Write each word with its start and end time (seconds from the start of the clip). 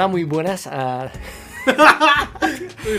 Hola, 0.00 0.08
muy 0.08 0.24
buenas. 0.24 0.66
a- 0.66 1.10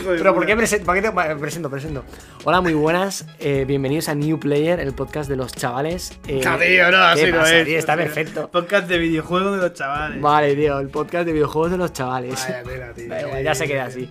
Pero 0.05 0.35
¿por 0.35 0.45
qué 0.45 0.53
vale, 0.53 1.35
presento? 1.35 1.67
Presento. 1.67 2.03
Hola, 2.43 2.61
muy 2.61 2.75
buenas. 2.75 3.25
eh, 3.39 3.65
bienvenidos 3.67 4.07
a 4.07 4.13
New 4.13 4.39
Player, 4.39 4.79
el 4.79 4.93
podcast 4.93 5.27
de 5.27 5.35
los 5.35 5.51
chavales. 5.51 6.19
eh, 6.27 6.41
No, 6.45 6.59
tío, 6.59 6.91
no, 6.91 6.97
así 6.99 7.21
¿qué 7.25 7.31
no 7.31 7.39
pasa, 7.39 7.57
es. 7.57 7.65
tío? 7.65 7.79
Está 7.79 7.95
perfecto. 7.95 8.51
Podcast 8.51 8.87
de 8.87 8.99
videojuegos 8.99 9.55
de 9.55 9.67
los 9.67 9.73
chavales. 9.73 10.21
Vale, 10.21 10.53
tío, 10.55 10.77
el 10.79 10.89
podcast 10.89 11.25
de 11.25 11.33
videojuegos 11.33 11.71
de 11.71 11.77
los 11.79 11.91
chavales. 11.91 12.35
Vaya 12.47 12.61
tela, 12.61 12.93
tío. 12.93 13.41
Ya 13.41 13.55
se 13.55 13.67
queda 13.67 13.85
así. 13.85 14.07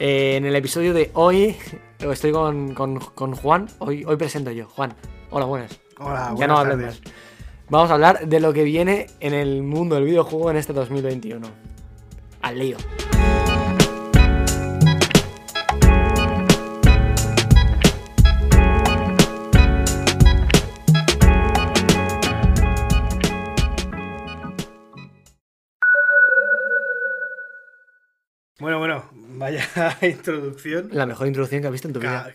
Eh, 0.00 0.36
en 0.38 0.46
el 0.46 0.56
episodio 0.56 0.94
de 0.94 1.10
hoy 1.12 1.54
estoy 1.98 2.32
con, 2.32 2.72
con- 2.72 2.98
con 2.98 3.34
Juan. 3.34 3.68
Hoy, 3.78 4.04
hoy 4.06 4.16
presento 4.16 4.50
yo. 4.52 4.68
Juan, 4.70 4.94
hola, 5.28 5.44
buenas. 5.44 5.78
Hola, 5.98 6.28
ya 6.28 6.30
buenas 6.32 6.48
no 6.48 6.56
hables 6.58 6.76
tardes. 6.78 7.00
más. 7.04 7.12
Vamos 7.68 7.90
a 7.90 7.92
hablar 7.92 8.26
de 8.26 8.40
lo 8.40 8.54
que 8.54 8.62
viene 8.64 9.08
en 9.20 9.34
el 9.34 9.62
mundo 9.62 9.96
del 9.96 10.04
videojuego 10.04 10.50
en 10.50 10.56
este 10.56 10.72
2021. 10.72 11.70
Al 12.42 12.58
lío. 12.58 12.76
Bueno, 28.58 28.78
bueno, 28.78 29.08
vaya 29.12 29.64
introducción. 30.02 30.88
La 30.92 31.06
mejor 31.06 31.26
introducción 31.26 31.60
que 31.60 31.66
has 31.68 31.72
visto 31.72 31.88
en 31.88 31.94
tu 31.94 32.00
vida. 32.00 32.34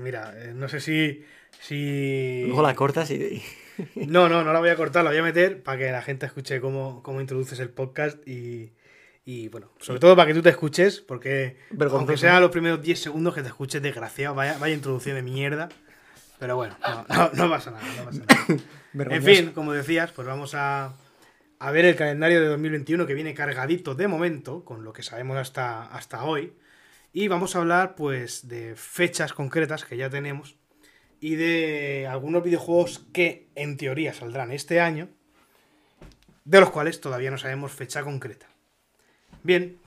Mira, 0.00 0.32
eh, 0.36 0.52
no 0.54 0.68
sé 0.68 0.80
si. 0.80 1.24
si... 1.60 2.44
Luego 2.46 2.62
la 2.62 2.74
cortas 2.74 3.10
y. 3.10 3.42
No, 3.94 4.28
no, 4.28 4.42
no 4.42 4.52
la 4.52 4.60
voy 4.60 4.70
a 4.70 4.76
cortar, 4.76 5.04
la 5.04 5.10
voy 5.10 5.18
a 5.18 5.22
meter 5.22 5.62
para 5.62 5.78
que 5.78 5.90
la 5.90 6.02
gente 6.02 6.24
escuche 6.24 6.60
cómo, 6.60 7.02
cómo 7.02 7.20
introduces 7.20 7.58
el 7.60 7.70
podcast 7.70 8.26
y, 8.26 8.72
y, 9.28 9.48
bueno, 9.48 9.72
sobre 9.80 9.98
todo 9.98 10.14
para 10.14 10.28
que 10.28 10.34
tú 10.34 10.40
te 10.40 10.50
escuches, 10.50 11.00
porque 11.00 11.56
Vergonzoso. 11.70 11.98
aunque 11.98 12.16
sean 12.16 12.40
los 12.40 12.52
primeros 12.52 12.80
10 12.80 13.00
segundos 13.00 13.34
que 13.34 13.42
te 13.42 13.48
escuches 13.48 13.82
desgraciado, 13.82 14.36
vaya, 14.36 14.56
vaya 14.58 14.72
introducción 14.72 15.16
de 15.16 15.22
mierda. 15.22 15.68
Pero 16.38 16.54
bueno, 16.54 16.76
no, 16.80 17.04
no, 17.14 17.30
no 17.32 17.50
pasa 17.50 17.72
nada, 17.72 17.84
no 17.98 18.04
pasa 18.04 18.20
nada. 18.20 18.62
En 19.14 19.22
fin, 19.24 19.50
como 19.50 19.72
decías, 19.72 20.12
pues 20.12 20.26
vamos 20.26 20.54
a, 20.54 20.94
a 21.58 21.70
ver 21.72 21.84
el 21.84 21.96
calendario 21.96 22.40
de 22.40 22.46
2021 22.46 23.04
que 23.04 23.14
viene 23.14 23.34
cargadito 23.34 23.94
de 23.96 24.06
momento, 24.06 24.64
con 24.64 24.84
lo 24.84 24.92
que 24.94 25.02
sabemos 25.02 25.36
hasta, 25.36 25.82
hasta 25.86 26.22
hoy. 26.22 26.54
Y 27.12 27.28
vamos 27.28 27.56
a 27.56 27.58
hablar 27.58 27.94
pues 27.94 28.46
de 28.46 28.74
fechas 28.76 29.32
concretas 29.32 29.84
que 29.84 29.96
ya 29.96 30.08
tenemos 30.08 30.56
y 31.20 31.34
de 31.34 32.06
algunos 32.08 32.44
videojuegos 32.44 33.04
que 33.12 33.48
en 33.54 33.76
teoría 33.76 34.14
saldrán 34.14 34.52
este 34.52 34.80
año, 34.80 35.08
de 36.44 36.60
los 36.60 36.70
cuales 36.70 37.00
todavía 37.00 37.30
no 37.30 37.38
sabemos 37.38 37.72
fecha 37.72 38.02
concreta. 38.02 38.46
Bien, 39.46 39.78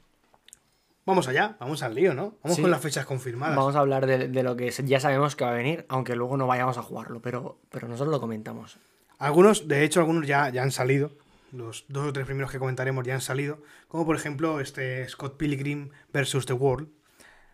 vamos 1.06 1.28
allá, 1.28 1.58
vamos 1.60 1.84
al 1.84 1.94
lío, 1.96 2.14
¿no? 2.14 2.36
Vamos 2.42 2.56
Sí. 2.56 2.62
con 2.62 2.72
las 2.72 2.82
fechas 2.82 3.06
confirmadas. 3.06 3.58
Vamos 3.58 3.76
a 3.76 3.80
hablar 3.80 4.06
de, 4.06 4.30
de 4.30 4.44
lo 4.44 4.56
que 4.56 4.72
ya 4.72 5.02
sabemos 5.02 5.36
que 5.36 5.44
va 5.44 5.52
a 5.52 5.56
venir, 5.56 5.86
aunque 5.90 6.16
luego 6.16 6.38
no 6.38 6.48
vayamos 6.48 6.78
a 6.78 6.82
jugarlo, 6.82 7.22
pero, 7.22 7.60
pero 7.70 7.90
nosotros 7.90 8.12
lo 8.12 8.22
comentamos. 8.22 8.78
Algunos, 9.18 9.68
de 9.68 9.84
hecho, 9.84 10.00
algunos 10.00 10.26
ya, 10.26 10.48
ya 10.50 10.64
han 10.64 10.72
salido. 10.72 11.12
Los 11.52 11.84
dos 11.90 12.08
o 12.08 12.14
tres 12.14 12.26
primeros 12.26 12.52
que 12.52 12.60
comentaremos 12.60 13.06
ya 13.06 13.16
han 13.16 13.22
salido. 13.22 13.62
Como 13.90 14.06
por 14.06 14.16
ejemplo 14.16 14.62
este 14.62 15.06
Scott 15.10 15.36
Pilgrim 15.36 15.90
vs. 16.14 16.46
The 16.46 16.54
World, 16.54 16.88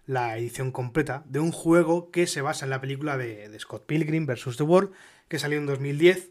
la 0.05 0.37
edición 0.37 0.71
completa 0.71 1.23
de 1.25 1.39
un 1.39 1.51
juego 1.51 2.11
que 2.11 2.27
se 2.27 2.41
basa 2.41 2.65
en 2.65 2.69
la 2.69 2.81
película 2.81 3.17
de, 3.17 3.49
de 3.49 3.59
Scott 3.59 3.87
Pilgrim 3.87 4.27
vs. 4.27 4.57
The 4.57 4.63
World, 4.63 4.91
que 5.27 5.39
salió 5.39 5.57
en 5.57 5.65
2010. 5.65 6.29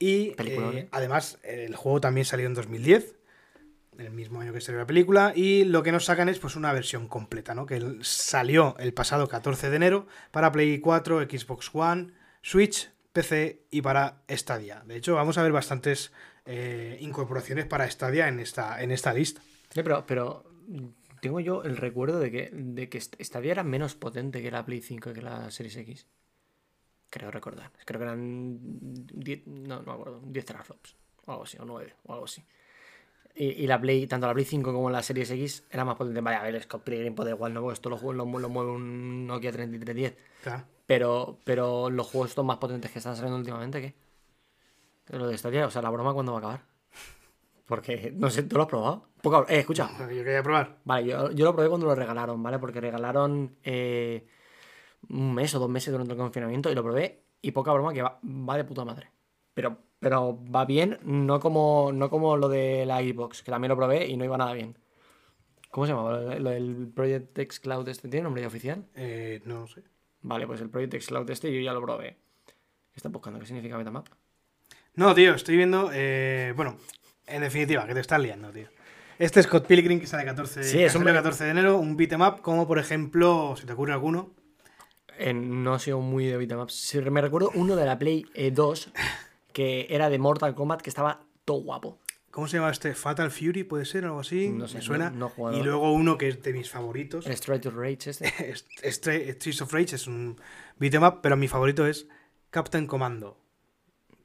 Y 0.00 0.30
eh, 0.30 0.34
¿eh? 0.38 0.88
además 0.90 1.38
el 1.44 1.76
juego 1.76 2.00
también 2.00 2.24
salió 2.24 2.46
en 2.46 2.54
2010, 2.54 3.14
el 3.98 4.10
mismo 4.10 4.40
año 4.40 4.52
que 4.52 4.60
salió 4.60 4.80
la 4.80 4.86
película. 4.86 5.32
Y 5.34 5.64
lo 5.64 5.82
que 5.82 5.92
nos 5.92 6.04
sacan 6.04 6.28
es 6.28 6.38
pues 6.38 6.56
una 6.56 6.72
versión 6.72 7.08
completa, 7.08 7.54
¿no? 7.54 7.66
Que 7.66 7.98
salió 8.02 8.76
el 8.78 8.94
pasado 8.94 9.28
14 9.28 9.70
de 9.70 9.76
enero 9.76 10.06
para 10.30 10.52
Play 10.52 10.78
4, 10.80 11.22
Xbox 11.22 11.70
One, 11.72 12.12
Switch, 12.42 12.90
PC 13.12 13.66
y 13.70 13.82
para 13.82 14.22
Stadia. 14.28 14.82
De 14.86 14.96
hecho, 14.96 15.14
vamos 15.14 15.38
a 15.38 15.42
ver 15.42 15.52
bastantes 15.52 16.12
eh, 16.46 16.98
incorporaciones 17.00 17.64
para 17.66 17.88
Stadia 17.90 18.28
en 18.28 18.40
esta, 18.40 18.82
en 18.82 18.90
esta 18.90 19.14
lista. 19.14 19.40
Sí, 19.70 19.82
pero, 19.82 20.04
pero 20.06 20.44
tengo 21.20 21.40
yo 21.40 21.62
el 21.62 21.76
recuerdo 21.76 22.18
de 22.18 22.30
que, 22.30 22.50
de 22.52 22.88
que 22.88 23.00
Stadia 23.00 23.52
era 23.52 23.64
menos 23.64 23.94
potente 23.94 24.42
que 24.42 24.50
la 24.50 24.64
Play 24.64 24.80
5 24.80 25.10
y 25.10 25.14
que 25.14 25.22
la 25.22 25.50
Series 25.50 25.76
X. 25.76 26.06
Creo 27.08 27.30
recordar. 27.30 27.70
Creo 27.84 28.00
que 28.00 28.04
eran 28.04 28.58
10, 28.60 29.46
no, 29.46 29.76
no 29.76 29.82
me 29.84 29.92
acuerdo, 29.92 30.20
10 30.24 30.44
teraflops. 30.44 30.96
O 31.26 31.32
algo 31.32 31.44
así, 31.44 31.56
o 31.58 31.64
9, 31.64 31.94
o 32.02 32.12
algo 32.12 32.24
así. 32.24 32.44
Y, 33.36 33.46
y 33.46 33.66
la 33.66 33.80
Play, 33.80 34.06
tanto 34.06 34.26
la 34.28 34.32
Play 34.34 34.44
5 34.44 34.72
como 34.72 34.90
la 34.90 35.02
Series 35.02 35.30
X 35.30 35.64
era 35.70 35.84
más 35.84 35.96
potente. 35.96 36.20
Vaya, 36.20 36.40
a 36.40 36.44
ver, 36.44 36.62
Scott 36.62 36.84
Pilgrim 36.84 37.14
puede 37.14 37.30
igual, 37.30 37.52
no, 37.52 37.60
porque 37.62 37.74
esto 37.74 37.90
lo, 37.90 38.12
lo, 38.12 38.24
lo 38.38 38.48
mueve 38.48 38.70
un 38.70 39.26
Nokia 39.26 39.50
3310. 39.50 40.16
Claro. 40.42 40.64
Pero, 40.86 41.38
pero 41.44 41.90
los 41.90 42.06
juegos 42.06 42.30
estos 42.30 42.44
más 42.44 42.58
potentes 42.58 42.90
que 42.90 42.98
están 42.98 43.16
saliendo 43.16 43.38
últimamente, 43.38 43.80
¿qué? 43.80 43.94
Lo 45.16 45.26
de 45.26 45.36
Stadia, 45.36 45.66
o 45.66 45.70
sea, 45.70 45.82
la 45.82 45.90
broma 45.90 46.14
cuándo 46.14 46.32
va 46.32 46.38
a 46.38 46.40
acabar. 46.40 46.62
Porque, 47.66 48.12
no 48.14 48.28
sé, 48.30 48.42
¿tú 48.42 48.56
lo 48.56 48.62
has 48.62 48.68
probado? 48.68 49.08
Poca- 49.22 49.46
eh, 49.52 49.60
escucha. 49.60 49.88
Yo 50.00 50.06
quería 50.08 50.42
probar. 50.42 50.78
Vale, 50.84 51.06
yo, 51.06 51.30
yo 51.32 51.44
lo 51.44 51.54
probé 51.54 51.68
cuando 51.68 51.86
lo 51.86 51.94
regalaron, 51.94 52.42
¿vale? 52.42 52.58
Porque 52.58 52.80
regalaron 52.80 53.56
eh, 53.62 54.26
un 55.08 55.34
mes 55.34 55.54
o 55.54 55.58
dos 55.58 55.70
meses 55.70 55.90
durante 55.90 56.12
el 56.12 56.18
confinamiento 56.18 56.70
y 56.70 56.74
lo 56.74 56.82
probé 56.82 57.22
y 57.40 57.50
poca 57.52 57.72
broma 57.72 57.92
que 57.94 58.02
va, 58.02 58.18
va 58.22 58.56
de 58.56 58.64
puta 58.64 58.84
madre. 58.84 59.10
Pero, 59.54 59.78
pero 60.04 60.38
va 60.54 60.66
bien, 60.66 60.98
no 61.02 61.40
como, 61.40 61.90
no 61.90 62.10
como 62.10 62.36
lo 62.36 62.50
de 62.50 62.84
la 62.84 63.00
Xbox, 63.00 63.42
que 63.42 63.50
también 63.50 63.70
lo 63.70 63.76
probé 63.76 64.06
y 64.06 64.18
no 64.18 64.24
iba 64.26 64.36
nada 64.36 64.52
bien. 64.52 64.76
¿Cómo 65.70 65.86
se 65.86 65.94
llama? 65.94 66.10
Lo, 66.38 66.50
del 66.50 66.92
Project 66.94 67.38
X 67.38 67.58
Cloud 67.60 67.88
este 67.88 68.08
tiene 68.08 68.24
nombre 68.24 68.42
ya 68.42 68.48
oficial. 68.48 68.84
Eh, 68.94 69.40
no 69.46 69.66
sé. 69.66 69.82
Vale, 70.20 70.46
pues 70.46 70.60
el 70.60 70.68
Project 70.68 70.92
X 70.92 71.06
Cloud 71.06 71.30
este 71.30 71.50
yo 71.50 71.58
ya 71.58 71.72
lo 71.72 71.80
probé. 71.80 72.18
¿Qué 72.44 72.96
está 72.96 73.08
buscando? 73.08 73.40
¿Qué 73.40 73.46
significa 73.46 73.78
Metamap? 73.78 74.06
No, 74.94 75.14
tío, 75.14 75.34
estoy 75.34 75.56
viendo. 75.56 75.88
eh, 75.94 76.52
bueno, 76.54 76.76
en 77.26 77.40
definitiva, 77.40 77.86
que 77.86 77.94
te 77.94 78.00
estás 78.00 78.20
liando, 78.20 78.50
tío. 78.50 78.68
Este 79.18 79.42
Scott 79.42 79.66
Pilgrim 79.66 80.00
que 80.00 80.06
sale 80.06 80.26
14, 80.26 80.64
Sí, 80.64 80.82
es 80.82 80.94
un- 80.96 80.98
salió 81.00 81.12
el 81.12 81.16
14 81.16 81.44
de 81.44 81.50
enero, 81.50 81.78
un 81.78 81.96
beat'em 81.96 82.20
up, 82.20 82.42
como 82.42 82.66
por 82.68 82.78
ejemplo, 82.78 83.54
si 83.56 83.64
te 83.64 83.72
ocurre 83.72 83.94
alguno, 83.94 84.34
Eh, 85.16 85.32
no 85.32 85.76
he 85.76 85.78
sido 85.78 86.00
muy 86.00 86.26
de 86.26 86.36
beatemaps. 86.36 86.74
Sí, 86.74 87.00
me 87.00 87.22
recuerdo 87.22 87.50
uno 87.54 87.74
de 87.74 87.86
la 87.86 87.98
Play 87.98 88.26
eh, 88.34 88.50
2 88.50 88.90
que 89.54 89.86
era 89.88 90.10
de 90.10 90.18
Mortal 90.18 90.54
Kombat 90.54 90.82
que 90.82 90.90
estaba 90.90 91.20
todo 91.46 91.62
guapo. 91.62 91.98
¿cómo 92.30 92.48
se 92.48 92.56
llama 92.56 92.70
este? 92.72 92.94
Fatal 92.94 93.30
Fury, 93.30 93.62
puede 93.62 93.84
ser, 93.84 94.04
algo 94.04 94.18
así. 94.18 94.48
No 94.48 94.66
sé, 94.66 94.78
me 94.78 94.82
suena. 94.82 95.08
no- 95.10 95.32
no 95.38 95.56
y 95.56 95.62
luego 95.62 95.92
uno 95.92 96.18
que 96.18 96.28
es 96.28 96.42
de 96.42 96.52
mis 96.52 96.68
favoritos. 96.68 97.26
Straight 97.28 97.62
to 97.62 97.70
Rage 97.70 98.10
este. 98.10 98.26
Est- 98.50 98.66
Streets 98.82 99.62
of 99.62 99.72
Rage 99.72 99.94
es 99.94 100.08
un 100.08 100.36
beat'em 100.76 101.04
up, 101.04 101.20
pero 101.22 101.36
mi 101.36 101.46
favorito 101.46 101.86
es 101.86 102.08
Captain 102.50 102.86
Commando. 102.88 103.38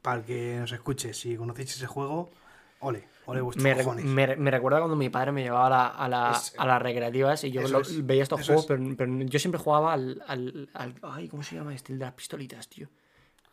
Para 0.01 0.17
el 0.21 0.25
que 0.25 0.57
nos 0.59 0.71
escuche, 0.71 1.13
si 1.13 1.35
conocéis 1.35 1.75
ese 1.75 1.85
juego, 1.85 2.31
ole, 2.79 3.07
ole 3.27 3.41
vuestros 3.41 3.63
Me, 3.63 3.75
cojones. 3.75 4.05
me- 4.05 4.35
me 4.37 4.49
recuerda 4.49 4.79
cuando 4.79 4.95
mi 4.95 5.09
padre 5.09 5.31
me 5.31 5.43
llevaba 5.43 5.67
a, 5.67 5.69
la- 5.69 5.87
a 5.89 6.09
la- 6.31 6.31
Es- 6.35 6.55
a 6.57 6.65
las 6.65 6.81
recreativas 6.81 7.43
y 7.43 7.51
yo 7.51 7.61
eso 7.61 7.73
lo- 7.73 7.81
es, 7.81 8.03
veía 8.07 8.23
estos 8.23 8.43
juegos, 8.43 8.63
es. 8.63 8.67
pero, 8.69 8.83
pero 8.97 9.11
yo 9.25 9.37
siempre 9.37 9.59
jugaba 9.59 9.93
al, 9.93 10.23
al, 10.25 10.67
al- 10.73 10.95
Ay, 11.03 11.27
¿cómo 11.27 11.43
se 11.43 11.55
llama 11.57 11.75
este? 11.75 11.93
El 11.93 11.99
de 11.99 12.05
las 12.05 12.13
pistolitas, 12.15 12.67
tío. 12.69 12.87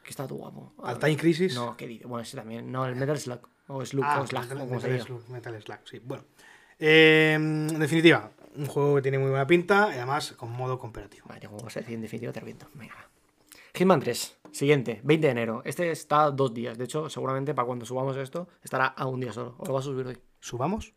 Que 0.07 0.11
está 0.11 0.25
todo 0.29 0.39
guapo. 0.39 0.73
¿Al 0.85 1.01
Time 1.01 1.17
Crisis? 1.17 1.57
No, 1.57 1.77
qué 1.77 1.89
digo. 1.89 2.09
Bueno, 2.09 2.23
ese 2.23 2.37
también. 2.37 2.71
No, 2.71 2.87
el 2.87 2.95
Metal 2.95 3.19
Slug. 3.19 3.41
O 3.67 3.85
Slug, 3.85 4.05
Ah, 4.07 4.21
o 4.21 4.27
Slug, 4.27 4.43
Metal, 4.43 4.59
como 4.61 4.75
Metal. 4.77 5.01
Slug, 5.03 5.29
Metal 5.31 5.61
Slug, 5.63 5.79
sí. 5.85 5.99
Bueno. 5.99 6.25
Eh, 6.79 7.33
en 7.35 7.79
definitiva, 7.81 8.31
un 8.55 8.67
juego 8.67 8.95
que 8.95 9.03
tiene 9.03 9.19
muy 9.19 9.31
buena 9.31 9.47
pinta 9.49 9.89
y 9.91 9.97
además 9.97 10.33
con 10.33 10.53
modo 10.53 10.79
cooperativo. 10.79 11.27
Vale, 11.29 11.47
como 11.49 11.59
vas 11.61 11.77
a 11.77 11.81
decir 11.81 11.97
en 11.97 12.03
definitiva, 12.03 12.33
te 12.33 12.39
reviento. 12.39 12.69
Venga. 12.75 12.95
Hitman 13.75 13.99
3, 14.01 14.39
siguiente, 14.53 15.01
20 15.03 15.27
de 15.27 15.31
enero. 15.33 15.63
Este 15.65 15.91
está 15.91 16.31
dos 16.31 16.55
días. 16.55 16.79
De 16.79 16.85
hecho, 16.85 17.11
seguramente 17.11 17.53
para 17.53 17.67
cuando 17.67 17.85
subamos 17.85 18.17
esto, 18.17 18.49
estará 18.63 18.87
a 18.87 19.07
un 19.07 19.19
día 19.19 19.33
solo. 19.33 19.57
O 19.59 19.67
lo 19.67 19.73
vas 19.75 19.85
a 19.85 19.89
subir 19.89 20.07
hoy. 20.07 20.19
¿Subamos? 20.39 20.95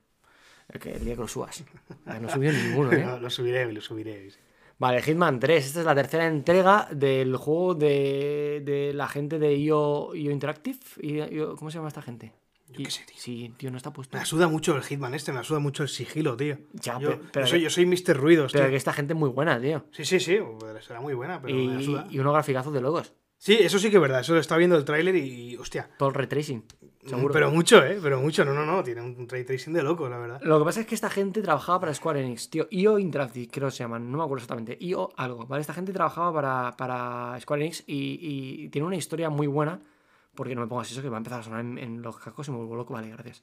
El, 0.67 0.79
que, 0.79 0.91
el 0.93 1.03
día 1.03 1.15
que 1.15 1.21
lo 1.21 1.27
subas. 1.27 1.63
Ah, 2.05 2.19
No 2.19 2.29
subió 2.29 2.51
ninguno, 2.53 2.91
¿eh? 2.93 3.03
lo, 3.03 3.19
lo 3.19 3.29
subiré, 3.31 3.71
lo 3.73 3.81
subiré. 3.81 4.29
sí. 4.29 4.37
Vale, 4.79 5.01
Hitman 5.01 5.39
3. 5.39 5.65
Esta 5.65 5.79
es 5.81 5.85
la 5.85 5.93
tercera 5.95 6.25
entrega 6.25 6.87
del 6.91 7.35
juego 7.35 7.75
de, 7.75 8.61
de 8.65 8.93
la 8.93 9.07
gente 9.07 9.37
de 9.37 9.53
IO, 9.55 10.15
IO 10.15 10.31
Interactive. 10.31 10.79
IO- 11.01 11.55
¿Cómo 11.57 11.69
se 11.69 11.77
llama 11.77 11.89
esta 11.89 12.01
gente? 12.01 12.31
Yo 12.69 12.83
qué 12.85 12.91
sé, 12.91 13.03
tío. 13.05 13.15
Sí, 13.17 13.53
tío, 13.57 13.71
no 13.71 13.77
está 13.77 13.91
puesto. 13.91 14.15
Me 14.15 14.21
asuda 14.21 14.47
mucho 14.47 14.75
el 14.75 14.83
Hitman 14.83 15.13
este, 15.15 15.33
me 15.33 15.39
asuda 15.39 15.59
mucho 15.59 15.83
el 15.83 15.89
sigilo, 15.89 16.37
tío. 16.37 16.57
Ya, 16.73 16.99
yo, 16.99 17.19
pe- 17.19 17.27
pero 17.33 17.45
yo 17.45 17.49
soy, 17.49 17.61
yo 17.61 17.69
soy 17.69 17.85
Mr. 17.87 18.15
Ruidos, 18.15 18.51
Pero 18.53 18.65
tío. 18.65 18.71
que 18.71 18.77
esta 18.77 18.93
gente 18.93 19.13
es 19.13 19.19
muy 19.19 19.29
buena, 19.29 19.59
tío. 19.59 19.85
Sí, 19.91 20.05
sí, 20.05 20.19
sí, 20.19 20.37
pues 20.59 20.85
será 20.85 21.01
muy 21.01 21.13
buena, 21.15 21.41
pero 21.41 21.55
me 21.55 21.63
Y, 21.63 21.77
asuda. 21.77 22.07
y 22.09 22.19
unos 22.19 22.33
graficazos 22.33 22.71
de 22.73 22.81
locos. 22.81 23.13
Sí, 23.39 23.57
eso 23.57 23.79
sí 23.79 23.89
que 23.89 23.95
es 23.95 24.01
verdad, 24.01 24.19
eso 24.19 24.33
lo 24.33 24.41
está 24.41 24.57
viendo 24.57 24.75
el 24.75 24.83
tráiler 24.83 25.15
y, 25.15 25.55
hostia. 25.55 25.89
Todo 25.97 26.09
el 26.09 26.15
ray 26.15 26.27
tracing. 26.27 26.61
Seguro. 27.05 27.33
Pero 27.33 27.49
mucho, 27.49 27.81
¿eh? 27.85 27.97
Pero 28.03 28.19
mucho, 28.19 28.43
no, 28.43 28.53
no, 28.53 28.65
no, 28.65 28.83
tiene 28.83 29.01
un 29.01 29.29
ray 29.29 29.45
tracing 29.45 29.71
de 29.71 29.81
loco, 29.81 30.09
la 30.09 30.17
verdad. 30.17 30.41
Lo 30.43 30.59
que 30.59 30.65
pasa 30.65 30.81
es 30.81 30.85
que 30.85 30.93
esta 30.93 31.09
gente 31.09 31.41
trabajaba 31.41 31.79
para 31.79 31.93
Square 31.93 32.21
Enix, 32.21 32.49
tío. 32.49 32.67
IO 32.69 32.99
Interactive, 32.99 33.47
creo 33.49 33.69
que 33.69 33.71
se 33.71 33.83
llaman, 33.83 34.11
no 34.11 34.17
me 34.17 34.25
acuerdo 34.25 34.43
exactamente. 34.43 34.77
IO 34.81 35.13
algo, 35.15 35.47
¿vale? 35.47 35.61
Esta 35.61 35.73
gente 35.73 35.93
trabajaba 35.93 36.33
para, 36.33 36.75
para 36.75 37.39
Square 37.39 37.61
Enix 37.61 37.85
y, 37.87 38.19
y 38.21 38.69
tiene 38.69 38.85
una 38.85 38.97
historia 38.97 39.29
muy 39.29 39.47
buena. 39.47 39.79
Porque 40.35 40.53
no 40.53 40.61
me 40.61 40.67
pongas 40.67 40.91
eso 40.91 41.01
que 41.01 41.09
va 41.09 41.15
a 41.15 41.19
empezar 41.19 41.39
a 41.39 41.43
sonar 41.43 41.61
en, 41.61 41.77
en 41.77 42.01
los 42.01 42.17
cascos 42.17 42.47
y 42.49 42.51
me 42.51 42.57
vuelvo 42.57 42.75
loco, 42.75 42.93
vale, 42.93 43.09
gracias. 43.09 43.41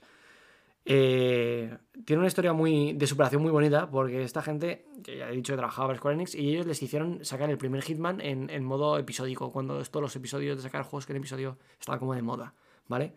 Eh, 0.88 1.77
tiene 2.05 2.21
una 2.21 2.29
historia 2.29 2.53
muy 2.53 2.93
de 2.93 3.09
superación 3.09 3.43
muy 3.43 3.50
bonita 3.50 3.91
porque 3.91 4.23
esta 4.23 4.41
gente, 4.41 4.87
que 5.03 5.19
ya 5.19 5.29
he 5.29 5.35
dicho 5.35 5.56
trabajaba 5.56 5.88
para 5.88 5.99
Square 5.99 6.15
Enix, 6.15 6.35
y 6.37 6.50
ellos 6.50 6.65
les 6.65 6.81
hicieron 6.81 7.25
sacar 7.25 7.50
el 7.50 7.59
primer 7.59 7.83
Hitman 7.83 8.21
en, 8.21 8.49
en 8.50 8.65
modo 8.65 8.97
episódico, 8.97 9.50
cuando 9.50 9.83
todos 9.83 10.03
los 10.03 10.15
episodios 10.15 10.56
de 10.56 10.62
sacar 10.62 10.85
juegos 10.85 11.05
que 11.05 11.12
en 11.12 11.19
episodio 11.19 11.59
estaban 11.81 11.99
como 11.99 12.15
de 12.15 12.23
moda, 12.23 12.55
¿vale? 12.87 13.15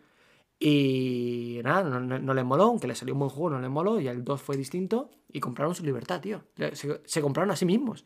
Y 0.60 1.62
nada, 1.63 2.00
no, 2.00 2.33
les 2.33 2.44
moló, 2.44 2.63
aunque 2.63 2.88
les 2.88 2.98
salió 2.98 3.13
un 3.13 3.19
buen 3.19 3.30
juego, 3.30 3.51
no 3.51 3.62
les 3.62 3.69
moló, 3.69 4.00
y 4.00 4.07
el 4.07 4.25
2 4.25 4.42
fue 4.42 4.57
distinto, 4.57 5.12
y 5.31 5.39
compraron 5.39 5.75
su 5.75 5.86
libertad, 5.86 6.19
tío. 6.19 6.44
Se, 6.74 7.01
se 7.06 7.22
compraron 7.22 7.51
a 7.51 7.56
sí 7.56 7.65
mismos. 7.65 8.04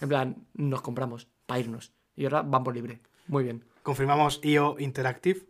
En 0.00 0.08
plan, 0.08 0.46
nos 0.54 0.82
compramos 0.82 1.28
para 1.46 1.60
irnos. 1.60 1.92
Y 2.14 2.24
ahora 2.24 2.42
van 2.42 2.62
por 2.62 2.74
libre. 2.74 3.00
Muy 3.26 3.42
bien. 3.42 3.64
Confirmamos 3.82 4.40
IO 4.44 4.76
Interactive. 4.78 5.47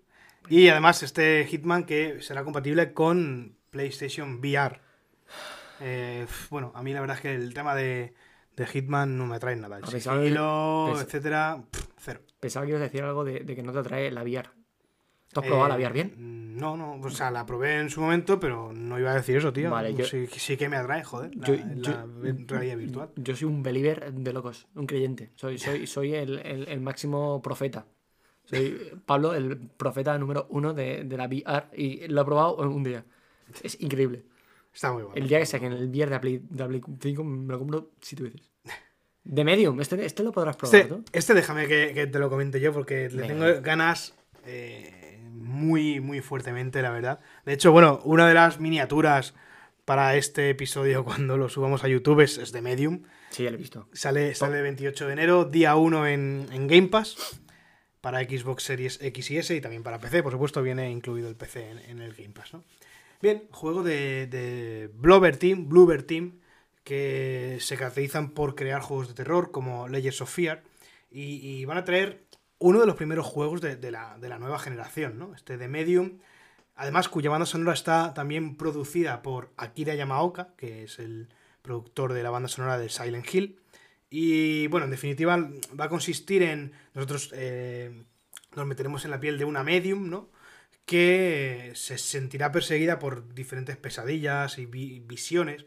Y 0.49 0.69
además 0.69 1.03
este 1.03 1.45
Hitman 1.47 1.85
que 1.85 2.21
será 2.23 2.45
compatible 2.45 2.93
con 2.93 3.57
PlayStation 3.71 4.39
VR. 4.39 4.81
Eh, 5.81 6.27
bueno, 6.51 6.73
a 6.75 6.83
mí 6.83 6.93
la 6.93 7.01
verdad 7.01 7.17
es 7.17 7.23
que 7.23 7.35
el 7.35 7.55
tema 7.55 7.75
de, 7.75 8.15
de 8.57 8.67
Hitman 8.67 9.17
no 9.17 9.27
me 9.27 9.37
atrae 9.37 9.57
nada. 9.57 9.79
El 9.79 9.87
sigilo, 10.01 11.01
etcétera, 11.01 11.63
pff, 11.71 11.87
cero. 11.99 12.21
Pensaba 12.41 12.65
que 12.67 12.71
ibas 12.71 12.81
a 12.81 12.85
decir 12.85 13.03
algo 13.03 13.25
de, 13.25 13.41
de 13.41 13.55
que 13.55 13.63
no 13.63 13.73
te 13.73 13.79
atrae 13.79 14.11
la 14.11 14.23
VR. 14.23 14.49
¿Tú 15.33 15.41
has 15.41 15.47
probado 15.47 15.69
la 15.69 15.75
Eh, 15.75 15.79
VR 15.79 15.93
bien? 15.93 16.15
mm, 16.17 16.39
No, 16.59 16.77
no, 16.77 16.95
o 17.01 17.11
sea, 17.11 17.31
la 17.31 17.47
probé 17.47 17.79
en 17.79 17.89
su 17.91 18.01
momento, 18.01 18.41
pero 18.41 18.73
no 18.73 18.99
iba 18.99 19.13
a 19.13 19.15
decir 19.15 19.37
eso, 19.37 19.53
tío. 19.53 19.71
Vale, 19.71 19.95
yo- 19.95 20.05
sí, 20.05 20.27
sí 20.27 20.57
que 20.57 20.69
me 20.69 20.77
atrae, 20.77 21.05
joder, 21.05 21.37
la, 21.37 21.47
Yo- 21.47 21.93
la 21.93 22.07
realidad 22.49 22.77
virtual. 22.79 23.11
Yo 23.15 23.37
soy 23.37 23.47
un 23.47 23.63
believer 23.63 24.13
de 24.13 24.33
locos, 24.33 24.67
un 24.75 24.87
creyente. 24.87 25.31
Soy, 25.37 25.59
soy, 25.59 25.87
soy 25.87 26.15
el, 26.15 26.39
el- 26.41 26.67
el 26.69 26.81
máximo 26.81 27.41
profeta. 27.43 27.87
Soy 28.49 28.93
Pablo, 29.05 29.35
el 29.35 29.57
profeta 29.59 30.17
número 30.19 30.47
uno 30.51 30.73
de, 30.75 31.05
de 31.05 31.17
la 31.17 31.27
VR. 31.27 31.67
Y 31.77 32.07
lo 32.09 32.23
he 32.23 32.25
probado 32.25 32.63
en 32.63 32.69
un 32.69 32.83
día. 32.83 33.05
Es 33.63 33.81
increíble. 33.81 34.25
Está 34.75 34.93
muy 34.93 35.03
bueno. 35.03 35.17
El 35.17 35.29
día 35.29 35.39
que 35.39 35.47
saquen 35.47 35.73
el 35.73 35.89
VR 35.89 36.07
de 36.07 36.11
la 36.11 36.21
Play, 36.21 36.39
de 36.49 36.59
la 36.59 36.69
Play 36.69 36.81
5 37.01 37.25
me 37.25 37.53
lo 37.53 37.59
compro 37.59 37.91
siete 38.01 38.25
veces. 38.25 38.43
De 39.25 39.45
Medium, 39.45 39.79
este, 39.81 40.03
este 40.07 40.23
lo 40.23 40.33
podrás 40.33 40.57
probar, 40.57 40.75
Este, 40.81 40.91
¿no? 40.91 41.05
este 41.13 41.35
déjame 41.35 41.67
que, 41.69 41.93
que 41.93 42.07
te 42.07 42.19
lo 42.19 42.31
comente 42.31 42.61
yo 42.61 42.73
porque 42.73 43.11
le 43.11 43.23
Venga. 43.23 43.27
tengo 43.29 43.63
ganas 43.63 44.15
eh, 44.47 45.21
muy, 45.33 46.01
muy 46.01 46.21
fuertemente, 46.23 46.81
la 46.81 46.91
verdad. 46.91 47.21
De 47.45 47.53
hecho, 47.53 47.71
bueno, 47.73 48.01
una 48.05 48.27
de 48.27 48.33
las 48.33 48.59
miniaturas 48.59 49.35
para 49.85 50.17
este 50.17 50.49
episodio 50.51 51.05
cuando 51.05 51.37
lo 51.37 51.51
subamos 51.51 51.85
a 51.85 51.89
YouTube 51.89 52.21
es, 52.23 52.39
es 52.39 52.53
de 52.53 52.63
Medium. 52.63 53.03
Sí, 53.31 53.43
ya 53.43 53.51
lo 53.51 53.57
he 53.57 53.59
visto. 53.59 53.89
Sale, 53.93 54.35
sale 54.35 54.57
el 54.59 54.63
28 54.63 55.07
de 55.07 55.13
enero, 55.13 55.45
día 55.45 55.77
1 55.77 56.07
en, 56.07 56.47
en 56.51 56.67
Game 56.67 56.89
Pass. 56.89 57.41
Para 58.01 58.23
Xbox 58.23 58.63
Series 58.63 59.01
X 59.03 59.31
y 59.31 59.39
S 59.39 59.55
y 59.55 59.61
también 59.61 59.83
para 59.83 59.99
PC, 59.99 60.23
por 60.23 60.33
supuesto, 60.33 60.63
viene 60.63 60.91
incluido 60.91 61.29
el 61.29 61.37
PC 61.37 61.71
en, 61.89 62.01
el 62.01 62.15
Game 62.15 62.31
Pass. 62.31 62.53
Bien, 63.21 63.49
juego 63.51 63.83
de, 63.83 64.27
de 64.29 64.91
Team, 65.39 65.69
Bluebird 65.69 66.05
Team, 66.05 66.41
que 66.85 67.59
se 67.61 67.77
caracterizan 67.77 68.31
por 68.31 68.55
crear 68.55 68.81
juegos 68.81 69.09
de 69.09 69.15
terror 69.15 69.51
como 69.51 69.89
Layers 69.89 70.21
of 70.21 70.33
Fear 70.33 70.63
y, 71.11 71.65
van 71.65 71.79
a 71.79 71.85
traer 71.85 72.25
uno 72.59 72.81
de 72.81 72.87
los 72.87 72.97
primeros 72.97 73.27
juegos 73.27 73.61
de, 73.61 73.77
de 73.77 73.91
la, 73.91 74.17
de 74.19 74.29
la 74.29 74.39
nueva 74.39 74.59
generación, 74.59 75.19
¿no? 75.19 75.35
Este 75.35 75.57
de 75.59 75.69
Medium, 75.69 76.19
además 76.77 77.09
cuya 77.09 77.31
banda 77.31 77.47
sonora 77.47 77.73
está 77.73 78.15
también 78.15 78.57
producida 78.57 79.23
por 79.23 79.53
Akira 79.57 79.95
Yamaoka, 79.95 80.55
que 80.57 80.85
es 80.85 80.99
el 80.99 81.29
productor 81.63 82.13
de 82.13 82.23
la 82.23 82.31
banda 82.31 82.49
sonora 82.49 82.79
de 82.79 82.89
Silent 82.89 83.35
Hill. 83.35 83.61
Y 84.11 84.67
bueno, 84.69 84.85
en 84.87 84.91
definitiva 84.91 85.37
va 85.79 85.85
a 85.85 85.89
consistir 85.89 86.43
en 86.43 86.73
nosotros 86.95 87.31
eh, 87.35 88.05
nos 88.57 88.67
meteremos 88.67 89.05
en 89.05 89.11
la 89.11 89.21
piel 89.21 89.39
de 89.39 89.45
una 89.45 89.63
medium, 89.63 90.09
¿no? 90.09 90.31
Que 90.87 91.73
se 91.75 91.99
sentirá 91.99 92.51
perseguida 92.51 92.99
por 92.99 93.35
diferentes 93.35 93.77
pesadillas 93.77 94.59
y 94.59 94.67
vi- 94.67 95.01
visiones 95.01 95.67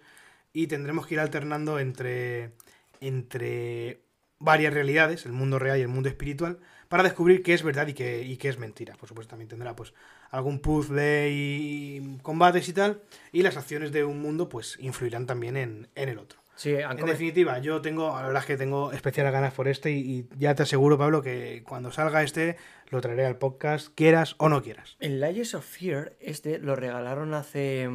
y 0.54 0.68
tendremos 0.68 1.06
que 1.06 1.14
ir 1.16 1.20
alternando 1.20 1.80
entre, 1.80 2.54
entre 3.00 4.02
varias 4.40 4.74
realidades, 4.74 5.26
el 5.28 5.34
mundo 5.34 5.60
real 5.60 5.78
y 5.78 5.82
el 5.84 5.88
mundo 5.88 6.10
espiritual, 6.10 6.60
para 6.90 7.04
descubrir 7.04 7.44
qué 7.44 7.54
es 7.54 7.64
verdad 7.64 7.88
y 7.88 7.94
qué, 7.94 8.24
y 8.24 8.38
qué 8.38 8.50
es 8.50 8.58
mentira. 8.58 8.96
Por 8.96 9.08
supuesto, 9.08 9.30
también 9.32 9.50
tendrá 9.50 9.76
pues 9.76 9.94
algún 10.32 10.60
puzzle 10.60 11.30
y 11.32 12.18
combates 12.24 12.68
y 12.68 12.74
tal, 12.74 13.02
y 13.32 13.44
las 13.44 13.56
acciones 13.58 13.92
de 13.92 14.04
un 14.04 14.20
mundo 14.20 14.50
pues 14.50 14.78
influirán 14.82 15.28
también 15.28 15.56
en, 15.58 15.88
en 15.96 16.10
el 16.10 16.18
otro. 16.18 16.41
Sí, 16.56 16.76
han 16.76 17.00
En 17.00 17.06
definitiva, 17.06 17.58
yo 17.60 17.82
tengo, 17.82 18.10
la 18.16 18.28
verdad 18.28 18.42
es 18.42 18.46
que 18.48 18.58
tengo 18.58 18.92
especiales 18.92 19.34
ganas 19.34 19.54
por 19.54 19.68
este 19.68 19.92
y, 19.92 20.20
y 20.20 20.30
ya 20.38 20.54
te 20.54 20.64
aseguro, 20.64 20.98
Pablo, 20.98 21.22
que 21.24 21.64
cuando 21.68 21.92
salga 21.92 22.22
este 22.24 22.58
lo 22.90 23.02
traeré 23.02 23.26
al 23.26 23.38
podcast, 23.38 23.88
quieras 23.96 24.36
o 24.38 24.48
no 24.50 24.62
quieras. 24.62 24.96
El 25.00 25.20
Layers 25.20 25.56
of 25.56 25.66
Fear, 25.66 26.14
este 26.20 26.60
lo 26.60 26.76
regalaron 26.76 27.34
hace. 27.34 27.90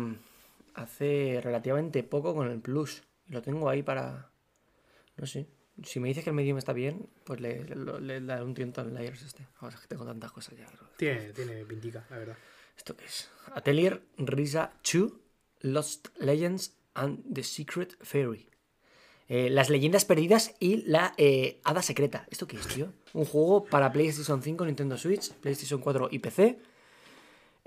hace 0.75 1.41
relativamente 1.43 2.03
poco 2.03 2.35
con 2.35 2.51
el 2.51 2.61
Plus. 2.61 3.03
Lo 3.29 3.43
tengo 3.43 3.69
ahí 3.69 3.83
para. 3.83 4.31
No 5.17 5.27
sé. 5.27 5.47
Si 5.85 6.01
me 6.01 6.09
dices 6.09 6.25
que 6.25 6.31
el 6.31 6.37
Medium 6.37 6.57
está 6.59 6.73
bien, 6.73 7.07
pues 7.25 7.39
le, 7.41 7.63
le- 7.65 8.01
le 8.01 8.21
daré 8.23 8.43
un 8.43 8.55
tiento 8.55 8.81
al 8.81 8.95
Layers 8.95 9.23
este. 9.23 9.47
Ahora 9.61 9.77
que 9.81 9.87
tengo 9.87 10.05
tantas 10.07 10.33
cosas 10.33 10.57
ya. 10.57 10.67
Tiene, 10.97 11.33
tiene 11.33 11.65
pintica, 11.67 12.05
la 12.11 12.17
verdad. 12.19 12.37
¿Esto 12.77 12.97
qué 12.97 13.05
es? 13.05 13.31
Atelier 13.55 14.01
Risa 14.17 14.73
2, 14.91 15.13
Lost 15.61 16.09
Legends 16.19 16.77
and 16.97 17.23
the 17.33 17.43
Secret 17.43 17.97
Fairy. 18.01 18.49
Eh, 19.29 19.51
las 19.51 19.71
leyendas 19.71 20.05
perdidas 20.05 20.55
y 20.61 20.89
la 20.89 21.15
eh, 21.17 21.61
hada 21.65 21.83
secreta. 21.83 22.27
¿Esto 22.31 22.47
qué 22.47 22.57
es, 22.57 22.67
tío? 22.69 22.93
Un 23.13 23.25
juego 23.25 23.65
para 23.65 23.93
PlayStation 23.93 24.43
5, 24.43 24.65
Nintendo 24.67 24.97
Switch, 24.97 25.33
PlayStation 25.35 25.81
4 25.81 26.09
y 26.13 26.19
PC. 26.21 26.59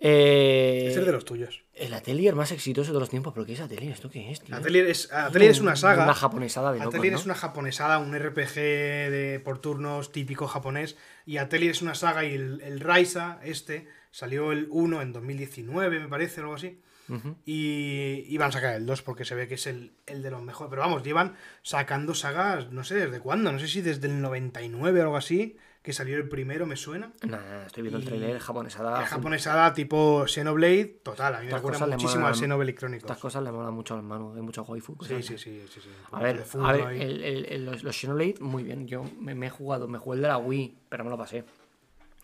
Eh, 0.02 0.88
es 0.88 1.06
de 1.06 1.12
los 1.12 1.26
tuyos. 1.26 1.64
El 1.74 1.94
Atelier 1.94 2.34
más 2.34 2.54
exitoso 2.54 2.94
de 2.94 3.00
los 3.02 3.10
tiempos. 3.10 3.34
¿Pero 3.34 3.46
qué 3.46 3.54
es 3.54 3.60
Atelier? 3.60 3.92
¿Esto 3.92 4.10
qué 4.10 4.32
es, 4.32 4.40
tío? 4.40 4.56
Atelier 4.56 4.88
es, 4.88 5.12
Atelier 5.12 5.52
es 5.52 5.60
una 5.60 5.76
saga. 5.76 6.06
Una 6.06 6.14
japonesada 6.14 6.72
de 6.72 6.80
locos, 6.80 6.96
Atelier 6.96 7.14
¿no? 7.14 7.20
es 7.20 7.26
una 7.26 7.36
japonesada, 7.36 8.00
un 8.00 8.18
RPG 8.18 8.56
de, 8.56 9.42
por 9.44 9.60
turnos 9.60 10.14
típico 10.14 10.48
japonés. 10.48 10.96
Y 11.26 11.38
Atelier 11.38 11.72
es 11.72 11.82
una 11.82 11.96
saga 11.96 12.24
y 12.24 12.34
el, 12.34 12.62
el 12.62 12.80
Raisa, 12.80 13.42
este, 13.44 13.90
salió 14.12 14.54
el 14.54 14.68
1 14.70 15.02
en 15.02 15.12
2019, 15.12 16.00
me 16.00 16.08
parece, 16.08 16.40
o 16.40 16.44
algo 16.44 16.56
así. 16.56 16.80
Ujú. 17.10 17.36
Y, 17.46 18.24
y 18.28 18.38
van 18.38 18.50
a 18.50 18.52
sacar 18.52 18.76
el 18.76 18.86
2 18.86 19.02
porque 19.02 19.26
se 19.26 19.36
ve 19.36 19.48
que 19.48 19.56
es 19.56 19.68
el, 19.68 19.92
el 20.06 20.22
de 20.22 20.32
los 20.32 20.42
mejores. 20.44 20.70
Pero 20.70 20.82
vamos, 20.84 21.04
llevan 21.04 21.36
sacando 21.64 22.14
sagas, 22.14 22.72
no 22.72 22.84
sé 22.84 22.96
desde 22.96 23.20
cuándo, 23.20 23.52
no 23.52 23.60
sé 23.60 23.68
si 23.68 23.82
desde 23.82 24.08
el 24.08 24.22
99 24.22 25.00
o 25.00 25.04
algo 25.04 25.18
así, 25.18 25.58
que 25.82 25.94
salió 25.94 26.18
el 26.18 26.28
primero, 26.28 26.66
me 26.66 26.76
suena. 26.76 27.14
Nah, 27.26 27.66
estoy 27.66 27.84
viendo 27.84 28.00
el 28.00 28.06
trailer 28.06 28.38
japonesada. 28.40 29.02
Es 29.02 29.10
japonesada 29.10 29.74
tipo 29.74 30.28
Xenoblade, 30.28 31.00
total, 31.04 31.36
a 31.36 31.40
mí 31.40 31.46
me 31.48 31.54
recuerda 31.54 31.88
muchísimo 31.88 32.22
molan- 32.22 32.34
al 32.34 32.36
Xenoblade 32.40 32.76
Chronicles. 32.76 33.04
Estas 33.04 33.18
cosas 33.22 33.44
le 33.44 33.52
molan 33.52 33.74
mucho 33.74 33.96
al 33.96 34.04
mano, 34.04 34.34
hay 34.36 34.42
mucho 34.42 34.64
waifu. 34.64 34.96
Sí, 35.08 35.24
sí, 35.24 35.38
sí, 35.38 35.64
sí, 35.74 35.80
sí. 35.82 35.90
A 36.12 36.20
ver, 36.22 36.44
a 36.62 36.72
ver 36.74 37.02
el, 37.02 37.24
el- 37.24 37.46
el- 37.46 37.66
los, 37.66 37.84
los 37.84 37.96
Xenoblade, 37.98 38.36
muy 38.42 38.64
bien. 38.64 38.88
Yo 38.88 39.04
me, 39.20 39.34
me 39.36 39.48
he 39.48 39.50
jugado, 39.50 39.88
me 39.88 39.98
jugué 39.98 40.18
el 40.18 40.22
de 40.24 40.28
la 40.28 40.38
Wii, 40.38 40.78
pero 40.90 41.04
me 41.06 41.10
lo 41.10 41.18
pasé. 41.18 41.46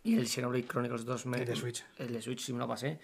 Y 0.04 0.16
el 0.18 0.28
Xenoblade 0.28 0.68
Chronicles 0.68 1.06
2 1.06 1.26
me, 1.26 1.38
El 1.38 1.46
de 1.46 1.56
Switch. 1.56 1.84
El 1.98 2.14
de 2.14 2.22
Switch 2.22 2.42
sí 2.42 2.54
me 2.54 2.60
lo 2.60 2.68
pasé. 2.68 3.00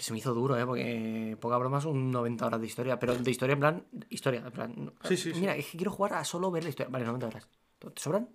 Que 0.00 0.06
se 0.06 0.12
me 0.12 0.18
hizo 0.18 0.32
duro, 0.32 0.56
¿eh? 0.58 0.64
Porque 0.64 1.36
poca 1.38 1.58
broma 1.58 1.78
son 1.78 2.10
90 2.10 2.46
horas 2.46 2.58
de 2.58 2.66
historia. 2.66 2.98
Pero 2.98 3.14
de 3.16 3.30
historia 3.30 3.52
en 3.52 3.60
plan. 3.60 3.84
Historia, 4.08 4.40
en 4.40 4.50
plan. 4.50 4.72
no- 4.74 4.94
Sí, 5.06 5.14
sí, 5.18 5.34
sí. 5.34 5.40
Mira, 5.40 5.54
es 5.54 5.66
que 5.66 5.76
quiero 5.76 5.90
jugar 5.92 6.14
a 6.14 6.24
solo 6.24 6.50
ver 6.50 6.62
la 6.64 6.70
historia. 6.70 6.88
Vale, 6.90 7.04
90 7.04 7.26
horas. 7.26 7.46
¿Te 7.78 7.88
sobran? 8.00 8.26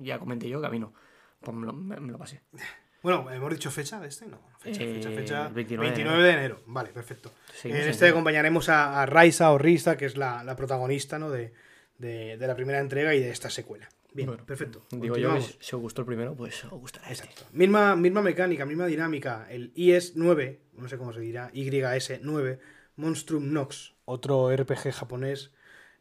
Ya 0.00 0.18
comenté 0.18 0.48
yo 0.48 0.58
que 0.62 0.66
a 0.66 0.70
mí 0.70 0.78
no. 0.78 0.94
Pues 1.40 1.54
me 1.54 1.66
lo, 1.66 1.74
me- 1.74 2.00
me 2.00 2.12
lo 2.12 2.18
pasé. 2.18 2.40
Bueno, 3.00 3.30
¿hemos 3.30 3.50
dicho 3.50 3.70
fecha 3.70 4.00
de 4.00 4.08
este? 4.08 4.26
No, 4.26 4.40
fecha, 4.58 4.82
Eh, 4.82 4.94
fecha, 4.94 5.10
fecha. 5.10 5.48
29 5.50 5.86
de 5.90 5.94
29 5.94 6.22
de 6.24 6.32
enero. 6.32 6.62
Vale, 6.66 6.88
perfecto. 6.88 7.30
En 7.62 7.76
este 7.76 8.08
acompañaremos 8.08 8.68
a, 8.70 9.00
a 9.02 9.06
Raisa 9.06 9.52
o 9.52 9.58
Risa, 9.58 9.96
que 9.96 10.04
es 10.06 10.16
la, 10.16 10.42
la 10.42 10.56
protagonista 10.56 11.16
¿no? 11.16 11.30
de, 11.30 11.52
de- 11.98 12.36
de 12.38 12.46
la 12.48 12.56
primera 12.56 12.80
entrega 12.80 13.14
y 13.14 13.20
de 13.20 13.30
esta 13.30 13.50
secuela. 13.50 13.88
Bien, 14.14 14.26
Bueno, 14.28 14.44
perfecto. 14.46 14.82
Digo 14.90 15.16
yo 15.16 15.34
que 15.34 15.40
si 15.60 15.76
os 15.76 15.82
gustó 15.82 16.02
el 16.02 16.06
primero, 16.06 16.34
pues 16.34 16.64
os 16.64 16.70
gustará 16.80 17.10
este. 17.10 17.28
Exacto. 17.28 17.46
Misma, 17.52 17.94
misma 17.94 18.22
mecánica, 18.22 18.64
misma 18.64 18.86
dinámica. 18.86 19.46
El 19.50 19.72
IS-9, 19.74 20.58
no 20.78 20.88
sé 20.88 20.96
cómo 20.98 21.12
se 21.12 21.20
dirá, 21.20 21.50
YS-9, 21.52 22.58
Monstrum 22.96 23.52
Nox, 23.52 23.94
otro 24.06 24.50
RPG 24.54 24.92
japonés. 24.92 25.52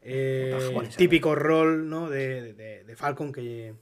eh, 0.01 0.51
típico 0.97 1.35
rol 1.35 1.89
¿no? 1.89 2.09
de, 2.09 2.53
de- 2.53 2.83
de 2.85 2.95
Falcon 2.95 3.31
que, 3.33 3.75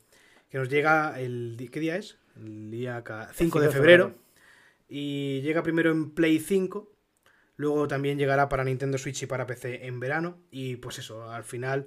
que 0.49 0.57
nos 0.57 0.69
llega 0.69 1.19
el... 1.19 1.55
¿Qué 1.71 1.79
día 1.79 1.97
es? 1.97 2.17
El 2.35 2.71
día 2.71 3.03
ca- 3.03 3.29
5 3.33 3.59
de 3.61 3.67
febrero. 3.69 4.13
Y 4.89 5.41
llega 5.41 5.63
primero 5.63 5.91
en 5.91 6.11
Play 6.11 6.39
5. 6.39 6.91
Luego 7.57 7.87
también 7.87 8.17
llegará 8.17 8.49
para 8.49 8.63
Nintendo 8.65 8.97
Switch 8.97 9.23
y 9.23 9.25
para 9.27 9.45
PC 9.47 9.85
en 9.87 9.99
verano. 9.99 10.37
Y 10.51 10.75
pues 10.75 10.99
eso, 10.99 11.29
al 11.31 11.43
final, 11.45 11.85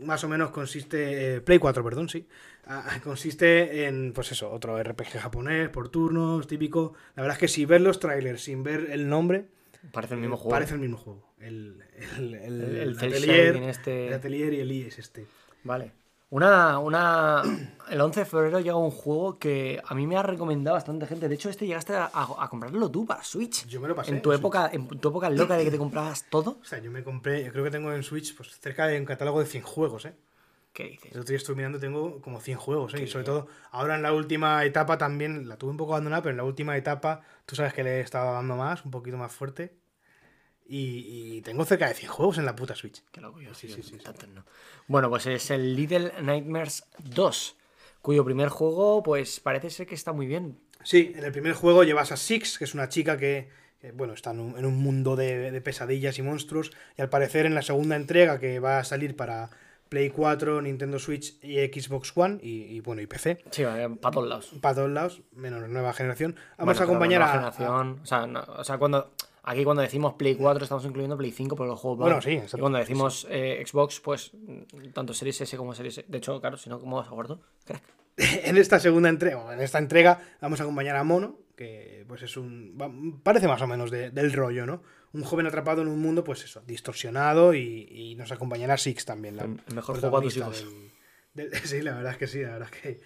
más 0.00 0.22
o 0.24 0.28
menos 0.28 0.50
consiste. 0.50 1.36
eh, 1.36 1.40
Play 1.40 1.58
4, 1.58 1.82
perdón, 1.82 2.08
sí. 2.08 2.26
Ah, 2.66 2.84
consiste 3.04 3.86
en, 3.86 4.12
pues 4.12 4.32
eso, 4.32 4.50
otro 4.50 4.78
RPG 4.82 5.18
japonés 5.18 5.68
por 5.70 5.88
turnos, 5.88 6.46
típico. 6.46 6.94
La 7.14 7.22
verdad 7.22 7.36
es 7.36 7.40
que 7.40 7.48
si 7.48 7.64
ver 7.64 7.80
los 7.80 7.98
trailers 7.98 8.42
sin 8.42 8.62
ver 8.62 8.88
el 8.90 9.08
nombre, 9.08 9.46
Parece 9.92 10.14
el 10.14 10.20
mismo 10.20 10.36
juego. 10.36 10.50
parece 10.50 10.74
el 10.74 10.80
mismo 10.80 10.96
juego. 10.98 11.32
El, 11.38 11.82
el, 12.18 12.34
el, 12.34 12.60
El- 12.76 12.96
atelier, 12.98 13.56
este- 13.56 14.08
el 14.08 14.14
atelier 14.14 14.52
y 14.54 14.60
el 14.60 14.72
IS 14.72 14.98
este. 14.98 15.26
Vale. 15.64 15.92
Una, 16.28 16.78
una... 16.80 17.42
El 17.88 18.00
11 18.00 18.20
de 18.20 18.26
febrero 18.26 18.58
llega 18.58 18.76
un 18.76 18.90
juego 18.90 19.38
que 19.38 19.80
a 19.86 19.94
mí 19.94 20.06
me 20.08 20.16
ha 20.16 20.22
recomendado 20.22 20.74
bastante 20.74 21.06
gente. 21.06 21.28
De 21.28 21.34
hecho, 21.36 21.48
este 21.48 21.66
llegaste 21.66 21.94
a, 21.94 22.10
a- 22.12 22.44
a 22.44 22.48
comprarlo 22.48 22.90
tú 22.90 23.06
para 23.06 23.22
Switch. 23.22 23.64
Yo 23.66 23.80
me 23.80 23.86
lo 23.86 23.94
pasé 23.94 24.10
En 24.10 24.22
tu 24.22 24.32
en 24.32 24.38
época, 24.40 24.68
en 24.72 24.88
tu 24.88 25.08
época 25.08 25.30
loca 25.30 25.56
de 25.56 25.64
que 25.64 25.70
te 25.70 25.78
comprabas 25.78 26.24
todo. 26.28 26.58
O 26.60 26.64
sea, 26.64 26.80
yo 26.80 26.90
me 26.90 27.04
compré, 27.04 27.44
yo 27.44 27.52
creo 27.52 27.62
que 27.62 27.70
tengo 27.70 27.92
en 27.92 28.02
Switch 28.02 28.36
pues, 28.36 28.58
cerca 28.58 28.88
de 28.88 28.98
un 28.98 29.04
catálogo 29.06 29.38
de 29.38 29.46
100 29.46 29.62
juegos, 29.62 30.04
¿eh? 30.04 30.16
¿Qué 30.72 30.84
dices? 30.88 31.12
El 31.12 31.20
otro 31.20 31.28
día 31.30 31.36
estuve 31.38 31.56
mirando, 31.56 31.78
tengo 31.78 32.20
como 32.20 32.40
100 32.40 32.58
juegos, 32.58 32.92
¿eh? 32.94 33.02
Y 33.04 33.06
sobre 33.06 33.24
todo, 33.24 33.46
ahora 33.70 33.94
en 33.94 34.02
la 34.02 34.12
última 34.12 34.62
etapa 34.64 34.98
también, 34.98 35.48
la 35.48 35.56
tuve 35.56 35.70
un 35.70 35.76
poco 35.76 35.92
abandonada, 35.92 36.22
pero 36.22 36.32
en 36.32 36.36
la 36.38 36.44
última 36.44 36.76
etapa, 36.76 37.22
tú 37.46 37.54
sabes 37.54 37.72
que 37.72 37.84
le 37.84 37.98
he 37.98 38.00
estado 38.00 38.32
dando 38.34 38.56
más, 38.56 38.84
un 38.84 38.90
poquito 38.90 39.16
más 39.16 39.32
fuerte. 39.32 39.74
Y, 40.68 41.36
y 41.36 41.42
tengo 41.42 41.64
cerca 41.64 41.88
de 41.88 41.94
100 41.94 42.10
juegos 42.10 42.38
en 42.38 42.44
la 42.44 42.56
puta 42.56 42.74
Switch. 42.74 43.02
Qué 43.12 43.20
loco 43.20 43.40
yo, 43.40 43.54
Sí, 43.54 43.68
sí, 43.68 43.82
sí, 43.82 43.96
tantos 43.98 44.28
no. 44.28 44.44
Bueno, 44.88 45.08
pues 45.10 45.26
es 45.26 45.50
el 45.50 45.76
Little 45.76 46.12
Nightmares 46.22 46.84
2, 46.98 47.56
cuyo 48.02 48.24
primer 48.24 48.48
juego, 48.48 49.02
pues 49.02 49.40
parece 49.40 49.70
ser 49.70 49.86
que 49.86 49.94
está 49.94 50.12
muy 50.12 50.26
bien. 50.26 50.58
Sí, 50.82 51.12
en 51.16 51.24
el 51.24 51.32
primer 51.32 51.52
juego 51.54 51.84
llevas 51.84 52.12
a 52.12 52.16
Six, 52.16 52.58
que 52.58 52.64
es 52.64 52.74
una 52.74 52.88
chica 52.88 53.16
que, 53.16 53.48
que, 53.80 53.92
bueno, 53.92 54.12
está 54.12 54.30
en 54.32 54.40
un, 54.40 54.58
en 54.58 54.64
un 54.64 54.76
mundo 54.76 55.16
de, 55.16 55.50
de 55.50 55.60
pesadillas 55.60 56.18
y 56.18 56.22
monstruos. 56.22 56.72
Y 56.98 57.02
al 57.02 57.08
parecer 57.10 57.46
en 57.46 57.54
la 57.54 57.62
segunda 57.62 57.96
entrega, 57.96 58.38
que 58.40 58.58
va 58.60 58.78
a 58.78 58.84
salir 58.84 59.16
para 59.16 59.50
Play 59.88 60.10
4, 60.10 60.62
Nintendo 60.62 60.98
Switch 60.98 61.36
y 61.44 61.58
Xbox 61.58 62.12
One, 62.16 62.38
y, 62.42 62.62
y, 62.64 62.80
bueno, 62.80 63.02
y 63.02 63.06
PC, 63.06 63.38
Sí, 63.52 63.62
para 64.00 64.12
todos 64.12 64.28
lados. 64.28 64.52
para 64.60 64.74
todos 64.74 64.90
lados, 64.90 65.22
menos 65.32 65.60
la 65.60 65.68
nueva 65.68 65.92
generación, 65.92 66.34
vamos 66.58 66.76
Bueno, 66.76 66.80
a 66.80 66.84
acompañar 66.84 67.20
nueva 67.20 67.32
a, 67.48 67.52
generación, 67.52 68.00
o 68.02 68.06
sea, 68.06 68.26
no- 68.26 68.44
o 68.48 68.64
sea, 68.64 68.78
cuando 68.78 69.12
aquí 69.46 69.64
cuando 69.64 69.80
decimos 69.82 70.14
Play 70.14 70.34
4 70.34 70.64
estamos 70.64 70.84
incluyendo 70.84 71.16
Play 71.16 71.32
5 71.32 71.56
pero 71.56 71.68
los 71.70 71.80
juegos 71.80 71.98
van. 72.00 72.08
Bueno, 72.08 72.20
sí, 72.22 72.32
exacto. 72.32 72.58
Y 72.58 72.60
cuando 72.60 72.78
decimos 72.78 73.26
eh, 73.30 73.64
Xbox, 73.66 74.00
pues 74.00 74.32
mm, 74.34 74.90
tanto 74.92 75.14
Series 75.14 75.40
S 75.40 75.56
como 75.56 75.74
Series 75.74 75.98
S. 75.98 76.04
De 76.08 76.18
hecho, 76.18 76.38
claro, 76.40 76.56
si 76.58 76.68
no, 76.68 76.78
¿cómo 76.78 76.96
vas 76.96 77.08
a 77.08 77.12
guardar? 77.12 77.38
Crack. 77.64 77.82
en 78.44 78.56
esta 78.58 78.78
segunda 78.78 79.08
entrega, 79.08 79.52
en 79.54 79.60
esta 79.60 79.78
entrega, 79.78 80.20
vamos 80.40 80.60
a 80.60 80.62
acompañar 80.64 80.96
a 80.96 81.04
Mono, 81.04 81.38
que 81.56 82.04
pues 82.08 82.22
es 82.22 82.36
un. 82.36 83.20
parece 83.22 83.46
más 83.48 83.60
o 83.62 83.66
menos 83.66 83.90
de- 83.90 84.10
del 84.10 84.32
rollo, 84.32 84.66
¿no? 84.66 84.82
Un 85.12 85.22
joven 85.22 85.46
atrapado 85.46 85.82
en 85.82 85.88
un 85.88 86.00
mundo, 86.00 86.24
pues 86.24 86.42
eso, 86.44 86.62
distorsionado 86.66 87.54
y, 87.54 87.86
y 87.90 88.14
nos 88.16 88.32
acompañará 88.32 88.76
Six 88.76 89.04
también. 89.04 89.36
La 89.36 89.44
El- 89.44 89.60
mejor 89.74 89.98
juego 90.00 90.10
para 90.12 90.22
tus 90.24 90.34
protagonista 90.34 90.68
del- 91.34 91.50
del- 91.50 91.60
sí, 91.64 91.82
la 91.82 91.94
verdad 91.94 92.12
es 92.12 92.18
que 92.18 92.26
sí, 92.26 92.40
la 92.42 92.52
verdad 92.52 92.68
es 92.72 92.80
que. 92.80 93.00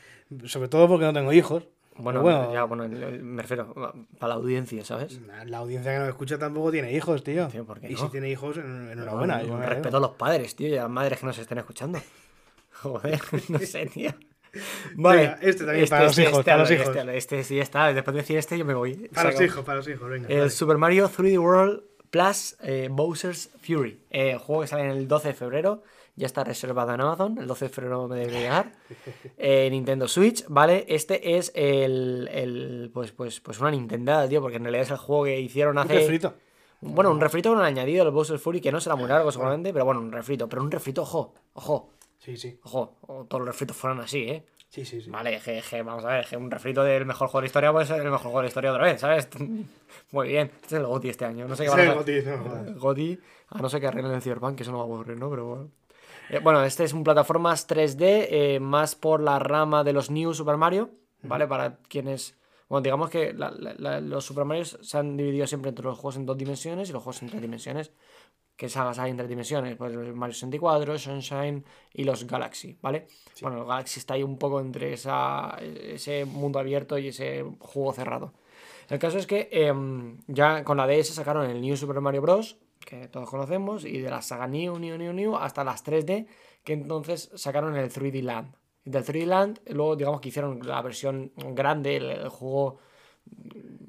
Sobre 0.48 0.68
todo 0.68 0.86
porque 0.88 1.04
no 1.04 1.12
tengo 1.12 1.32
hijos. 1.32 1.66
Bueno, 1.96 2.22
bueno, 2.22 2.52
ya, 2.52 2.64
bueno, 2.64 2.88
me 2.88 3.42
refiero 3.42 3.74
para 4.18 4.28
la 4.28 4.34
audiencia, 4.36 4.84
¿sabes? 4.84 5.20
la 5.46 5.58
audiencia 5.58 5.92
que 5.92 5.98
nos 5.98 6.08
escucha 6.08 6.38
tampoco 6.38 6.70
tiene 6.70 6.92
hijos, 6.92 7.22
tío. 7.22 7.48
Tío, 7.48 7.64
¿por 7.66 7.78
qué 7.80 7.90
y 7.90 7.94
no? 7.94 7.98
si 8.00 8.08
tiene 8.08 8.30
hijos, 8.30 8.56
en- 8.56 8.90
enhorabuena. 8.92 9.42
Me 9.42 9.66
respeto 9.66 9.98
a 9.98 10.00
los 10.00 10.12
padres, 10.12 10.56
tío, 10.56 10.68
y 10.68 10.76
a 10.76 10.82
las 10.82 10.90
madres 10.90 11.18
que 11.18 11.26
nos 11.26 11.38
estén 11.38 11.58
escuchando. 11.58 12.00
Joder, 12.82 13.20
no 13.48 13.58
sé, 13.66 13.86
tío. 13.86 14.12
Vale. 14.94 15.20
Venga, 15.20 15.38
este 15.42 15.64
también 15.64 15.88
para 15.88 16.04
los 16.04 16.18
hijos, 16.18 16.44
para 16.44 16.62
hazlo, 16.62 16.74
los 16.76 16.82
hijos. 16.86 16.96
Este, 16.96 17.16
este 17.16 17.44
sí, 17.44 17.56
ya 17.56 17.62
está. 17.62 17.92
Después 17.92 18.14
de 18.14 18.20
decir 18.22 18.38
este, 18.38 18.58
yo 18.58 18.64
me 18.64 18.74
voy. 18.74 19.08
Para 19.14 19.30
los 19.32 19.40
hijos, 19.40 19.64
para 19.64 19.76
los 19.76 19.88
hijos, 19.88 20.08
venga. 20.10 20.28
El. 20.28 20.50
Super 20.50 20.76
Mario 20.78 21.08
3D 21.08 21.38
World 21.38 21.82
Plus 22.10 22.56
eh, 22.62 22.88
Bowser's 22.90 23.50
Fury. 23.60 24.00
Eh, 24.10 24.38
juego 24.38 24.62
que 24.62 24.68
sale 24.68 24.84
en 24.84 24.90
el 24.90 25.06
12 25.06 25.28
de 25.28 25.34
febrero. 25.34 25.82
Ya 26.20 26.26
está 26.26 26.44
reservado 26.44 26.92
en 26.92 27.00
Amazon. 27.00 27.38
El 27.38 27.46
12 27.46 27.64
de 27.64 27.68
febrero 27.70 28.06
me 28.06 28.16
debe 28.16 28.32
llegar. 28.32 28.72
Eh, 29.38 29.68
Nintendo 29.70 30.06
Switch, 30.06 30.44
¿vale? 30.48 30.84
Este 30.86 31.36
es 31.38 31.50
el, 31.54 32.28
el- 32.30 32.90
Pues, 32.92 33.10
pues, 33.12 33.40
pues 33.40 33.58
una 33.58 33.70
Nintendo, 33.70 34.28
tío, 34.28 34.42
porque 34.42 34.58
en 34.58 34.64
realidad 34.64 34.82
es 34.84 34.90
el 34.90 34.98
juego 34.98 35.24
que 35.24 35.40
hicieron 35.40 35.78
Un 35.78 35.84
hace. 35.84 35.94
refrito. 35.94 36.34
Bueno, 36.82 37.10
un 37.10 37.20
refrito 37.20 37.48
con 37.48 37.58
el 37.58 37.64
añadido 37.64 38.04
del 38.04 38.12
Bowser 38.12 38.38
Fury, 38.38 38.60
que 38.60 38.70
no 38.70 38.80
será 38.80 38.96
muy 38.96 39.08
largo 39.08 39.32
seguramente, 39.32 39.72
pero 39.72 39.86
bueno, 39.86 40.00
un 40.00 40.12
refrito. 40.12 40.46
Pero 40.48 40.62
un 40.62 40.70
refrito, 40.70 41.02
ojo, 41.02 41.32
ojo, 41.54 41.90
Sí, 42.18 42.36
sí. 42.36 42.58
ojo. 42.64 42.96
o 43.06 43.24
Todos 43.24 43.40
los 43.40 43.48
refritos 43.48 43.74
fueron 43.76 44.00
así, 44.00 44.18
¿eh? 44.28 44.44
Sí, 44.68 44.84
sí, 44.84 45.00
sí. 45.00 45.10
Vale, 45.10 45.40
que, 45.42 45.82
vamos 45.82 46.04
a 46.04 46.08
ver, 46.08 46.26
que 46.26 46.36
un 46.36 46.50
refrito 46.50 46.84
del 46.84 47.04
mejor 47.06 47.28
juego 47.28 47.40
de 47.40 47.44
la 47.44 47.46
historia 47.46 47.72
puede 47.72 47.86
ser 47.86 47.96
el 48.00 48.04
mejor 48.04 48.20
juego 48.20 48.38
de 48.38 48.42
la 48.44 48.48
historia 48.48 48.72
otra 48.72 48.84
vez, 48.84 49.00
¿sabes? 49.00 49.26
Muy 50.12 50.28
bien. 50.28 50.50
Este 50.62 50.66
es 50.66 50.72
el 50.80 50.86
GOTY 50.86 51.08
este 51.08 51.24
año. 51.24 51.48
No 51.48 51.56
sé 51.56 51.64
qué 51.64 51.70
van 51.70 51.78
a 51.80 51.82
es 51.82 51.88
el 51.88 51.98
hacer. 51.98 52.74
GOTY, 52.78 53.18
no 53.52 53.58
a 53.58 53.62
no 53.62 53.68
ser 53.70 53.80
que 53.80 53.86
arreglen 53.88 54.12
el 54.12 54.22
Cyberpunk, 54.22 54.56
que 54.56 54.62
eso 54.62 54.70
no 54.72 54.78
va 54.78 54.84
a 54.84 54.86
ocurrir, 54.86 55.16
¿no? 55.16 55.28
Pero 55.30 55.46
bueno. 55.46 55.68
Eh, 56.30 56.38
bueno, 56.42 56.62
este 56.64 56.84
es 56.84 56.92
un 56.92 57.02
plataformas 57.04 57.66
3D, 57.66 58.28
eh, 58.30 58.60
más 58.60 58.94
por 58.94 59.20
la 59.20 59.38
rama 59.38 59.82
de 59.84 59.92
los 59.92 60.10
New 60.10 60.32
Super 60.34 60.56
Mario, 60.56 60.90
¿vale? 61.22 61.46
Para 61.46 61.78
quienes... 61.88 62.36
Bueno, 62.68 62.82
digamos 62.82 63.10
que 63.10 63.32
la- 63.32 63.50
la- 63.50 63.74
la- 63.76 64.00
los 64.00 64.24
Super 64.24 64.44
Mario 64.44 64.64
se 64.64 64.96
han 64.98 65.16
dividido 65.16 65.46
siempre 65.46 65.70
entre 65.70 65.84
los 65.84 65.96
juegos 65.98 66.16
en 66.16 66.26
dos 66.26 66.38
dimensiones 66.38 66.88
y 66.88 66.92
los 66.92 67.02
juegos 67.02 67.20
en 67.22 67.30
tres 67.30 67.42
dimensiones. 67.42 67.92
¿Qué 68.56 68.68
sagas 68.68 68.98
hay 68.98 69.10
en 69.10 69.16
tres 69.16 69.28
dimensiones? 69.28 69.76
Pues 69.76 69.92
el 69.92 70.12
Mario 70.14 70.34
64, 70.34 70.98
Sunshine 70.98 71.64
y 71.94 72.04
los 72.04 72.24
Galaxy, 72.26 72.78
¿vale? 72.80 73.08
Bueno, 73.40 73.58
el 73.62 73.64
Galaxy 73.66 73.98
está 73.98 74.14
ahí 74.14 74.22
un 74.22 74.38
poco 74.38 74.60
entre 74.60 74.92
esa, 74.92 75.56
ese 75.60 76.24
mundo 76.26 76.58
abierto 76.60 76.96
y 76.98 77.08
ese 77.08 77.44
juego 77.58 77.92
cerrado. 77.92 78.34
El 78.88 78.98
caso 78.98 79.18
es 79.18 79.26
que 79.26 79.48
em, 79.50 80.18
ya 80.28 80.62
con 80.62 80.76
la 80.76 80.86
DS 80.86 81.12
sacaron 81.14 81.48
el 81.50 81.60
New 81.60 81.76
Super 81.76 82.00
Mario 82.00 82.22
Bros., 82.22 82.58
que 82.84 83.08
todos 83.08 83.28
conocemos, 83.28 83.84
y 83.84 83.98
de 83.98 84.10
la 84.10 84.22
saga 84.22 84.46
New, 84.46 84.78
New, 84.78 84.96
New, 84.98 85.12
New, 85.12 85.36
hasta 85.36 85.64
las 85.64 85.84
3D, 85.84 86.26
que 86.64 86.72
entonces 86.72 87.30
sacaron 87.34 87.76
el 87.76 87.90
3D 87.90 88.22
Land. 88.22 88.54
Del 88.84 89.04
3D 89.04 89.26
Land, 89.26 89.60
luego 89.68 89.96
digamos 89.96 90.20
que 90.20 90.30
hicieron 90.30 90.60
la 90.66 90.82
versión 90.82 91.32
grande, 91.36 91.96
el, 91.96 92.10
el 92.10 92.28
juego 92.28 92.78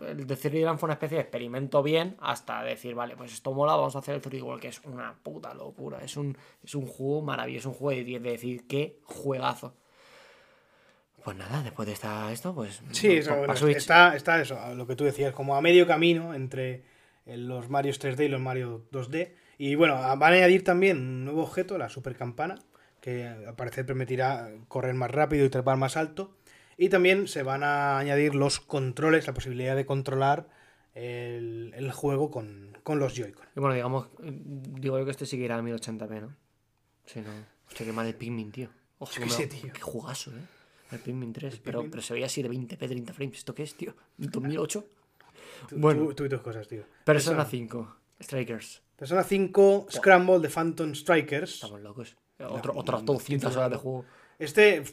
el 0.07 0.25
de 0.25 0.35
3D 0.35 0.63
Land 0.63 0.79
fue 0.79 0.87
una 0.87 0.93
especie 0.93 1.17
de 1.17 1.21
experimento 1.21 1.83
bien 1.83 2.17
hasta 2.19 2.63
decir, 2.63 2.95
vale, 2.95 3.15
pues 3.15 3.33
esto 3.33 3.53
mola, 3.53 3.75
vamos 3.75 3.95
a 3.95 3.99
hacer 3.99 4.15
el 4.15 4.21
3D 4.21 4.41
World, 4.41 4.61
que 4.61 4.69
es 4.69 4.81
una 4.83 5.13
puta 5.21 5.53
locura. 5.53 5.99
Es 6.03 6.17
un, 6.17 6.37
es 6.63 6.75
un 6.75 6.87
juego 6.87 7.21
maravilloso, 7.21 7.69
un 7.69 7.75
juego 7.75 7.97
de 7.97 8.03
10 8.03 8.23
de 8.23 8.31
decir, 8.31 8.67
qué 8.67 8.99
juegazo. 9.03 9.75
Pues 11.23 11.37
nada, 11.37 11.61
después 11.61 11.85
de 11.85 11.93
esta, 11.93 12.31
esto, 12.31 12.53
pues. 12.55 12.81
Sí, 12.91 13.17
eso, 13.17 13.35
bueno, 13.35 13.53
está, 13.53 14.15
está 14.15 14.41
eso, 14.41 14.57
lo 14.73 14.87
que 14.87 14.95
tú 14.95 15.03
decías, 15.03 15.33
como 15.33 15.55
a 15.55 15.61
medio 15.61 15.85
camino 15.85 16.33
entre 16.33 16.83
los 17.25 17.69
Mario 17.69 17.91
3D 17.93 18.25
y 18.25 18.27
los 18.29 18.41
Mario 18.41 18.85
2D. 18.91 19.33
Y 19.57 19.75
bueno, 19.75 19.95
van 19.95 20.21
a 20.33 20.35
añadir 20.37 20.63
también 20.63 20.97
un 20.97 21.25
nuevo 21.25 21.43
objeto, 21.43 21.77
la 21.77 21.89
Super 21.89 22.15
Campana, 22.15 22.55
que 22.99 23.27
al 23.27 23.55
parecer 23.55 23.85
permitirá 23.85 24.51
correr 24.67 24.93
más 24.93 25.11
rápido 25.11 25.45
y 25.45 25.49
trepar 25.49 25.77
más 25.77 25.97
alto. 25.97 26.35
Y 26.77 26.89
también 26.89 27.27
se 27.27 27.43
van 27.43 27.63
a 27.63 27.99
añadir 27.99 28.33
los 28.33 28.59
controles, 28.59 29.27
la 29.27 29.33
posibilidad 29.33 29.75
de 29.75 29.85
controlar 29.85 30.49
el, 30.95 31.73
el 31.75 31.91
juego 31.91 32.31
con, 32.31 32.77
con 32.83 32.99
los 32.99 33.13
Joy-Con. 33.15 33.45
Y 33.55 33.59
bueno, 33.59 33.75
digamos, 33.75 34.07
digo 34.19 34.97
yo 34.97 35.05
que 35.05 35.11
este 35.11 35.25
sí 35.25 35.37
que 35.37 35.43
irá 35.43 35.57
a 35.57 35.61
1080p, 35.61 36.21
¿no? 36.21 36.35
Sí, 37.05 37.21
no. 37.21 37.29
Hostia, 37.67 37.85
qué 37.85 37.91
mal 37.93 38.07
el 38.07 38.15
Pikmin, 38.15 38.51
tío. 38.51 38.69
Ojo, 38.99 39.13
qué 39.15 39.29
sé, 39.29 39.47
tío. 39.47 39.71
Qué 39.73 39.81
jugazo, 39.81 40.31
¿eh? 40.31 40.41
El 40.91 40.99
Pikmin 40.99 41.33
3. 41.33 41.59
pero, 41.63 41.79
Pikmin. 41.79 41.91
pero 41.91 42.01
se 42.01 42.13
veía 42.13 42.25
así 42.25 42.41
de 42.41 42.49
20p, 42.49 42.77
30 42.77 43.13
frames. 43.13 43.37
¿Esto 43.37 43.55
qué 43.55 43.63
es, 43.63 43.75
tío? 43.75 43.95
¿2008? 44.19 44.83
Tú, 45.69 45.75
Bueno. 45.77 46.05
tú- 46.07 46.13
tú 46.15 46.25
y 46.25 46.29
tus 46.29 46.41
cosas, 46.41 46.67
tío. 46.67 46.83
Persona 47.05 47.43
Persona, 47.43 47.45
5. 47.45 47.95
Strikers. 48.21 48.81
Persona 48.95 49.23
5 49.23 49.87
Scramble 49.89 50.39
de 50.39 50.49
Phantom 50.49 50.93
Strikers. 50.93 51.55
Estamos 51.55 51.81
locos. 51.81 52.15
Otro, 52.39 52.73
otras 52.75 53.03
200 53.05 53.55
horas 53.55 53.69
de 53.71 53.77
juego. 53.77 54.05
Este, 54.39 54.83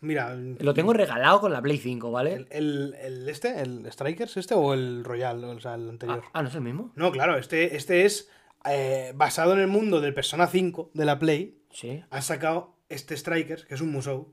mira, 0.00 0.34
Lo 0.34 0.74
tengo 0.74 0.92
regalado 0.92 1.40
con 1.40 1.52
la 1.52 1.62
Play 1.62 1.78
5, 1.78 2.10
¿vale? 2.10 2.34
El, 2.34 2.46
el- 2.50 2.94
el 3.00 3.28
este, 3.28 3.60
el 3.60 3.90
Strikers 3.92 4.36
este 4.36 4.54
o 4.54 4.74
el 4.74 5.04
Royal, 5.04 5.44
o 5.44 5.60
sea, 5.60 5.74
el 5.74 5.86
Ah, 5.86 5.90
anterior. 5.90 6.22
ah, 6.32 6.42
¿no 6.42 6.48
es 6.48 6.54
el 6.54 6.60
mismo? 6.62 6.92
No, 6.96 7.12
claro, 7.12 7.36
este, 7.38 7.76
este 7.76 8.04
es 8.04 8.28
eh, 8.64 9.12
basado 9.16 9.52
en 9.54 9.60
el 9.60 9.66
mundo 9.68 10.00
del 10.00 10.14
Persona 10.14 10.46
5 10.48 10.90
de 10.94 11.04
la 11.04 11.18
Play. 11.18 11.62
Sí. 11.70 12.02
Han 12.10 12.22
sacado 12.22 12.76
este 12.88 13.16
Strikers, 13.16 13.64
que 13.64 13.74
es 13.74 13.80
un 13.80 13.90
Musou. 13.92 14.32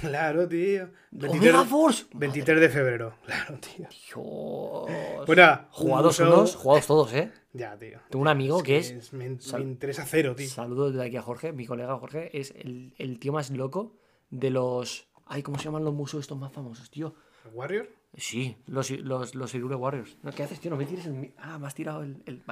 Claro, 0.00 0.46
tío. 0.48 0.90
23, 1.12 1.40
¡Omega 1.40 1.64
Force! 1.64 2.06
23 2.14 2.60
de 2.60 2.68
febrero. 2.68 3.14
Claro, 3.24 3.58
tío. 3.58 3.86
Dios. 3.88 5.24
Pues 5.26 5.38
nada, 5.38 5.68
un 5.68 5.72
Jugados 5.72 6.20
museo- 6.20 6.34
unos, 6.34 6.54
jugados 6.56 6.86
todos, 6.86 7.12
¿eh? 7.14 7.32
Ya, 7.52 7.78
tío. 7.78 7.98
Tengo 8.10 8.22
un 8.22 8.28
amigo 8.28 8.62
que 8.62 8.78
es- 8.78 9.12
me, 9.12 9.30
me 9.30 9.40
Sal- 9.40 9.62
interesa 9.62 10.04
cero, 10.06 10.34
tío. 10.36 10.48
Saludos 10.48 10.94
de 10.94 11.04
aquí 11.04 11.16
a 11.16 11.22
Jorge, 11.22 11.52
mi 11.52 11.66
colega 11.66 11.96
Jorge, 11.98 12.38
es 12.38 12.50
el, 12.56 12.94
el 12.98 13.18
tío 13.18 13.32
más 13.32 13.50
loco 13.50 13.96
de 14.30 14.50
los... 14.50 15.08
Ay, 15.26 15.42
¿cómo 15.42 15.58
se 15.58 15.64
llaman 15.64 15.84
los 15.84 15.94
museos 15.94 16.22
estos 16.22 16.38
más 16.38 16.52
famosos, 16.52 16.90
tío? 16.90 17.14
¿Warrior? 17.52 17.88
Sí, 18.16 18.56
los, 18.66 18.90
los, 18.90 19.34
los 19.34 19.54
Irule 19.54 19.74
Warriors. 19.74 20.18
No, 20.22 20.30
¿Qué 20.32 20.42
haces, 20.42 20.60
tío? 20.60 20.70
No 20.70 20.76
me 20.76 20.84
tires 20.86 21.06
el... 21.06 21.32
Ah, 21.38 21.58
me 21.58 21.66
has 21.66 21.74
tirado 21.74 22.02
el... 22.02 22.22
el... 22.26 22.42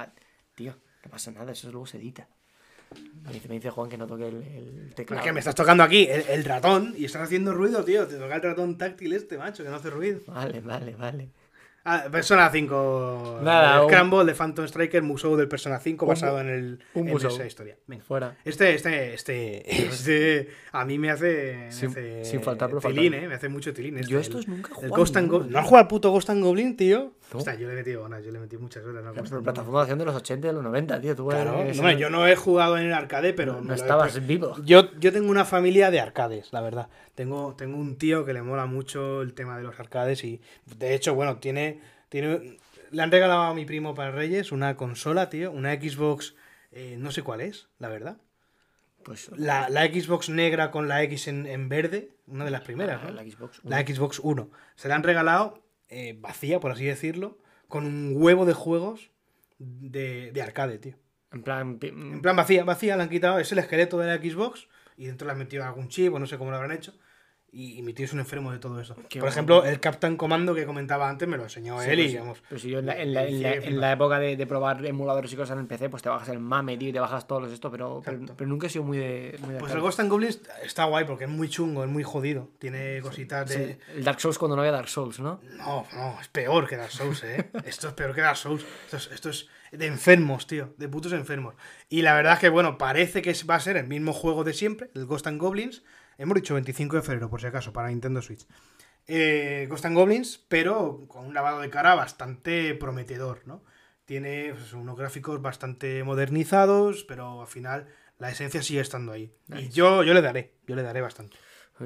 Tío, 0.55 0.75
no 1.03 1.11
pasa 1.11 1.31
nada, 1.31 1.51
eso 1.51 1.69
luego 1.71 1.85
se 1.85 1.97
edita. 1.97 2.27
Me 3.25 3.33
dice, 3.33 3.47
me 3.49 3.55
dice 3.55 3.69
Juan 3.71 3.89
que 3.89 3.97
no 3.97 4.05
toque 4.05 4.27
el, 4.27 4.35
el 4.35 4.85
Es 4.89 4.95
teclado. 4.95 5.23
que 5.23 5.33
me 5.33 5.39
estás 5.39 5.55
tocando 5.55 5.83
aquí 5.83 6.07
el, 6.09 6.21
el 6.29 6.43
ratón 6.45 6.93
y 6.97 7.05
estás 7.05 7.23
haciendo 7.23 7.53
ruido, 7.53 7.83
tío. 7.83 8.05
Te 8.07 8.15
toca 8.17 8.35
el 8.35 8.41
ratón 8.41 8.77
táctil 8.77 9.13
este, 9.13 9.37
macho, 9.37 9.63
que 9.63 9.69
no 9.69 9.75
hace 9.77 9.89
ruido. 9.89 10.19
Vale, 10.27 10.61
vale, 10.61 10.95
vale. 10.95 11.29
Ah, 11.87 12.05
Persona 12.11 12.49
5. 12.49 13.39
Nada, 13.43 13.75
el 13.77 13.81
un- 13.83 13.89
Scramble 13.89 14.25
de 14.25 14.33
Phantom 14.33 14.65
Striker, 14.65 15.03
museo 15.03 15.37
del 15.37 15.47
Persona 15.47 15.79
5 15.79 16.05
Un 16.05 16.09
basado 16.09 16.33
mu- 16.33 16.39
en, 16.39 16.49
el, 16.49 16.79
un 16.95 17.07
en 17.07 17.13
musou. 17.13 17.29
esa 17.29 17.45
historia. 17.45 17.77
Venga. 17.85 18.03
Fuera. 18.03 18.35
Este, 18.43 18.73
este, 18.73 19.13
este, 19.13 19.85
este, 19.85 20.49
a 20.71 20.83
mí 20.83 20.97
me 20.97 21.11
hace, 21.11 21.55
me 21.65 21.71
Sin- 21.71 21.89
hace 21.91 22.25
sin 22.25 22.41
faltar, 22.41 22.69
pero 22.69 22.81
tilín, 22.81 23.13
eh, 23.13 23.27
me 23.27 23.35
hace 23.35 23.49
mucho 23.49 23.71
tilín. 23.73 23.97
este, 23.99 24.11
Yo 24.11 24.17
el- 24.17 24.23
estos 24.23 24.47
nunca 24.47 24.69
he 24.69 24.71
el 24.71 24.75
jugado 24.89 24.95
Ghost 24.95 25.17
and 25.17 25.29
Go- 25.31 25.43
¿No 25.43 25.59
has 25.59 25.65
jugado 25.65 25.83
al 25.83 25.87
puto 25.87 26.09
Ghost 26.09 26.29
and 26.31 26.43
Goblin, 26.43 26.75
tío? 26.75 27.13
No. 27.31 27.39
Hostia, 27.39 27.55
yo 27.55 27.67
le 27.67 27.73
he 27.73 27.75
metido 27.77 28.03
horas, 28.03 28.23
yo 28.23 28.31
le 28.31 28.37
he 28.37 28.41
metido 28.41 28.61
muchas 28.61 28.83
horas. 28.83 29.03
and 29.05 29.15
Goblin. 29.17 29.43
plataforma 29.43 29.79
de 29.79 29.81
acción 29.83 29.99
de 29.99 30.05
los 30.05 30.15
80 30.15 30.47
y 30.47 30.49
de 30.49 30.53
los 30.53 30.63
90, 30.63 30.99
tío. 31.01 31.15
Tú 31.15 31.27
Claro, 31.27 31.59
eres- 31.61 31.79
no, 31.81 31.91
yo 31.91 32.09
no 32.09 32.27
he 32.27 32.35
jugado 32.35 32.77
en 32.77 32.85
el 32.87 32.93
arcade, 32.93 33.33
pero 33.33 33.61
no 33.61 33.73
he 33.73 33.75
estabas 33.75 34.11
puesto- 34.13 34.27
vivo. 34.27 34.55
Yo, 34.63 34.91
yo 34.99 35.11
tengo 35.11 35.29
una 35.29 35.45
familia 35.45 35.91
de 35.91 35.99
arcades, 35.99 36.51
la 36.51 36.61
verdad. 36.61 36.87
Tengo, 37.15 37.55
tengo 37.55 37.77
un 37.77 37.95
tío 37.97 38.25
que 38.25 38.33
le 38.33 38.41
mola 38.41 38.65
mucho 38.65 39.21
el 39.21 39.33
tema 39.33 39.57
de 39.57 39.63
los 39.63 39.79
arcades 39.79 40.23
y, 40.23 40.41
de 40.77 40.93
hecho, 40.95 41.15
bueno, 41.15 41.37
tiene, 41.37 41.74
tiene... 42.21 42.57
Le 42.91 43.01
han 43.01 43.11
regalado 43.11 43.41
a 43.41 43.53
mi 43.53 43.65
primo 43.65 43.93
para 43.95 44.11
Reyes 44.11 44.51
una 44.51 44.77
consola, 44.77 45.29
tío, 45.29 45.51
una 45.51 45.73
Xbox, 45.73 46.35
eh, 46.71 46.95
no 46.97 47.11
sé 47.11 47.23
cuál 47.23 47.41
es, 47.41 47.67
la 47.79 47.89
verdad. 47.89 48.17
Pues 49.03 49.29
La, 49.35 49.69
la 49.69 49.85
Xbox 49.85 50.29
negra 50.29 50.71
con 50.71 50.87
la 50.87 51.03
X 51.03 51.27
en, 51.27 51.45
en 51.45 51.67
verde, 51.67 52.11
una 52.27 52.45
de 52.45 52.51
las 52.51 52.61
primeras, 52.61 53.03
¿no? 53.03 53.11
la 53.11 53.23
Xbox. 53.23 53.59
La 53.63 53.81
Xbox 53.81 54.19
1. 54.23 54.49
Se 54.75 54.87
la 54.87 54.95
han 54.95 55.03
regalado 55.03 55.61
eh, 55.89 56.15
vacía, 56.19 56.59
por 56.59 56.71
así 56.71 56.85
decirlo, 56.85 57.37
con 57.67 57.85
un 57.85 58.13
huevo 58.15 58.45
de 58.45 58.53
juegos 58.53 59.11
de, 59.59 60.31
de 60.31 60.41
arcade, 60.41 60.79
tío. 60.79 60.95
En 61.31 61.43
plan, 61.43 61.79
pi- 61.79 61.89
En 61.89 62.21
plan 62.21 62.35
vacía, 62.35 62.63
vacía, 62.63 62.95
le 62.97 63.03
han 63.03 63.09
quitado, 63.09 63.39
es 63.39 63.51
el 63.51 63.59
esqueleto 63.59 63.97
de 63.99 64.07
la 64.07 64.17
Xbox 64.17 64.67
y 64.95 65.07
dentro 65.07 65.25
le 65.27 65.33
han 65.33 65.39
metido 65.39 65.65
algún 65.65 65.89
chip 65.89 66.13
o 66.13 66.19
no 66.19 66.27
sé 66.27 66.37
cómo 66.37 66.51
lo 66.51 66.57
habrán 66.57 66.71
hecho. 66.71 66.93
Y, 67.57 67.77
y 67.77 67.81
mi 67.83 67.93
tío 67.93 68.05
es 68.05 68.11
un 68.11 68.19
enfermo 68.19 68.51
de 68.51 68.59
todo 68.59 68.81
eso. 68.81 68.97
Qué 69.07 69.21
Por 69.21 69.29
ejemplo, 69.29 69.63
el 69.63 69.79
Captain 69.79 70.17
Comando 70.17 70.53
que 70.53 70.65
comentaba 70.65 71.09
antes 71.09 71.25
me 71.25 71.37
lo 71.37 71.43
enseñó 71.43 71.79
Sí, 71.81 71.89
él 71.89 71.95
pues 71.95 72.07
y 72.07 72.11
sí. 72.11 72.17
vamos. 72.17 72.43
Pero 72.49 72.59
si 72.59 72.69
yo 72.69 72.79
en 72.79 72.85
la, 72.87 73.01
en 73.01 73.13
la- 73.13 73.25
en 73.25 73.41
la- 73.41 73.51
Sí, 73.53 73.59
en 73.63 73.79
la 73.79 73.91
época 73.93 74.19
de, 74.19 74.35
de 74.35 74.45
probar 74.45 74.85
emuladores 74.85 75.31
y 75.31 75.37
cosas 75.37 75.53
en 75.55 75.61
el 75.61 75.65
PC, 75.67 75.87
pues 75.89 76.03
te 76.03 76.09
bajas 76.09 76.27
el 76.27 76.39
mame, 76.39 76.75
tío, 76.75 76.89
y 76.89 76.91
te 76.91 76.99
bajas 76.99 77.25
todos 77.27 77.43
los 77.43 77.53
esto, 77.53 77.71
pero, 77.71 78.01
pero, 78.03 78.19
pero 78.35 78.47
nunca 78.49 78.67
he 78.67 78.69
sido 78.69 78.83
muy 78.83 78.97
de. 78.97 79.37
Muy 79.39 79.53
de 79.53 79.59
Pues 79.61 79.71
el 79.71 79.79
Ghost 79.79 80.01
and 80.01 80.09
Goblins 80.11 80.41
está 80.63 80.83
guay 80.83 81.05
porque 81.05 81.23
es 81.23 81.29
muy 81.29 81.47
chungo, 81.47 81.85
es 81.85 81.89
muy 81.89 82.03
jodido. 82.03 82.49
Tiene 82.59 82.99
cositas 83.01 83.47
de. 83.47 83.55
Sí, 83.75 83.79
el 83.95 84.03
Dark 84.03 84.19
Souls 84.19 84.37
cuando 84.37 84.57
no 84.57 84.61
había 84.61 84.73
Dark 84.73 84.89
Souls, 84.89 85.21
¿no? 85.21 85.39
No, 85.57 85.85
no, 85.93 86.19
es 86.19 86.27
peor 86.27 86.67
que 86.67 86.75
Dark 86.75 86.91
Souls, 86.91 87.23
¿eh? 87.23 87.49
Esto 87.65 87.87
es 87.87 87.93
peor 87.93 88.13
que 88.13 88.19
Dark 88.19 88.35
Souls. 88.35 88.65
Esto 88.83 88.97
es, 88.97 89.09
esto 89.13 89.29
es 89.29 89.47
de 89.71 89.85
enfermos, 89.87 90.45
tío. 90.45 90.73
De 90.77 90.89
putos 90.89 91.13
enfermos. 91.13 91.55
Y 91.87 92.01
la 92.01 92.13
verdad 92.15 92.33
es 92.33 92.39
que, 92.39 92.49
bueno, 92.49 92.77
parece 92.77 93.21
que 93.21 93.33
va 93.49 93.55
a 93.55 93.59
ser 93.61 93.77
el 93.77 93.87
mismo 93.87 94.11
juego 94.11 94.43
de 94.43 94.53
siempre, 94.53 94.89
el 94.93 95.05
Ghost 95.05 95.25
and 95.27 95.39
Goblins. 95.39 95.83
Hemos 96.17 96.35
dicho 96.35 96.53
25 96.53 96.97
de 96.97 97.01
febrero, 97.01 97.29
por 97.29 97.41
si 97.41 97.47
acaso, 97.47 97.73
para 97.73 97.89
Nintendo 97.89 98.21
Switch. 98.21 98.45
Eh, 99.07 99.67
Ghost 99.69 99.85
and 99.85 99.95
Goblins, 99.95 100.43
pero 100.47 101.05
con 101.07 101.25
un 101.25 101.33
lavado 101.33 101.59
de 101.59 101.69
cara 101.69 101.95
bastante 101.95 102.73
prometedor, 102.75 103.41
¿no? 103.45 103.63
Tiene 104.05 104.53
pues, 104.53 104.73
unos 104.73 104.97
gráficos 104.97 105.41
bastante 105.41 106.03
modernizados, 106.03 107.03
pero 107.03 107.41
al 107.41 107.47
final 107.47 107.87
la 108.17 108.29
esencia 108.29 108.61
sigue 108.63 108.81
estando 108.81 109.11
ahí. 109.11 109.31
Y 109.55 109.69
yo, 109.69 110.03
yo 110.03 110.13
le 110.13 110.21
daré, 110.21 110.53
yo 110.67 110.75
le 110.75 110.83
daré 110.83 111.01
bastante. 111.01 111.37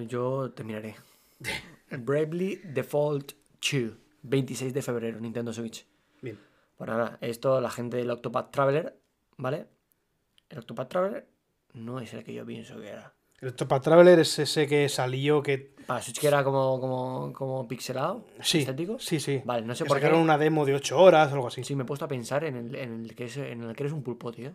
Yo 0.08 0.52
te 0.52 0.64
miraré. 0.64 0.96
Bravely 1.92 2.62
Default 2.64 3.34
2, 3.62 3.94
26 4.24 4.74
de 4.74 4.82
febrero, 4.82 5.20
Nintendo 5.20 5.52
Switch. 5.52 5.86
Bien. 6.22 6.40
Pues 6.78 6.90
nada, 6.90 7.18
esto 7.22 7.60
la 7.60 7.70
gente 7.70 7.98
del 7.98 8.12
Octopath 8.12 8.52
Traveler, 8.52 8.98
¿vale? 9.38 9.68
El 10.50 10.60
Octopath 10.60 10.90
Traveler 10.90 11.28
no 11.74 12.00
es 12.00 12.14
el 12.14 12.24
que 12.24 12.34
yo 12.34 12.46
pienso 12.46 12.80
que 12.80 12.90
era. 12.90 13.14
El 13.42 13.50
Octopath 13.50 13.84
Traveler 13.84 14.20
es 14.20 14.38
ese 14.40 14.68
que 14.68 14.90
salió 14.90 15.42
que 15.42 15.74
Para 15.88 16.02
Switch 16.02 16.20
que 16.20 16.28
era 16.28 16.44
como, 16.44 16.80
como, 16.80 17.34
como 17.34 17.68
pixelado, 17.68 18.26
Sí, 18.42 18.60
estético. 18.60 19.00
sí, 19.00 19.20
sí. 19.20 19.42
Vale, 19.46 19.66
no 19.66 19.74
sé 19.76 19.86
por 19.86 19.98
qué. 19.98 20.02
sacaron 20.04 20.22
una 20.22 20.38
demo 20.38 20.66
de 20.66 20.76
8 20.76 21.00
horas 21.00 21.32
o 21.32 21.36
algo 21.36 21.48
así. 21.48 21.64
Sí, 21.64 21.76
me 21.76 21.84
he 21.84 21.86
puesto 21.86 22.06
a 22.06 22.08
pensar 22.10 22.44
en 22.44 22.56
el, 22.58 22.76
en 22.76 23.04
el 23.06 23.16
que 23.16 23.26
es, 23.26 23.38
en 23.38 23.64
el 23.64 23.76
que 23.76 23.84
eres 23.84 23.94
un 23.94 24.04
pulpo, 24.04 24.32
tío. 24.32 24.52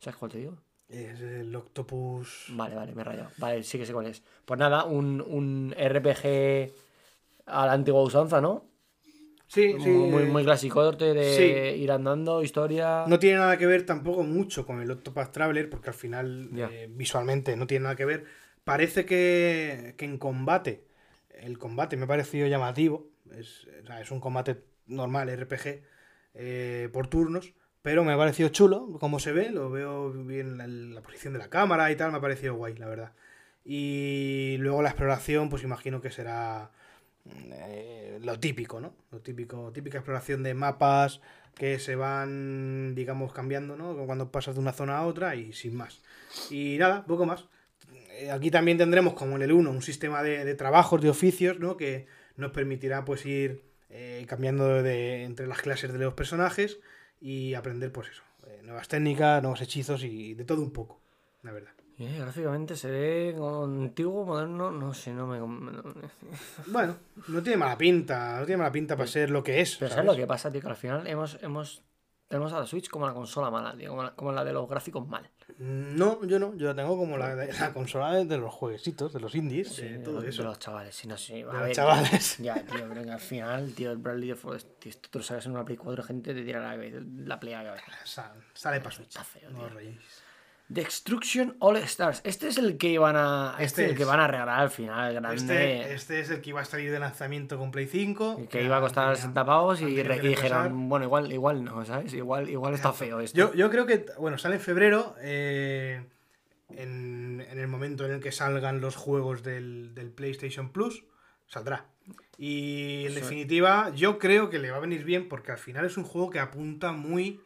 ¿Sabes 0.00 0.16
cuál 0.16 0.30
te 0.32 0.38
digo? 0.38 0.56
Es 0.88 1.20
el 1.20 1.54
Octopus. 1.54 2.46
Vale, 2.50 2.74
vale, 2.74 2.94
me 2.94 3.02
he 3.02 3.04
rayado. 3.04 3.30
Vale, 3.38 3.62
sí 3.62 3.78
que 3.78 3.86
sé 3.86 3.92
cuál 3.92 4.06
es. 4.06 4.22
Pues 4.44 4.58
nada, 4.58 4.84
un, 4.84 5.20
un 5.20 5.74
RPG 5.78 6.72
a 7.46 7.66
la 7.66 7.72
antigua 7.72 8.02
usanza, 8.02 8.40
¿no? 8.40 8.64
Sí, 9.48 9.74
sí. 9.80 9.88
Muy, 9.88 10.24
muy 10.26 10.44
clásico 10.44 10.92
de 10.92 11.32
Sí. 11.74 11.80
ir 11.82 11.90
andando, 11.90 12.42
historia. 12.42 13.04
No 13.08 13.18
tiene 13.18 13.38
nada 13.38 13.56
que 13.56 13.66
ver 13.66 13.84
tampoco 13.86 14.22
mucho 14.22 14.66
con 14.66 14.80
el 14.80 14.90
Octopath 14.90 15.32
Traveler, 15.32 15.68
porque 15.70 15.88
al 15.88 15.94
final 15.94 16.50
Ya. 16.52 16.68
eh, 16.70 16.86
visualmente 16.90 17.56
no 17.56 17.66
tiene 17.66 17.84
nada 17.84 17.96
que 17.96 18.04
ver. 18.04 18.24
Parece 18.64 19.06
que, 19.06 19.94
que 19.96 20.04
en 20.04 20.18
combate, 20.18 20.84
el 21.30 21.58
combate 21.58 21.96
me 21.96 22.04
ha 22.04 22.08
parecido 22.08 22.46
llamativo. 22.46 23.08
Es, 23.34 23.66
o 23.82 23.86
sea, 23.86 24.00
es 24.02 24.10
un 24.10 24.20
combate 24.20 24.62
normal, 24.86 25.28
RPG, 25.30 25.82
eh, 26.34 26.88
por 26.92 27.06
turnos. 27.08 27.54
Pero 27.80 28.04
me 28.04 28.12
ha 28.12 28.18
parecido 28.18 28.50
chulo, 28.50 28.98
como 29.00 29.18
se 29.18 29.32
ve, 29.32 29.50
lo 29.50 29.70
veo 29.70 30.10
bien 30.12 30.58
la, 30.58 30.66
la 30.66 31.00
posición 31.00 31.32
de 31.32 31.38
la 31.38 31.48
cámara 31.48 31.90
y 31.90 31.96
tal, 31.96 32.10
me 32.10 32.18
ha 32.18 32.20
parecido 32.20 32.54
guay, 32.54 32.74
la 32.76 32.86
verdad. 32.88 33.12
Y 33.64 34.56
luego 34.58 34.82
la 34.82 34.88
exploración, 34.90 35.48
pues 35.48 35.62
imagino 35.62 36.00
que 36.02 36.10
será 36.10 36.70
eh, 37.52 38.18
lo 38.22 38.38
típico, 38.38 38.80
¿no? 38.80 38.94
Lo 39.10 39.20
típico, 39.20 39.72
típica 39.72 39.98
exploración 39.98 40.42
de 40.42 40.54
mapas 40.54 41.20
que 41.54 41.78
se 41.78 41.96
van, 41.96 42.94
digamos, 42.94 43.32
cambiando, 43.32 43.76
¿no? 43.76 43.96
Cuando 44.06 44.30
pasas 44.30 44.54
de 44.54 44.60
una 44.60 44.72
zona 44.72 44.98
a 44.98 45.06
otra 45.06 45.34
y 45.34 45.52
sin 45.52 45.76
más. 45.76 46.00
Y 46.50 46.76
nada, 46.78 47.04
poco 47.06 47.26
más. 47.26 47.46
Eh, 48.12 48.30
Aquí 48.30 48.50
también 48.50 48.78
tendremos, 48.78 49.14
como 49.14 49.36
en 49.36 49.42
el 49.42 49.52
1, 49.52 49.70
un 49.70 49.82
sistema 49.82 50.22
de, 50.22 50.44
de 50.44 50.54
trabajos, 50.54 51.00
de 51.00 51.10
oficios, 51.10 51.58
¿no? 51.58 51.76
Que 51.76 52.06
nos 52.36 52.52
permitirá, 52.52 53.04
pues, 53.04 53.26
ir 53.26 53.62
eh, 53.90 54.24
cambiando 54.28 54.82
de, 54.82 55.24
entre 55.24 55.46
las 55.46 55.62
clases 55.62 55.92
de 55.92 55.98
los 55.98 56.14
personajes 56.14 56.78
y 57.20 57.54
aprender, 57.54 57.90
pues 57.90 58.08
eso, 58.10 58.22
nuevas 58.62 58.88
técnicas, 58.88 59.42
nuevos 59.42 59.60
hechizos 59.62 60.04
y 60.04 60.34
de 60.34 60.44
todo 60.44 60.62
un 60.62 60.72
poco, 60.72 61.00
la 61.42 61.52
verdad. 61.52 61.77
Eh, 62.00 62.16
gráficamente 62.20 62.76
se 62.76 62.88
ve 62.90 63.36
antiguo, 63.40 64.24
moderno, 64.24 64.70
no 64.70 64.94
sé, 64.94 65.12
no 65.12 65.26
me... 65.26 65.38
no- 65.38 65.82
Bueno, 66.68 66.96
no 67.26 67.42
tiene 67.42 67.56
mala 67.56 67.76
pinta, 67.76 68.38
no 68.38 68.46
tiene 68.46 68.58
mala 68.58 68.70
pinta 68.72 68.96
para 68.96 69.08
ser 69.08 69.30
lo 69.30 69.42
que 69.42 69.60
es. 69.60 69.76
Pero 69.76 69.90
¿sabes 69.90 70.04
lo 70.06 70.14
que 70.16 70.26
pasa, 70.26 70.50
tío? 70.52 70.60
Que 70.60 70.68
al 70.68 70.76
final 70.76 71.06
hemos, 71.08 71.42
hemos, 71.42 71.82
tenemos 72.28 72.52
a 72.52 72.60
la 72.60 72.66
Switch 72.66 72.88
como 72.88 73.04
la 73.06 73.14
consola 73.14 73.50
mala, 73.50 73.76
tío, 73.76 73.90
como 73.90 74.04
la, 74.04 74.14
como 74.14 74.30
la 74.30 74.44
de 74.44 74.52
los 74.52 74.68
gráficos 74.68 75.08
mal. 75.08 75.28
No, 75.58 76.24
yo 76.24 76.38
no, 76.38 76.54
yo 76.54 76.68
la 76.68 76.74
tengo 76.76 76.96
como 76.96 77.16
la, 77.18 77.34
la 77.34 77.72
consola 77.72 78.14
de 78.24 78.36
los 78.38 78.54
jueguecitos, 78.54 79.12
de 79.12 79.18
los 79.18 79.34
indies, 79.34 79.68
Sí, 79.74 79.82
de 79.82 79.98
de, 79.98 80.04
todo 80.04 80.14
los, 80.14 80.22
de 80.22 80.28
eso. 80.28 80.44
los 80.44 80.58
chavales, 80.60 80.94
sí, 80.94 81.08
no 81.08 81.16
sé. 81.16 81.42
a 81.42 81.46
los 81.46 81.62
ver, 81.62 81.72
chavales. 81.74 82.36
tío, 82.36 82.44
ya, 82.54 82.54
tío, 82.64 82.86
pero 82.88 83.02
que 83.02 83.10
al 83.10 83.18
final, 83.20 83.72
tío, 83.74 83.90
el 83.90 83.96
Bradley 83.98 84.28
Default, 84.28 84.78
tío, 84.78 84.90
esto 84.90 85.08
te 85.10 85.18
lo 85.18 85.24
sacas 85.24 85.46
en 85.46 85.52
una 85.52 85.64
Play 85.64 85.78
4, 85.78 86.04
gente 86.04 86.32
te 86.32 86.44
tira 86.44 86.60
la, 86.60 86.76
la 87.00 87.40
Play 87.40 87.54
a 87.54 87.62
la 87.64 87.70
cabeza. 87.70 87.86
Sa- 88.04 88.34
Sale 88.54 88.78
para 88.80 88.94
Switch. 88.94 89.08
Está 89.08 89.24
feo, 89.24 89.48
tío. 89.50 89.90
Destruction 90.68 91.56
All 91.60 91.76
Stars. 91.78 92.20
Este 92.24 92.48
es 92.48 92.58
el 92.58 92.76
que 92.76 92.88
iban 92.88 93.16
a. 93.16 93.52
Este, 93.52 93.64
Este 93.64 93.84
es 93.84 93.90
el 93.90 93.96
que 93.96 94.04
van 94.04 94.20
a 94.20 94.26
regalar 94.26 94.60
al 94.60 94.70
final, 94.70 95.14
grande. 95.14 95.36
Este, 95.36 95.94
este 95.94 96.20
es 96.20 96.30
el 96.30 96.40
que 96.42 96.50
iba 96.50 96.60
a 96.60 96.64
salir 96.64 96.90
de 96.92 96.98
lanzamiento 96.98 97.56
con 97.58 97.70
Play 97.70 97.86
5. 97.86 98.48
que 98.50 98.62
iba 98.62 98.76
a 98.76 98.80
costar 98.80 99.16
60 99.16 99.44
pavos 99.44 99.80
y, 99.80 99.94
que 99.94 100.20
y 100.22 100.28
dijeron, 100.28 100.88
bueno, 100.88 101.06
igual, 101.06 101.32
igual 101.32 101.64
no, 101.64 101.84
¿sabes? 101.86 102.12
Igual, 102.12 102.50
igual 102.50 102.74
está 102.74 102.92
feo 102.92 103.20
esto. 103.20 103.36
Yo, 103.36 103.54
yo 103.54 103.70
creo 103.70 103.86
que, 103.86 104.04
bueno, 104.18 104.36
sale 104.36 104.56
en 104.56 104.60
febrero, 104.60 105.14
eh, 105.22 106.04
en, 106.70 107.44
en 107.50 107.58
el 107.58 107.68
momento 107.68 108.04
en 108.04 108.12
el 108.12 108.20
que 108.20 108.32
salgan 108.32 108.80
los 108.80 108.94
juegos 108.94 109.42
del, 109.42 109.94
del 109.94 110.10
PlayStation 110.10 110.70
Plus, 110.70 111.04
saldrá. 111.46 111.86
Y 112.36 113.06
en 113.06 113.14
definitiva, 113.14 113.90
yo 113.96 114.18
creo 114.18 114.48
que 114.48 114.58
le 114.58 114.70
va 114.70 114.76
a 114.76 114.80
venir 114.80 115.02
bien 115.02 115.28
porque 115.28 115.50
al 115.50 115.58
final 115.58 115.86
es 115.86 115.96
un 115.96 116.04
juego 116.04 116.30
que 116.30 116.38
apunta 116.38 116.92
muy 116.92 117.40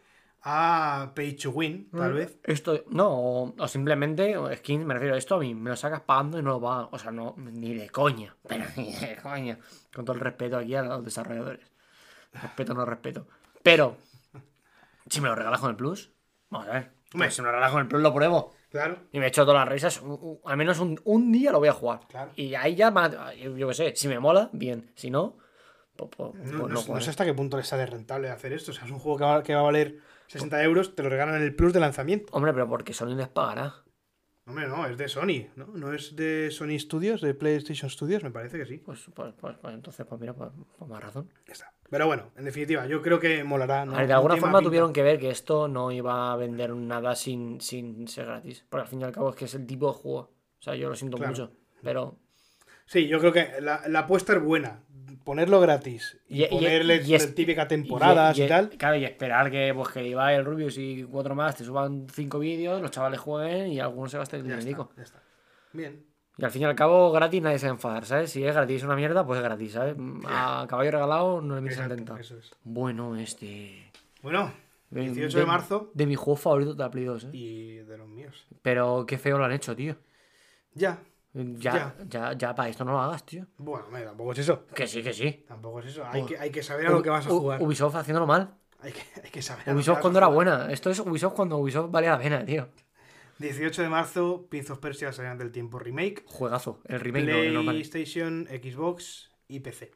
a 0.45 1.13
Pay 1.15 1.35
to 1.37 1.51
Win, 1.51 1.89
tal 1.91 2.13
vez. 2.15 2.39
Esto, 2.45 2.83
no, 2.91 3.09
o, 3.11 3.55
o 3.57 3.69
simplemente, 3.69 4.35
skins, 4.57 4.85
me 4.85 4.95
refiero 4.95 5.15
a 5.15 5.19
esto 5.19 5.37
a 5.37 5.39
mí, 5.39 5.55
me 5.55 5.71
lo 5.71 5.77
sacas 5.77 6.01
pagando 6.01 6.39
y 6.39 6.43
no 6.43 6.51
lo 6.51 6.61
pagan. 6.61 6.89
O 6.91 6.99
sea, 6.99 7.11
no, 7.13 7.35
ni 7.39 7.75
de 7.75 7.89
coña, 7.91 8.35
pero 8.49 8.65
ni 8.77 8.93
de 8.93 9.17
coña. 9.23 9.59
Con 9.95 10.05
todo 10.05 10.15
el 10.17 10.21
respeto 10.21 10.57
aquí 10.59 10.75
a 10.75 10.83
los 10.83 11.05
desarrolladores. 11.05 11.71
Respeto, 12.33 12.75
no 12.75 12.85
respeto. 12.85 13.27
Pero, 13.63 13.97
si 15.09 15.21
me 15.21 15.29
lo 15.29 15.35
regalas 15.35 15.61
con 15.61 15.71
el 15.71 15.77
Plus, 15.77 16.11
vamos 16.51 16.69
a 16.69 16.73
ver. 16.73 16.83
Hombre. 17.15 17.27
Pues 17.29 17.35
si 17.35 17.43
me 17.43 17.47
lo 17.47 17.53
regalas 17.53 17.73
con 17.73 17.81
el 17.83 17.89
Plus, 17.89 18.03
lo 18.03 18.15
pruebo. 18.15 18.55
Claro. 18.71 18.97
Y 19.13 19.19
me 19.19 19.27
he 19.27 19.29
hecho 19.29 19.45
todas 19.45 19.61
las 19.61 19.69
risas, 19.69 20.01
un- 20.01 20.13
un- 20.21 20.41
al 20.47 20.57
menos 20.57 20.79
un, 20.81 20.99
un 21.05 21.31
día 21.31 21.53
lo 21.53 21.59
voy 21.59 21.69
a 21.69 21.73
jugar. 21.75 22.01
Claro. 22.09 22.33
Y 22.37 22.55
ahí 22.55 22.75
ya, 22.75 22.91
yo, 23.57 23.69
qué 23.69 23.75
sé, 23.75 23.95
si 23.95 24.09
me 24.09 24.19
mola, 24.19 24.49
bien. 24.53 24.91
Si 24.97 25.11
no, 25.11 25.37
pues, 25.95 26.09
pues- 26.17 26.31
pues 26.33 26.51
No, 26.53 26.69
no 26.69 26.83
no- 26.95 27.01
sé 27.01 27.11
hasta 27.11 27.27
qué 27.27 27.35
punto 27.35 27.59
le 27.59 27.65
sale 27.65 27.85
rentable 27.85 28.31
hacer 28.31 28.55
esto. 28.55 28.71
O 28.71 28.75
sea, 28.75 28.87
es 28.87 28.91
un 28.91 28.99
juego 28.99 29.19
que 29.19 29.25
va, 29.25 29.43
que 29.43 29.55
va 29.55 29.61
a 29.61 29.65
valer 29.65 29.99
60 30.33 30.63
euros, 30.65 30.95
te 30.95 31.03
lo 31.03 31.09
regalan 31.09 31.37
en 31.37 31.43
el 31.43 31.55
Plus 31.55 31.73
de 31.73 31.81
lanzamiento. 31.81 32.33
Hombre, 32.33 32.53
pero 32.53 32.69
porque 32.69 32.93
Sony 32.93 33.15
les 33.15 33.29
pagará. 33.29 33.75
Hombre, 34.47 34.67
no, 34.67 34.87
es 34.87 34.97
de 34.99 35.07
Sony, 35.09 35.47
¿no? 35.55 35.67
No 35.67 35.93
es 35.93 36.17
de 36.17 36.51
Sony 36.51 36.77
Studios, 36.79 37.21
de 37.21 37.33
PlayStation 37.33 37.89
Studios, 37.89 38.25
me 38.25 38.31
parece 38.31 38.59
que 38.59 38.67
sí. 38.67 38.79
Pues, 38.79 39.01
pues, 39.15 39.33
pues, 39.41 39.57
pues 39.61 39.75
entonces, 39.75 40.05
pues 40.05 40.21
mira, 40.21 40.33
pues, 40.35 40.51
pues 40.79 40.91
más 40.91 41.01
razón. 41.01 41.29
Ya 41.47 41.53
está. 41.53 41.73
Pero 41.89 42.07
bueno, 42.07 42.31
en 42.37 42.45
definitiva, 42.47 42.87
yo 42.87 43.03
creo 43.03 43.21
que 43.21 43.45
molará. 43.45 43.85
¿no? 43.85 43.95
A 43.95 43.99
ver, 43.99 44.09
de 44.09 44.15
alguna 44.15 44.37
forma 44.37 44.59
pinta. 44.59 44.69
tuvieron 44.69 44.93
que 44.93 45.03
ver 45.03 45.21
que 45.21 45.31
esto 45.31 45.69
no 45.69 45.93
iba 45.93 46.33
a 46.33 46.37
vender 46.37 46.75
nada 46.75 47.15
sin, 47.15 47.61
sin 47.61 48.09
ser 48.09 48.27
gratis. 48.27 48.65
Porque 48.69 48.83
al 48.83 48.89
fin 48.89 49.01
y 49.03 49.05
al 49.05 49.13
cabo 49.13 49.31
es 49.31 49.37
que 49.37 49.45
es 49.45 49.55
el 49.55 49.67
tipo 49.67 49.87
de 49.93 49.99
juego. 49.99 50.19
O 50.19 50.63
sea, 50.63 50.75
yo 50.75 50.89
lo 50.89 50.97
siento 50.97 51.19
Claro. 51.19 51.31
mucho. 51.31 51.53
Pero 51.83 52.19
Sí, 52.87 53.07
yo 53.07 53.21
creo 53.21 53.33
que 53.33 53.61
la, 53.61 53.87
la 53.89 54.01
apuesta 54.01 54.33
es 54.35 54.43
buena. 54.43 54.83
Ponerlo 55.25 55.61
gratis 55.61 56.19
y, 56.29 56.45
ponerle 56.47 57.03
y 57.05 57.15
es- 57.15 57.35
típica 57.35 57.67
temporadas 57.69 58.39
y, 58.39 58.45
y- 58.45 58.49
tal. 58.49 58.71
Claro, 58.71 58.97
y 58.97 59.05
esperar 59.05 59.51
que, 59.51 59.73
pues, 59.75 59.89
que 59.89 60.07
Ibai, 60.07 60.37
el 60.37 60.45
Rubius 60.45 60.77
y 60.79 61.05
cuatro 61.05 61.35
más 61.35 61.57
te 61.57 61.65
suban 61.65 62.07
cinco 62.13 62.39
vídeos, 62.39 62.81
los 62.83 62.91
chavales 62.91 63.21
jueguen 63.21 63.69
y 63.73 63.81
algunos 63.81 64.11
se 64.11 64.19
gasten 64.19 64.41
el 64.41 64.47
Ya 64.49 64.57
dinerico. 64.57 64.83
está, 64.91 64.97
ya 64.97 65.03
está. 65.03 65.23
Bien. 65.73 66.05
Y 66.39 66.45
al 66.45 66.51
fin 66.51 66.63
y 66.63 66.65
al 66.65 66.75
cabo, 66.75 67.13
gratis 67.13 67.43
nadie 67.43 67.59
se 67.59 67.67
va 67.67 67.73
a 67.73 67.75
enfadar, 67.75 68.05
¿sabes? 68.07 68.31
Si 68.31 68.43
es 68.45 68.55
gratis 68.55 68.83
una 68.85 68.97
mierda, 68.97 69.27
pues 69.27 69.39
es 69.39 69.45
gratis, 69.45 69.73
¿sabes? 69.73 69.97
A 70.27 70.67
caballo 70.69 70.91
regalado 70.91 71.41
no 71.43 71.55
le 71.55 71.61
miras 71.61 71.79
Exacto, 71.79 72.17
eso 72.17 72.39
es. 72.39 72.53
Bueno, 72.65 73.17
este. 73.17 73.91
Bueno, 74.23 74.51
18 74.91 75.39
de, 75.39 75.47
marzo 75.47 75.91
De 75.95 76.07
mi 76.07 76.15
juego 76.17 76.37
favorito 76.37 76.75
de 76.75 76.83
la 76.83 76.91
Play 76.91 77.05
2, 77.05 77.25
¿eh? 77.25 77.29
y 77.33 77.75
de 77.77 77.99
los 77.99 78.09
míos. 78.09 78.47
Pero 78.63 79.05
qué 79.07 79.19
feo 79.19 79.37
lo 79.39 79.45
han 79.45 79.53
hecho, 79.53 79.77
tío. 79.77 79.97
Ya. 80.75 80.99
Ya, 81.35 81.95
ya, 82.09 82.35
ya, 82.35 82.55
para 82.55 82.69
esto 82.69 82.85
no 82.85 82.93
lo 82.93 83.01
hagas, 83.01 83.25
tío. 83.25 83.47
Bueno, 83.57 83.87
mira, 83.91 84.07
tampoco 84.07 84.33
es 84.33 84.39
eso. 84.41 84.67
Que 84.67 84.87
sí, 84.87 85.03
que 85.03 85.15
sí. 85.15 85.45
Tampoco 85.49 85.81
es 85.81 85.87
eso. 85.87 86.05
Hay, 86.07 86.27
que, 86.27 86.39
hay 86.39 86.51
que 86.51 86.63
saber 86.63 86.87
a 86.87 86.91
lo 86.91 87.03
que 87.03 87.09
vas 87.09 87.27
a 87.27 87.31
jugar. 87.31 87.63
Ubisoft 87.63 87.95
haciéndolo 87.97 88.27
mal. 88.27 88.55
Hay 88.81 88.93
que, 88.93 89.01
hay 89.23 89.31
que 89.31 89.41
saber 89.41 89.75
Ubisoft 89.75 90.01
cuando 90.01 90.19
era 90.19 90.29
buena. 90.29 90.71
Esto 90.71 90.91
es 90.91 90.99
Ubisoft 91.01 91.35
cuando 91.35 91.57
Ubisoft 91.57 91.91
valía 91.91 92.11
la 92.11 92.19
pena, 92.19 92.45
tío. 92.45 92.69
18 93.39 93.83
de 93.83 93.89
marzo, 93.89 94.47
Prince 94.49 94.73
of 94.73 94.79
Persia 94.79 95.13
Salgan 95.13 95.39
del 95.39 95.51
Tiempo 95.51 95.79
Remake. 95.79 96.23
Juegazo. 96.27 96.81
El 96.87 97.01
remake, 97.01 97.51
no, 97.51 97.61
el. 97.61 97.67
PlayStation, 97.67 98.47
Xbox 98.47 99.31
y 99.49 99.61
PC. 99.61 99.93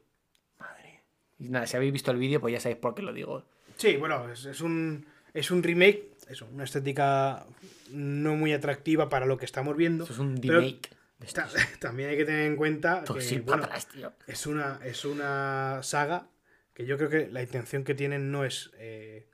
Madre. 0.59 1.03
Y 1.37 1.49
nada, 1.49 1.67
si 1.67 1.77
habéis 1.77 1.93
visto 1.93 2.11
el 2.11 2.17
vídeo, 2.17 2.41
pues 2.41 2.53
ya 2.53 2.59
sabéis 2.59 2.79
por 2.79 2.95
qué 2.95 3.03
lo 3.03 3.13
digo. 3.13 3.43
Sí, 3.77 3.95
bueno, 3.97 4.29
es, 4.31 4.45
es 4.45 4.61
un, 4.61 5.05
es 5.33 5.51
un 5.51 5.61
remake, 5.61 6.15
eso, 6.29 6.47
una 6.51 6.63
estética 6.63 7.45
no 7.91 8.35
muy 8.35 8.53
atractiva 8.53 9.07
para 9.07 9.25
lo 9.25 9.37
que 9.37 9.45
estamos 9.45 9.77
viendo. 9.77 10.03
Esto 10.03 10.13
es 10.13 10.19
un 10.19 10.41
remake. 10.41 10.96
también 11.79 12.09
hay 12.09 12.17
que 12.17 12.25
tener 12.25 12.45
en 12.45 12.55
cuenta 12.55 13.03
que 13.03 13.39
bueno, 13.39 13.63
atrás, 13.63 13.87
tío. 13.87 14.11
es, 14.27 14.45
una, 14.47 14.79
es 14.83 15.03
una 15.05 15.79
saga 15.83 16.27
que 16.73 16.85
yo 16.85 16.97
creo 16.97 17.09
que 17.09 17.27
la 17.31 17.41
intención 17.41 17.83
que 17.83 17.95
tienen 17.95 18.31
no 18.31 18.45
es 18.45 18.69
eh, 18.77 19.27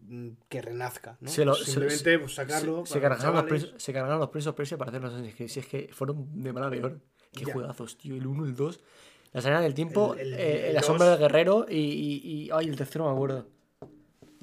mm, 0.00 0.30
que 0.48 0.60
renazca, 0.62 1.16
¿no? 1.20 1.28
Se 1.30 1.44
lo- 1.44 1.54
se- 1.54 1.66
Simplemente 1.66 2.18
pues, 2.18 2.34
sacarlo. 2.34 2.84
Se, 2.86 2.94
se 2.94 3.00
cargaron 3.00 3.46
los 3.48 3.74
se 3.82 3.92
cargaron 3.92 4.20
of 4.48 4.54
Persia 4.56 4.76
para 4.76 4.90
hacer 4.90 5.00
los 5.02 5.12
Assassin's 5.12 5.34
Creed. 5.36 5.48
Si 5.48 5.60
es 5.60 5.66
que 5.66 5.90
fueron 5.92 6.42
de 6.42 6.52
mala 6.52 6.68
peor. 6.70 6.98
Qué 7.32 7.44
Ya. 7.46 7.52
juegazos, 7.52 7.96
tío. 7.96 8.14
El 8.16 8.26
1, 8.26 8.44
el 8.44 8.54
2. 8.56 8.80
La 9.32 9.40
salida 9.40 9.60
del 9.60 9.74
tiempo, 9.74 10.14
El- 10.14 10.34
el- 10.34 10.40
eh, 10.40 10.66
el 10.68 10.74
la 10.74 10.80
dos. 10.80 10.86
sombra 10.88 11.08
del 11.10 11.18
guerrero 11.20 11.66
y, 11.68 11.76
y, 11.76 12.20
y- 12.46 12.50
Ay, 12.52 12.68
el 12.68 12.76
tercero 12.76 13.06
me 13.06 13.12
acuerdo. 13.12 13.48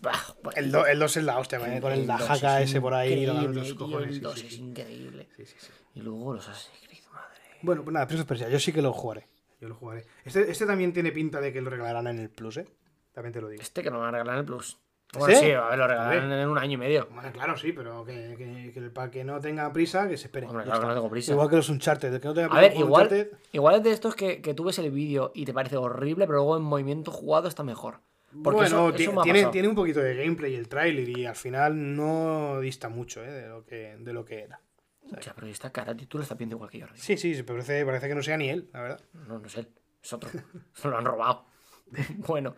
Bah, 0.02 0.13
pues, 0.42 0.56
El 0.56 0.72
2 0.72 1.18
es 1.18 1.24
la 1.26 1.38
hostia, 1.38 1.58
¿eh? 1.58 1.82
con 1.82 1.92
el, 1.92 2.08
Dajaca 2.08 2.62
es 2.62 2.70
ese 2.70 2.80
por 2.80 2.94
ahí. 2.94 3.26
los 3.26 3.65
tío, 3.68 3.76
cojones, 3.76 4.08
El 4.08 4.13
sí, 4.15 4.20
2 4.22 4.39
sí, 4.39 4.48
es 4.48 4.54
sí. 4.54 4.60
increíble. 4.62 5.28
Sí, 5.36 5.46
sí, 5.46 5.56
sí. 5.60 5.68
Y 6.00 6.02
luego 6.02 6.34
los 6.34 6.48
Assassin's 6.48 6.88
Creed, 6.88 7.04
madre. 7.12 7.42
Bueno, 7.62 7.84
pues 7.84 7.94
nada, 7.94 8.08
Prince 8.08 8.22
of 8.22 8.28
Persia, 8.28 8.50
yo 8.50 8.60
sí 8.60 8.72
que 8.72 8.82
lo 8.82 8.94
jugaré. 8.94 9.28
Yo 9.60 9.68
lo 9.68 9.76
jugaré. 9.76 10.06
Este, 10.24 10.50
este 10.50 10.66
también 10.66 10.94
tiene 10.94 11.12
pinta 11.12 11.42
de 11.42 11.52
que 11.52 11.60
lo 11.60 11.70
regalarán 11.70 12.08
en 12.08 12.20
el 12.20 12.30
Plus, 12.30 12.58
¿eh? 12.58 12.68
También 13.12 13.34
te 13.34 13.42
lo 13.42 13.50
digo. 13.50 13.62
Este 13.62 13.84
que 13.84 13.92
nos 13.92 14.00
van 14.00 14.10
a 14.10 14.12
regalar 14.12 14.36
en 14.36 14.40
el 14.40 14.46
Plus. 14.46 14.80
Bueno, 15.12 15.36
¿Sí? 15.36 15.46
sí, 15.46 15.52
a 15.52 15.68
ver, 15.70 15.78
lo 15.78 15.88
regalarán 15.88 16.32
en 16.32 16.48
un 16.48 16.58
año 16.58 16.74
y 16.74 16.78
medio. 16.78 17.10
Bueno, 17.12 17.32
claro, 17.34 17.58
sí, 17.58 17.74
pero 17.74 18.06
que, 18.06 18.72
que, 18.74 18.82
para 18.92 19.12
que 19.12 19.26
no 19.26 19.42
tenga 19.42 19.74
prisa, 19.74 20.08
que 20.08 20.16
se 20.18 20.28
espere. 20.28 20.48
Hombre, 20.48 20.64
claro 20.64 20.80
que 20.80 20.88
no 20.88 20.94
tengo 20.94 21.10
prisa. 21.10 21.34
Igual 21.34 21.50
que 21.50 21.56
los 21.58 21.70
Uncharted, 21.70 22.22
que 22.22 22.28
no 22.28 22.34
tenga 22.34 22.48
A 22.48 22.52
prisa 22.52 22.62
ver, 22.62 22.74
por 22.74 22.82
igual, 22.86 23.04
Uncharted, 23.04 23.38
igual 23.52 23.76
es 23.76 23.84
de 23.84 23.92
estos 23.92 24.16
que, 24.16 24.42
que 24.42 24.54
tú 24.54 24.64
ves 24.64 24.80
el 24.80 24.92
vídeo 24.92 25.32
y 25.36 25.44
te 25.44 25.54
parece 25.54 25.76
horrible, 25.76 26.28
pero 26.28 26.38
luego 26.38 26.56
en 26.56 26.64
movimiento 26.64 27.12
jugado 27.12 27.50
está 27.50 27.64
mejor. 27.64 28.02
Porque 28.44 28.60
bueno, 28.60 28.90
eso, 28.90 29.14
me 29.14 29.24
tiene, 29.24 29.46
tiene 29.48 29.68
un 29.68 29.76
poquito 29.76 30.00
de 30.00 30.16
gameplay 30.16 30.54
el 30.54 30.70
tráiler 30.70 31.10
y 31.10 31.26
al 31.26 31.36
final 31.36 31.96
no 31.96 32.60
dista 32.60 32.88
mucho 32.88 33.24
¿eh? 33.24 33.32
de, 33.32 33.50
lo 33.50 33.66
que, 33.66 33.98
de 33.98 34.14
lo 34.14 34.24
que 34.24 34.44
era. 34.44 34.62
Ya, 35.22 35.34
pero 35.34 35.48
esta 35.48 35.72
cara, 35.72 35.95
tú 35.95 36.17
lo 36.17 36.24
estás 36.24 36.38
viendo 36.38 36.56
igual 36.56 36.69
que 36.69 36.80
yo. 36.80 36.86
Sí, 36.95 37.17
sí, 37.17 37.36
sí, 37.36 37.43
parece, 37.43 37.86
parece 37.86 38.08
que 38.08 38.15
no 38.15 38.22
sea 38.24 38.38
ni 38.38 38.50
él, 38.50 38.69
la 38.74 38.82
verdad. 38.82 39.02
No, 39.28 39.39
no 39.39 39.48
es 39.48 39.56
él, 39.58 39.67
es 40.04 40.13
otro. 40.13 40.30
Se 40.74 40.88
lo 40.88 40.98
han 40.98 41.06
robado. 41.06 41.45
bueno, 42.28 42.56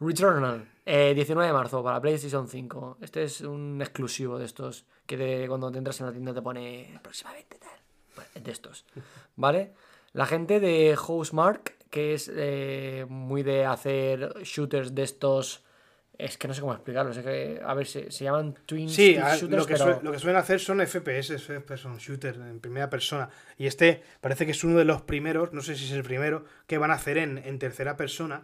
Returnal, 0.00 0.68
eh, 0.84 1.12
19 1.14 1.46
de 1.46 1.52
marzo 1.54 1.82
para 1.82 2.00
PlayStation 2.00 2.46
5. 2.48 2.98
Este 3.00 3.22
es 3.24 3.40
un 3.40 3.80
exclusivo 3.80 4.38
de 4.38 4.44
estos 4.44 4.86
que 5.06 5.16
te- 5.16 5.48
cuando 5.48 5.70
te 5.72 5.78
entras 5.78 5.98
en 6.00 6.06
la 6.06 6.12
tienda 6.12 6.34
te 6.34 6.42
pone 6.42 6.98
próximamente 7.02 7.58
tal. 7.58 8.42
De 8.42 8.50
estos, 8.50 8.84
¿vale? 9.36 9.72
La 10.12 10.26
gente 10.26 10.60
de 10.60 10.94
Housemark, 10.96 11.88
que 11.90 12.14
es 12.14 12.30
eh, 12.34 13.06
muy 13.08 13.42
de 13.42 13.64
hacer 13.64 14.34
shooters 14.42 14.94
de 14.94 15.02
estos. 15.02 15.64
Es 16.16 16.38
que 16.38 16.46
no 16.46 16.54
sé 16.54 16.60
cómo 16.60 16.72
explicarlo. 16.74 17.10
es 17.10 17.18
que, 17.18 17.60
a 17.64 17.74
ver, 17.74 17.86
se, 17.86 18.10
se 18.12 18.24
llaman 18.24 18.54
Twin 18.66 18.88
Sí, 18.88 19.12
Stick 19.14 19.18
a- 19.24 19.36
Shooters, 19.36 19.60
lo, 19.62 19.66
que 19.66 19.74
pero- 19.74 20.00
lo 20.02 20.12
que 20.12 20.18
suelen 20.20 20.38
hacer 20.40 20.60
son 20.60 20.80
FPS, 20.80 21.38
first 21.38 21.66
person 21.66 21.96
shooter 21.98 22.36
en 22.36 22.60
primera 22.60 22.88
persona. 22.88 23.28
Y 23.58 23.66
este 23.66 24.02
parece 24.20 24.44
que 24.46 24.52
es 24.52 24.62
uno 24.62 24.78
de 24.78 24.84
los 24.84 25.02
primeros, 25.02 25.52
no 25.52 25.60
sé 25.60 25.74
si 25.74 25.86
es 25.86 25.90
el 25.92 26.04
primero, 26.04 26.44
que 26.68 26.78
van 26.78 26.90
a 26.92 26.94
hacer 26.94 27.18
en, 27.18 27.38
en 27.38 27.58
tercera 27.58 27.96
persona. 27.96 28.42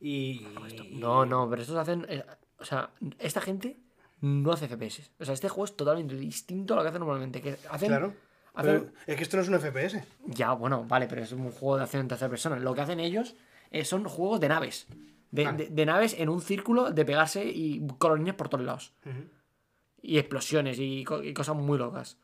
Y. 0.00 0.46
No, 0.92 1.24
no, 1.24 1.48
pero 1.48 1.62
estos 1.62 1.76
hacen. 1.76 2.04
eh, 2.08 2.22
o 2.58 2.64
sea, 2.64 2.90
esta 3.18 3.40
gente 3.40 3.76
no 4.20 4.52
hace 4.52 4.66
FPS. 4.68 5.10
O 5.18 5.24
sea, 5.24 5.32
este 5.34 5.48
juego 5.48 5.64
es 5.64 5.76
totalmente 5.76 6.14
distinto 6.16 6.74
a 6.74 6.76
lo 6.76 6.82
que 6.82 6.88
hacen 6.90 7.00
normalmente. 7.00 7.40
Que 7.40 7.56
hacen, 7.70 7.88
Claro. 7.88 8.12
hacen- 8.54 8.92
es 9.06 9.16
que 9.16 9.22
esto 9.22 9.36
no 9.38 9.42
es 9.42 9.48
un 9.48 9.54
FPS. 9.58 10.04
Ya, 10.26 10.52
bueno, 10.52 10.84
vale, 10.86 11.06
pero 11.06 11.22
es 11.22 11.32
un 11.32 11.50
juego 11.50 11.78
de 11.78 11.84
acción 11.84 12.02
en 12.02 12.08
tercera 12.08 12.28
persona. 12.28 12.58
Lo 12.58 12.74
que 12.74 12.82
hacen 12.82 13.00
ellos 13.00 13.34
eh, 13.70 13.84
son 13.86 14.04
juegos 14.04 14.38
de 14.40 14.48
naves. 14.48 14.86
De, 15.30 15.44
Vale. 15.44 15.58
de- 15.64 15.70
de 15.70 15.86
naves 15.86 16.14
en 16.18 16.28
un 16.28 16.40
círculo 16.40 16.90
de 16.92 17.04
pegarse 17.04 17.44
y 17.44 17.86
colonias 17.98 18.36
por 18.36 18.48
todos 18.48 18.64
lados. 18.64 18.94
Y 20.02 20.18
explosiones 20.18 20.78
y, 20.78 21.04
co- 21.04 21.22
y 21.22 21.34
cosas 21.34 21.56
muy 21.56 21.78
locas. 21.78 22.18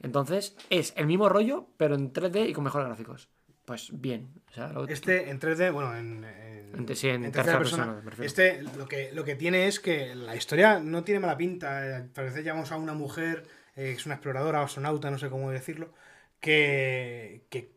Entonces, 0.00 0.56
es 0.70 0.92
el 0.96 1.06
mismo 1.06 1.28
rollo, 1.28 1.68
pero 1.76 1.94
en 1.94 2.12
3D 2.12 2.48
y 2.48 2.52
con 2.52 2.64
mejores 2.64 2.86
gráficos. 2.86 3.28
Pues 3.64 3.90
bien. 3.92 4.28
O 4.50 4.52
sea, 4.54 4.68
lo- 4.72 4.86
Este 4.88 5.28
en 5.30 5.38
3D, 5.40 5.70
bueno, 5.72 5.96
en, 5.96 6.24
en, 6.24 6.86
En- 6.88 6.96
sí, 6.96 7.08
en 7.08 7.24
en 7.24 7.32
tercera 7.32 7.58
persona. 7.58 8.02
Este 8.20 8.62
lo 8.76 8.86
que, 8.86 9.10
lo 9.12 9.24
que 9.24 9.34
tiene 9.34 9.66
es 9.66 9.80
que 9.80 10.14
la 10.14 10.36
historia 10.36 10.78
no 10.78 11.02
tiene 11.04 11.20
mala 11.20 11.36
pinta. 11.36 11.98
eh, 11.98 12.08
Parece 12.14 12.42
llamamos 12.42 12.70
a 12.72 12.76
una 12.76 12.94
mujer, 12.94 13.46
eh, 13.74 13.92
es 13.96 14.06
una 14.06 14.14
exploradora, 14.16 14.62
astronauta, 14.62 15.10
no 15.10 15.18
sé 15.18 15.28
cómo 15.30 15.50
decirlo, 15.50 15.92
que, 16.40 17.44
que 17.50 17.72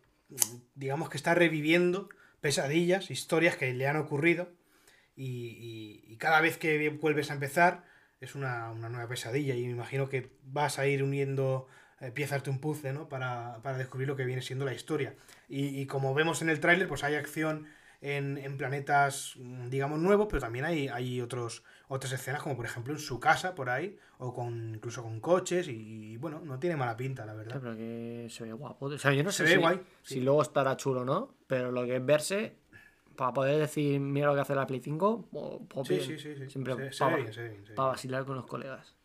digamos 0.75 1.09
que 1.09 1.17
está 1.17 1.33
reviviendo 1.33 2.09
pesadillas, 2.41 3.09
historias 3.11 3.55
que 3.57 3.73
le 3.73 3.87
han 3.87 3.97
ocurrido 3.97 4.49
y, 5.19 6.03
y- 6.07 6.13
y 6.13 6.17
cada 6.17 6.41
vez 6.41 6.57
que 6.57 6.89
vuelves 6.89 7.29
a 7.29 7.33
empezar 7.33 7.83
es 8.21 8.35
una, 8.35 8.71
una 8.71 8.89
nueva 8.89 9.07
pesadilla 9.07 9.55
y 9.55 9.63
me 9.65 9.71
imagino 9.71 10.09
que 10.09 10.31
vas 10.43 10.79
a 10.79 10.87
ir 10.87 11.03
uniendo 11.03 11.67
eh, 12.01 12.11
piezas 12.11 12.43
de 12.43 12.49
un 12.51 12.59
puzzle 12.59 12.93
¿no? 12.93 13.07
para, 13.09 13.59
para 13.61 13.77
descubrir 13.77 14.07
lo 14.07 14.15
que 14.15 14.25
viene 14.25 14.41
siendo 14.41 14.65
la 14.65 14.73
historia. 14.73 15.15
Y, 15.47 15.79
y 15.79 15.85
como 15.85 16.13
vemos 16.13 16.41
en 16.41 16.49
el 16.49 16.59
tráiler, 16.59 16.87
pues 16.87 17.03
hay 17.03 17.15
acción 17.15 17.67
en, 18.01 18.37
en 18.37 18.57
planetas, 18.57 19.33
mm, 19.37 19.69
digamos, 19.69 19.99
nuevos, 19.99 20.27
pero 20.29 20.39
también 20.39 20.63
hay, 20.65 20.87
hay 20.87 21.19
otros, 21.21 21.63
otras 21.89 22.13
escenas, 22.13 22.41
como 22.41 22.55
por 22.55 22.65
ejemplo 22.65 22.93
en 22.93 22.99
su 22.99 23.19
casa, 23.19 23.55
por 23.55 23.69
ahí, 23.69 23.97
o 24.19 24.33
con 24.33 24.75
incluso 24.75 25.03
con 25.03 25.19
coches, 25.19 25.67
y, 25.67 26.15
bueno, 26.17 26.39
no 26.39 26.59
tiene 26.59 26.77
mala 26.77 26.95
pinta, 26.95 27.25
la 27.25 27.33
verdad. 27.33 27.59
Pero 27.61 27.75
que 27.75 28.27
se 28.29 28.43
ve 28.45 28.53
guapo. 28.53 28.85
O 28.85 28.97
sea, 28.97 29.11
yo 29.13 29.23
no 29.23 29.31
Se 29.31 29.37
sé 29.39 29.43
ve 29.43 29.49
si, 29.51 29.57
guay, 29.57 29.81
si 30.01 30.21
luego 30.21 30.41
estará 30.41 30.77
chulo 30.77 31.03
no, 31.03 31.35
pero 31.47 31.71
lo 31.73 31.85
que 31.85 31.97
es 31.97 32.05
verse, 32.05 32.55
para 33.19 33.33
poder 33.33 33.59
decir, 33.59 33.99
mira 33.99 34.27
lo 34.27 34.33
que 34.33 34.39
hace 34.39 34.55
la 34.55 34.65
Play 34.65 34.79
5, 34.79 35.27
o- 35.33 35.59
pues 35.67 35.87
Sí, 35.87 35.95
bien. 35.95 36.05
sí, 36.05 36.17
sí. 36.35 36.49
Siempre 36.49 36.73
para, 36.97 37.17
bien. 37.17 37.31
vacilar 37.75 38.23
con 38.25 38.37
los 38.37 38.45
colegas. 38.45 38.95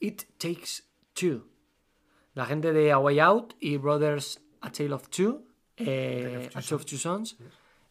It 0.00 0.22
Takes 0.38 0.82
Two. 1.12 1.46
La 2.32 2.46
gente 2.46 2.72
de 2.72 2.90
A 2.90 2.98
Way 2.98 3.20
Out 3.20 3.54
y 3.60 3.76
Brothers 3.76 4.42
A 4.62 4.72
Tale 4.72 4.94
of 4.94 5.08
Two. 5.10 5.42
eh, 5.76 6.48
A 6.54 6.60
Tale 6.62 6.74
of 6.76 6.86
Two 6.86 6.96
Sons. 6.98 7.36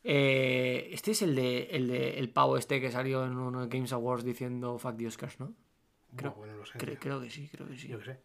eh, 0.03 0.89
este 0.91 1.11
es 1.11 1.21
el 1.21 1.35
de, 1.35 1.65
el 1.71 1.87
de 1.87 2.17
el 2.19 2.29
pavo 2.31 2.57
este 2.57 2.81
que 2.81 2.91
salió 2.91 3.23
en 3.23 3.37
unos 3.37 3.69
Games 3.69 3.93
Awards 3.93 4.23
diciendo 4.25 4.77
fuck 4.79 4.97
the 4.97 5.05
Oscars, 5.07 5.39
¿no? 5.39 5.53
Buah, 6.13 6.31
bueno, 6.31 6.53
no 6.53 6.59
lo 6.59 6.65
sé, 6.65 6.79
Cre- 6.79 6.89
tío. 6.91 6.99
creo 6.99 7.21
que 7.21 7.29
sí, 7.29 7.47
creo 7.51 7.67
que 7.67 7.77
sí. 7.77 7.87
Yo 7.89 7.99
qué 7.99 8.05
sé. 8.05 8.19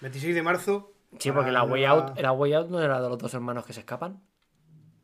26 0.00 0.34
de 0.34 0.42
marzo. 0.42 0.92
Sí, 1.18 1.30
porque 1.32 1.50
para 1.50 1.52
la 1.52 1.62
Way 1.64 1.84
Out, 1.86 2.18
la 2.20 2.32
Way 2.32 2.52
Out 2.52 2.68
no 2.70 2.80
era 2.80 3.00
de 3.02 3.08
los 3.08 3.18
dos 3.18 3.34
hermanos 3.34 3.66
que 3.66 3.72
se 3.72 3.80
escapan. 3.80 4.20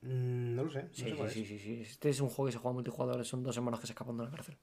Mm, 0.03 0.34
Sé. 0.71 0.83
no 0.85 0.89
Sí, 0.93 1.05
sí, 1.05 1.15
sí, 1.17 1.41
es. 1.43 1.49
sí, 1.49 1.59
sí. 1.59 1.81
Este 1.83 2.09
es 2.11 2.21
un 2.21 2.29
juego 2.29 2.47
que 2.47 2.53
se 2.53 2.59
juega 2.59 2.75
multijugador, 2.75 3.25
son 3.25 3.43
dos 3.43 3.57
hermanos 3.57 3.81
que 3.81 3.87
se 3.87 3.93
escapan 3.93 4.17
de 4.19 4.25
la 4.25 4.31
cárcel. 4.31 4.57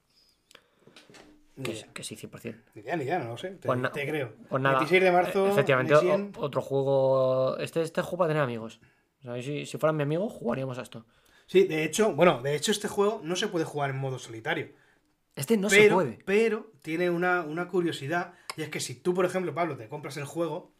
Que, 1.62 1.76
sí- 1.76 1.84
que 1.92 2.02
sí, 2.02 2.16
100%. 2.16 2.56
Ni 2.74 2.80
idea, 2.80 2.96
ni 2.96 3.04
idea, 3.04 3.18
no 3.18 3.30
lo 3.32 3.36
sé. 3.36 3.50
Te, 3.50 3.66
Pues 3.66 3.92
te 3.92 4.08
creo. 4.08 4.32
Pues 4.48 4.62
nada. 4.62 4.78
26 4.78 5.02
de 5.02 5.12
marzo. 5.12 5.46
eh, 5.46 5.50
Efectivamente, 5.50 5.94
o- 5.94 6.02
Next 6.02 6.10
Gen. 6.10 6.32
otro 6.38 6.62
juego. 6.62 7.58
Este, 7.58 7.82
este 7.82 8.00
juego 8.00 8.18
para 8.18 8.28
tener 8.28 8.42
amigos. 8.42 8.80
O 9.20 9.22
sea, 9.22 9.42
si, 9.42 9.66
si 9.66 9.78
fueran 9.78 9.96
mi 9.96 10.02
amigo, 10.02 10.28
jugaríamos 10.30 10.78
a 10.78 10.82
esto. 10.82 11.04
Sí, 11.46 11.64
de 11.64 11.84
hecho, 11.84 12.14
bueno, 12.14 12.40
de 12.42 12.54
hecho 12.56 12.72
este 12.72 12.88
juego 12.88 13.20
no 13.22 13.36
se 13.36 13.48
puede 13.48 13.64
jugar 13.66 13.90
en 13.90 13.98
modo 13.98 14.18
solitario. 14.18 14.70
Este 15.36 15.56
no 15.58 15.68
se 15.68 15.90
puede. 15.90 16.18
pero 16.24 16.72
tiene 16.82 17.10
una, 17.10 17.42
una 17.42 17.68
curiosidad, 17.68 18.34
y 18.56 18.62
es 18.62 18.68
que 18.70 18.80
si 18.80 18.94
tú, 18.94 19.12
por 19.14 19.24
ejemplo, 19.24 19.54
Pablo, 19.54 19.76
te 19.76 19.88
compras 19.88 20.16
el 20.16 20.24
juego, 20.24 20.72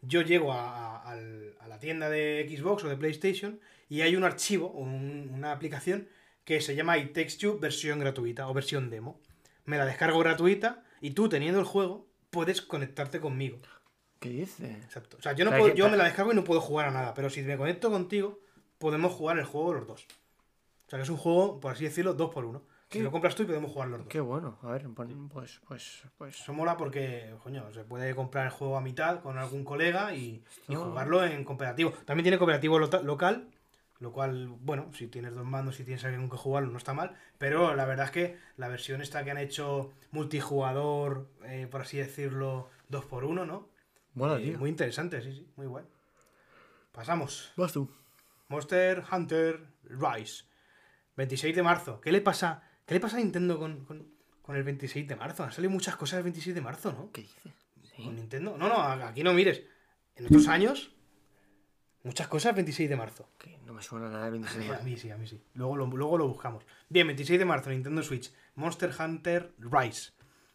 yo 0.00 0.22
llego 0.22 0.52
a, 0.52 0.96
a- 0.98 1.10
al- 1.10 1.56
a 1.60 1.68
la 1.68 1.78
tienda 1.80 2.08
de 2.08 2.46
Xbox 2.48 2.84
o 2.84 2.88
de 2.88 2.96
PlayStation 2.96 3.60
y 3.92 4.00
hay 4.00 4.16
un 4.16 4.24
archivo, 4.24 4.68
un- 4.70 5.30
una 5.34 5.52
aplicación 5.52 6.08
que 6.44 6.62
se 6.62 6.74
llama 6.74 6.96
It 6.96 7.12
Takes 7.12 7.36
Two 7.38 7.58
versión 7.58 7.98
gratuita 7.98 8.48
o 8.48 8.54
versión 8.54 8.88
demo. 8.88 9.20
Me 9.66 9.76
la 9.76 9.84
descargo 9.84 10.18
gratuita 10.18 10.82
y 11.02 11.10
tú, 11.10 11.28
teniendo 11.28 11.60
el 11.60 11.66
juego, 11.66 12.06
puedes 12.30 12.62
conectarte 12.62 13.20
conmigo. 13.20 13.58
¿Qué 14.18 14.30
dice? 14.30 14.72
Exacto. 14.84 15.18
O 15.18 15.22
sea, 15.22 15.32
yo, 15.34 15.44
no 15.44 15.50
O 15.50 15.58
puedo- 15.58 15.74
yo 15.74 15.90
me 15.90 15.98
la 15.98 16.04
descargo 16.04 16.32
y 16.32 16.34
no 16.34 16.42
puedo 16.42 16.62
jugar 16.62 16.88
a 16.88 16.90
nada, 16.90 17.12
pero 17.12 17.28
si 17.28 17.42
me 17.42 17.58
conecto 17.58 17.90
contigo, 17.90 18.40
podemos 18.78 19.12
jugar 19.12 19.38
el 19.38 19.44
juego 19.44 19.74
los 19.74 19.86
dos. 19.86 20.06
sea 20.88 20.98
que 20.98 21.02
es 21.04 21.10
un 21.10 21.16
juego, 21.16 21.58
por 21.60 21.72
así 21.72 21.84
decirlo, 21.84 22.14
dos 22.14 22.30
por 22.30 22.44
uno. 22.44 22.62
Si 22.90 22.98
¿Qué? 22.98 23.04
lo 23.04 23.10
compras 23.10 23.34
tú 23.34 23.42
y 23.44 23.46
podemos 23.46 23.70
jugar 23.72 23.88
los 23.88 23.98
dos. 24.00 24.08
Qué 24.08 24.20
bueno. 24.20 24.58
A 24.62 24.72
ver, 24.72 24.86
pues, 24.94 25.60
pues, 25.66 26.02
pues. 26.18 26.40
Eso 26.40 26.52
mola 26.52 26.76
porque, 26.76 27.34
coño, 27.42 27.72
se 27.72 27.84
puede 27.84 28.14
comprar 28.14 28.44
el 28.46 28.52
juego 28.52 28.76
a 28.76 28.80
mitad 28.82 29.20
con 29.22 29.38
algún 29.38 29.64
colega 29.64 30.14
y, 30.14 30.42
jugarlo 30.66 31.24
en 31.24 31.44
cooperativo. 31.44 31.92
También 32.04 32.24
tiene 32.24 32.36
cooperativo 32.38 32.78
local, 32.78 33.48
lo 34.02 34.12
cual, 34.12 34.48
bueno, 34.48 34.92
si 34.92 35.06
tienes 35.06 35.34
dos 35.34 35.44
mandos 35.46 35.78
y 35.80 35.84
tienes 35.84 36.04
alguien 36.04 36.22
con 36.28 36.30
que 36.36 36.42
jugarlo, 36.42 36.70
no 36.70 36.76
está 36.78 36.92
mal. 36.92 37.14
Pero 37.38 37.74
la 37.74 37.84
verdad 37.86 38.06
es 38.06 38.10
que 38.12 38.36
la 38.56 38.68
versión 38.68 39.00
esta 39.00 39.24
que 39.24 39.30
han 39.30 39.38
hecho 39.38 39.92
multijugador, 40.10 41.28
eh, 41.44 41.66
por 41.70 41.82
así 41.82 41.96
decirlo, 41.98 42.68
dos 42.88 43.04
por 43.06 43.24
uno, 43.24 43.46
¿no? 43.46 43.68
Mola, 44.14 44.38
Eh, 44.40 44.56
muy 44.58 44.68
interesante, 44.70 45.22
sí, 45.22 45.32
sí, 45.32 45.46
muy 45.56 45.66
guay. 45.66 45.84
Pasamos. 46.92 47.52
Vas 47.56 47.72
tú. 47.72 47.90
Monster 48.48 49.02
Hunter 49.10 49.60
Rise. 49.84 50.44
26 51.16 51.54
de 51.56 51.62
marzo. 51.62 52.00
¿Qué 52.00 52.12
le 52.12 52.20
pasa, 52.20 52.62
qué 52.86 52.94
le 52.94 53.00
pasa 53.00 53.16
a 53.16 53.20
Nintendo 53.20 53.58
con, 53.58 53.84
con- 53.84 54.08
con 54.42 54.56
el 54.56 54.62
26 54.62 55.06
de 55.08 55.16
marzo? 55.16 55.44
Han 55.44 55.52
salido 55.52 55.70
muchas 55.70 55.96
cosas 55.96 56.18
el 56.18 56.24
26 56.24 56.54
de 56.54 56.60
marzo, 56.60 56.92
¿no? 56.92 57.10
¿Qué 57.12 57.22
dices? 57.22 57.52
Con. 57.96 58.16
Nintendo. 58.16 58.56
No, 58.58 58.68
no, 58.68 58.80
aquí 58.82 59.22
no 59.22 59.32
mires. 59.32 59.62
En 60.16 60.26
otros 60.26 60.48
años, 60.48 60.94
muchas 62.04 62.28
cosas 62.28 62.50
el 62.50 62.56
26 62.56 62.88
de 62.90 62.96
marzo. 62.96 63.28
Que 63.38 63.58
no 63.66 63.72
me 63.72 63.82
suena 63.82 64.08
nada 64.08 64.26
el 64.26 64.32
26 64.32 64.58
de 64.60 64.66
A 64.66 64.68
marzo. 64.72 64.84
mí 64.84 64.96
sí, 64.96 65.10
a 65.10 65.16
mí 65.16 65.26
sí. 65.26 65.42
Luego 65.54 65.76
lo, 65.76 65.86
luego 65.86 66.18
lo 66.18 66.28
buscamos. 66.28 66.64
Bien, 66.88 67.06
26 67.06 67.38
de 67.38 67.44
marzo, 67.44 67.70
Nintendo 67.70 68.02
Switch. 68.02 68.32
Monster 68.54 68.90
Hunter 68.98 69.52
Rise. 69.58 70.12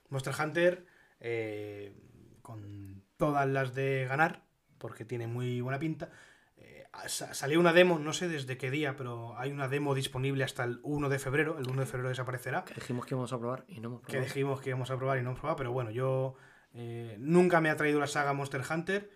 Monster 0.10 0.34
Hunter 0.40 0.86
eh, 1.20 1.94
con 2.42 3.04
todas 3.18 3.48
las 3.48 3.74
de 3.74 4.06
ganar, 4.08 4.44
porque 4.78 5.04
tiene 5.06 5.28
muy 5.28 5.62
buena 5.62 5.80
pinta. 5.80 6.10
Eh, 6.58 6.86
sa- 7.08 7.34
salió 7.34 7.60
una 7.60 7.74
demo, 7.74 8.00
no 8.00 8.14
sé 8.14 8.28
desde 8.28 8.58
qué 8.58 8.70
día, 8.72 8.96
pero 8.96 9.38
hay 9.38 9.52
una 9.52 9.68
demo 9.68 9.96
disponible 9.96 10.44
hasta 10.44 10.64
el 10.64 10.80
1 10.84 11.10
de 11.10 11.20
febrero. 11.20 11.58
El 11.60 11.70
1 11.70 11.82
de 11.82 11.86
febrero 11.88 12.10
desaparecerá. 12.10 12.64
Que 12.66 12.76
dijimos 12.76 13.06
que 13.06 13.16
íbamos 13.16 13.34
a 13.34 13.40
probar 13.40 13.66
y 13.68 13.80
no 13.80 13.90
hemos 13.90 14.02
Que 14.02 14.08
probado. 14.14 14.26
dijimos 14.26 14.62
que 14.62 14.70
íbamos 14.70 14.92
a 14.92 14.98
probar 14.98 15.18
y 15.18 15.22
no 15.24 15.30
hemos 15.30 15.40
probado, 15.40 15.58
pero 15.58 15.72
bueno, 15.72 15.92
yo 15.92 16.36
eh, 16.74 17.16
nunca 17.20 17.60
me 17.62 17.70
ha 17.70 17.76
traído 17.76 18.00
la 18.00 18.08
saga 18.08 18.34
Monster 18.34 18.62
Hunter. 18.70 19.10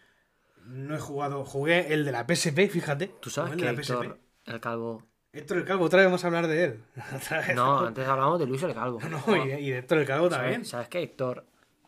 No 0.65 0.95
he 0.95 1.00
jugado, 1.00 1.43
jugué 1.45 1.93
el 1.93 2.06
de 2.06 2.12
la 2.12 2.26
PSP, 2.28 2.69
fíjate. 2.69 3.08
Tú 3.19 3.30
sabes 3.30 3.52
que 3.56 3.67
el 3.67 3.76
de 3.76 3.76
la 3.76 3.82
Héctor, 3.82 4.19
el 4.45 4.60
calvo. 4.60 5.04
Héctor 5.34 5.58
el 5.60 5.65
Calvo, 5.65 5.86
otra 5.86 6.00
vez 6.00 6.08
vamos 6.08 6.24
a 6.24 6.28
hablar 6.28 6.47
de 6.47 6.63
él. 6.65 6.84
No, 7.56 7.80
antes 7.88 8.06
hablábamos 8.08 8.39
de 8.39 8.45
Luis 8.47 8.62
el 8.63 8.74
calvo. 8.74 9.00
No, 9.10 9.45
y, 9.45 9.47
de, 9.47 9.62
y 9.62 9.69
de 9.69 9.78
Héctor 9.80 10.00
el 10.00 10.06
Calvo 10.06 10.30
también. 10.30 10.56
¿Sabes, 10.65 10.69
¿Sabes 10.69 10.88
que 10.89 11.02
Héctor 11.04 11.45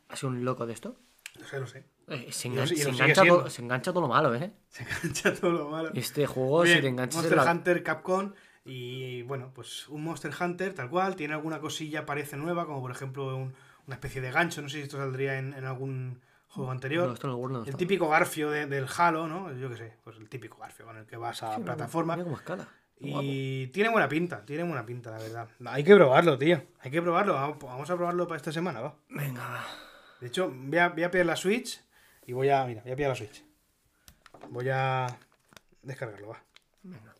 ha 0.09 0.15
sido 0.15 0.29
un 0.29 0.45
loco 0.45 0.65
de 0.65 0.73
esto? 0.73 0.95
No 1.39 1.45
sé, 1.45 1.59
lo 1.59 1.67
sé. 1.67 1.83
Eh, 2.07 2.27
se, 2.31 2.49
lo- 2.49 2.55
lo 2.61 2.67
se, 2.67 2.89
engancha 2.89 3.25
todo, 3.25 3.49
se 3.49 3.61
engancha 3.61 3.91
todo 3.91 4.01
lo 4.01 4.07
malo, 4.07 4.33
¿eh? 4.35 4.51
Se 4.69 4.83
engancha 4.83 5.33
todo 5.33 5.51
lo 5.51 5.69
malo. 5.69 5.91
Este 5.93 6.25
juego, 6.25 6.61
Bien, 6.63 6.75
si 6.77 6.81
te 6.83 6.87
enganchas 6.87 7.15
en 7.15 7.21
Monster 7.29 7.45
la... 7.45 7.51
Hunter 7.51 7.83
Capcom. 7.83 8.33
Y 8.65 9.23
bueno, 9.23 9.51
pues 9.53 9.89
un 9.89 10.03
Monster 10.05 10.31
Hunter 10.39 10.73
tal 10.73 10.89
cual. 10.89 11.15
Tiene 11.17 11.33
alguna 11.33 11.59
cosilla, 11.59 12.05
parece 12.05 12.37
nueva, 12.37 12.65
como 12.65 12.81
por 12.81 12.91
ejemplo 12.91 13.35
un- 13.35 13.53
una 13.87 13.95
especie 13.95 14.21
de 14.21 14.31
gancho. 14.31 14.61
No 14.61 14.69
sé 14.69 14.77
si 14.77 14.83
esto 14.83 14.97
saldría 14.97 15.37
en, 15.37 15.53
en 15.53 15.65
algún 15.65 16.21
juego 16.53 16.71
anterior. 16.71 17.07
No, 17.07 17.13
esto 17.13 17.27
no, 17.27 17.47
no 17.49 17.63
El 17.65 17.75
típico 17.75 18.09
garfio 18.09 18.49
de- 18.51 18.65
del 18.67 18.87
Halo, 18.97 19.27
¿no? 19.27 19.51
Yo 19.53 19.69
qué 19.69 19.77
sé, 19.77 19.97
pues 20.03 20.17
el 20.17 20.29
típico 20.29 20.57
garfio 20.57 20.85
con 20.85 20.97
el 20.97 21.05
que 21.05 21.17
vas 21.17 21.41
a 21.43 21.55
Sí, 21.55 21.61
plataforma. 21.61 22.15
Mira 22.15 22.31
escala. 22.33 22.67
Y 22.99 23.67
tiene 23.67 23.89
buena 23.89 24.07
pinta, 24.07 24.45
tiene 24.45 24.63
buena 24.63 24.85
pinta, 24.85 25.11
la 25.11 25.17
verdad. 25.17 25.49
Hay 25.65 25.83
que 25.83 25.93
probarlo, 25.95 26.37
tío. 26.37 26.61
Hay 26.79 26.89
que 26.91 27.01
probarlo. 27.01 27.33
Vamos 27.33 27.89
a 27.89 27.95
probarlo 27.97 28.27
para 28.27 28.37
esta 28.37 28.51
semana, 28.51 28.79
va. 28.79 28.95
Venga. 29.09 29.65
De 30.21 30.27
hecho, 30.27 30.49
voy 30.55 30.77
a, 30.77 30.89
voy 30.89 31.03
a 31.03 31.11
pillar 31.11 31.25
la 31.25 31.35
Switch 31.35 31.81
y 32.25 32.31
voy 32.33 32.49
a. 32.49 32.63
Mira, 32.65 32.81
voy 32.83 32.91
a 32.93 32.95
pillar 32.95 33.09
la 33.09 33.15
Switch. 33.15 33.43
Voy 34.49 34.69
a 34.69 35.07
descargarlo, 35.81 36.29
va. 36.29 36.43
Venga. 36.83 37.13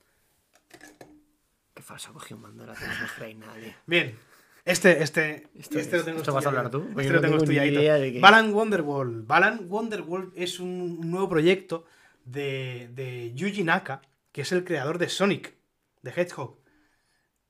Qué 1.73 1.81
falso 1.81 2.13
cogí 2.13 2.33
un 2.33 2.41
mando 2.43 2.65
no 2.65 2.73
trae 3.17 3.33
nadie. 3.35 3.75
Bien. 3.85 4.17
Este, 4.65 5.03
este, 5.03 5.49
¿Esto 5.59 5.77
este 5.77 5.91
qué 5.91 5.97
lo 5.97 6.03
tengo 6.05 6.17
¿Esto 6.19 6.33
vas 6.33 6.45
a 6.45 6.49
hablar 6.49 6.69
tú? 6.71 6.85
Este 6.89 7.03
Yo 7.03 7.09
lo 7.09 7.15
no 7.15 7.21
tengo 7.21 7.37
estudiadito. 7.37 7.79
Balan 8.21 8.53
Wonderworld. 8.53 9.27
Balan 9.27 9.65
Wonderworld 9.69 10.31
es 10.35 10.59
un 10.59 11.11
nuevo 11.11 11.27
proyecto 11.27 11.85
de, 12.23 12.89
de 12.93 13.33
Yuji 13.35 13.63
Naka, 13.63 14.01
que 14.31 14.41
es 14.41 14.51
el 14.53 14.63
creador 14.63 14.97
de 14.99 15.09
Sonic, 15.09 15.53
de 16.01 16.11
Hedgehog. 16.11 16.57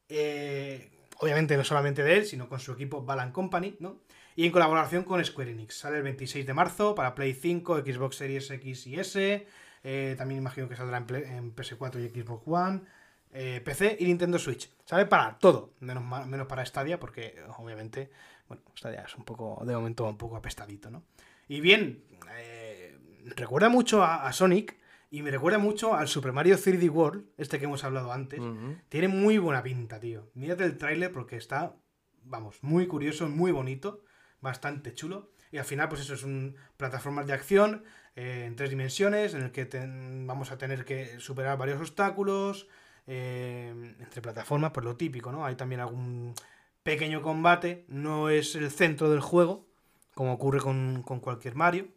Eh, 0.10 0.89
obviamente 1.19 1.56
no 1.56 1.63
solamente 1.63 2.04
de 2.04 2.17
él, 2.17 2.26
sino 2.26 2.49
con 2.49 2.60
su 2.60 2.71
equipo 2.71 3.04
Balan 3.04 3.32
Company, 3.32 3.76
¿no? 3.80 4.02
Y 4.36 4.45
en 4.47 4.52
colaboración 4.52 5.04
con 5.04 5.23
Square 5.23 5.52
Enix. 5.52 5.76
Sale 5.76 5.97
el 5.97 6.04
26 6.04 6.45
de 6.47 6.54
marzo 6.56 6.95
para 6.95 7.13
Play 7.13 7.34
5, 7.34 7.80
Xbox 7.82 8.15
Series 8.15 8.49
X 8.49 8.88
y 8.88 8.95
S. 8.99 9.45
eh, 9.84 10.15
también 10.17 10.39
imagino 10.39 10.67
que 10.67 10.76
saldrá 10.76 10.97
en, 10.97 11.06
Play- 11.06 11.23
en 11.26 11.56
PS4 11.56 11.99
y 12.04 12.10
Xbox 12.10 12.43
One. 12.47 12.82
Eh, 13.34 13.62
PC 13.65 13.98
y 14.00 14.06
Nintendo 14.06 14.38
Switch. 14.39 14.69
Sale 14.86 15.06
para 15.06 15.38
todo, 15.39 15.74
menos, 15.80 16.04
menos 16.28 16.48
para 16.48 16.65
Stadia, 16.65 17.00
porque 17.00 17.43
obviamente, 17.58 18.10
bueno, 18.48 18.63
Stadia 18.78 19.02
es 19.08 19.15
un 19.15 19.26
poco, 19.26 19.63
de 19.65 19.74
momento, 19.76 20.06
un 20.08 20.17
poco 20.17 20.36
apestadito, 20.38 20.89
¿no? 20.89 21.04
Y 21.48 21.60
bien, 21.60 22.04
eh, 22.38 22.98
recuerda 23.36 23.69
mucho 23.69 24.04
a, 24.04 24.28
a 24.28 24.34
Sonic 24.34 24.78
y 25.10 25.22
me 25.22 25.32
recuerda 25.32 25.58
mucho 25.60 25.93
al 25.93 26.08
Super 26.08 26.32
Mario 26.32 26.58
3D 26.58 26.89
World, 26.89 27.26
este 27.38 27.60
que 27.60 27.65
hemos 27.65 27.84
hablado 27.84 28.12
antes. 28.12 28.39
Tiene 28.89 29.08
muy 29.08 29.38
buena 29.38 29.62
pinta, 29.62 30.00
tío. 30.00 30.30
Mírate 30.34 30.63
el 30.63 30.78
tráiler 30.78 31.12
porque 31.12 31.36
está, 31.38 31.76
vamos, 32.24 32.58
muy 32.63 32.88
curioso, 32.88 33.28
muy 33.30 33.52
bonito, 33.52 34.04
bastante 34.41 34.93
chulo. 34.93 35.32
Y 35.52 35.60
al 35.60 35.65
final, 35.65 35.88
pues 35.88 36.02
eso 36.02 36.15
es 36.15 36.24
un 36.24 36.56
plataformas 36.78 37.28
de 37.28 37.34
acción 37.34 37.84
eh, 38.15 38.46
en 38.48 38.56
tres 38.56 38.72
dimensiones, 38.72 39.36
en 39.36 39.43
el 39.43 39.52
que 39.52 39.65
ten- 39.65 40.26
vamos 40.26 40.52
a 40.52 40.58
tener 40.58 40.84
que 40.86 41.19
superar 41.19 41.58
varios 41.60 41.80
obstáculos. 41.80 42.67
Eh, 43.07 43.95
entre 43.99 44.21
plataformas, 44.21 44.71
pues 44.71 44.85
lo 44.85 44.95
típico, 44.97 45.31
¿no? 45.31 45.45
Hay 45.45 45.55
también 45.55 45.81
algún 45.81 46.33
pequeño 46.83 47.21
combate. 47.21 47.85
No 47.87 48.29
es 48.29 48.55
el 48.55 48.71
centro 48.71 49.09
del 49.09 49.21
juego, 49.21 49.67
como 50.15 50.33
ocurre 50.33 50.59
con, 50.59 51.03
con 51.03 51.19
cualquier 51.19 51.55
Mario. 51.55 51.87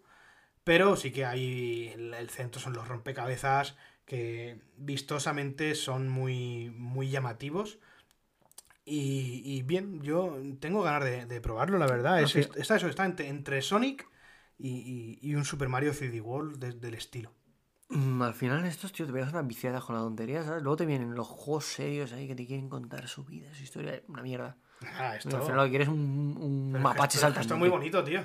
Pero 0.64 0.96
sí 0.96 1.12
que 1.12 1.24
hay. 1.26 1.88
El, 1.94 2.14
el 2.14 2.30
centro 2.30 2.60
son 2.60 2.74
los 2.74 2.88
rompecabezas 2.88 3.76
que 4.06 4.60
vistosamente 4.76 5.74
son 5.74 6.08
muy, 6.08 6.70
muy 6.76 7.10
llamativos. 7.10 7.78
Y, 8.84 9.42
y 9.44 9.62
bien, 9.62 10.00
yo 10.02 10.38
tengo 10.60 10.82
ganas 10.82 11.04
de, 11.04 11.26
de 11.26 11.40
probarlo, 11.40 11.78
la 11.78 11.86
verdad. 11.86 12.22
Es, 12.22 12.36
está 12.36 12.76
eso, 12.76 12.88
está 12.88 13.04
entre, 13.04 13.28
entre 13.28 13.60
Sonic 13.62 14.08
y, 14.58 15.18
y- 15.22 15.28
y 15.30 15.34
un 15.34 15.44
Super 15.44 15.68
Mario 15.68 15.92
3D 15.92 16.20
World 16.20 16.58
de- 16.58 16.72
del 16.72 16.94
estilo. 16.94 17.32
Mm, 17.88 18.20
Al 18.22 18.35
final 18.35 18.64
estos, 18.64 18.92
tío, 18.92 19.07
te 19.07 19.12
pegas 19.12 19.31
una 19.33 19.42
viciada 19.42 19.81
con 19.81 19.94
la 19.94 20.03
tontería, 20.03 20.42
¿sabes? 20.42 20.62
Luego 20.62 20.77
te 20.77 20.87
vienen 20.87 21.14
los 21.14 21.27
juegos 21.29 21.66
serios 21.66 22.12
ahí 22.12 22.27
que 22.27 22.35
te 22.35 22.46
quieren 22.46 22.68
contar 22.68 23.07
su 23.09 23.25
vida, 23.25 23.53
su 23.55 23.62
historia, 23.62 24.03
una 24.09 24.22
mierda. 24.22 24.57
Ah, 24.83 25.16
esto, 25.16 25.37
al 25.37 25.42
final 25.42 25.57
lo 25.57 25.64
que 25.64 25.70
quieres 25.70 25.88
es 25.88 25.94
un, 25.94 26.37
un 26.38 26.68
pero 26.72 26.79
es 26.79 26.83
que 26.83 26.83
mapache 26.83 27.16
esto- 27.16 27.20
saltando. 27.20 27.40
Esto 27.42 27.55
es 27.55 27.61
muy 27.61 27.68
bonito, 27.68 28.05
tío. 28.05 28.20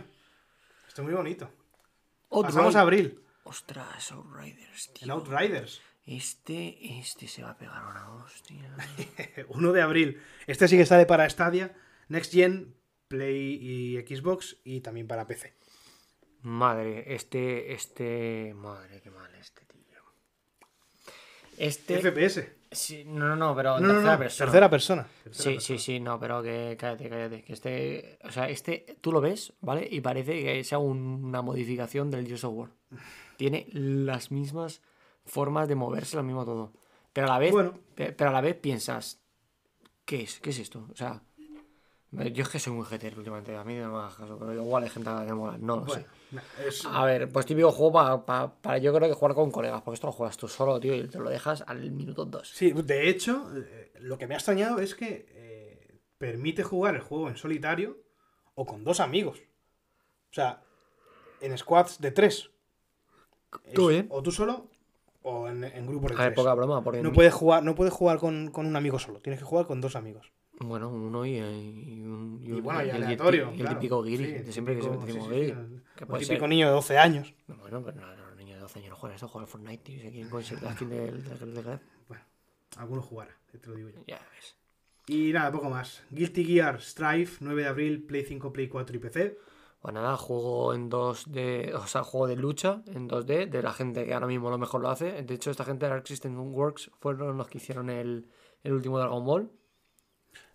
Esto 0.88 1.02
es 1.02 1.06
muy 1.06 1.14
bonito. 1.14 1.46
Outrider. 2.30 2.54
Pasamos 2.56 2.76
a 2.76 2.82
abril. 2.82 3.20
Ostras, 3.44 4.12
Outriders, 4.12 4.94
tío. 4.94 5.14
Outriders. 5.14 5.82
Este, 6.06 6.98
este 7.00 7.28
se 7.28 7.44
va 7.44 7.52
a 7.52 7.58
pegar 7.58 7.86
una 7.86 8.12
hostia. 8.16 8.76
1 9.50 9.72
de 9.72 9.82
abril. 9.82 10.22
Este 10.48 10.68
sí 10.68 10.76
que 10.78 10.86
sale 10.86 11.06
para 11.06 11.30
Stadia, 11.30 11.74
Next 12.10 12.34
Gen, 12.34 12.76
Play 13.08 13.60
y 13.62 13.98
Xbox 14.16 14.58
y 14.64 14.82
también 14.82 15.08
para 15.08 15.28
PC. 15.28 15.54
Madre, 16.44 17.14
este, 17.14 17.74
este... 17.74 18.54
Madre, 18.56 19.00
qué 19.02 19.12
mal 19.12 19.34
este, 19.36 19.64
tío. 19.66 20.00
Este... 21.58 22.00
FPS. 22.00 22.48
Sí, 22.72 23.04
no, 23.06 23.28
no, 23.28 23.36
no, 23.36 23.56
pero 23.56 23.80
No, 23.80 23.88
tercera 23.90 24.14
no. 24.14 24.20
persona. 24.20 24.46
Tercera 24.46 24.70
persona. 24.70 25.08
Tercera 25.24 25.44
Sí, 25.44 25.50
persona. 25.56 25.78
sí, 25.80 25.84
sí, 25.84 26.00
no, 26.00 26.20
pero 26.20 26.42
que 26.42 26.78
cállate, 26.80 27.10
cállate. 27.10 27.44
Que 27.44 27.54
este, 27.54 28.18
o 28.24 28.32
sea, 28.32 28.50
este 28.50 28.98
tú 29.02 29.12
lo 29.12 29.20
ves, 29.20 29.54
¿vale? 29.60 29.88
Y 29.92 30.00
parece 30.02 30.42
que 30.42 30.64
sea 30.64 30.78
un- 30.80 31.26
una 31.26 31.42
modificación 31.42 32.10
del 32.10 32.26
Gears 32.26 32.46
of 32.46 32.54
War. 32.56 32.70
Tiene 33.38 33.68
las 33.74 34.32
mismas 34.32 34.82
formas 35.26 35.68
de 35.68 35.76
moverse, 35.76 36.16
lo 36.16 36.24
mismo 36.24 36.46
todo. 36.46 36.72
Pero 37.12 37.28
a 37.28 37.32
la 37.32 37.40
vez, 37.40 37.52
Bueno. 37.52 37.78
pero 37.96 38.30
a 38.30 38.32
la 38.34 38.42
vez 38.42 38.56
piensas, 38.56 39.20
¿qué 40.06 40.22
es? 40.22 40.40
¿Qué 40.40 40.52
es 40.52 40.60
esto? 40.60 40.88
O 40.92 40.96
sea, 40.96 41.22
yo 42.12 42.44
es 42.44 42.50
que 42.50 42.60
soy 42.60 42.72
muy 42.74 42.86
hater 42.86 43.18
últimamente, 43.18 43.54
a 43.56 43.66
mí 43.66 43.76
no 43.76 43.92
me 43.92 43.98
hagas 44.00 44.16
caso, 44.16 44.38
pero 44.40 44.54
igual 44.54 44.84
hay 44.84 44.90
gente 44.90 45.10
que 45.28 45.34
mola, 45.34 45.58
no 45.58 45.76
lo 45.78 45.86
Bueno, 45.86 46.04
sé. 46.04 46.08
Es- 46.66 46.86
A 46.86 47.06
ver, 47.06 47.30
pues 47.32 47.46
típico 47.46 47.72
juego 47.72 47.92
para, 47.94 48.26
para, 48.26 48.54
para 48.56 48.78
yo 48.78 48.94
creo 48.94 49.08
que 49.10 49.16
jugar 49.16 49.36
con 49.36 49.52
colegas, 49.52 49.82
porque 49.82 49.96
esto 49.96 50.08
lo 50.08 50.14
juegas 50.14 50.38
tú 50.38 50.48
solo, 50.48 50.80
tío, 50.80 50.96
y 50.96 51.08
te 51.08 51.20
lo 51.20 51.30
dejas 51.30 51.64
al 51.68 51.92
minuto 51.92 52.26
2. 52.26 52.50
Sí, 52.50 52.72
de 52.72 53.10
hecho, 53.10 53.50
eh, 53.56 53.92
lo 54.00 54.18
que 54.18 54.28
me 54.28 54.34
ha 54.36 54.38
extrañado 54.38 54.80
es 54.80 54.96
que 54.96 55.26
eh, 55.30 56.00
permite 56.18 56.64
jugar 56.64 56.96
el 56.96 57.02
juego 57.02 57.30
en 57.30 57.38
solitario 57.38 57.98
o 58.56 58.66
con 58.66 58.84
dos 58.84 59.00
amigos. 59.00 59.40
O 60.30 60.34
sea, 60.34 60.62
en 61.42 61.58
squads 61.58 62.00
de 62.00 62.12
tres. 62.12 62.52
Tú 63.74 63.90
Es- 63.90 63.96
bien. 63.96 64.08
O 64.10 64.22
tú 64.24 64.32
solo 64.32 64.68
o 65.24 65.48
en, 65.48 65.64
en 65.64 65.86
grupos 65.86 66.12
de 66.12 66.16
A 66.18 66.20
ver, 66.22 66.28
tres. 66.34 66.36
poca 66.36 66.54
broma, 66.56 66.84
porque 66.84 67.02
No 67.02 67.12
puedes 67.14 67.34
jugar, 67.34 67.64
no 67.64 67.76
puedes 67.76 67.94
jugar 67.94 68.18
con, 68.18 68.50
con 68.52 68.66
un 68.66 68.76
amigo 68.76 68.98
solo, 68.98 69.20
tienes 69.22 69.40
que 69.40 69.46
jugar 69.46 69.68
con 69.68 69.80
dos 69.82 69.96
amigos. 69.96 70.32
Bueno, 70.64 70.90
uno 70.90 71.26
y, 71.26 71.38
y 71.38 72.02
un. 72.04 72.40
Y, 72.44 72.52
un- 72.52 72.64
bueno, 72.64 72.84
y 72.86 72.90
el, 72.90 73.04
aleatorio. 73.04 73.48
y 73.48 73.54
el 73.56 73.62
claro. 73.62 73.76
típico 73.80 74.04
guiri, 74.04 74.26
Sí, 74.26 74.32
de 74.32 74.38
el 74.40 74.54
siempre 74.54 74.76
que 74.76 74.82
típico- 74.82 75.06
siempre 75.06 75.14
decimos 75.14 75.28
sí, 75.28 75.34
guiri. 75.34 75.46
sí, 75.48 75.52
el- 75.76 75.84
que 75.96 76.04
el 76.04 76.08
puede 76.08 76.24
típico 76.24 76.40
ser- 76.42 76.50
niño 76.50 76.66
de 76.68 76.72
12 76.74 76.98
años. 76.98 77.34
Bueno, 77.48 77.82
pero 77.84 78.02
no, 78.02 78.16
no, 78.16 78.26
los 78.28 78.36
niños 78.38 78.56
de 78.56 78.62
12 78.62 78.80
años 78.80 78.90
no 78.92 78.96
juegan 78.96 79.16
eso, 79.16 79.28
juegan 79.28 79.48
Fortnite, 79.48 79.84
tío. 79.84 80.02
Si 80.02 80.10
quieren 80.12 80.30
conseguir 80.30 80.64
la 80.64 80.74
skin 80.74 80.90
del, 80.90 81.24
del, 81.24 81.40
del, 81.40 81.54
del- 81.66 81.80
alguno 82.78 83.02
jugará, 83.02 83.36
te 83.52 83.68
lo 83.68 83.76
digo 83.76 83.90
yo. 83.90 84.00
Ya 84.08 84.20
ves. 84.36 84.56
Y 85.08 85.34
nada, 85.34 85.52
poco 85.52 85.70
más. 85.70 86.04
Guilty 86.10 86.46
Gear 86.46 86.80
Strife, 86.82 87.38
9 87.42 87.64
de 87.64 87.68
abril, 87.68 88.04
Play 88.04 88.24
5, 88.24 88.54
Play 88.54 88.68
4 88.70 88.96
y 88.96 89.00
PC. 89.00 89.38
Pues 89.82 89.94
nada, 89.96 90.16
juego 90.16 90.74
en 90.76 90.90
2D, 90.90 91.74
o 91.74 91.88
sea, 91.88 92.04
juego 92.04 92.28
de 92.28 92.36
lucha 92.36 92.84
en 92.86 93.10
2D 93.10 93.48
de 93.50 93.64
la 93.64 93.74
gente 93.74 94.06
que 94.06 94.14
ahora 94.14 94.28
mismo 94.28 94.50
lo 94.52 94.58
mejor 94.60 94.80
lo 94.82 94.90
hace. 94.90 95.24
De 95.24 95.34
hecho, 95.34 95.50
esta 95.52 95.66
gente 95.66 95.86
de 95.88 95.92
Arc 95.92 96.06
System 96.06 96.38
Works 96.54 96.92
fueron 97.00 97.36
los 97.38 97.48
que 97.48 97.58
hicieron 97.58 97.90
el, 97.90 98.28
el 98.64 98.74
último 98.74 99.00
Dragon 99.00 99.26
Ball, 99.26 99.52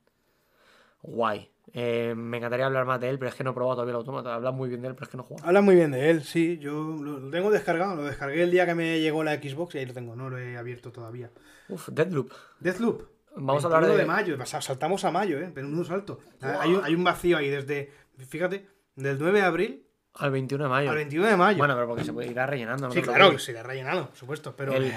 Guay. 1.01 1.49
Eh, 1.73 2.13
me 2.15 2.38
encantaría 2.38 2.65
hablar 2.65 2.86
más 2.86 2.99
de 2.99 3.10
él, 3.10 3.19
pero 3.19 3.29
es 3.29 3.36
que 3.36 3.43
no 3.43 3.51
he 3.51 3.53
probado 3.53 3.75
todavía 3.75 3.91
el 3.91 3.97
Automata. 3.97 4.33
Hablan 4.36 4.55
muy 4.55 4.69
bien 4.69 4.81
de 4.81 4.88
él, 4.88 4.93
pero 4.95 5.03
es 5.05 5.10
que 5.12 5.17
no 5.17 5.23
he 5.23 5.25
jugado. 5.25 5.47
Habla 5.47 5.62
muy 5.62 5.75
bien 5.75 5.91
de 5.91 6.10
él, 6.10 6.23
sí. 6.23 6.57
Yo 6.60 6.73
lo 7.01 7.29
tengo 7.29 7.51
descargado. 7.51 7.95
Lo 7.95 8.03
descargué 8.03 8.43
el 8.43 8.51
día 8.51 8.65
que 8.65 8.73
me 8.73 8.99
llegó 8.99 9.23
la 9.23 9.36
Xbox 9.36 9.75
y 9.75 9.79
ahí 9.79 9.86
lo 9.86 9.93
tengo. 9.93 10.15
No 10.15 10.29
lo 10.29 10.38
he 10.38 10.57
abierto 10.57 10.91
todavía. 10.91 11.29
Uf, 11.69 11.89
Deadloop. 11.89 12.31
Deathloop. 12.60 13.03
Vamos 13.36 13.63
a 13.63 13.67
hablar 13.67 13.81
21 13.81 13.97
de. 13.97 14.03
de 14.03 14.07
mayo. 14.07 14.45
Sa- 14.45 14.62
Saltamos 14.62 15.03
a 15.05 15.12
mayo, 15.12 15.38
¿eh? 15.39 15.51
Pero 15.53 15.67
en 15.67 15.77
un 15.77 15.86
salto. 15.86 16.19
Hay, 16.41 16.73
un, 16.73 16.83
hay 16.83 16.95
un 16.95 17.03
vacío 17.03 17.38
ahí 17.38 17.49
desde, 17.49 17.91
fíjate, 18.27 18.65
del 18.95 19.19
9 19.19 19.39
de 19.41 19.45
abril 19.45 19.83
Al 20.15 20.31
21 20.31 20.63
de 20.63 20.69
mayo. 20.69 20.89
al 20.89 20.95
21 20.95 21.27
de 21.27 21.38
mayo. 21.38 21.57
Bueno, 21.60 21.75
pero 21.75 21.88
porque 21.88 22.03
se 22.05 22.13
puede 22.13 22.29
ir 22.31 22.36
rellenando. 22.38 22.88
no 22.88 22.93
sí, 22.93 23.01
claro, 23.03 23.31
que 23.31 23.39
se 23.39 23.53
le 23.53 23.60
ha 23.60 23.63
rellenado, 23.63 24.07
por 24.07 24.15
supuesto. 24.17 24.55
Pero 24.55 24.73
el- 24.73 24.91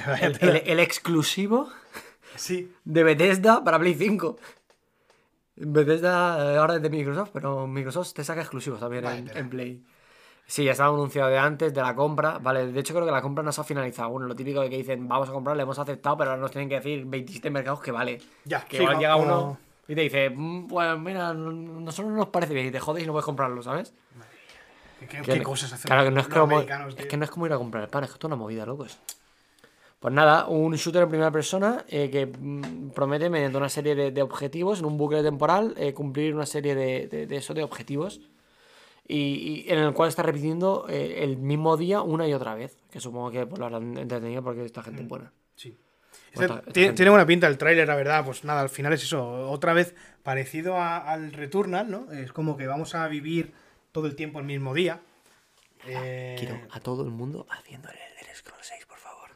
el 0.64 0.80
exclusivo 0.80 1.68
Sí. 2.36 2.72
de 2.84 3.02
Bethesda 3.04 3.62
para 3.64 3.78
Play 3.78 3.94
5. 3.94 4.38
Bethesda 5.66 6.54
eh, 6.54 6.56
ahora 6.58 6.76
es 6.76 6.82
de 6.82 6.90
Microsoft, 6.90 7.30
pero 7.32 7.66
Microsoft 7.66 8.12
te 8.14 8.24
saca 8.24 8.40
exclusivos 8.40 8.80
también 8.80 9.04
en, 9.18 9.24
en 9.36 9.50
Play. 9.50 9.84
Sí, 10.46 10.64
ya 10.64 10.72
estaba 10.72 10.88
anunciado 10.92 11.28
de 11.30 11.38
antes 11.38 11.72
de 11.72 11.80
la 11.80 11.94
compra. 11.94 12.38
Vale, 12.38 12.72
de 12.72 12.80
hecho 12.80 12.92
creo 12.92 13.06
que 13.06 13.12
la 13.12 13.22
compra 13.22 13.44
no 13.44 13.52
se 13.52 13.60
ha 13.60 13.64
finalizado. 13.64 14.10
Bueno, 14.10 14.26
lo 14.26 14.34
típico 14.34 14.60
de 14.60 14.68
que 14.70 14.78
dicen, 14.78 15.06
vamos 15.06 15.28
a 15.28 15.32
comprar, 15.32 15.56
le 15.56 15.62
hemos 15.62 15.78
aceptado, 15.78 16.16
pero 16.16 16.30
ahora 16.30 16.42
nos 16.42 16.50
tienen 16.50 16.68
que 16.68 16.74
decir 16.76 17.04
27 17.04 17.50
mercados 17.50 17.80
que 17.80 17.92
vale. 17.92 18.20
Ya, 18.44 18.64
Que 18.64 18.78
sí, 18.78 18.82
igual 18.82 18.94
no, 18.96 19.00
llega 19.00 19.16
uno 19.16 19.58
y 19.86 19.94
te 19.94 20.00
dice, 20.00 20.30
"Mm, 20.30 20.66
pues 20.66 20.98
mira, 20.98 21.32
no- 21.34 21.52
nosotros 21.52 22.10
no 22.10 22.16
nos 22.18 22.28
parece 22.28 22.52
bien 22.54 22.66
y 22.66 22.70
te 22.72 22.80
jodes 22.80 23.04
y 23.04 23.06
no 23.06 23.12
puedes 23.12 23.26
comprarlo, 23.26 23.62
¿sabes? 23.62 23.92
¿Qué, 24.98 25.06
qué- 25.06 25.22
Que- 25.22 25.32
qué 25.34 25.42
cosas 25.42 25.72
hacen 25.72 25.86
Claro, 25.88 26.04
que 26.04 26.10
no 26.10 26.20
es 26.20 26.26
como, 26.28 26.60
es 26.60 27.06
que 27.06 27.16
no 27.16 27.24
es 27.24 27.30
como 27.30 27.46
ir 27.46 27.52
a 27.52 27.56
comprar 27.58 27.84
el 27.84 27.88
pan, 27.90 28.04
es 28.04 28.10
que 28.10 28.14
esto 28.14 28.26
es 28.26 28.28
una 28.30 28.36
movida, 28.36 28.66
locos. 28.66 28.98
Pues 30.00 30.14
nada, 30.14 30.46
un 30.48 30.74
shooter 30.74 31.02
en 31.02 31.08
primera 31.10 31.30
persona 31.30 31.84
eh, 31.88 32.08
que 32.10 32.26
mm, 32.26 32.90
promete 32.90 33.28
mediante 33.28 33.58
una 33.58 33.68
serie 33.68 33.94
de, 33.94 34.10
de 34.10 34.22
objetivos 34.22 34.78
en 34.80 34.86
un 34.86 34.96
bucle 34.96 35.22
temporal 35.22 35.74
eh, 35.76 35.92
cumplir 35.92 36.34
una 36.34 36.46
serie 36.46 36.74
de, 36.74 37.06
de, 37.06 37.26
de 37.26 37.36
eso 37.36 37.52
de 37.52 37.62
objetivos 37.62 38.20
y, 39.06 39.64
y 39.66 39.70
en 39.70 39.78
el 39.78 39.92
cual 39.92 40.08
está 40.08 40.22
repitiendo 40.22 40.86
eh, 40.88 41.22
el 41.22 41.36
mismo 41.36 41.76
día 41.76 42.00
una 42.00 42.26
y 42.26 42.32
otra 42.32 42.54
vez, 42.54 42.78
que 42.90 42.98
supongo 42.98 43.30
que 43.30 43.44
pues, 43.46 43.58
lo 43.58 43.66
harán 43.66 43.96
entretenido 43.98 44.42
porque 44.42 44.64
esta 44.64 44.80
Mm. 44.80 44.84
gente 44.84 45.02
es 45.02 45.08
buena. 45.08 45.32
Sí. 45.54 45.76
Pues 46.32 46.44
Este- 46.44 46.44
esta- 46.44 46.72
gente- 46.72 46.92
tiene 46.94 47.10
buena 47.10 47.26
pinta 47.26 47.46
el 47.46 47.58
tráiler, 47.58 47.86
la 47.86 47.96
verdad. 47.96 48.24
Pues 48.24 48.42
nada, 48.44 48.62
al 48.62 48.68
final 48.70 48.92
es 48.94 49.02
eso. 49.02 49.50
Otra 49.50 49.74
vez 49.74 49.94
parecido 50.22 50.76
a- 50.76 50.96
al 50.98 51.32
Returnal, 51.32 51.90
¿no? 51.90 52.10
Es 52.12 52.32
como 52.32 52.56
que 52.56 52.66
vamos 52.66 52.94
a 52.94 53.06
vivir 53.08 53.52
todo 53.92 54.06
el 54.06 54.14
tiempo 54.16 54.38
el 54.38 54.46
mismo 54.46 54.72
día. 54.72 55.00
Eh, 55.86 56.36
Quiero 56.38 56.58
a 56.70 56.80
todo 56.80 57.02
el 57.04 57.10
mundo 57.10 57.46
haciéndole 57.50 57.98
el 58.12 58.22
Elder 58.22 58.36
Scrolls 58.36 58.66
6, 58.66 58.86
por 58.86 58.98
favor. 58.98 59.30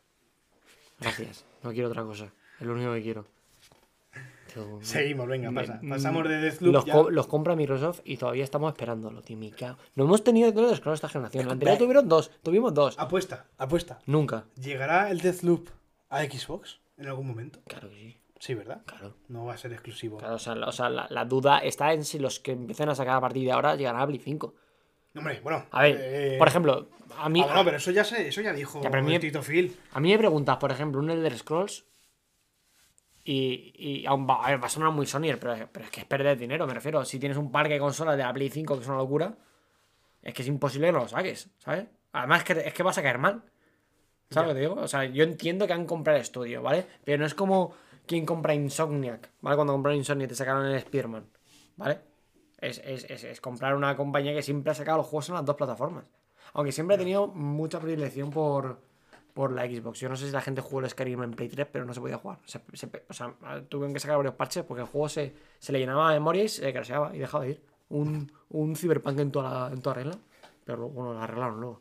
Gracias, 1.04 1.44
no 1.62 1.72
quiero 1.72 1.88
otra 1.88 2.02
cosa, 2.02 2.32
es 2.60 2.66
lo 2.66 2.72
único 2.74 2.92
que 2.94 3.02
quiero. 3.02 3.24
Seguimos, 4.82 5.26
venga, 5.26 5.50
Me- 5.50 5.60
pasa. 5.62 5.80
Pasamos 5.88 6.28
de 6.28 6.38
Deathloop 6.38 6.72
los, 6.72 6.84
ya. 6.84 6.92
co- 6.92 7.10
los 7.10 7.26
compra 7.26 7.56
Microsoft 7.56 8.00
y 8.04 8.16
todavía 8.16 8.44
estamos 8.44 8.72
esperándolo, 8.72 9.20
tío. 9.22 9.36
No 9.96 10.04
hemos 10.04 10.22
tenido 10.22 10.52
de 10.52 10.62
los 10.62 10.80
esta 10.80 11.08
generación. 11.08 11.46
La 11.46 11.52
anterior 11.52 11.76
tuvieron 11.78 12.08
dos. 12.08 12.30
Tuvimos 12.42 12.72
dos. 12.72 12.96
Apuesta, 12.98 13.46
apuesta. 13.58 13.98
Nunca. 14.06 14.44
¿Llegará 14.54 15.10
el 15.10 15.20
Deathloop 15.20 15.68
a 16.08 16.22
Xbox 16.22 16.78
en 16.96 17.08
algún 17.08 17.26
momento? 17.26 17.60
Claro 17.66 17.88
que 17.90 17.96
sí. 17.96 18.16
Sí, 18.38 18.54
¿verdad? 18.54 18.82
Claro. 18.84 19.14
No 19.28 19.46
va 19.46 19.54
a 19.54 19.56
ser 19.56 19.72
exclusivo. 19.72 20.18
Claro, 20.18 20.34
o 20.34 20.38
sea, 20.38 20.54
la, 20.54 20.68
o 20.68 20.72
sea, 20.72 20.88
la, 20.90 21.06
la 21.10 21.24
duda 21.24 21.58
está 21.60 21.92
en 21.94 22.04
si 22.04 22.18
los 22.18 22.40
que 22.40 22.52
empiecen 22.52 22.88
a 22.90 22.94
sacar 22.94 23.16
a 23.16 23.20
partir 23.20 23.44
de 23.44 23.52
ahora 23.52 23.74
llegarán 23.74 24.02
a 24.02 24.06
Play 24.06 24.18
5. 24.20 24.54
Hombre, 25.16 25.40
bueno. 25.42 25.64
A 25.70 25.82
ver, 25.82 25.96
eh, 26.00 26.36
por 26.38 26.48
ejemplo, 26.48 26.88
a 27.18 27.28
mí, 27.28 27.40
ah, 27.40 27.46
bueno, 27.46 27.64
pero 27.64 27.76
eso 27.76 27.90
ya 27.90 28.04
se, 28.04 28.28
eso 28.28 28.40
ya 28.40 28.52
dijo 28.52 28.82
Ya, 28.82 28.90
mí- 28.90 29.18
Tito 29.18 29.42
Phil. 29.42 29.76
a 29.92 30.00
mí 30.00 30.10
me 30.10 30.18
preguntas, 30.18 30.56
por 30.56 30.72
ejemplo, 30.72 31.00
un 31.00 31.10
Elder 31.10 31.36
Scrolls 31.38 31.84
y, 33.24 33.72
y 34.02 34.06
aún 34.06 34.28
va, 34.28 34.44
a 34.44 34.50
ver, 34.50 34.62
va 34.62 34.66
a 34.66 34.70
sonar 34.70 34.90
muy 34.90 35.06
Sony, 35.06 35.36
pero, 35.40 35.54
pero 35.72 35.84
es 35.84 35.90
que 35.90 36.00
es 36.00 36.06
perder 36.06 36.36
dinero, 36.36 36.66
me 36.66 36.74
refiero. 36.74 37.04
Si 37.04 37.18
tienes 37.18 37.38
un 37.38 37.50
parque 37.50 37.74
de 37.74 37.80
consolas 37.80 38.16
de 38.16 38.22
la 38.22 38.32
Play 38.32 38.50
5 38.50 38.74
que 38.76 38.82
es 38.82 38.88
una 38.88 38.98
locura, 38.98 39.34
es 40.22 40.34
que 40.34 40.42
es 40.42 40.48
imposible 40.48 40.88
que 40.88 40.92
no 40.92 40.98
lo 41.00 41.08
saques, 41.08 41.48
¿sabes? 41.58 41.86
Además 42.12 42.38
es 42.40 42.44
que, 42.44 42.68
es 42.68 42.74
que 42.74 42.82
vas 42.82 42.98
a 42.98 43.02
caer 43.02 43.18
mal. 43.18 43.42
¿Sabes 44.30 44.48
lo 44.48 44.54
que 44.54 44.60
te 44.60 44.68
digo? 44.68 44.74
O 44.82 44.88
sea, 44.88 45.04
yo 45.04 45.22
entiendo 45.24 45.66
que 45.66 45.72
han 45.74 45.86
comprado 45.86 46.16
el 46.16 46.22
estudio, 46.22 46.60
¿vale? 46.62 46.86
Pero 47.04 47.18
no 47.18 47.26
es 47.26 47.34
como 47.34 47.74
quien 48.06 48.26
compra 48.26 48.54
Insomniac, 48.54 49.30
¿vale? 49.40 49.56
Cuando 49.56 49.72
compraron 49.72 49.98
Insomniac 49.98 50.28
te 50.30 50.34
sacaron 50.34 50.66
el 50.66 50.80
Spearman, 50.80 51.24
¿vale? 51.76 52.00
Es, 52.64 52.78
es, 52.84 53.04
es, 53.10 53.24
es 53.24 53.40
comprar 53.40 53.74
una 53.76 53.96
compañía 53.96 54.32
que 54.34 54.42
siempre 54.42 54.70
ha 54.72 54.74
sacado 54.74 54.98
los 54.98 55.06
juegos 55.06 55.28
en 55.28 55.34
las 55.36 55.44
dos 55.44 55.56
plataformas. 55.56 56.04
Aunque 56.52 56.72
siempre 56.72 56.96
ha 56.96 56.98
tenido 56.98 57.26
mucha 57.26 57.80
predilección 57.80 58.30
por, 58.30 58.78
por 59.34 59.52
la 59.52 59.66
Xbox. 59.66 59.98
Yo 60.00 60.08
no 60.08 60.16
sé 60.16 60.26
si 60.26 60.32
la 60.32 60.40
gente 60.40 60.60
jugó 60.60 60.80
el 60.80 60.88
Skyrim 60.88 61.22
en 61.22 61.32
Play 61.32 61.48
3, 61.48 61.66
pero 61.70 61.84
no 61.84 61.92
se 61.94 62.00
podía 62.00 62.16
jugar. 62.18 62.38
Se- 62.44 62.60
se- 62.72 62.90
o 63.08 63.12
sea, 63.12 63.34
tuvieron 63.68 63.92
que 63.92 64.00
sacar 64.00 64.16
varios 64.16 64.34
parches 64.34 64.64
porque 64.64 64.82
el 64.82 64.86
juego 64.88 65.08
se, 65.08 65.34
se 65.58 65.72
le 65.72 65.78
llenaba 65.80 66.08
de 66.12 66.20
memoria 66.20 66.44
y 66.44 66.48
se 66.48 66.72
crasheaba 66.72 67.14
y 67.14 67.18
dejaba 67.18 67.44
de 67.44 67.50
ir. 67.50 67.62
Un, 67.90 68.32
un 68.50 68.76
Cyberpunk 68.76 69.18
en 69.18 69.30
toda, 69.30 69.68
la, 69.68 69.74
en 69.74 69.82
toda 69.82 69.94
regla. 69.96 70.18
Pero 70.64 70.88
bueno, 70.88 71.12
lo 71.14 71.20
arreglaron 71.20 71.60
luego. 71.60 71.80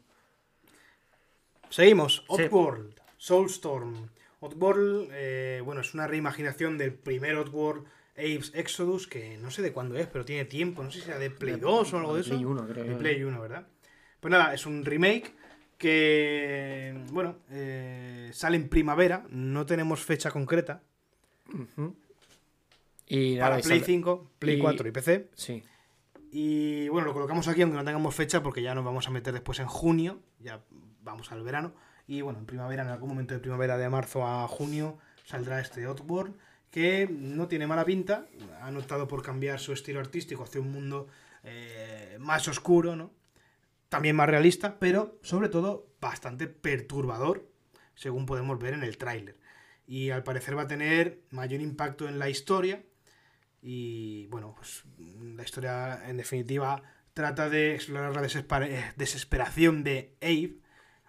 Seguimos. 1.69 2.23
Sí. 2.35 2.43
Oddworld. 2.43 2.93
Soulstorm. 3.17 4.09
Oddworld, 4.41 5.09
eh, 5.13 5.61
bueno, 5.63 5.81
es 5.81 5.93
una 5.93 6.07
reimaginación 6.07 6.77
del 6.77 6.93
primer 6.93 7.35
Oddworld 7.37 7.85
Apes 8.15 8.51
Exodus, 8.53 9.07
que 9.07 9.37
no 9.37 9.49
sé 9.51 9.61
de 9.61 9.71
cuándo 9.73 9.95
es, 9.97 10.07
pero 10.07 10.23
tiene 10.25 10.45
tiempo. 10.45 10.83
No 10.83 10.91
sé 10.91 11.01
si 11.01 11.09
era 11.09 11.17
de 11.19 11.29
Play 11.31 11.55
De- 11.55 11.61
2 11.61 11.93
o 11.93 11.97
algo 11.97 12.13
de, 12.13 12.21
de 12.21 12.21
eso. 12.21 12.29
Play 12.35 12.45
1, 12.45 12.67
creo. 12.67 12.83
De 12.83 12.95
Play 12.95 13.23
1, 13.23 13.41
¿verdad? 13.41 13.67
Pues 14.19 14.31
nada, 14.31 14.53
es 14.53 14.65
un 14.65 14.85
remake 14.85 15.33
que, 15.77 17.03
bueno, 17.11 17.37
eh, 17.49 18.29
sale 18.33 18.55
en 18.57 18.69
primavera. 18.69 19.25
No 19.29 19.65
tenemos 19.65 20.01
fecha 20.03 20.31
concreta. 20.31 20.81
Y 23.07 23.35
nada, 23.35 23.49
Para 23.49 23.59
y 23.59 23.63
Play 23.63 23.79
sale- 23.79 23.85
5, 23.85 24.31
Play 24.39 24.55
y- 24.57 24.59
4 24.59 24.87
y 24.87 24.91
PC. 24.91 25.29
Sí. 25.33 25.63
Y 26.31 26.87
bueno, 26.89 27.07
lo 27.07 27.13
colocamos 27.13 27.47
aquí 27.47 27.61
aunque 27.61 27.77
no 27.77 27.83
tengamos 27.83 28.15
fecha 28.15 28.41
porque 28.41 28.61
ya 28.63 28.73
nos 28.73 28.83
vamos 28.85 29.07
a 29.07 29.11
meter 29.11 29.33
después 29.33 29.59
en 29.59 29.67
junio, 29.67 30.19
ya 30.39 30.63
vamos 31.03 31.31
al 31.31 31.43
verano. 31.43 31.73
Y 32.07 32.21
bueno, 32.21 32.39
en 32.39 32.45
primavera, 32.45 32.83
en 32.83 32.89
algún 32.89 33.09
momento 33.09 33.33
de 33.33 33.39
primavera 33.39 33.77
de 33.77 33.87
marzo 33.89 34.25
a 34.25 34.47
junio, 34.47 34.97
saldrá 35.25 35.59
este 35.59 35.85
Oddworld, 35.87 36.35
que 36.73 37.07
no 37.07 37.47
tiene 37.47 37.67
mala 37.67 37.85
pinta, 37.85 38.25
han 38.63 38.75
optado 38.77 39.07
por 39.07 39.21
cambiar 39.21 39.59
su 39.59 39.73
estilo 39.73 39.99
artístico 39.99 40.43
hacia 40.43 40.59
un 40.59 40.71
mundo 40.71 41.07
eh, 41.43 42.17
más 42.19 42.47
oscuro, 42.47 42.95
¿no? 42.95 43.13
También 43.89 44.15
más 44.15 44.27
realista, 44.27 44.79
pero 44.79 45.19
sobre 45.21 45.49
todo 45.49 45.93
bastante 46.01 46.47
perturbador, 46.47 47.47
según 47.93 48.25
podemos 48.25 48.57
ver 48.57 48.73
en 48.73 48.81
el 48.83 48.97
tráiler. 48.97 49.37
Y 49.85 50.09
al 50.09 50.23
parecer 50.23 50.57
va 50.57 50.63
a 50.63 50.67
tener 50.67 51.21
mayor 51.29 51.61
impacto 51.61 52.09
en 52.09 52.17
la 52.17 52.27
historia. 52.27 52.83
Y 53.61 54.25
bueno, 54.31 54.55
pues 54.57 54.83
la 55.21 55.43
historia 55.43 56.09
en 56.09 56.17
definitiva 56.17 56.81
trata 57.13 57.49
de 57.49 57.75
explorar 57.75 58.15
la 58.15 58.23
desespera- 58.23 58.93
desesperación 58.97 59.83
de 59.83 60.15
Abe 60.23 60.55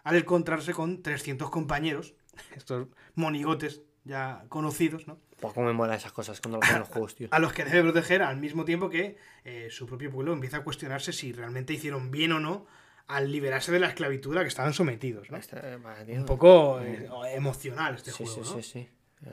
al 0.02 0.16
encontrarse 0.16 0.74
con 0.74 1.00
300 1.02 1.48
compañeros, 1.48 2.14
estos 2.54 2.88
monigotes 3.14 3.80
ya 4.04 4.44
conocidos, 4.48 5.06
¿no? 5.06 5.18
Pues 5.40 5.52
cómo 5.54 5.66
me 5.66 5.72
mola 5.72 5.94
esas 5.96 6.12
cosas 6.12 6.40
cuando 6.40 6.58
lo 6.60 6.78
los 6.78 6.88
juegos, 6.88 7.14
tío. 7.14 7.28
a 7.32 7.38
los 7.38 7.52
que 7.52 7.64
debe 7.64 7.82
proteger 7.82 8.22
al 8.22 8.36
mismo 8.36 8.64
tiempo 8.64 8.88
que 8.90 9.16
eh, 9.44 9.68
su 9.70 9.86
propio 9.86 10.10
pueblo 10.10 10.32
empieza 10.32 10.58
a 10.58 10.64
cuestionarse 10.64 11.12
si 11.12 11.32
realmente 11.32 11.72
hicieron 11.72 12.10
bien 12.10 12.32
o 12.32 12.40
no 12.40 12.66
al 13.06 13.30
liberarse 13.30 13.70
de 13.72 13.80
la 13.80 13.88
esclavitud 13.88 14.32
a 14.32 14.36
la 14.36 14.42
que 14.42 14.48
estaban 14.48 14.72
sometidos. 14.72 15.30
¿no? 15.30 15.36
Este. 15.36 15.58
Un 16.16 16.24
poco 16.26 16.80
eh, 16.80 17.08
emocional 17.34 17.96
este 17.96 18.10
Sí, 18.12 18.24
juego. 18.24 18.44
sí, 18.44 18.54
¿no? 18.56 18.62
sí, 18.62 18.70
sí. 18.70 18.88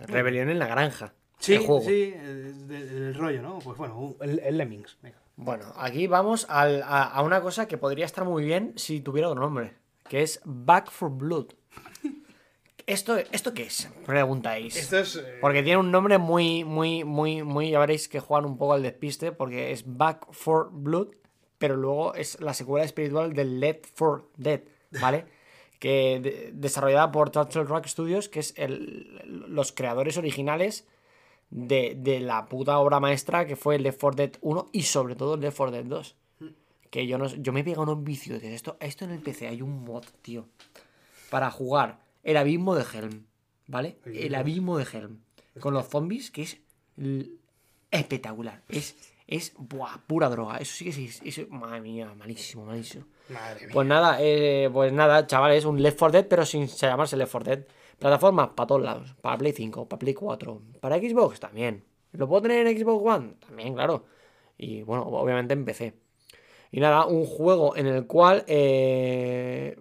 Rebelión 0.07 0.49
en 0.49 0.59
la 0.59 0.67
granja. 0.67 1.13
Sí, 1.39 1.53
el 1.55 1.61
juego. 1.65 1.81
sí, 1.81 2.13
el, 2.15 2.67
del- 2.67 2.89
del 2.89 3.15
rollo, 3.15 3.41
¿no? 3.41 3.59
Pues 3.59 3.77
bueno, 3.77 4.15
el, 4.21 4.39
el 4.39 4.57
Lemmings. 4.57 4.97
venga. 5.01 5.17
Bueno, 5.37 5.73
aquí 5.77 6.05
vamos 6.07 6.45
al- 6.49 6.83
a, 6.83 7.03
a 7.03 7.21
una 7.23 7.41
cosa 7.41 7.67
que 7.67 7.77
podría 7.77 8.05
estar 8.05 8.25
muy 8.25 8.43
bien 8.43 8.73
si 8.75 9.01
tuviera 9.01 9.27
otro 9.29 9.41
nombre, 9.41 9.73
que 10.07 10.21
es 10.21 10.39
Back 10.45 10.91
for 10.91 11.09
Blood. 11.09 11.47
¿Esto, 12.87 13.17
¿Esto 13.17 13.53
qué 13.53 13.63
es? 13.63 13.89
Preguntáis. 14.05 14.75
Esto 14.75 14.99
es. 14.99 15.15
eh, 15.17 15.37
Porque 15.41 15.63
tiene 15.63 15.77
un 15.77 15.91
nombre 15.91 16.17
muy, 16.17 16.63
muy, 16.63 17.03
muy, 17.03 17.43
muy. 17.43 17.69
Ya 17.71 17.79
veréis 17.79 18.07
que 18.07 18.19
juegan 18.19 18.45
un 18.49 18.57
poco 18.57 18.73
al 18.73 18.83
despiste, 18.83 19.31
porque 19.31 19.71
es 19.71 19.83
Back 19.85 20.27
for 20.31 20.69
Blood, 20.71 21.09
pero 21.57 21.75
luego 21.75 22.13
es 22.15 22.39
la 22.41 22.53
secuela 22.53 22.85
espiritual 22.85 23.33
de 23.33 23.45
Left 23.45 23.85
4 23.97 24.31
Dead, 24.37 24.61
¿vale? 24.99 25.25
que 25.79 26.19
de- 26.21 26.51
desarrollada 26.53 27.11
por 27.11 27.29
Turtle 27.31 27.63
Rock 27.63 27.87
Studios, 27.87 28.29
que 28.29 28.39
es 28.39 28.53
el- 28.57 29.21
los 29.47 29.71
creadores 29.71 30.17
originales 30.17 30.87
de, 31.49 31.95
de 31.97 32.19
la 32.19 32.45
puta 32.45 32.77
obra 32.79 32.99
maestra 32.99 33.45
que 33.45 33.55
fue 33.55 33.77
Left 33.79 33.99
4 33.99 34.15
Dead 34.15 34.31
1 34.41 34.69
y 34.71 34.83
sobre 34.83 35.15
todo 35.15 35.37
Left 35.37 35.57
4 35.57 35.71
Dead 35.71 35.85
2. 35.85 36.15
Que 36.89 37.07
yo 37.07 37.17
no 37.17 37.27
yo 37.27 37.53
me 37.53 37.61
he 37.61 37.63
pegado 37.63 37.83
unos 37.83 38.03
vicios 38.03 38.41
de 38.41 38.53
esto. 38.53 38.75
Esto 38.81 39.05
en 39.05 39.11
el 39.11 39.19
PC 39.21 39.47
hay 39.47 39.61
un 39.61 39.83
mod, 39.85 40.03
tío. 40.21 40.47
Para 41.29 41.49
jugar 41.49 41.99
el 42.23 42.37
abismo 42.37 42.75
de 42.75 42.85
Helm. 42.93 43.25
¿Vale? 43.67 43.97
El 44.05 44.35
abismo 44.35 44.77
de 44.77 44.85
Helm. 44.91 45.21
Con 45.59 45.73
los 45.73 45.87
zombies, 45.87 46.31
que 46.31 46.43
es 46.43 46.57
espectacular. 47.89 48.61
Es, 48.67 48.95
es 49.27 49.53
buah, 49.57 49.97
pura 50.07 50.29
droga. 50.29 50.57
Eso 50.57 50.73
sí 50.75 50.85
que 50.85 50.91
sí. 50.91 51.09
Eso, 51.23 51.43
madre 51.49 51.81
mía, 51.81 52.13
malísimo, 52.17 52.65
malísimo. 52.65 53.05
Madre 53.29 53.65
mía. 53.65 53.69
Pues 53.73 53.87
nada, 53.87 54.17
eh, 54.19 54.69
pues 54.71 54.91
nada, 54.91 55.25
chavales, 55.27 55.65
un 55.65 55.81
Left 55.81 55.99
4 55.99 56.11
Dead, 56.11 56.27
pero 56.27 56.45
sin 56.45 56.67
llamarse 56.67 57.17
Left 57.17 57.31
4 57.31 57.55
Dead. 57.55 57.65
Plataformas 57.99 58.49
para 58.55 58.67
todos 58.67 58.81
lados. 58.81 59.15
Para 59.21 59.37
Play 59.37 59.53
5, 59.53 59.87
para 59.87 59.99
Play 59.99 60.13
4. 60.15 60.61
Para 60.79 60.97
Xbox 60.97 61.39
también. 61.39 61.83
¿Lo 62.13 62.27
puedo 62.27 62.41
tener 62.41 62.65
en 62.65 62.77
Xbox 62.77 63.15
One? 63.15 63.35
También, 63.39 63.75
claro. 63.75 64.05
Y 64.57 64.81
bueno, 64.81 65.03
obviamente 65.03 65.53
en 65.53 65.65
PC. 65.65 65.93
Y 66.71 66.79
nada, 66.79 67.05
un 67.05 67.25
juego 67.25 67.75
en 67.75 67.87
el 67.87 68.07
cual 68.07 68.43
eh, 68.47 69.77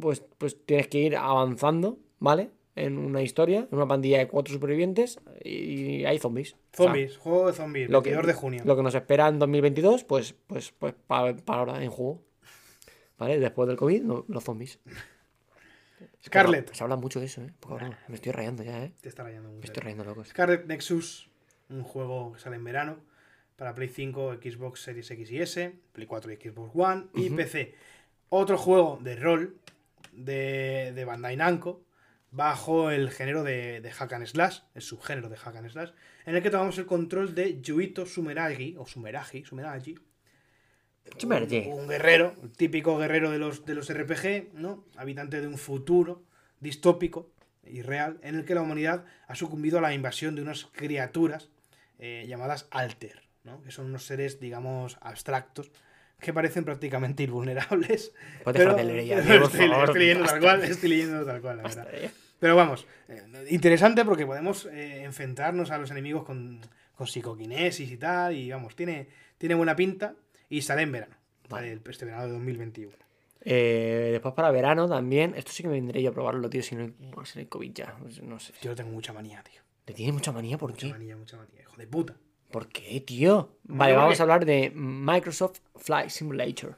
pues, 0.00 0.22
pues 0.38 0.56
tienes 0.66 0.88
que 0.88 0.98
ir 0.98 1.16
avanzando, 1.16 1.98
¿vale? 2.18 2.50
En 2.76 2.96
una 2.98 3.22
historia, 3.22 3.66
en 3.70 3.76
una 3.76 3.88
pandilla 3.88 4.18
de 4.18 4.28
cuatro 4.28 4.54
supervivientes 4.54 5.18
y 5.44 6.04
hay 6.04 6.18
zombies. 6.18 6.52
O 6.52 6.56
sea, 6.76 6.86
Zombies, 6.86 7.16
juego 7.16 7.46
de 7.48 7.52
zombies, 7.52 7.90
lo 7.90 8.02
que, 8.02 8.10
22 8.10 8.26
de 8.26 8.34
junio. 8.40 8.62
Lo 8.64 8.76
que 8.76 8.82
nos 8.84 8.94
espera 8.94 9.26
en 9.28 9.38
2022, 9.40 10.04
pues, 10.04 10.34
pues, 10.46 10.72
pues 10.78 10.94
para 11.06 11.34
ahora 11.46 11.82
en 11.82 11.90
juego. 11.90 12.22
¿Vale? 13.18 13.40
Después 13.40 13.66
del 13.66 13.76
COVID, 13.76 14.02
no- 14.02 14.24
los 14.28 14.44
zombies. 14.44 14.78
Scarlet. 16.24 16.72
Se 16.72 16.82
habla 16.84 16.96
mucho 16.96 17.20
de 17.20 17.26
eso, 17.26 17.42
¿eh? 17.42 17.52
Poco 17.58 17.76
broma. 17.76 17.98
Me 18.08 18.14
estoy 18.16 18.32
rayando 18.32 18.62
ya, 18.62 18.84
¿eh? 18.84 18.92
Te 19.00 19.08
está 19.08 19.24
rayando 19.24 19.48
Me 19.48 19.56
mucho. 19.56 19.66
estoy 19.66 19.82
rayando 19.82 20.04
locos. 20.04 20.28
Scarlet 20.28 20.66
Nexus, 20.66 21.28
un 21.70 21.82
juego 21.82 22.32
que 22.32 22.38
sale 22.40 22.56
en 22.56 22.64
verano 22.64 22.96
para 23.56 23.74
Play 23.74 23.88
5, 23.88 24.34
Xbox 24.34 24.82
Series 24.82 25.10
X 25.10 25.30
y 25.32 25.40
S, 25.40 25.74
Play 25.92 26.06
4 26.06 26.32
y 26.32 26.36
Xbox 26.36 26.70
One 26.74 27.06
y 27.14 27.30
PC. 27.30 27.74
Otro 28.30 28.58
juego 28.58 28.98
de 29.02 29.16
rol 29.16 29.58
de, 30.12 30.92
de 30.94 31.04
Bandai 31.04 31.36
Namco 31.36 31.84
bajo 32.30 32.90
el 32.90 33.10
género 33.10 33.42
de, 33.42 33.80
de 33.80 33.90
Hack 33.90 34.12
and 34.12 34.26
Slash, 34.26 34.60
el 34.74 34.82
subgénero 34.82 35.28
de 35.28 35.36
Hack 35.36 35.56
and 35.56 35.70
Slash, 35.70 35.90
en 36.26 36.36
el 36.36 36.42
que 36.42 36.50
tomamos 36.50 36.76
el 36.78 36.86
control 36.86 37.34
de 37.34 37.60
Yuito 37.60 38.04
Sumeragi, 38.04 38.76
o 38.78 38.86
Sumeragi, 38.86 39.44
Sumeragi, 39.44 39.96
Sumeragi. 41.16 41.68
un 41.68 41.88
guerrero, 41.88 42.34
el 42.42 42.52
típico 42.52 42.98
guerrero 42.98 43.30
de 43.30 43.38
los, 43.38 43.64
de 43.64 43.74
los 43.74 43.92
RPG, 43.92 44.52
¿no? 44.52 44.84
Habitante 44.96 45.40
de 45.40 45.46
un 45.46 45.56
futuro 45.56 46.22
distópico 46.60 47.30
y 47.64 47.82
real, 47.82 48.18
en 48.22 48.34
el 48.34 48.44
que 48.44 48.54
la 48.54 48.62
humanidad 48.62 49.06
ha 49.26 49.34
sucumbido 49.34 49.78
a 49.78 49.80
la 49.80 49.94
invasión 49.94 50.34
de 50.34 50.42
unas 50.42 50.66
criaturas 50.66 51.48
eh, 51.98 52.26
llamadas 52.28 52.68
Alter, 52.70 53.22
¿no? 53.44 53.62
Que 53.62 53.70
son 53.70 53.86
unos 53.86 54.04
seres, 54.04 54.38
digamos, 54.38 54.98
abstractos 55.00 55.70
que 56.20 56.32
parecen 56.32 56.64
prácticamente 56.64 57.22
invulnerables. 57.22 58.12
Puedes 58.44 58.60
dejar 58.60 58.76
de 58.76 58.84
leer 58.84 59.04
ya, 59.04 59.22
pero 59.26 59.44
estoy, 59.46 59.68
favor, 59.68 59.84
estoy 59.84 60.00
leyendo 60.00 60.24
tal 60.24 60.40
cual, 60.40 60.64
estoy 60.64 60.88
leyendo 60.90 61.24
tal 61.24 61.40
cual, 61.40 61.56
la 61.58 61.62
verdad. 61.64 61.88
Pero 62.40 62.54
vamos, 62.56 62.86
eh, 63.08 63.22
interesante 63.50 64.04
porque 64.04 64.24
podemos 64.26 64.66
eh, 64.66 65.02
enfrentarnos 65.02 65.70
a 65.72 65.78
los 65.78 65.90
enemigos 65.90 66.24
con, 66.24 66.60
con 66.94 67.06
psicoquinesis 67.06 67.90
y 67.90 67.96
tal. 67.96 68.34
Y 68.36 68.50
vamos, 68.50 68.76
tiene, 68.76 69.08
tiene 69.38 69.54
buena 69.56 69.74
pinta 69.74 70.14
y 70.48 70.62
sale 70.62 70.82
en 70.82 70.92
verano. 70.92 71.16
Sale 71.50 71.72
el- 71.72 71.82
este 71.88 72.04
verano 72.04 72.26
de 72.26 72.32
2021. 72.34 72.94
Eh, 73.42 74.08
después 74.12 74.34
para 74.34 74.50
verano 74.52 74.88
también. 74.88 75.34
Esto 75.36 75.50
sí 75.52 75.62
que 75.62 75.68
me 75.68 75.74
vendré 75.74 76.00
yo 76.02 76.10
a 76.10 76.12
probarlo, 76.12 76.48
tío, 76.50 76.62
si 76.62 76.76
no, 76.76 76.86
no 76.98 77.22
hay 77.34 77.46
COVID 77.46 77.72
ya. 77.72 77.96
Pues 78.00 78.22
No 78.22 78.38
sé. 78.38 78.52
Yo 78.62 78.74
tengo 78.76 78.90
mucha 78.90 79.12
manía, 79.12 79.42
tío. 79.42 79.60
¿Le 79.86 79.94
tienes 79.94 80.14
mucha 80.14 80.30
manía? 80.30 80.58
¿Por 80.58 80.70
Mucha 80.70 80.86
qué? 80.86 80.92
manía, 80.92 81.16
mucha 81.16 81.36
manía. 81.38 81.62
Hijo 81.62 81.76
de 81.76 81.86
puta. 81.86 82.14
¿Por 82.50 82.68
qué, 82.68 83.00
tío? 83.00 83.50
Vale, 83.64 83.92
¿por 83.92 84.02
vamos 84.02 84.20
a 84.20 84.22
hablar 84.22 84.46
de 84.46 84.70
Microsoft 84.74 85.60
Flight 85.76 86.10
Simulator. 86.10 86.76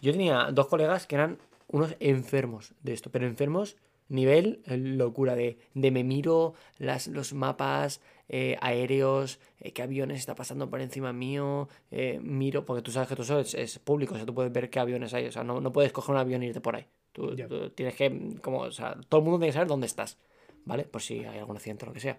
Yo 0.00 0.12
tenía 0.12 0.48
dos 0.52 0.66
colegas 0.66 1.06
que 1.06 1.14
eran 1.14 1.38
unos 1.68 1.96
enfermos 2.00 2.74
de 2.82 2.92
esto, 2.92 3.10
pero 3.10 3.26
enfermos 3.26 3.76
nivel 4.08 4.62
eh, 4.66 4.76
locura 4.76 5.34
de, 5.34 5.58
de 5.74 5.90
me 5.90 6.04
miro 6.04 6.54
las, 6.78 7.06
los 7.06 7.32
mapas 7.32 8.00
eh, 8.28 8.56
aéreos, 8.60 9.40
eh, 9.60 9.72
qué 9.72 9.82
aviones 9.82 10.18
está 10.18 10.34
pasando 10.34 10.68
por 10.68 10.80
encima 10.80 11.12
mío, 11.12 11.68
eh, 11.90 12.20
miro, 12.22 12.64
porque 12.64 12.82
tú 12.82 12.90
sabes 12.90 13.08
que 13.08 13.14
todo 13.14 13.24
eso 13.24 13.40
es, 13.40 13.54
es 13.54 13.78
público, 13.78 14.14
o 14.14 14.16
sea, 14.16 14.26
tú 14.26 14.34
puedes 14.34 14.52
ver 14.52 14.70
qué 14.70 14.80
aviones 14.80 15.14
hay, 15.14 15.26
o 15.26 15.32
sea, 15.32 15.44
no, 15.44 15.60
no 15.60 15.72
puedes 15.72 15.92
coger 15.92 16.14
un 16.14 16.20
avión 16.20 16.42
e 16.42 16.46
irte 16.46 16.60
por 16.60 16.76
ahí. 16.76 16.86
Tú, 17.12 17.34
tú 17.34 17.70
tienes 17.70 17.94
que, 17.94 18.36
como, 18.42 18.60
o 18.60 18.72
sea, 18.72 18.96
todo 19.08 19.20
el 19.20 19.24
mundo 19.24 19.38
tiene 19.38 19.48
que 19.48 19.54
saber 19.54 19.68
dónde 19.68 19.86
estás, 19.86 20.18
¿vale? 20.64 20.84
Por 20.84 21.02
si 21.02 21.24
hay 21.24 21.38
algún 21.38 21.56
accidente 21.56 21.84
o 21.84 21.88
lo 21.88 21.94
que 21.94 22.00
sea. 22.00 22.18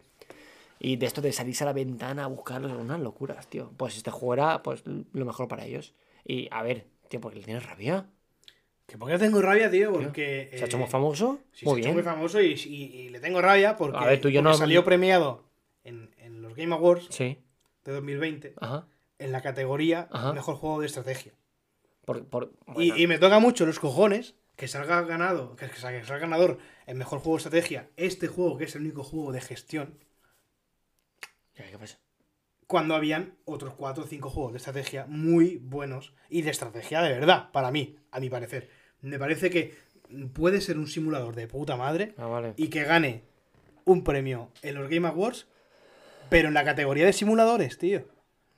Y 0.83 0.97
de 0.97 1.05
esto 1.05 1.21
de 1.21 1.31
salirse 1.31 1.63
a 1.63 1.67
la 1.67 1.73
ventana 1.73 2.25
a 2.25 2.27
buscarlos, 2.27 2.71
unas 2.73 2.99
locuras, 2.99 3.47
tío. 3.47 3.71
Pues 3.77 3.95
este 3.97 4.11
juego 4.11 4.33
era 4.33 4.61
pues, 4.61 4.83
lo 4.85 5.25
mejor 5.25 5.47
para 5.47 5.65
ellos. 5.65 5.93
Y 6.25 6.49
a 6.51 6.61
ver, 6.61 6.85
tío, 7.07 7.21
porque 7.21 7.39
le 7.39 7.45
tienes 7.45 7.65
rabia. 7.65 8.05
Que 8.85 8.97
porque 8.97 9.17
tengo 9.17 9.41
rabia, 9.41 9.71
tío, 9.71 9.93
porque. 9.93 10.49
Se 10.53 10.63
ha 10.63 10.65
hecho 10.67 10.75
eh, 10.75 10.81
muy 10.81 10.89
famoso. 10.89 11.39
sí, 11.53 11.65
muy 11.65 11.75
se 11.75 11.77
ha 11.77 11.79
hecho 11.79 11.85
bien. 11.85 11.93
muy 11.95 12.03
famoso 12.03 12.41
y, 12.41 12.47
y- 12.53 12.83
y 12.83 13.09
le 13.09 13.19
tengo 13.21 13.41
rabia 13.41 13.77
porque, 13.77 13.97
A 13.97 14.05
ver, 14.05 14.19
tú 14.19 14.27
y 14.27 14.33
yo 14.33 14.41
no- 14.41 14.53
salió 14.55 14.83
premiado 14.83 15.45
en, 15.85 16.13
en 16.17 16.41
los 16.41 16.53
Game 16.53 16.75
Awards 16.75 17.07
Sí, 17.09 17.37
de 17.85 17.91
2020 17.93 18.53
ajá. 18.59 18.85
en 19.19 19.31
la 19.31 19.41
categoría 19.41 20.09
Ajá. 20.11 20.33
Mejor 20.33 20.55
Juego 20.55 20.81
de 20.81 20.87
Estrategia. 20.87 21.31
Por, 22.03 22.25
por, 22.25 22.51
Y- 22.67 22.71
bueno, 22.89 22.97
Y, 22.97 23.07
me 23.07 23.17
toca 23.19 23.39
mucho 23.39 23.65
los 23.65 23.79
cojones 23.79 24.35
que 24.57 24.67
salga 24.67 25.01
ganado, 25.03 25.55
que 25.55 25.67
que 25.69 25.77
salga 25.77 26.17
ganador 26.19 26.57
en 26.87 26.97
mejor 26.97 27.19
juego 27.19 27.37
de 27.37 27.43
estrategia, 27.43 27.89
este 27.95 28.27
juego 28.27 28.57
que 28.57 28.65
es 28.65 28.75
el 28.75 28.81
único 28.81 29.03
juego 29.03 29.31
de 29.31 29.39
gestión, 29.39 29.97
¿qué 31.55 31.77
pasa? 31.77 31.99
cuando 32.67 32.95
habían 32.95 33.35
otros 33.45 33.73
4 33.75 34.03
o 34.05 34.07
5 34.07 34.29
juegos 34.29 34.53
de 34.53 34.57
estrategia 34.57 35.05
muy 35.07 35.57
buenos 35.57 36.13
y 36.29 36.41
de 36.41 36.49
estrategia 36.49 37.01
de 37.01 37.09
verdad, 37.11 37.51
para 37.51 37.69
mí, 37.71 37.97
a 38.09 38.19
mi 38.19 38.29
parecer. 38.29 38.69
Me 39.01 39.19
parece 39.19 39.49
que 39.51 39.75
puede 40.33 40.59
ser 40.61 40.77
un 40.79 40.87
simulador 40.87 41.35
de 41.35 41.47
puta 41.47 41.75
madre 41.75 42.15
Ah, 42.17 42.25
vale. 42.27 42.53
y 42.57 42.69
que 42.69 42.83
gane 42.83 43.23
un 43.85 44.03
premio 44.03 44.49
en 44.63 44.75
los 44.75 44.89
Game 44.89 45.07
Awards, 45.07 45.45
pero 46.29 46.47
en 46.47 46.53
la 46.55 46.63
categoría 46.63 47.05
de 47.05 47.13
simuladores, 47.13 47.77
tío. 47.77 48.07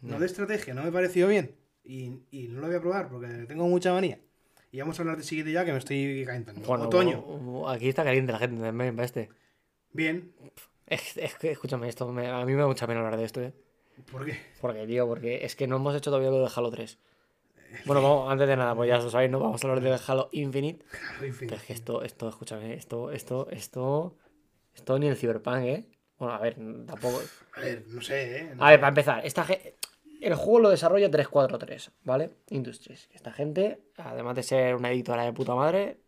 No 0.02 0.20
de 0.20 0.28
estrategia, 0.28 0.74
no 0.74 0.84
me 0.84 0.92
pareció 0.92 1.28
bien. 1.28 1.56
Y, 1.84 2.20
y 2.32 2.48
no 2.48 2.62
lo 2.62 2.68
voy 2.68 2.76
a 2.76 2.82
probar 2.82 3.10
porque 3.10 3.28
tengo 3.48 3.68
mucha 3.68 3.92
manía. 3.92 4.20
Y 4.72 4.80
vamos 4.80 4.98
a 4.98 5.02
hablar 5.02 5.18
de 5.18 5.24
siguiente 5.24 5.52
ya 5.52 5.66
que 5.66 5.72
me 5.72 5.80
estoy 5.80 6.24
calentando. 6.26 6.62
Bueno, 6.66 6.86
Otoño. 6.86 7.68
aquí 7.70 7.90
está 7.90 8.04
caliente 8.04 8.32
la 8.32 8.40
gente 8.40 8.62
para 8.72 9.04
este. 9.04 9.30
Bien. 9.92 10.32
Es, 10.88 11.18
es 11.18 11.36
que, 11.36 11.52
escúchame, 11.52 11.88
esto 11.88 12.08
me- 12.12 12.28
a 12.30 12.46
mí 12.46 12.54
me 12.54 12.62
da 12.62 12.68
mucha 12.68 12.88
pena 12.88 13.00
hablar 13.00 13.18
de 13.18 13.26
esto, 13.26 13.42
¿eh? 13.42 13.54
¿Por 14.12 14.26
qué? 14.26 14.38
Porque, 14.62 14.86
tío, 14.86 15.08
porque 15.08 15.46
es 15.46 15.56
que 15.56 15.68
no 15.68 15.78
hemos 15.78 15.96
hecho 15.96 16.12
todavía 16.12 16.30
lo 16.30 16.40
de 16.40 16.52
Halo 16.56 16.70
3. 16.70 17.00
Bueno, 17.86 18.02
vamos, 18.02 18.32
antes 18.32 18.48
de 18.48 18.56
nada, 18.58 18.76
pues 18.76 18.90
ya 18.90 18.98
lo 18.98 19.10
sabéis, 19.10 19.32
¿no? 19.32 19.40
Vamos 19.40 19.64
a 19.64 19.68
hablar 19.68 19.84
del 19.84 20.00
Halo 20.08 20.30
Infinite. 20.32 20.84
Fin. 21.20 21.34
Pero 21.40 21.56
es 21.56 21.64
que 21.64 21.74
esto, 21.74 22.04
esto, 22.04 22.30
escúchame, 22.30 22.74
esto, 22.74 23.12
esto, 23.12 23.48
esto, 23.52 24.16
esto 24.74 25.00
ni 25.00 25.08
el 25.08 25.16
Cyberpunk, 25.18 25.58
¿eh? 25.66 25.86
Bueno, 26.18 26.34
a 26.36 26.40
ver, 26.40 26.56
tampoco. 26.56 27.22
A 27.56 27.60
ver, 27.62 27.84
no 27.88 28.02
sé, 28.02 28.38
¿eh? 28.38 28.52
No 28.56 28.64
A 28.64 28.70
ver, 28.70 28.78
sé. 28.78 28.82
para 28.82 28.90
empezar, 28.90 29.26
esta 29.26 29.46
el 30.22 30.34
juego 30.36 30.60
lo 30.60 30.70
desarrolla 30.70 31.12
343, 31.12 31.92
¿vale? 32.04 32.32
Industries. 32.50 33.10
Esta 33.14 33.32
gente, 33.32 33.80
además 33.98 34.36
de 34.36 34.44
ser 34.44 34.76
una 34.76 34.92
editora 34.92 35.24
de 35.24 35.34
puta 35.34 35.54
madre, 35.56 36.00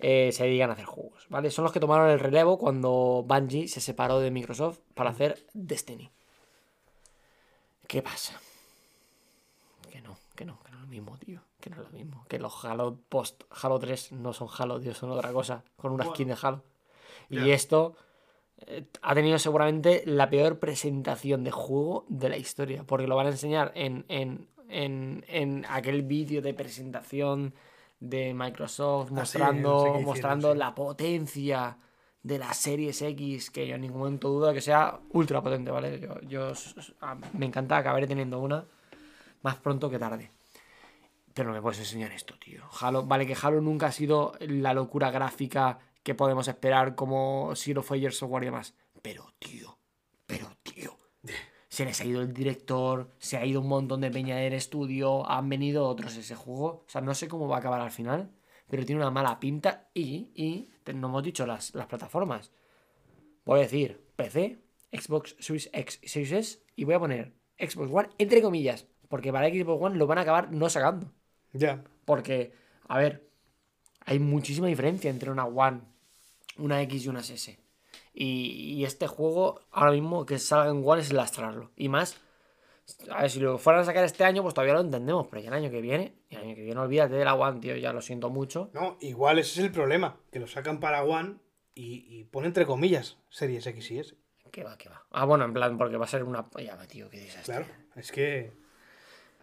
eh, 0.00 0.30
se 0.32 0.44
dedican 0.44 0.70
a 0.70 0.74
hacer 0.74 0.84
juegos, 0.84 1.26
¿vale? 1.28 1.50
Son 1.50 1.64
los 1.64 1.72
que 1.72 1.80
tomaron 1.80 2.08
el 2.10 2.20
relevo 2.20 2.58
cuando 2.58 3.24
Bungie 3.26 3.68
se 3.68 3.80
separó 3.80 4.20
de 4.20 4.30
Microsoft 4.30 4.78
para 4.94 5.10
hacer 5.10 5.44
Destiny. 5.54 6.10
¿Qué 7.86 8.02
pasa? 8.02 8.40
Que 9.90 10.00
no, 10.02 10.16
que 10.36 10.44
no, 10.44 10.60
que 10.62 10.70
no 10.70 10.76
es 10.76 10.82
lo 10.82 10.88
mismo, 10.88 11.16
tío. 11.18 11.40
Que 11.60 11.70
no 11.70 11.76
es 11.76 11.82
lo 11.82 11.90
mismo. 11.90 12.24
Que 12.28 12.38
los 12.38 12.64
Halo 12.64 12.98
post 13.08 13.42
Halo 13.50 13.78
3 13.78 14.12
no 14.12 14.32
son 14.32 14.48
Halo, 14.56 14.78
tío, 14.80 14.94
son 14.94 15.10
otra 15.10 15.32
cosa. 15.32 15.64
Con 15.76 15.92
una 15.92 16.04
Bueno. 16.04 16.14
skin 16.14 16.28
de 16.28 16.36
Halo. 16.40 16.62
Y 17.30 17.50
esto 17.50 17.96
eh, 18.66 18.84
ha 19.02 19.14
tenido 19.14 19.38
seguramente 19.38 20.02
la 20.06 20.28
peor 20.30 20.58
presentación 20.58 21.44
de 21.44 21.50
juego 21.50 22.04
de 22.08 22.28
la 22.28 22.36
historia. 22.36 22.84
Porque 22.84 23.06
lo 23.06 23.16
van 23.16 23.26
a 23.26 23.30
enseñar 23.30 23.72
en, 23.74 24.04
en, 24.08 24.48
en, 24.68 25.24
en 25.28 25.64
aquel 25.68 26.02
vídeo 26.02 26.42
de 26.42 26.54
presentación 26.54 27.54
de 28.00 28.34
Microsoft 28.34 29.06
Ah, 29.06 29.08
sí, 29.08 29.14
mostrando, 29.14 30.00
mostrando 30.02 30.52
sí. 30.52 30.58
la 30.58 30.74
potencia 30.74 31.78
de 32.22 32.38
las 32.38 32.56
series 32.56 33.00
X, 33.02 33.50
que 33.50 33.66
yo 33.66 33.76
en 33.76 33.80
ningún 33.82 34.00
momento 34.00 34.28
dudo 34.28 34.52
que 34.52 34.60
sea 34.60 34.98
ultra 35.10 35.42
potente, 35.42 35.70
¿vale? 35.70 36.00
Yo, 36.00 36.20
yo 36.22 36.52
me 37.32 37.46
encanta 37.46 37.76
acabaré 37.76 38.06
teniendo 38.06 38.38
una 38.40 38.64
más 39.42 39.56
pronto 39.56 39.88
que 39.88 39.98
tarde. 39.98 40.30
Pero 41.32 41.48
no 41.50 41.54
me 41.54 41.62
puedes 41.62 41.78
enseñar 41.78 42.10
esto, 42.12 42.34
tío. 42.38 42.64
Halo, 42.80 43.04
vale 43.06 43.26
que 43.26 43.36
Halo 43.40 43.60
nunca 43.60 43.86
ha 43.86 43.92
sido 43.92 44.32
la 44.40 44.74
locura 44.74 45.10
gráfica 45.10 45.78
que 46.02 46.14
podemos 46.14 46.48
esperar 46.48 46.96
como 46.96 47.52
Zero 47.54 47.82
Fire 47.82 48.12
Software 48.12 48.42
y 48.42 48.46
demás. 48.46 48.74
Pero, 49.02 49.32
tío. 49.38 49.77
Se 51.78 51.84
les 51.84 52.00
ha 52.00 52.04
ido 52.04 52.22
el 52.22 52.34
director, 52.34 53.14
se 53.20 53.36
ha 53.36 53.46
ido 53.46 53.60
un 53.60 53.68
montón 53.68 54.00
de 54.00 54.10
peña 54.10 54.34
del 54.34 54.52
estudio, 54.52 55.30
han 55.30 55.48
venido 55.48 55.86
otros 55.86 56.16
ese 56.16 56.34
juego. 56.34 56.82
O 56.84 56.84
sea, 56.88 57.00
no 57.02 57.14
sé 57.14 57.28
cómo 57.28 57.46
va 57.46 57.54
a 57.54 57.58
acabar 57.60 57.80
al 57.80 57.92
final, 57.92 58.32
pero 58.68 58.84
tiene 58.84 59.00
una 59.00 59.12
mala 59.12 59.38
pinta 59.38 59.88
y, 59.94 60.32
y 60.34 60.72
no 60.92 61.06
hemos 61.06 61.22
dicho 61.22 61.46
las, 61.46 61.72
las 61.76 61.86
plataformas. 61.86 62.50
Voy 63.44 63.60
a 63.60 63.62
decir 63.62 64.04
PC, 64.16 64.58
Xbox 64.90 65.36
Series 65.38 65.70
X 65.72 66.00
y 66.02 66.08
Series 66.08 66.32
S 66.32 66.64
y 66.74 66.82
voy 66.82 66.94
a 66.94 66.98
poner 66.98 67.32
Xbox 67.56 67.92
One 67.92 68.08
entre 68.18 68.42
comillas, 68.42 68.88
porque 69.08 69.32
para 69.32 69.48
Xbox 69.48 69.80
One 69.80 69.98
lo 69.98 70.08
van 70.08 70.18
a 70.18 70.22
acabar 70.22 70.50
no 70.50 70.68
sacando. 70.68 71.12
Ya. 71.52 71.84
Porque, 72.04 72.54
a 72.88 72.98
ver, 72.98 73.30
hay 74.04 74.18
muchísima 74.18 74.66
diferencia 74.66 75.10
entre 75.10 75.30
una 75.30 75.44
One, 75.44 75.82
una 76.56 76.82
X 76.82 77.04
y 77.04 77.08
una 77.08 77.20
S. 77.20 77.56
Y, 78.20 78.74
y 78.74 78.84
este 78.84 79.06
juego, 79.06 79.60
ahora 79.70 79.92
mismo, 79.92 80.26
que 80.26 80.40
salga 80.40 80.70
en 80.70 80.82
One 80.84 81.00
es 81.00 81.12
lastrarlo. 81.12 81.70
Y 81.76 81.88
más, 81.88 82.20
a 83.12 83.22
ver, 83.22 83.30
si 83.30 83.38
lo 83.38 83.58
fueran 83.58 83.82
a 83.82 83.84
sacar 83.84 84.02
este 84.02 84.24
año, 84.24 84.42
pues 84.42 84.54
todavía 84.54 84.74
lo 84.74 84.80
entendemos. 84.80 85.28
Pero 85.28 85.40
ya 85.40 85.50
el 85.50 85.54
año 85.54 85.70
que 85.70 85.80
viene, 85.80 86.14
y 86.28 86.34
el 86.34 86.42
año 86.42 86.56
que 86.56 86.64
viene, 86.64 86.80
olvídate 86.80 87.14
de 87.14 87.24
la 87.24 87.34
One, 87.34 87.60
tío, 87.60 87.76
ya 87.76 87.92
lo 87.92 88.02
siento 88.02 88.28
mucho. 88.28 88.70
No, 88.74 88.96
igual 89.00 89.38
ese 89.38 89.60
es 89.60 89.66
el 89.66 89.70
problema, 89.70 90.16
que 90.32 90.40
lo 90.40 90.48
sacan 90.48 90.80
para 90.80 91.04
One 91.04 91.36
y, 91.76 92.06
y 92.08 92.24
pone 92.24 92.48
entre 92.48 92.66
comillas 92.66 93.18
series 93.30 93.64
X 93.68 93.90
y 93.92 93.98
S. 94.00 94.16
Que 94.50 94.64
va, 94.64 94.76
que 94.76 94.88
va. 94.88 95.06
Ah, 95.12 95.24
bueno, 95.24 95.44
en 95.44 95.52
plan, 95.52 95.78
porque 95.78 95.96
va 95.96 96.06
a 96.06 96.08
ser 96.08 96.24
una. 96.24 96.48
Ya, 96.58 96.76
tío, 96.88 97.08
qué 97.10 97.20
desastre. 97.20 97.54
Claro, 97.54 97.66
es 97.94 98.10
que... 98.10 98.52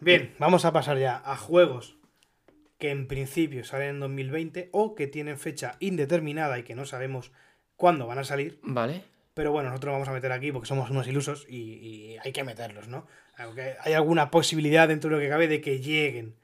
Bien, 0.02 0.36
vamos 0.38 0.66
a 0.66 0.74
pasar 0.74 0.98
ya 0.98 1.22
a 1.24 1.38
juegos 1.38 1.98
que 2.78 2.90
en 2.90 3.08
principio 3.08 3.64
salen 3.64 3.92
en 3.92 4.00
2020 4.02 4.70
o 4.74 4.96
que 4.96 5.08
tienen 5.08 5.38
fecha 5.38 5.78
indeterminada 5.80 6.60
y 6.60 6.64
que 6.64 6.76
no 6.76 6.84
sabemos 6.84 7.32
cuándo 7.76 8.08
van 8.08 8.20
a 8.20 8.24
salir. 8.24 8.60
Vale. 8.64 9.04
Pero 9.34 9.52
bueno, 9.52 9.70
nosotros 9.70 9.90
lo 9.90 9.94
vamos 9.94 10.08
a 10.08 10.14
meter 10.14 10.32
aquí 10.32 10.52
porque 10.52 10.68
somos 10.68 10.90
unos 10.90 11.08
ilusos 11.08 11.46
y, 11.50 11.58
y 11.58 12.18
hay 12.24 12.32
que 12.32 12.44
meterlos, 12.46 12.88
¿no? 12.88 13.06
Aunque 13.38 13.76
hay 13.82 13.94
alguna 13.94 14.32
posibilidad 14.32 14.88
dentro 14.88 15.10
de 15.10 15.16
lo 15.18 15.22
que 15.22 15.28
cabe 15.30 15.48
de 15.50 15.60
que 15.62 15.80
lleguen. 15.82 16.36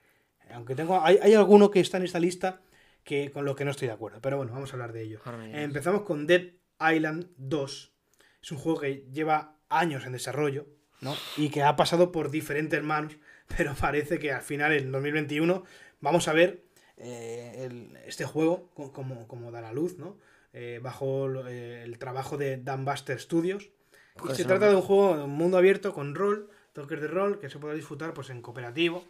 Aunque 0.54 0.76
tengo, 0.76 1.02
hay, 1.02 1.18
hay 1.22 1.34
alguno 1.34 1.72
que 1.72 1.80
está 1.80 1.96
en 1.98 2.04
esta 2.04 2.20
lista 2.20 2.60
que 3.06 3.32
con 3.32 3.46
lo 3.46 3.56
que 3.56 3.64
no 3.64 3.72
estoy 3.72 3.88
de 3.88 3.94
acuerdo. 3.94 4.20
Pero 4.22 4.36
bueno, 4.38 4.52
vamos 4.52 4.72
a 4.72 4.74
hablar 4.74 4.92
de 4.92 5.04
ello. 5.04 5.22
Dirás. 5.48 5.64
Empezamos 5.64 6.02
con 6.02 6.28
Dead 6.28 6.50
Island 6.94 7.28
2. 7.38 7.94
Es 8.44 8.52
un 8.52 8.58
juego 8.58 8.82
que 8.82 9.06
lleva 9.14 9.56
años 9.70 10.06
en 10.06 10.12
desarrollo, 10.12 10.68
¿no? 11.00 11.16
Y 11.38 11.50
que 11.50 11.64
ha 11.64 11.78
pasado 11.78 12.12
por 12.12 12.30
diferentes 12.30 12.84
manos, 12.84 13.16
pero 13.58 13.74
parece 13.74 14.20
que 14.20 14.34
al 14.34 14.42
final, 14.42 14.74
en 14.74 14.92
2021, 14.92 15.64
vamos 16.02 16.28
a 16.28 16.34
ver 16.34 16.66
eh, 16.98 17.54
el- 17.66 17.98
este 18.06 18.26
juego 18.26 18.70
co- 18.74 18.92
como, 18.92 19.28
como 19.30 19.50
da 19.52 19.62
la 19.62 19.72
luz, 19.72 19.98
¿no? 19.98 20.18
Eh, 20.54 20.80
bajo 20.84 21.30
eh, 21.48 21.84
el 21.84 21.98
trabajo 21.98 22.38
de 22.38 22.58
Dan 22.58 22.84
Buster 22.86 23.20
Studios. 23.20 23.64
Y 24.16 24.20
Joder, 24.20 24.36
se 24.36 24.46
trata 24.46 24.70
de 24.70 24.76
un 24.76 24.82
juego 24.82 25.18
de 25.18 25.24
un 25.24 25.32
mundo 25.32 25.58
abierto 25.58 25.94
con 25.94 26.14
rol, 26.16 26.50
toques 26.74 27.00
de 27.00 27.08
rol, 27.08 27.40
que 27.40 27.50
se 27.50 27.60
puede 27.60 27.76
disfrutar 27.76 28.14
pues 28.14 28.30
en 28.30 28.42
cooperativo. 28.42 29.06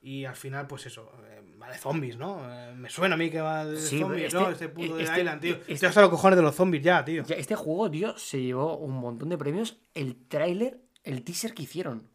Y 0.00 0.24
al 0.24 0.34
final, 0.34 0.66
pues 0.66 0.84
eso, 0.86 1.12
eh, 1.28 1.40
va 1.62 1.70
de 1.70 1.78
zombies, 1.78 2.16
¿no? 2.16 2.42
Me 2.74 2.90
suena 2.90 3.14
a 3.14 3.18
mí 3.18 3.30
que 3.30 3.40
va 3.40 3.64
de 3.64 3.76
Sí, 3.80 4.00
zombies, 4.00 4.24
este- 4.26 4.38
¿no? 4.40 4.50
Este 4.50 4.68
puto 4.68 4.96
de 4.96 5.04
este- 5.04 5.18
Island, 5.20 5.40
tío. 5.40 5.54
este- 5.54 5.72
Estoy 5.74 5.88
hasta 5.90 6.00
los 6.00 6.10
cojones 6.10 6.36
de 6.36 6.42
los 6.42 6.54
zombies 6.56 6.82
ya, 6.82 7.04
tío. 7.04 7.22
Ya, 7.22 7.36
este 7.36 7.54
juego, 7.54 7.88
tío, 7.88 8.18
se 8.18 8.42
llevó 8.42 8.78
un 8.78 8.94
montón 8.94 9.28
de 9.28 9.38
premios. 9.38 9.80
El 9.94 10.26
tráiler, 10.26 10.80
el 11.04 11.22
teaser 11.22 11.54
que 11.54 11.62
hicieron. 11.62 12.10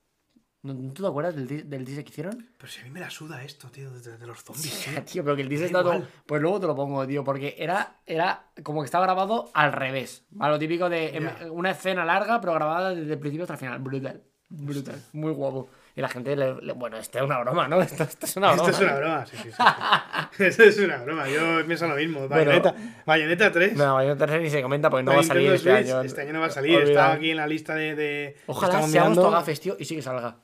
¿No, 0.64 0.74
no 0.74 0.92
te 0.92 1.06
acuerdas 1.06 1.36
del, 1.36 1.70
del 1.70 1.86
teaser 1.86 2.04
que 2.04 2.10
hicieron? 2.10 2.50
Pero 2.58 2.72
si 2.72 2.82
a 2.82 2.84
mí 2.84 2.90
me 2.90 3.00
la 3.00 3.10
suda 3.10 3.44
esto, 3.44 3.70
tío, 3.70 3.90
de, 3.92 4.18
de 4.18 4.28
los 4.28 4.44
zombies, 4.44 4.86
tío. 4.86 5.04
Tío, 5.06 5.24
pero 5.24 5.36
que 5.36 5.44
el 5.44 5.50
teaser 5.50 5.68
está 5.68 5.84
todo... 5.84 6.06
Pues 6.26 6.42
luego 6.42 6.60
te 6.60 6.68
lo 6.68 6.76
pongo, 6.76 7.06
tío, 7.08 7.24
porque 7.24 7.56
era, 7.58 7.98
era 8.06 8.48
como 8.64 8.82
que 8.82 8.86
estaba 8.86 9.06
grabado 9.06 9.50
al 9.54 9.72
revés. 9.72 10.26
¿vale? 10.32 10.54
Lo 10.54 10.60
típico 10.60 10.90
de 10.90 11.16
em- 11.18 11.30
una 11.52 11.72
escena 11.72 12.04
larga, 12.04 12.42
pero 12.42 12.54
grabada 12.54 12.94
desde 12.96 13.14
el 13.14 13.20
principio 13.20 13.44
hasta 13.44 13.54
el 13.54 13.60
final. 13.60 13.80
Brutal. 13.80 14.22
Brutal. 14.50 15.02
Muy 15.14 15.32
guapo. 15.32 15.70
Y 15.96 16.02
la 16.02 16.10
gente 16.10 16.36
le, 16.36 16.56
le- 16.62 16.74
Bueno, 16.74 16.98
esto 16.98 17.18
es 17.18 17.24
una 17.24 17.40
broma, 17.40 17.68
¿no? 17.68 17.82
Esto, 17.82 18.04
esto 18.04 18.26
es 18.26 18.36
una 18.38 18.54
broma. 18.54 18.70
Esto 18.70 18.78
es 18.84 18.90
una 18.90 18.98
broma, 19.00 19.26
sí, 19.26 19.38
sí, 19.38 19.44
sí. 19.44 19.52
sí. 19.52 20.44
Esto 20.44 20.64
es 20.64 20.78
una 20.80 20.98
broma, 20.98 21.28
yo 21.30 21.66
pienso 21.66 21.88
lo 21.88 21.96
mismo. 21.96 22.28
Bayonetta, 22.28 22.76
Bayonetta 23.06 23.52
3. 23.52 23.76
No, 23.76 24.04
yo 24.04 24.16
no 24.16 24.38
ni 24.40 24.50
se 24.50 24.62
comenta 24.62 24.90
porque 24.90 25.04
no 25.04 25.14
va 25.14 25.20
a 25.20 25.24
salir 25.24 25.52
este 25.52 25.72
año. 25.72 26.02
Este 26.02 26.22
año 26.22 26.34
no 26.34 26.40
va 26.42 26.48
a 26.48 26.50
salir, 26.52 26.76
Olvidado. 26.78 26.92
está 27.08 27.14
aquí 27.14 27.32
en 27.32 27.38
la 27.38 27.48
lista 27.48 27.74
de. 27.76 27.96
de 27.96 28.38
Ojalá 28.48 28.74
estamos 28.74 28.92
seamos 28.92 29.10
mirando. 29.12 29.30
togafes, 29.30 29.60
tío, 29.60 29.76
y 29.80 29.86
sí 29.86 29.96
que 29.96 30.02
salga. 30.02 30.38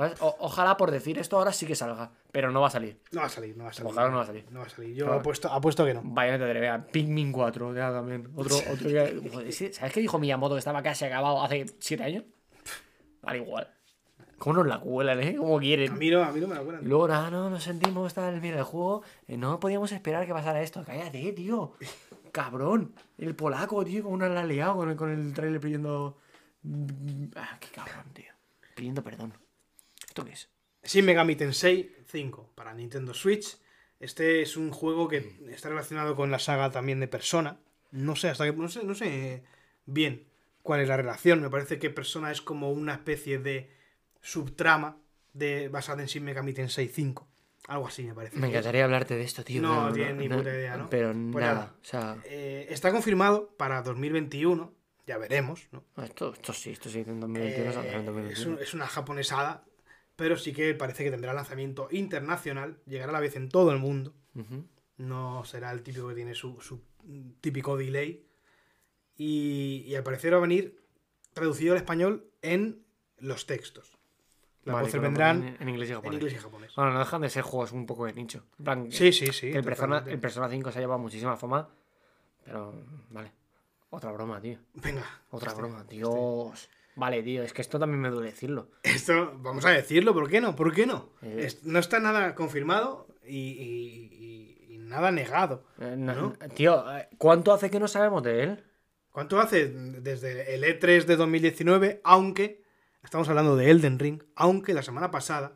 ¿Sabes? 0.00 0.20
O- 0.22 0.36
ojalá 0.40 0.76
por 0.76 0.90
decir 0.90 1.18
esto 1.18 1.36
ahora 1.36 1.52
sí 1.52 1.66
que 1.66 1.74
salga. 1.74 2.10
Pero 2.32 2.50
no 2.50 2.60
va 2.62 2.68
a 2.68 2.70
salir. 2.70 3.00
No 3.12 3.20
va 3.20 3.26
a 3.26 3.30
salir, 3.30 3.56
no 3.56 3.64
va 3.64 3.70
a 3.70 3.72
salir. 3.72 3.92
Ojalá 3.92 4.08
no 4.10 4.16
va 4.16 4.22
a 4.22 4.26
salir. 4.26 4.46
No 4.50 4.60
va 4.60 4.66
a 4.66 4.68
salir. 4.70 4.94
Yo 4.94 5.04
Claro. 5.04 5.20
apuesto, 5.20 5.48
apuesto 5.52 5.84
que 5.84 5.92
no. 5.94 6.00
Bayonetta 6.04 6.48
3, 6.48 6.60
vea. 6.60 6.86
Pikmin 6.86 7.32
4, 7.32 7.74
ya 7.74 7.92
también. 7.92 8.28
Otro, 8.34 8.56
otro 8.72 8.88
que- 8.88 9.28
joder, 9.30 9.46
ese- 9.48 9.72
¿Sabes 9.72 9.92
qué 9.92 10.00
dijo 10.00 10.18
Miyamoto 10.18 10.54
que 10.54 10.60
estaba 10.60 10.82
casi 10.82 11.04
acabado 11.04 11.42
hace 11.42 11.66
7 11.78 12.02
años? 12.02 12.24
Vale, 13.22 13.38
igual. 13.38 13.68
¿Cómo 14.38 14.56
nos 14.56 14.66
la 14.68 14.80
cuelan, 14.80 15.20
eh? 15.20 15.36
Como 15.36 15.58
A 15.58 15.60
quieren. 15.60 15.98
mí 15.98 16.08
no, 16.10 16.22
a 16.22 16.32
mí 16.32 16.40
no 16.40 16.48
me 16.48 16.54
la 16.54 16.62
cuelan. 16.62 16.82
luego, 16.88 17.08
nada, 17.08 17.30
no, 17.30 17.50
nos 17.50 17.62
sentimos, 17.62 18.06
está 18.06 18.26
el 18.30 18.40
mira 18.40 18.56
el 18.56 18.64
juego. 18.64 19.02
eh, 19.28 19.36
no 19.36 19.60
podíamos 19.60 19.92
esperar 19.92 20.24
que 20.26 20.32
pasara 20.32 20.62
esto. 20.62 20.82
Cállate, 20.86 21.32
tío. 21.32 21.74
Cabrón. 22.32 22.94
El 23.18 23.34
polaco, 23.36 23.84
tío, 23.84 24.02
como 24.02 24.14
una 24.14 24.28
la 24.30 24.44
liado 24.44 24.76
con 24.76 24.88
el, 24.88 24.96
con 24.96 25.10
el 25.10 25.34
trailer 25.34 25.60
pidiendo. 25.60 26.16
Ah, 27.36 27.58
qué 27.60 27.68
cabrón, 27.74 28.04
tío. 28.14 28.32
Pidiendo 28.74 29.02
perdón. 29.02 29.32
¿Esto 30.10 30.24
qué 30.24 30.32
es? 30.32 30.48
Shin 30.82 31.04
Megami 31.04 31.36
Tensei 31.36 31.94
5 32.08 32.50
para 32.56 32.74
Nintendo 32.74 33.14
Switch. 33.14 33.56
Este 34.00 34.42
es 34.42 34.56
un 34.56 34.72
juego 34.72 35.06
que 35.06 35.36
está 35.50 35.68
relacionado 35.68 36.16
con 36.16 36.32
la 36.32 36.40
saga 36.40 36.70
también 36.72 36.98
de 36.98 37.06
Persona. 37.06 37.60
No 37.92 38.16
sé 38.16 38.28
hasta 38.28 38.44
que 38.44 38.52
no 38.52 38.68
sé, 38.68 38.82
no 38.82 38.96
sé 38.96 39.44
bien 39.86 40.26
cuál 40.62 40.80
es 40.80 40.88
la 40.88 40.96
relación. 40.96 41.40
Me 41.40 41.48
parece 41.48 41.78
que 41.78 41.90
Persona 41.90 42.32
es 42.32 42.40
como 42.40 42.72
una 42.72 42.94
especie 42.94 43.38
de 43.38 43.70
subtrama 44.20 44.96
de 45.32 45.68
basada 45.68 46.02
en 46.02 46.08
Shin 46.08 46.24
Megami 46.24 46.52
Tensei 46.54 46.88
5. 46.88 47.28
Algo 47.68 47.86
así 47.86 48.02
me 48.02 48.14
parece. 48.14 48.36
Me 48.36 48.48
encantaría 48.48 48.82
hablarte 48.84 49.14
de 49.14 49.22
esto, 49.22 49.44
tío. 49.44 49.62
No 49.62 49.82
pero 49.82 49.94
tienes 49.94 50.16
ni 50.16 50.28
no- 50.28 50.38
puta 50.38 50.50
idea, 50.50 50.76
¿no? 50.76 50.90
Pero 50.90 51.12
Pues 51.12 51.44
nada. 51.44 51.54
nada. 51.54 51.74
O 51.80 51.84
sea, 51.84 52.16
Eh, 52.24 52.66
está 52.70 52.90
confirmado 52.90 53.54
para 53.56 53.80
2021. 53.82 54.74
Ya 55.06 55.18
veremos, 55.18 55.68
¿no? 55.72 55.84
esto, 56.04 56.32
esto 56.32 56.52
sí, 56.52 56.70
esto 56.70 56.88
sí, 56.88 57.00
en 57.06 57.18
2021 57.20 57.72
saldrá 57.72 57.94
en 57.94 58.00
Eh, 58.02 58.04
2021. 58.06 58.40
es, 58.40 58.46
un- 58.46 58.62
es 58.62 58.74
una 58.74 58.86
japonesada, 58.86 59.64
pero 60.20 60.36
sí 60.36 60.52
que 60.52 60.74
parece 60.74 61.02
que 61.02 61.10
tendrá 61.10 61.32
lanzamiento 61.32 61.88
internacional, 61.90 62.78
llegará 62.86 63.08
a 63.08 63.14
la 63.14 63.20
vez 63.20 63.36
en 63.36 63.48
todo 63.48 63.72
el 63.72 63.78
mundo. 63.78 64.12
No 64.98 65.44
será 65.46 65.72
el 65.72 65.82
típico 65.82 66.08
que 66.08 66.14
tiene 66.14 66.34
su, 66.34 66.60
su 66.60 66.82
típico 67.40 67.78
delay. 67.78 68.26
Y, 69.16 69.84
y 69.86 69.94
al 69.94 70.02
parecer 70.02 70.34
va 70.34 70.36
a 70.36 70.40
venir 70.42 70.78
traducido 71.32 71.72
al 71.72 71.78
español 71.78 72.30
en 72.42 72.84
los 73.18 73.46
textos. 73.46 73.96
Las 74.64 74.74
Vale, 74.74 74.86
voces 74.88 75.00
vendrán 75.00 75.42
en, 75.42 75.56
en 75.58 75.68
inglés 75.70 75.88
y 75.88 75.92
en 75.92 76.12
inglés 76.12 76.34
y 76.34 76.36
japonés. 76.36 76.74
Bueno, 76.76 76.92
no 76.92 76.98
dejan 76.98 77.22
de 77.22 77.30
ser 77.30 77.42
juegos 77.42 77.72
un 77.72 77.86
poco 77.86 78.04
de 78.04 78.12
nicho. 78.12 78.44
Plan, 78.62 78.92
Sí, 78.92 79.10
sí, 79.12 79.26
sí. 79.28 79.48
el, 79.52 79.64
Persona, 79.64 80.04
el 80.06 80.20
Persona 80.20 80.50
5 80.50 80.70
se 80.70 80.78
ha 80.78 80.82
llevado 80.82 80.98
muchísima 81.00 81.34
fama. 81.38 81.66
Pero, 82.44 82.74
vale. 83.08 83.32
Otra 83.88 84.12
broma, 84.12 84.38
tío. 84.38 84.58
Venga. 84.74 85.04
Otra 85.30 85.48
este- 85.52 85.60
broma, 85.62 85.82
Dios. 85.84 86.68
Vale, 87.00 87.22
tío, 87.22 87.42
es 87.42 87.54
que 87.54 87.62
esto 87.62 87.78
también 87.78 87.98
me 88.02 88.10
duele 88.10 88.30
decirlo. 88.30 88.68
Esto, 88.82 89.32
vamos 89.38 89.64
a 89.64 89.70
decirlo, 89.70 90.12
¿por 90.12 90.28
qué 90.28 90.40
no? 90.42 90.54
¿Por 90.54 90.74
qué 90.74 90.84
no? 90.86 91.08
Eh. 91.22 91.48
No 91.62 91.78
está 91.78 91.98
nada 91.98 92.34
confirmado 92.34 93.06
y, 93.26 93.38
y- 93.38 94.66
y- 94.68 94.74
y 94.74 94.78
nada 94.78 95.10
negado. 95.10 95.64
Eh, 95.80 95.94
no- 95.96 96.14
¿No? 96.14 96.32
Tío, 96.54 96.84
eh, 96.94 97.08
¿cuánto 97.16 97.54
hace 97.54 97.70
que 97.70 97.80
no 97.80 97.88
sabemos 97.88 98.22
de 98.22 98.42
él? 98.42 98.64
¿Cuánto 99.12 99.40
hace? 99.40 99.68
Desde 99.68 100.54
el 100.54 100.62
E3 100.62 101.06
de 101.06 101.16
2019, 101.16 102.02
aunque 102.04 102.62
estamos 103.02 103.30
hablando 103.30 103.56
de 103.56 103.70
Elden 103.70 103.98
Ring, 103.98 104.22
aunque 104.36 104.74
la 104.74 104.82
semana 104.82 105.10
pasada 105.10 105.54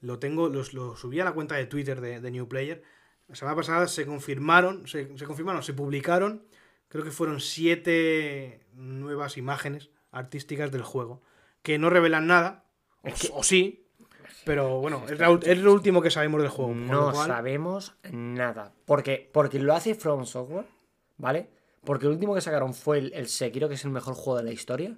lo 0.00 0.18
tengo, 0.18 0.48
los, 0.48 0.74
lo 0.74 0.96
subí 0.96 1.20
a 1.20 1.24
la 1.24 1.32
cuenta 1.34 1.54
de 1.54 1.66
Twitter 1.66 2.00
de, 2.00 2.20
de 2.20 2.30
New 2.32 2.48
Player. 2.48 2.82
La 3.28 3.36
semana 3.36 3.56
pasada 3.56 3.86
se 3.86 4.04
confirmaron, 4.06 4.88
se, 4.88 5.16
se 5.16 5.24
confirmaron, 5.24 5.62
se 5.62 5.72
publicaron, 5.72 6.42
creo 6.88 7.04
que 7.04 7.12
fueron 7.12 7.38
siete 7.40 8.66
nuevas 8.74 9.36
imágenes 9.38 9.90
artísticas 10.14 10.70
del 10.72 10.82
juego, 10.82 11.22
que 11.62 11.78
no 11.78 11.90
revelan 11.90 12.26
nada, 12.26 12.64
o, 13.02 13.08
Es 13.08 13.20
que- 13.20 13.30
o 13.32 13.42
sí, 13.42 13.86
pero 14.44 14.80
bueno, 14.80 15.04
es, 15.08 15.18
la- 15.18 15.38
es 15.42 15.58
lo 15.58 15.72
último 15.72 16.00
que 16.02 16.10
sabemos 16.10 16.40
del 16.42 16.50
juego. 16.50 16.74
No 16.74 17.12
cual- 17.12 17.26
sabemos 17.28 17.94
nada. 18.10 18.72
Porque, 18.84 19.28
porque 19.32 19.58
lo 19.58 19.74
hace 19.74 19.94
From 19.94 20.24
Software, 20.26 20.66
¿vale? 21.16 21.50
Porque 21.84 22.06
el 22.06 22.12
último 22.12 22.34
que 22.34 22.40
sacaron 22.40 22.72
fue 22.74 22.98
el, 22.98 23.12
el 23.12 23.28
Sekiro, 23.28 23.68
que 23.68 23.74
es 23.74 23.84
el 23.84 23.90
mejor 23.90 24.14
juego 24.14 24.38
de 24.38 24.44
la 24.44 24.52
historia. 24.52 24.96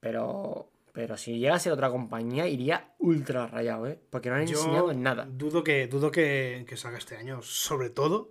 Pero. 0.00 0.70
Pero 0.92 1.16
si 1.16 1.38
llega 1.40 1.56
a 1.56 1.58
ser 1.58 1.72
otra 1.72 1.90
compañía, 1.90 2.46
iría 2.46 2.94
ultra 3.00 3.48
rayado, 3.48 3.88
¿eh? 3.88 3.98
Porque 4.10 4.28
no 4.30 4.36
han 4.36 4.46
Yo 4.46 4.56
enseñado 4.60 4.92
nada. 4.94 5.26
Dudo 5.28 5.64
que, 5.64 5.88
dudo 5.88 6.12
que, 6.12 6.64
que 6.68 6.76
salga 6.76 6.98
este 6.98 7.16
año, 7.16 7.42
sobre 7.42 7.90
todo, 7.90 8.30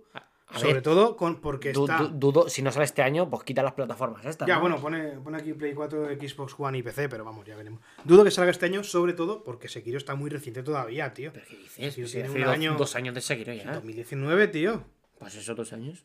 A 0.54 0.58
sobre 0.58 0.74
ver, 0.74 0.82
todo 0.82 1.16
con, 1.16 1.40
porque 1.40 1.72
du- 1.72 1.84
está... 1.84 1.98
du- 1.98 2.08
dudo, 2.32 2.48
si 2.48 2.62
no 2.62 2.70
sale 2.72 2.84
este 2.84 3.02
año, 3.02 3.28
pues 3.28 3.42
quita 3.44 3.62
las 3.62 3.72
plataformas 3.72 4.24
estas. 4.24 4.46
Ya, 4.48 4.54
¿no? 4.56 4.60
bueno, 4.62 4.80
pone, 4.80 5.12
pone 5.20 5.38
aquí 5.38 5.52
Play 5.52 5.74
4, 5.74 6.08
Xbox 6.20 6.54
One 6.58 6.78
y 6.78 6.82
PC, 6.82 7.08
pero 7.08 7.24
vamos, 7.24 7.44
ya 7.46 7.56
veremos. 7.56 7.80
Dudo 8.04 8.24
que 8.24 8.30
salga 8.30 8.50
este 8.50 8.66
año, 8.66 8.84
sobre 8.84 9.12
todo 9.12 9.42
porque 9.44 9.68
Sekiro 9.68 9.98
está 9.98 10.14
muy 10.14 10.30
reciente 10.30 10.62
todavía, 10.62 11.12
tío. 11.14 11.32
¿Pero 11.32 11.46
qué 11.48 11.56
dices? 11.56 11.94
Sekiro 11.94 12.08
tiene 12.08 12.28
un 12.30 12.40
dos, 12.44 12.48
año- 12.54 12.74
dos 12.76 12.96
años 12.96 13.14
de 13.14 13.20
Sekiro 13.20 13.52
ya. 13.52 13.72
2019, 13.74 14.48
tío. 14.48 14.84
Pues 15.18 15.34
eso, 15.34 15.54
dos 15.54 15.72
años. 15.72 16.04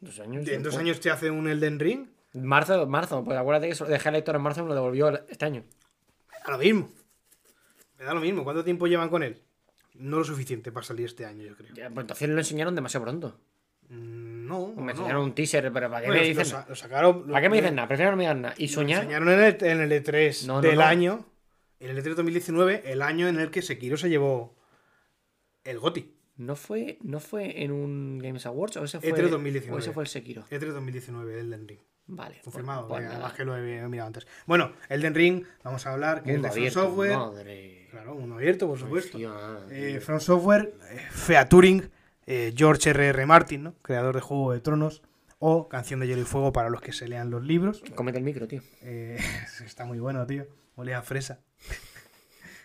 Dos 0.00 0.18
años. 0.20 0.46
En 0.48 0.62
dos 0.62 0.76
años 0.76 1.00
te 1.00 1.10
hace 1.10 1.30
un 1.30 1.48
Elden 1.48 1.78
Ring. 1.78 2.08
Marzo, 2.34 2.86
marzo, 2.86 3.22
pues 3.24 3.38
acuérdate 3.38 3.68
que 3.70 3.84
dejé 3.84 4.08
el 4.08 4.14
lector 4.14 4.34
en 4.34 4.42
marzo 4.42 4.60
y 4.60 4.62
me 4.64 4.70
lo 4.70 4.74
devolvió 4.74 5.08
este 5.28 5.44
año. 5.44 5.62
Me 6.30 6.38
da 6.44 6.50
lo 6.52 6.58
mismo. 6.58 6.88
Me 7.98 8.04
da 8.04 8.12
lo 8.14 8.20
mismo. 8.20 8.42
¿Cuánto 8.42 8.64
tiempo 8.64 8.86
llevan 8.88 9.08
con 9.08 9.22
él? 9.22 9.40
No 9.94 10.18
lo 10.18 10.24
suficiente 10.24 10.72
para 10.72 10.84
salir 10.84 11.06
este 11.06 11.24
año, 11.24 11.42
yo 11.44 11.56
creo. 11.56 11.74
Ya, 11.74 11.88
pues 11.90 12.04
entonces 12.04 12.28
lo 12.28 12.38
enseñaron 12.38 12.74
demasiado 12.74 13.04
pronto. 13.04 13.38
Mm, 13.88 14.46
No, 14.46 14.68
Me 14.76 14.82
no. 14.86 14.90
enseñaron 14.90 15.22
un 15.24 15.34
teaser, 15.34 15.72
pero 15.72 15.88
¿para 15.88 16.02
qué 16.02 16.06
Bueno, 16.08 16.20
me 16.22 16.28
lo 16.28 16.28
dicen 16.28 16.44
sa- 16.46 16.66
lo 16.68 16.74
sacaron. 16.76 17.26
¿Para 17.26 17.40
qué 17.40 17.48
me 17.48 17.56
dicen 17.56 17.74
nada? 17.74 17.88
Prefiero 17.88 18.10
no 18.10 18.16
me 18.18 18.24
digan 18.24 18.42
nada. 18.42 18.54
Y 18.58 18.66
Lo 18.68 18.72
soñar. 18.74 18.98
enseñaron 19.02 19.28
en 19.30 19.40
el, 19.40 19.64
en 19.64 19.80
el 19.80 19.92
E3 20.04 20.46
No, 20.46 20.54
no, 20.54 20.60
del 20.60 20.80
año. 20.82 21.24
En 21.80 21.90
el 21.90 21.98
E3 21.98 22.14
2019, 22.14 22.82
el 22.92 23.02
año 23.02 23.26
en 23.28 23.38
el 23.40 23.50
que 23.50 23.62
Sekiro 23.62 23.96
se 23.96 24.08
llevó 24.10 24.54
el 25.64 25.78
GOTI. 25.78 26.14
¿No 26.36 26.56
fue, 26.56 26.98
¿No 27.02 27.20
fue 27.20 27.62
en 27.62 27.70
un 27.70 28.18
Games 28.18 28.44
Awards 28.46 28.76
o 28.76 28.84
ese 28.84 29.00
fue, 29.00 29.12
E3 29.12 29.28
2019. 29.28 29.76
o 29.76 29.78
ese 29.78 29.92
fue 29.92 30.02
el 30.02 30.08
Sekiro? 30.08 30.44
E3 30.50 30.72
2019, 30.72 31.40
Elden 31.40 31.68
Ring. 31.68 31.80
Vale. 32.06 32.40
Confirmado, 32.42 32.86
pues 32.88 33.00
eh, 33.00 33.04
nada. 33.04 33.14
además 33.16 33.32
que 33.34 33.44
lo 33.44 33.56
he 33.56 33.88
mirado 33.88 34.08
antes. 34.08 34.26
Bueno, 34.46 34.72
Elden 34.88 35.14
Ring, 35.14 35.44
vamos 35.62 35.86
a 35.86 35.92
hablar, 35.92 36.22
que 36.22 36.32
Mundo 36.32 36.48
es 36.48 36.54
de 36.54 36.70
From 36.70 36.84
abierto, 36.86 36.88
Software. 36.88 37.16
madre. 37.16 37.88
Claro, 37.90 38.14
mundo 38.16 38.34
abierto, 38.34 38.66
por 38.66 38.78
supuesto. 38.78 39.18
Eh, 39.70 40.00
From 40.00 40.20
Software, 40.20 40.74
eh, 40.90 41.06
Featuring, 41.10 41.88
eh, 42.26 42.52
George 42.56 42.90
R.R. 42.90 43.26
Martin, 43.26 43.62
¿no? 43.62 43.74
creador 43.82 44.16
de 44.16 44.20
Juego 44.20 44.52
de 44.52 44.60
Tronos, 44.60 45.02
o 45.38 45.68
Canción 45.68 46.00
de 46.00 46.08
Hielo 46.08 46.22
y 46.22 46.24
Fuego 46.24 46.52
para 46.52 46.70
los 46.70 46.80
que 46.80 46.92
se 46.92 47.06
lean 47.06 47.30
los 47.30 47.44
libros. 47.44 47.82
Cómete 47.94 48.18
el 48.18 48.24
micro, 48.24 48.48
tío. 48.48 48.62
Eh, 48.82 49.18
está 49.64 49.84
muy 49.84 49.98
bueno, 49.98 50.26
tío. 50.26 50.46
Olea 50.74 51.02
fresa. 51.02 51.40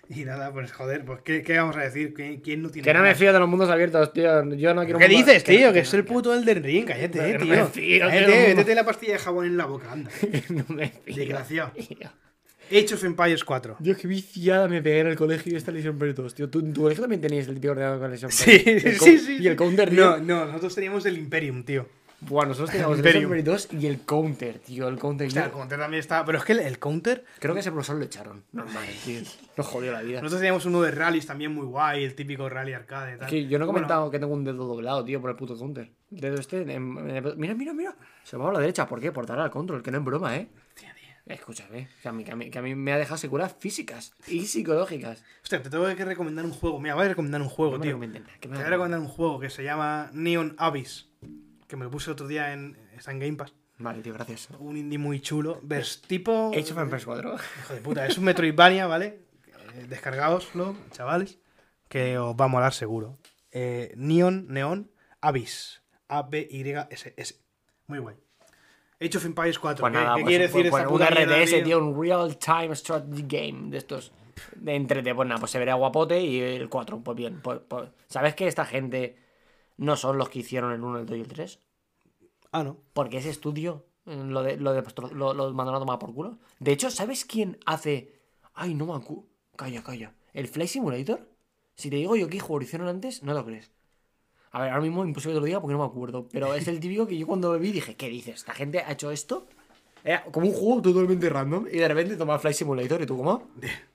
y 0.16 0.26
nada, 0.26 0.52
pues 0.52 0.72
joder, 0.72 1.06
pues 1.06 1.22
¿qué, 1.24 1.42
qué 1.44 1.58
vamos 1.58 1.78
a 1.78 1.82
decir? 1.82 2.14
¿Qui- 2.14 2.42
¿Quién 2.42 2.62
no 2.62 2.70
tiene 2.70 2.86
Que 2.86 2.94
no 2.94 3.02
me 3.04 3.14
fío 3.16 3.32
de 3.32 3.40
los 3.40 3.48
mundos 3.48 3.70
abiertos, 3.70 4.12
tío. 4.12 4.44
Yo 4.56 4.74
no 4.74 4.84
quiero 4.84 5.00
¿Qué 5.00 5.08
dices, 5.08 5.44
tío? 5.44 5.68
Que 5.70 5.74
que- 5.74 5.80
es 5.80 5.94
el 5.94 6.04
puto 6.06 6.34
Elden 6.34 6.64
Ring, 6.64 6.86
cállate, 6.86 7.34
no 7.34 7.40
tío. 7.46 7.56
me 7.56 7.66
fío, 7.66 8.00
Cállate, 8.08 8.26
tío. 8.26 8.48
métete 8.56 8.76
la 8.76 8.86
pastilla 8.86 9.14
de 9.14 9.20
jabón 9.20 9.46
en 9.46 9.58
la 9.58 9.66
boca, 9.66 9.92
anda. 9.92 10.10
no 10.50 10.66
me 10.70 10.88
fío. 10.90 11.16
Desgraciado. 11.16 11.72
tío. 11.72 12.10
Age 12.72 12.94
of 12.94 13.04
Empires 13.04 13.44
4. 13.44 13.78
Dios, 13.80 13.98
qué 13.98 14.08
viciada 14.08 14.68
me 14.68 14.80
pegué 14.84 15.00
en 15.00 15.08
el 15.08 15.16
colegio 15.16 15.52
y 15.52 15.56
esta 15.56 15.72
Legion 15.72 15.98
Break 15.98 16.16
2, 16.16 16.36
tío. 16.36 16.50
¿Tú, 16.52 16.60
en 16.60 16.72
tu 16.72 16.82
colegio 16.84 17.02
también 17.02 17.20
tenías 17.20 17.48
el 17.48 17.56
típico 17.56 17.72
ordenador 17.72 18.00
con 18.00 18.12
Legion 18.12 18.32
Sí? 18.32 18.62
El 18.64 18.82
sí, 18.94 18.98
co- 18.98 19.06
sí. 19.06 19.38
Y 19.40 19.48
el 19.48 19.56
counter, 19.56 19.90
tío. 19.90 19.98
No, 20.06 20.18
no, 20.20 20.46
nosotros 20.46 20.76
teníamos 20.76 21.04
el 21.08 21.18
Imperium, 21.18 21.64
tío. 21.64 21.88
Buah, 22.22 22.46
nosotros 22.46 22.72
teníamos 22.72 22.94
el 22.96 23.06
Imperium. 23.06 23.32
Legion 23.32 23.46
Break 23.46 23.70
2 23.72 23.82
y 23.82 23.88
el 23.88 24.02
counter, 24.06 24.60
tío. 24.60 24.88
El 24.90 24.98
counter. 25.00 25.28
Hostia, 25.28 25.46
el 25.46 25.52
counter 25.52 25.80
también 25.80 26.00
está. 26.02 26.26
Pero 26.26 26.38
es 26.38 26.44
que 26.44 26.52
el, 26.52 26.60
el 26.60 26.78
counter. 26.78 27.24
Creo 27.40 27.54
que 27.54 27.62
ese 27.62 27.72
profesor 27.72 27.96
lo 27.96 28.04
echaron. 28.06 28.44
Normal, 28.52 28.86
tío. 29.06 29.22
Nos 29.56 29.66
jodió 29.68 29.92
la 29.94 30.02
vida. 30.02 30.20
Nosotros 30.22 30.42
teníamos 30.42 30.66
uno 30.66 30.82
de 30.82 30.92
rallies 30.92 31.26
también 31.26 31.54
muy 31.54 31.66
guay, 31.66 32.04
el 32.04 32.16
típico 32.16 32.50
rally 32.50 32.74
arcade. 32.74 33.16
Tal. 33.18 33.26
Es 33.26 33.32
que 33.32 33.48
yo 33.48 33.58
no 33.58 33.64
he 33.64 33.68
Bueno, 33.68 33.74
comentado 33.74 34.12
que 34.12 34.20
tengo 34.20 34.34
un 34.34 34.44
dedo 34.44 34.66
doblado, 34.66 35.04
tío, 35.06 35.22
por 35.22 35.30
el 35.30 35.36
puto 35.38 35.58
counter. 35.58 35.92
El 36.12 36.20
dedo 36.20 36.36
este. 36.40 36.62
en- 36.62 36.70
en- 36.70 37.38
mira, 37.40 37.54
mira, 37.56 37.74
mira. 37.74 37.96
Se 38.24 38.36
va 38.36 38.50
a 38.50 38.54
la 38.54 38.60
derecha. 38.60 38.86
¿Por 38.86 39.00
qué? 39.00 39.12
Por 39.14 39.26
dar 39.26 39.40
al 39.40 39.50
control, 39.52 39.82
que 39.82 39.92
no 39.92 40.00
es 40.00 40.04
broma, 40.04 40.36
¿eh? 40.36 40.50
Escúchame, 41.26 41.88
que 42.02 42.10
a, 42.10 42.12
mí, 42.12 42.24
que, 42.24 42.32
a 42.32 42.36
mí, 42.36 42.50
que 42.50 42.58
a 42.58 42.62
mí 42.64 42.74
me 42.74 42.92
ha 42.92 42.98
dejado 42.98 43.18
secuelas 43.18 43.56
físicas 43.60 44.14
y 44.28 44.48
psicológicas. 44.48 45.24
Hostia, 45.44 45.62
te 45.62 45.70
tengo 45.70 45.86
que 45.96 46.04
recomendar 46.04 46.44
un 46.44 46.52
juego. 46.52 46.80
Mira, 46.82 46.96
voy 46.96 47.06
a 47.06 47.10
recomendar 47.10 47.40
un 47.40 47.50
juego, 47.50 47.78
No 47.78 47.84
tío. 47.84 48.00
me 48.00 48.08
Te 48.08 48.48
voy 48.48 48.58
a 48.58 48.64
recomendar 48.68 49.00
un 49.00 49.08
juego 49.08 49.40
que 49.40 49.52
se 49.52 49.64
llama 49.64 50.10
Neon 50.12 50.56
Abyss. 50.58 51.08
Que 51.70 51.76
me 51.76 51.86
lo 51.86 51.92
puse 51.92 52.10
otro 52.10 52.28
día 52.28 52.52
en. 52.52 52.76
Está 52.98 53.12
en 53.12 53.20
Game 53.20 53.36
Pass. 53.36 53.54
Vale, 53.78 54.02
tío, 54.02 54.16
gracias. 54.16 54.50
Un 54.58 54.76
indie 54.76 54.98
muy 54.98 55.22
chulo. 55.22 55.60
Ves, 55.62 56.02
tipo. 56.02 56.50
Age 56.52 56.74
of 56.74 56.80
Empires 56.80 57.06
4. 57.06 57.36
Hijo 57.36 57.74
de 57.76 57.82
puta, 57.82 58.08
es 58.08 58.18
un 58.18 58.24
Metroidvania, 58.24 58.88
¿vale? 58.88 59.20
Eh, 59.76 59.86
descargaoslo, 59.88 60.76
chavales, 60.90 61.38
que 61.88 62.18
os 62.18 62.36
va 62.36 62.46
a 62.46 62.48
molar 62.48 62.74
seguro. 62.74 63.20
Eh, 63.52 63.94
Neon, 63.96 64.48
Neon, 64.50 64.90
Abyss. 65.22 65.84
A-B-Y-S-S. 66.08 67.40
Muy 67.86 68.00
guay. 68.00 68.16
Age 69.00 69.18
of 69.18 69.26
Empires 69.26 69.60
4. 69.60 69.82
Pues 69.82 69.94
¿Qué, 69.94 70.00
nada, 70.00 70.16
qué 70.16 70.22
pues, 70.24 70.32
quiere 70.32 70.50
pues, 70.50 70.54
decir 70.56 70.72
pues 70.72 70.82
esta 70.82 70.92
un 70.92 71.00
puta 71.00 71.12
mierda, 71.12 71.44
RTS, 71.44 71.64
tío, 71.64 71.86
un 71.86 72.02
Real 72.02 72.38
Time 72.40 72.76
Strategy 72.76 73.26
Game 73.28 73.70
de 73.70 73.78
estos. 73.78 74.12
De 74.56 74.74
entrete, 74.74 75.14
pues 75.14 75.28
nada, 75.28 75.40
pues 75.40 75.52
se 75.52 75.60
verá 75.60 75.76
guapote 75.76 76.20
y 76.20 76.40
el 76.40 76.68
4, 76.68 77.00
pues 77.04 77.16
bien. 77.16 77.42
Pues, 77.42 77.60
pues, 77.68 77.90
¿Sabes 78.08 78.34
que 78.34 78.48
esta 78.48 78.66
gente 78.66 79.29
no 79.80 79.96
son 79.96 80.18
los 80.18 80.30
que 80.30 80.40
hicieron 80.40 80.74
el 80.74 80.84
1, 80.84 81.00
el 81.00 81.06
2 81.06 81.18
y 81.18 81.22
el 81.22 81.28
3? 81.28 81.60
Ah, 82.52 82.64
no. 82.64 82.78
Porque 82.94 83.18
ese 83.18 83.30
estudio 83.30 83.86
eh, 84.06 84.16
lo 84.16 84.44
de, 84.44 84.58
lo 84.58 84.74
de 84.74 84.84
lo, 85.14 85.34
lo 85.34 85.54
mandaron 85.54 85.78
a 85.78 85.80
tomar 85.80 86.00
por 86.00 86.14
culo. 86.14 86.38
De 86.60 86.74
hecho, 86.74 86.92
¿sabes 86.92 87.24
quién 87.24 87.58
hace. 87.66 88.20
Ay, 88.54 88.74
no 88.74 88.86
me 88.86 88.94
acu... 88.94 89.26
Calla, 89.56 89.82
calla. 89.82 90.14
¿El 90.34 90.48
Fly 90.48 90.68
Simulator? 90.68 91.28
Si 91.76 91.90
te 91.90 91.96
digo 91.96 92.16
yo 92.16 92.28
qué 92.28 92.40
juego 92.40 92.60
lo 92.60 92.66
hicieron 92.66 92.88
antes, 92.90 93.24
no 93.24 93.34
lo 93.34 93.46
crees. 93.46 93.72
A 94.52 94.62
ver, 94.62 94.72
ahora 94.72 94.82
mismo 94.82 95.06
imposible 95.06 95.34
que 95.34 95.38
te 95.38 95.40
lo 95.42 95.46
diga 95.46 95.62
porque 95.62 95.74
no 95.74 95.80
me 95.80 95.86
acuerdo. 95.86 96.28
Pero 96.30 96.54
es 96.54 96.68
el 96.68 96.80
típico 96.80 97.08
que 97.08 97.18
yo 97.18 97.26
cuando 97.26 97.58
vi 97.58 97.72
dije, 97.72 97.96
¿qué 97.96 98.10
dices? 98.10 98.36
¿Esta 98.36 98.54
gente 98.54 98.80
ha 98.80 98.92
hecho 98.92 99.12
esto? 99.12 99.48
Era 100.10 100.24
como 100.24 100.48
un 100.48 100.54
juego 100.54 100.82
totalmente 100.82 101.30
random 101.30 101.68
y 101.72 101.78
de 101.78 101.88
repente 101.88 102.16
toma 102.16 102.40
Fly 102.40 102.54
Simulator 102.54 103.02
y 103.02 103.06
tú, 103.06 103.18
¿cómo? 103.18 103.50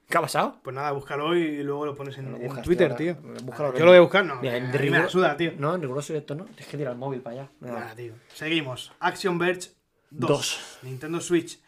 ¿Qué 0.09 0.17
ha 0.19 0.21
pasado? 0.21 0.61
Pues 0.63 0.77
nada, 0.77 0.93
búscalo 0.93 1.35
y 1.37 1.63
luego 1.65 1.87
lo 1.87 1.95
pones 1.97 2.17
en, 2.19 2.31
Lo 2.31 2.37
en 2.37 2.47
buscas, 2.47 2.65
Twitter, 2.65 2.95
tío. 2.95 3.17
Búscalo, 3.43 3.73
Yo 3.77 3.85
lo 3.85 3.91
voy 3.91 3.97
a 3.99 4.01
buscar, 4.03 4.25
no. 4.25 4.37
Mira, 4.41 4.57
en 4.57 4.71
me 4.71 4.79
rigor- 4.79 5.03
la 5.03 5.09
suda, 5.09 5.37
tío. 5.37 5.53
No, 5.59 5.75
en 5.75 5.81
riguroso 5.81 6.13
directo 6.13 6.37
no. 6.37 6.45
Tienes 6.45 6.67
que 6.69 6.77
tirar 6.77 6.93
el 6.93 6.99
móvil 6.99 7.21
para 7.21 7.41
allá. 7.41 7.51
Nada. 7.61 7.81
Nada, 7.81 7.95
tío. 7.97 8.13
Seguimos. 8.33 8.93
Action 9.01 9.39
Verge 9.39 9.71
2. 10.11 10.29
Dos. 10.31 10.79
Nintendo 10.83 11.21
Switch. 11.21 11.59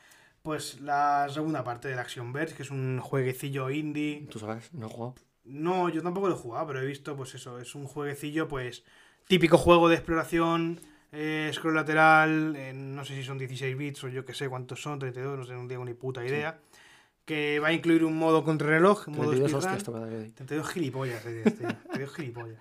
Pues 0.42 0.80
la 0.80 1.26
segunda 1.28 1.64
parte 1.64 1.88
del 1.88 1.98
Action 1.98 2.32
Verge, 2.32 2.54
que 2.54 2.62
es 2.62 2.70
un 2.70 3.00
jueguecillo 3.00 3.68
indie. 3.70 4.28
Tú 4.30 4.38
sabes, 4.38 4.72
no 4.72 4.86
he 4.86 4.90
jugado. 4.90 5.14
No, 5.42 5.88
yo 5.88 6.02
tampoco 6.02 6.28
lo 6.28 6.34
he 6.36 6.38
jugado, 6.38 6.68
pero 6.68 6.80
he 6.82 6.86
visto, 6.86 7.16
pues 7.16 7.34
eso, 7.34 7.58
es 7.58 7.74
un 7.74 7.86
jueguecillo, 7.86 8.46
pues, 8.46 8.84
típico 9.26 9.58
juego 9.58 9.88
de 9.88 9.96
exploración, 9.96 10.80
eh, 11.12 11.50
scroll 11.54 11.74
lateral, 11.74 12.56
no 12.94 13.04
sé 13.04 13.14
si 13.14 13.22
son 13.24 13.38
16 13.38 13.76
bits 13.76 14.04
o 14.04 14.08
yo 14.08 14.24
que 14.24 14.34
sé 14.34 14.48
cuántos 14.48 14.80
son, 14.82 14.98
32, 14.98 15.38
no 15.38 15.44
sé, 15.44 15.52
no 15.54 15.66
tengo 15.68 15.84
ni 15.84 15.94
puta 15.94 16.24
idea. 16.24 16.58
Que 17.24 17.58
va 17.58 17.68
a 17.68 17.72
incluir 17.72 18.04
un 18.04 18.16
modo 18.16 18.44
contrarreloj, 18.44 19.08
un 19.08 19.16
modo 19.16 19.30
32 19.30 19.50
speedrun. 19.50 19.72
hostias 19.74 19.84
te 19.84 19.90
va 19.90 19.98
a 19.98 20.00
dar 20.02 20.10
que- 20.26 20.30
32 20.30 20.68
gilipollas, 20.68 21.26
eh, 21.26 21.42
este, 21.44 21.64
32 21.66 22.14
gilipollas. 22.14 22.58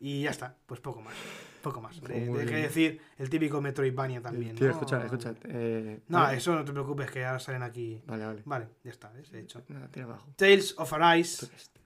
Y 0.00 0.22
ya 0.22 0.30
está, 0.30 0.54
pues 0.66 0.78
poco 0.80 1.00
más. 1.02 1.14
Poco 1.62 1.80
más. 1.80 2.00
De, 2.02 2.08
de 2.20 2.44
qué 2.44 2.50
bien. 2.52 2.62
decir 2.62 3.00
el 3.18 3.28
típico 3.28 3.60
Metroidvania 3.60 4.20
también. 4.22 4.54
Tío, 4.54 4.68
¿no? 4.68 4.72
escucha, 4.72 5.04
escucha. 5.04 5.34
Eh, 5.48 5.98
No, 6.06 6.18
vale. 6.20 6.38
eso 6.38 6.54
no 6.54 6.64
te 6.64 6.70
preocupes, 6.70 7.10
que 7.10 7.24
ahora 7.24 7.40
salen 7.40 7.64
aquí. 7.64 8.00
Vale, 8.06 8.24
vale. 8.24 8.42
Vale, 8.44 8.68
ya 8.84 8.92
está. 8.92 9.10
De 9.12 9.40
hecho. 9.40 9.62
Nada, 9.66 9.88
tira 9.88 10.04
abajo. 10.06 10.28
Tales 10.36 10.76
of 10.78 10.92
Arise, 10.92 11.48
qué- 11.48 11.80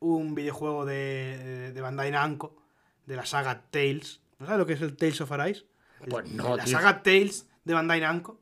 un 0.00 0.34
videojuego 0.34 0.84
de, 0.84 1.70
de 1.72 1.80
Bandai 1.80 2.10
Namco, 2.10 2.56
de 3.06 3.14
la 3.14 3.24
saga 3.24 3.62
Tales. 3.70 4.20
¿No 4.44 4.48
sabes 4.48 4.58
lo 4.58 4.66
que 4.66 4.74
es 4.74 4.82
el 4.82 4.94
Tales 4.96 5.20
of 5.22 5.32
Arise? 5.32 5.64
El- 6.02 6.08
Pues 6.10 6.30
no, 6.32 6.56
La 6.56 6.64
tío. 6.64 6.72
saga 6.78 7.02
Tales 7.02 7.48
de 7.64 7.72
Bandai 7.74 8.00
Namco, 8.00 8.40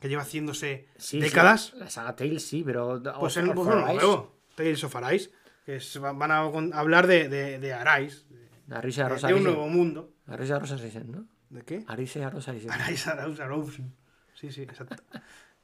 que 0.00 0.08
lleva 0.08 0.22
haciéndose 0.22 0.88
Sí, 0.96 1.20
décadas. 1.20 1.72
sí, 1.74 1.78
la 1.78 1.90
saga 1.90 2.16
Tales 2.16 2.42
sí, 2.46 2.62
pero. 2.64 3.02
Pues 3.20 3.36
el 3.36 3.50
Arise, 3.50 3.64
nuevo, 3.64 4.34
Tales 4.54 4.82
of 4.84 4.96
Arise, 4.96 5.30
que 5.66 5.76
es- 5.76 5.98
van 6.00 6.30
a 6.32 6.38
hablar 6.38 7.06
de, 7.06 7.28
de, 7.28 7.58
de 7.58 7.72
Arise, 7.74 8.24
de, 8.66 9.08
rosa. 9.08 9.26
de 9.28 9.34
un 9.34 9.40
Risen. 9.40 9.42
nuevo 9.44 9.68
mundo. 9.68 10.12
La 10.26 10.36
risa 10.36 10.58
rosa 10.58 10.76
Risen, 10.76 11.12
¿no? 11.12 11.26
¿De 11.50 11.62
qué? 11.62 11.84
Arisa 11.86 12.30
rosa 12.30 12.52
Risen. 12.52 12.70
Arise, 12.72 13.10
Arise, 13.10 13.42
Arise. 13.42 13.82
Sí, 14.34 14.50
sí, 14.50 14.62
exacto. 14.62 14.96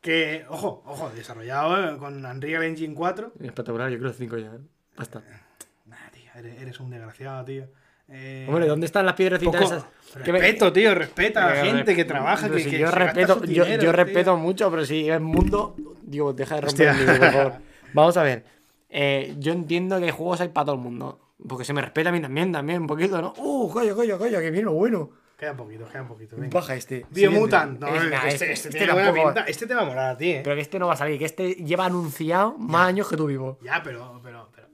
que, 0.03 0.45
ojo, 0.49 0.83
ojo, 0.87 1.11
desarrollado 1.11 1.95
eh, 1.95 1.99
con 1.99 2.25
Unreal 2.25 2.63
Engine 2.65 2.95
4. 2.95 3.33
Espectacular, 3.41 3.91
yo 3.91 3.99
creo 3.99 4.13
5 4.13 4.37
ya. 4.39 4.47
¿eh? 4.55 4.59
Basta. 4.97 5.23
Nah, 5.87 6.11
tío, 6.13 6.31
eres, 6.37 6.61
eres 6.61 6.79
un 6.81 6.91
desgraciado, 6.91 7.45
tío. 7.45 7.69
Eh, 8.09 8.47
Hombre, 8.49 8.67
¿dónde 8.67 8.87
están 8.87 9.07
las 9.07 9.15
piedrecitas 9.15 9.61
esas? 9.63 9.87
Me- 10.17 10.23
Respeto, 10.33 10.73
tío, 10.73 10.95
respeta 10.95 11.47
a 11.47 11.55
la 11.55 11.65
gente 11.65 11.95
que 11.97 12.05
trabaja, 12.05 12.51
que, 12.51 12.61
si 12.61 12.71
que 12.71 12.79
yo 12.81 12.91
respeto, 12.91 13.43
yo, 13.45 13.65
dinero, 13.65 13.83
yo 13.83 13.91
tío. 13.91 13.93
respeto 13.93 14.37
mucho, 14.37 14.71
pero 14.71 14.85
si 14.85 15.09
el 15.09 15.21
mundo. 15.21 15.75
Digo, 16.03 16.33
deja 16.35 16.57
de 16.57 16.61
romper 16.63 16.89
el 16.89 16.97
micro, 16.99 17.19
por 17.19 17.33
favor. 17.33 17.53
Vamos 17.95 18.17
a 18.19 18.23
ver. 18.23 18.45
Eh, 18.91 19.35
yo 19.39 19.53
entiendo 19.53 19.99
que 20.01 20.11
juegos 20.11 20.43
hay 20.43 20.49
para 20.49 20.67
todo 20.67 20.75
el 20.75 20.83
mundo. 20.83 21.19
Porque 21.49 21.65
se 21.65 21.73
me 21.73 21.81
respeta 21.81 22.11
a 22.11 22.13
mí 22.13 22.21
también, 22.21 22.53
también, 22.53 22.83
un 22.83 22.87
poquito, 22.87 23.21
¿no? 23.23 23.33
¡Uh, 23.39 23.73
calla, 23.73 23.97
calla, 23.97 24.19
calla! 24.19 24.41
Que 24.41 24.51
viene 24.51 24.67
lo 24.67 24.73
bueno. 24.75 25.11
Queda 25.39 25.53
un 25.53 25.57
poquito, 25.57 25.89
queda 25.89 26.03
un 26.03 26.09
poquito. 26.09 26.37
venga. 26.37 26.51
Baja 26.61 26.75
este. 26.77 27.07
Biomutant. 27.11 27.81
No, 27.81 27.89
Es- 27.89 28.11
nah, 28.11 28.29
este, 28.29 28.53
este, 28.53 28.69
tiene 28.69 28.85
este 28.85 28.93
buena 28.93 29.09
tampoco- 29.09 29.29
pinta. 29.35 29.51
Este 29.51 29.67
te 29.67 29.75
va 29.75 29.81
a 29.81 29.85
molar 29.87 30.11
a 30.11 30.17
ti, 30.19 30.31
eh. 30.33 30.41
Pero 30.45 30.55
que 30.57 30.63
este 30.63 30.79
no 30.79 30.87
va 30.89 30.93
a 30.93 30.97
salir, 30.97 31.19
que 31.19 31.25
este 31.25 31.55
lleva 31.55 31.87
anunciado 31.87 32.57
más 32.59 32.87
años 32.89 33.09
que 33.09 33.17
tú 33.17 33.27
vivo. 33.27 33.59
Ya, 33.63 33.81
pero, 33.83 34.21
pero, 34.23 34.51
pero. 34.55 34.69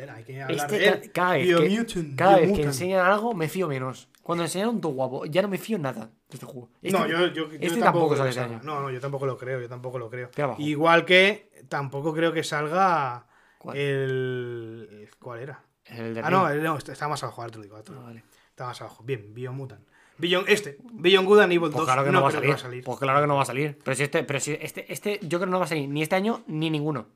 Joder, 0.00 0.10
hay 0.10 0.24
que 0.24 0.42
hablar 0.42 0.58
Este 0.58 0.78
de 0.78 0.88
él. 0.88 1.12
cada 1.12 1.32
vez, 1.32 1.46
que, 1.46 2.14
cada 2.16 2.32
vez 2.36 2.40
que 2.40 2.46
Biomutant. 2.46 2.66
enseñan 2.66 3.06
algo 3.06 3.34
me 3.34 3.48
fío 3.48 3.68
menos. 3.68 4.08
Cuando 4.22 4.44
enseñan 4.44 4.68
un 4.68 4.80
todo 4.80 4.92
guapo, 4.92 5.26
ya 5.26 5.42
no 5.42 5.48
me 5.48 5.58
fío 5.58 5.78
nada 5.78 6.06
de 6.28 6.34
este 6.34 6.46
juego. 6.46 6.70
Este- 6.82 6.96
No, 6.98 7.06
yo, 7.06 7.26
yo, 7.28 7.48
yo 7.50 7.58
este 7.60 7.80
tampoco, 7.80 7.82
tampoco 7.82 8.16
sale 8.16 8.30
este. 8.30 8.66
No, 8.66 8.80
no, 8.80 8.90
yo 8.90 9.00
tampoco 9.00 9.26
lo 9.26 9.36
creo, 9.36 9.60
yo 9.60 9.68
tampoco 9.68 9.98
lo 9.98 10.08
creo. 10.10 10.30
Igual 10.58 11.04
que 11.04 11.50
tampoco 11.68 12.14
creo 12.14 12.32
que 12.32 12.42
salga 12.44 13.26
¿Cuál? 13.58 13.76
el... 13.76 15.08
¿Cuál 15.20 15.40
era? 15.40 15.62
El 15.86 16.14
de 16.14 16.20
Ah, 16.20 16.30
no, 16.30 16.48
el- 16.48 16.62
no, 16.62 16.76
está 16.78 17.08
más 17.08 17.22
abajo, 17.24 17.42
ahora 17.42 17.50
te 17.52 17.58
lo 17.58 17.64
digo. 17.64 17.76
ahora 17.76 17.84
te 17.84 17.92
lo 17.92 18.00
Ah, 18.00 18.04
vale. 18.04 18.24
Está 18.50 18.66
más 18.66 18.80
abajo. 18.80 19.02
Bien, 19.04 19.34
Biomutant. 19.34 19.86
Beyond, 20.18 20.48
este, 20.50 20.76
Beyond 20.92 21.26
Good 21.26 21.40
and 21.40 21.52
Evil 21.52 21.70
2. 21.70 21.72
Pues 21.72 21.84
claro 21.86 22.04
que 22.04 22.10
no, 22.12 22.22
va, 22.22 22.28
a 22.28 22.32
salir. 22.32 22.58
salir. 22.58 22.84
Pues 22.84 22.98
claro 22.98 23.20
que 23.22 23.26
no 23.26 23.36
va 23.36 23.42
a 23.42 23.46
salir. 23.46 23.78
Pero 23.82 23.94
si 23.96 24.02
este, 24.02 24.22
pero 24.22 24.38
si 24.38 24.52
este, 24.60 24.92
este, 24.92 25.18
yo 25.22 25.38
creo 25.38 25.40
que 25.40 25.46
no 25.52 25.58
va 25.58 25.64
a 25.64 25.68
salir 25.68 25.88
ni 25.88 26.02
este 26.02 26.14
año 26.14 26.42
ni 26.46 26.68
ninguno. 26.68 27.06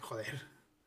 Joder. 0.00 0.42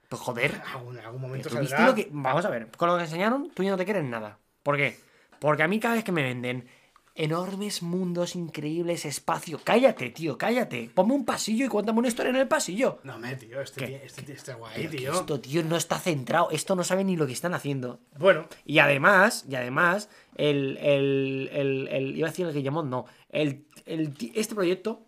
Pues 0.10 0.22
joder. 0.22 0.52
En 0.56 0.62
algún, 0.62 0.98
en 1.00 1.06
algún 1.06 1.22
momento 1.22 1.50
¿Tú 1.50 1.58
viste 1.60 1.82
lo 1.84 1.94
que- 1.96 2.08
Vamos 2.12 2.46
a 2.46 2.50
ver, 2.50 2.68
con 2.78 2.88
lo 2.90 2.98
que 2.98 3.04
enseñaron, 3.04 3.50
tú 3.54 3.64
ya 3.64 3.72
no 3.72 3.78
te 3.78 3.86
quieres 3.86 4.04
nada. 4.04 4.40
¿Por 4.64 4.78
qué? 4.78 4.98
Porque 5.40 5.64
a 5.64 5.68
mí 5.68 5.80
cada 5.80 5.96
vez 5.96 6.04
que 6.04 6.12
me 6.12 6.24
venden 6.24 6.68
enormes 7.16 7.82
mundos, 7.82 8.36
increíbles, 8.36 9.04
espacio. 9.06 9.60
Cállate, 9.64 10.12
tío, 10.12 10.38
cállate. 10.38 10.90
Ponme 10.94 11.14
un 11.16 11.26
pasillo 11.26 11.66
y 11.66 11.68
cuéntame 11.68 11.98
una 12.00 12.08
historia 12.10 12.30
en 12.30 12.36
el 12.36 12.48
pasillo. 12.48 13.00
No, 13.04 13.18
me, 13.18 13.36
tío, 13.36 13.60
este, 13.60 13.88
tío, 13.88 13.98
este, 14.04 14.22
tío 14.22 14.36
está 14.36 14.54
guay, 14.54 14.88
tío. 14.88 15.14
esto, 15.14 15.40
tío, 15.40 15.64
no 15.64 15.76
está 15.78 15.98
centrado. 15.98 16.52
Esto 16.52 16.76
no 16.76 16.84
sabe 16.84 17.04
ni 17.04 17.16
lo 17.18 17.26
que 17.26 17.34
están 17.34 17.56
haciendo. 17.56 18.00
Bueno, 18.20 18.46
Y 18.66 18.78
además, 18.80 19.46
y 19.50 19.56
además, 19.56 20.10
el, 20.36 20.78
el, 20.78 21.50
el, 21.52 21.88
el- 21.88 22.18
iba 22.18 22.28
a 22.28 22.32
decir 22.32 22.46
el 22.46 22.54
Guillemón, 22.54 22.90
no. 22.92 23.06
El, 23.30 23.66
el 23.88 24.14
este 24.36 24.54
proyecto 24.54 25.02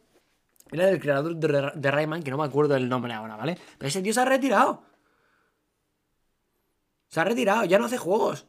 era 0.72 0.86
del 0.86 1.00
creador 1.00 1.36
de, 1.36 1.92
Rayman, 1.92 2.24
que 2.24 2.32
no 2.32 2.38
me 2.38 2.46
acuerdo 2.46 2.74
del 2.74 2.90
nombre 2.90 3.14
ahora, 3.14 3.36
¿vale? 3.36 3.58
Pero 3.78 3.88
ese 3.88 4.02
tío 4.02 4.14
se 4.14 4.20
ha 4.20 4.26
retirado. 4.26 4.84
Se 7.08 7.20
ha 7.20 7.24
retirado, 7.24 7.66
ya 7.66 7.80
no 7.80 7.86
hace 7.86 7.98
juegos. 7.98 8.48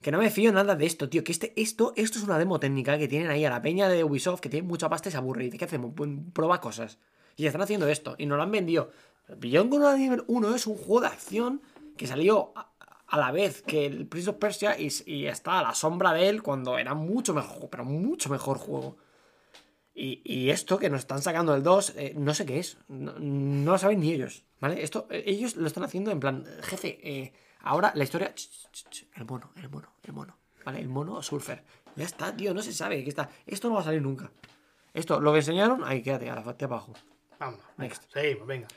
Que 0.00 0.10
no 0.10 0.18
me 0.18 0.30
fío 0.30 0.52
nada 0.52 0.74
de 0.74 0.86
esto, 0.86 1.08
tío. 1.08 1.22
Que 1.22 1.32
este, 1.32 1.52
esto, 1.60 1.92
esto 1.96 2.18
es 2.18 2.24
una 2.24 2.38
demo 2.38 2.58
técnica 2.58 2.98
que 2.98 3.06
tienen 3.06 3.30
ahí 3.30 3.44
a 3.44 3.50
la 3.50 3.62
peña 3.62 3.88
de 3.88 4.02
Ubisoft, 4.02 4.40
que 4.40 4.48
tiene 4.48 4.66
mucha 4.66 4.88
pasta 4.88 5.08
y 5.08 5.12
se 5.12 5.18
aburre. 5.18 5.50
¿qué 5.50 5.64
hacemos? 5.64 5.92
Prueba 6.32 6.60
cosas. 6.60 6.98
Y 7.36 7.46
están 7.46 7.62
haciendo 7.62 7.86
esto. 7.86 8.16
Y 8.18 8.26
nos 8.26 8.36
lo 8.36 8.42
han 8.42 8.50
vendido. 8.50 8.90
Beyond 9.28 9.70
Good 9.70 9.94
Evil 9.94 10.24
1 10.26 10.54
es 10.54 10.66
un 10.66 10.76
juego 10.76 11.02
de 11.02 11.06
acción 11.08 11.62
que 11.96 12.06
salió 12.06 12.52
a, 12.56 12.72
a 13.06 13.18
la 13.18 13.30
vez 13.30 13.62
que 13.62 13.86
el 13.86 14.06
Prince 14.06 14.30
of 14.30 14.36
Persia 14.36 14.78
y, 14.78 14.88
y 15.06 15.26
está 15.26 15.58
a 15.58 15.62
la 15.62 15.74
sombra 15.74 16.12
de 16.12 16.28
él 16.28 16.42
cuando 16.42 16.78
era 16.78 16.94
mucho 16.94 17.34
mejor, 17.34 17.68
pero 17.70 17.84
mucho 17.84 18.30
mejor 18.30 18.58
juego. 18.58 18.96
Y, 20.02 20.22
y 20.24 20.48
esto 20.48 20.78
que 20.78 20.88
nos 20.88 21.00
están 21.00 21.20
sacando 21.20 21.54
el 21.54 21.62
2, 21.62 21.92
eh, 21.96 22.14
no 22.16 22.32
sé 22.32 22.46
qué 22.46 22.58
es. 22.58 22.78
No, 22.88 23.12
no 23.18 23.72
lo 23.72 23.76
saben 23.78 24.00
ni 24.00 24.12
ellos. 24.12 24.44
¿Vale? 24.58 24.82
Esto, 24.82 25.06
eh, 25.10 25.24
ellos 25.26 25.56
lo 25.56 25.66
están 25.66 25.84
haciendo 25.84 26.10
en 26.10 26.18
plan, 26.20 26.46
jefe, 26.62 26.98
eh, 27.02 27.34
ahora 27.60 27.92
la 27.94 28.04
historia. 28.04 28.34
ch, 28.34 28.48
ch, 28.72 28.88
ch, 28.88 29.06
el 29.14 29.26
mono, 29.26 29.52
el 29.56 29.68
mono, 29.68 29.92
el 30.02 30.14
mono. 30.14 30.38
¿Vale? 30.64 30.80
El 30.80 30.88
mono 30.88 31.22
surfer. 31.22 31.62
Ya 31.96 32.06
está, 32.06 32.34
tío, 32.34 32.54
no 32.54 32.62
se 32.62 32.72
sabe 32.72 33.04
qué 33.04 33.10
está. 33.10 33.28
Esto 33.44 33.68
no 33.68 33.74
va 33.74 33.82
a 33.82 33.84
salir 33.84 34.00
nunca. 34.00 34.32
Esto, 34.94 35.20
lo 35.20 35.32
que 35.32 35.40
enseñaron, 35.40 35.84
ahí 35.84 36.02
quédate, 36.02 36.30
a 36.30 36.34
la 36.34 36.42
parte 36.44 36.64
abajo. 36.64 36.94
Venga, 37.38 37.58
Next. 37.76 38.10
seguimos, 38.10 38.46
venga. 38.46 38.68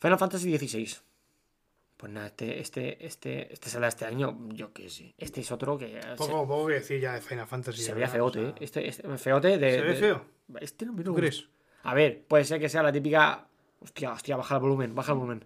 Final 0.00 0.18
Fantasy 0.18 0.58
XVI. 0.58 0.96
Pues 2.02 2.12
nada, 2.12 2.26
este, 2.26 2.58
este, 2.58 3.06
este, 3.06 3.52
este 3.52 3.70
saldrá 3.70 3.86
este 3.86 4.04
año, 4.04 4.36
yo 4.48 4.72
qué 4.72 4.90
sé. 4.90 5.14
Este 5.18 5.40
es 5.40 5.52
otro 5.52 5.78
que. 5.78 6.02
se- 6.02 6.16
Poco, 6.16 6.48
poco 6.48 6.66
que 6.66 6.72
decir 6.74 7.00
ya 7.00 7.12
de 7.14 7.20
Final 7.20 7.46
Fantasy. 7.46 7.80
Se 7.80 7.94
veía 7.94 8.08
feote, 8.08 8.40
o 8.40 8.42
sea, 8.42 8.50
¿eh? 8.50 8.54
Este, 8.58 8.88
este- 8.88 9.18
feote 9.18 9.56
de. 9.56 9.70
¿Se 9.70 9.80
ve 9.82 9.88
de- 9.90 9.94
feo? 9.94 10.24
Este 10.60 10.84
no 10.84 10.94
me 10.94 11.04
¿Tú 11.04 11.12
gusta. 11.12 11.20
crees? 11.20 11.48
A 11.84 11.94
ver, 11.94 12.24
puede 12.26 12.44
ser 12.44 12.58
que 12.58 12.68
sea 12.68 12.82
la 12.82 12.90
típica. 12.90 13.46
Hostia, 13.78 14.10
hostia, 14.10 14.34
baja 14.36 14.56
el 14.56 14.60
volumen, 14.62 14.96
baja 14.96 15.12
el 15.12 15.18
volumen. 15.18 15.44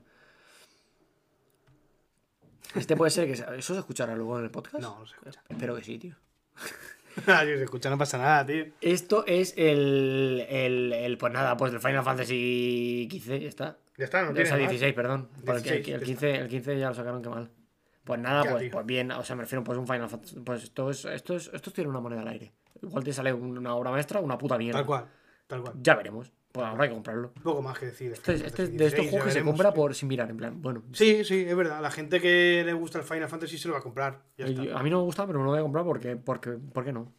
Este 2.75 2.97
puede 2.97 3.11
ser 3.11 3.27
que 3.29 3.37
sea. 3.37 3.55
¿Eso 3.55 3.75
se 3.75 3.81
escuchará 3.81 4.17
luego 4.17 4.39
en 4.39 4.45
el 4.47 4.51
podcast? 4.51 4.81
No, 4.81 4.99
no 5.01 5.07
se 5.07 5.15
escucha. 5.15 5.43
Espero 5.51 5.77
que 5.77 5.85
sí, 5.85 5.99
tío. 5.99 6.15
Se 7.27 7.63
escucha, 7.63 7.91
no 7.91 7.99
pasa 7.99 8.19
nada, 8.19 8.45
tío. 8.45 8.67
Esto 8.81 9.25
es 9.27 9.55
el. 9.57 10.45
el, 10.49 10.93
el- 10.93 11.19
pues 11.19 11.33
nada, 11.33 11.57
pues 11.57 11.73
el 11.73 11.81
Final 11.81 12.05
Fantasy 12.05 13.09
XV, 13.11 13.39
ya 13.41 13.49
está. 13.49 13.79
Ya 13.97 14.05
está, 14.05 14.23
no 14.23 14.31
O 14.31 14.35
tiene 14.35 14.47
sea, 14.49 14.59
más. 14.59 14.69
16, 14.69 14.95
perdón. 14.95 15.29
Porque 15.45 15.63
16, 15.63 15.89
el, 15.89 16.01
ya 16.01 16.05
15, 16.07 16.35
el 16.37 16.49
15 16.49 16.79
ya 16.79 16.89
lo 16.89 16.95
sacaron, 16.95 17.23
qué 17.23 17.29
mal. 17.29 17.51
Pues 18.05 18.21
nada, 18.21 18.45
Ya, 18.45 18.51
pues, 18.53 18.71
pues 18.71 18.87
bien, 18.87 19.11
o 19.11 19.25
sea, 19.25 19.35
me 19.35 19.43
refiero 19.43 19.65
pues 19.65 19.79
un 19.79 19.87
Final 19.87 20.09
Fantasy. 20.09 20.39
Pues 20.41 20.63
esto 20.65 20.91
es, 20.91 21.05
esto 21.07 21.35
es, 21.37 21.51
esto 21.53 21.71
tiene 21.73 21.91
una 21.91 22.01
moneda 22.01 22.21
al 22.21 22.29
aire. 22.29 22.53
Igual 22.83 23.03
te 23.03 23.13
sale 23.13 23.33
una 23.33 23.75
obra 23.75 23.91
maestra, 23.91 24.21
una 24.21 24.37
puta 24.39 24.59
mierda. 24.59 24.79
Tal 24.81 24.87
cual, 24.87 25.07
tal 25.47 25.63
cual. 25.63 25.75
Ya 25.81 25.95
veremos. 25.97 26.31
Pues 26.57 26.67
habrá 26.67 26.89
que 26.89 26.95
comprarlo. 26.95 27.33
Poco 27.43 27.63
más 27.63 27.79
que 27.79 27.87
decir. 27.87 28.09
de 28.11 28.15
Este, 28.15 28.35
este 28.35 28.67
de 28.69 28.87
estos 28.87 29.07
juegos 29.09 29.27
que 29.27 29.33
se 29.33 29.43
compra 29.43 29.73
por 29.73 29.95
sin 29.95 30.09
mirar, 30.09 30.31
en 30.31 30.37
plan, 30.37 30.61
bueno. 30.63 30.83
Sí, 30.93 31.25
sí, 31.25 31.45
es 31.47 31.57
verdad. 31.57 31.81
La 31.81 31.91
gente 31.91 32.21
que 32.21 32.63
le 32.65 32.73
gusta 32.73 32.99
el 32.99 33.05
Final 33.05 33.29
Fantasy 33.29 33.59
se 33.59 33.69
lo 33.69 33.75
va 33.75 33.81
a 33.81 33.83
comprar. 33.83 34.23
Ya 34.37 34.47
está. 34.47 34.63
yo- 34.65 34.77
a 34.77 34.83
mí 34.83 34.91
no 34.91 34.99
me 34.99 35.05
gusta, 35.05 35.27
pero 35.27 35.39
me 35.39 35.45
lo 35.45 35.51
voy 35.51 35.61
a 35.61 35.63
comprar 35.63 35.85
porque, 35.85 36.17
porque, 36.17 36.51
¿por 36.53 36.85
qué 36.85 36.93
no? 36.93 37.13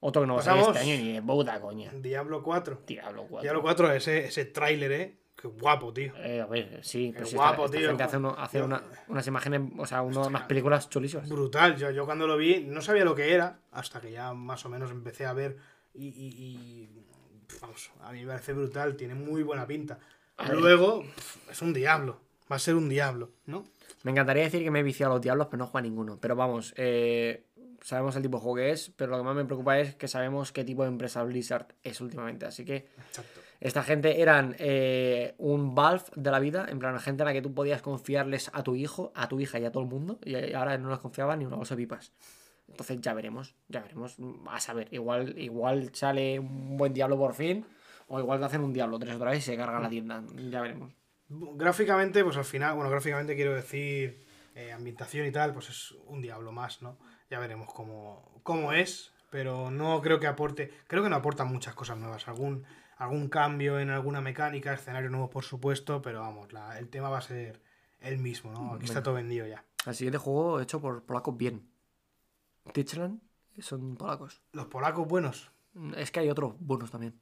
Otro 0.00 0.22
que 0.22 0.26
no 0.26 0.34
va 0.34 0.40
a 0.40 0.44
salir 0.44 0.64
este 0.64 0.78
año 0.78 1.20
ni 1.22 1.60
coña. 1.60 1.92
Diablo 1.92 2.42
4. 2.42 2.82
Diablo 2.86 3.26
4. 3.28 3.42
Diablo 3.42 3.62
4, 3.62 3.92
ese, 3.92 4.24
ese 4.26 4.46
tráiler, 4.46 4.92
eh. 4.92 5.16
Qué 5.36 5.48
guapo, 5.48 5.90
tío. 5.92 6.12
Eh, 6.16 6.40
a 6.42 6.46
ver, 6.46 6.80
sí, 6.82 7.12
pero 7.14 7.24
si 7.24 7.34
guapo, 7.36 7.64
esta, 7.64 7.76
esta 7.76 7.78
tío. 7.78 7.88
gente 7.88 8.02
hace, 8.02 8.16
uno- 8.18 8.34
hace 8.36 8.62
una- 8.62 8.82
unas 9.08 9.26
imágenes, 9.26 9.62
o 9.78 9.86
sea, 9.86 10.02
uno- 10.02 10.26
unas 10.26 10.42
películas 10.42 10.90
chulísimas. 10.90 11.28
Brutal. 11.30 11.76
Yo, 11.76 11.90
yo 11.90 12.04
cuando 12.04 12.26
lo 12.26 12.36
vi 12.36 12.64
no 12.66 12.82
sabía 12.82 13.04
lo 13.06 13.14
que 13.14 13.32
era, 13.32 13.60
hasta 13.70 14.00
que 14.02 14.10
ya 14.12 14.34
más 14.34 14.64
o 14.66 14.68
menos 14.68 14.90
empecé 14.90 15.24
a 15.24 15.32
ver 15.32 15.56
y, 15.94 16.08
y- 16.08 16.34
y, 16.36 17.04
vamos, 17.60 17.90
a 18.00 18.12
mí 18.12 18.20
me 18.20 18.28
parece 18.28 18.52
brutal, 18.52 18.96
tiene 18.96 19.14
muy 19.14 19.42
buena 19.42 19.66
pinta. 19.66 19.98
Luego, 20.52 21.04
es 21.50 21.60
un 21.62 21.72
diablo, 21.72 22.18
va 22.50 22.56
a 22.56 22.58
ser 22.58 22.74
un 22.74 22.88
diablo, 22.88 23.30
¿no? 23.46 23.66
Me 24.02 24.10
encantaría 24.12 24.44
decir 24.44 24.62
que 24.62 24.70
me 24.70 24.80
he 24.80 24.82
viciado 24.82 25.12
a 25.12 25.16
los 25.16 25.22
diablos, 25.22 25.48
pero 25.50 25.58
no 25.58 25.66
juego 25.66 25.78
a 25.78 25.82
ninguno. 25.82 26.18
Pero 26.18 26.34
vamos, 26.36 26.72
eh, 26.76 27.44
sabemos 27.82 28.16
el 28.16 28.22
tipo 28.22 28.38
de 28.38 28.42
juego 28.42 28.56
que 28.56 28.70
es, 28.70 28.92
pero 28.96 29.10
lo 29.10 29.18
que 29.18 29.24
más 29.24 29.34
me 29.34 29.44
preocupa 29.44 29.78
es 29.78 29.94
que 29.94 30.08
sabemos 30.08 30.52
qué 30.52 30.64
tipo 30.64 30.82
de 30.82 30.88
empresa 30.88 31.22
Blizzard 31.24 31.66
es 31.82 32.00
últimamente. 32.00 32.46
Así 32.46 32.64
que 32.64 32.88
Exacto. 33.08 33.40
esta 33.60 33.82
gente 33.82 34.22
eran 34.22 34.56
eh, 34.58 35.34
un 35.38 35.74
Valve 35.74 36.04
de 36.16 36.30
la 36.30 36.38
vida, 36.38 36.66
en 36.68 36.78
plan, 36.78 36.98
gente 36.98 37.22
a 37.22 37.26
la 37.26 37.32
que 37.32 37.42
tú 37.42 37.52
podías 37.52 37.82
confiarles 37.82 38.50
a 38.54 38.62
tu 38.62 38.74
hijo, 38.74 39.12
a 39.14 39.28
tu 39.28 39.40
hija 39.40 39.58
y 39.58 39.66
a 39.66 39.72
todo 39.72 39.82
el 39.82 39.88
mundo, 39.88 40.18
y 40.24 40.54
ahora 40.54 40.78
no 40.78 40.90
les 40.90 40.98
confiaba 40.98 41.36
ni 41.36 41.44
una 41.44 41.56
bolsa 41.56 41.74
de 41.74 41.82
pipas. 41.82 42.12
Entonces 42.70 43.00
ya 43.00 43.12
veremos, 43.14 43.54
ya 43.68 43.80
veremos. 43.80 44.16
A 44.48 44.60
saber, 44.60 44.88
igual, 44.92 45.38
igual 45.38 45.90
sale 45.94 46.38
un 46.38 46.76
buen 46.76 46.94
diablo 46.94 47.18
por 47.18 47.34
fin, 47.34 47.64
o 48.08 48.18
igual 48.18 48.38
te 48.40 48.46
hacen 48.46 48.62
un 48.62 48.72
diablo 48.72 48.98
tres 48.98 49.14
otra 49.16 49.30
vez 49.30 49.40
y 49.40 49.42
se 49.42 49.56
carga 49.56 49.80
la 49.80 49.88
tienda. 49.90 50.22
Ya 50.50 50.60
veremos. 50.62 50.92
Gráficamente, 51.28 52.24
pues 52.24 52.36
al 52.36 52.44
final, 52.44 52.74
bueno, 52.74 52.90
gráficamente 52.90 53.36
quiero 53.36 53.54
decir 53.54 54.24
eh, 54.54 54.72
ambientación 54.72 55.26
y 55.26 55.30
tal, 55.30 55.52
pues 55.52 55.68
es 55.68 55.92
un 56.06 56.20
diablo 56.20 56.52
más, 56.52 56.82
¿no? 56.82 56.98
Ya 57.30 57.38
veremos 57.38 57.72
cómo, 57.72 58.40
cómo 58.42 58.72
es, 58.72 59.12
pero 59.30 59.70
no 59.70 60.00
creo 60.00 60.18
que 60.18 60.26
aporte, 60.26 60.72
creo 60.88 61.02
que 61.04 61.08
no 61.08 61.16
aporta 61.16 61.44
muchas 61.44 61.74
cosas 61.74 61.98
nuevas, 61.98 62.26
algún, 62.26 62.64
algún 62.96 63.28
cambio 63.28 63.78
en 63.78 63.90
alguna 63.90 64.20
mecánica, 64.20 64.74
escenario 64.74 65.08
nuevo 65.10 65.30
por 65.30 65.44
supuesto, 65.44 66.02
pero 66.02 66.20
vamos, 66.20 66.52
la- 66.52 66.78
el 66.78 66.88
tema 66.88 67.08
va 67.10 67.18
a 67.18 67.22
ser 67.22 67.62
el 68.00 68.18
mismo, 68.18 68.50
¿no? 68.52 68.74
Aquí 68.74 68.86
está 68.86 69.02
todo 69.02 69.14
vendido 69.14 69.46
ya. 69.46 69.64
El 69.86 69.94
siguiente 69.94 70.18
juego 70.18 70.60
hecho 70.60 70.80
por 70.80 71.04
polacos 71.04 71.36
bien. 71.36 71.70
Tichland 72.72 73.20
son 73.58 73.96
polacos. 73.96 74.40
Los 74.52 74.66
polacos 74.66 75.06
buenos, 75.06 75.50
Es 75.96 76.10
que 76.10 76.20
hay 76.20 76.30
otros 76.30 76.54
buenos 76.58 76.90
también. 76.90 77.14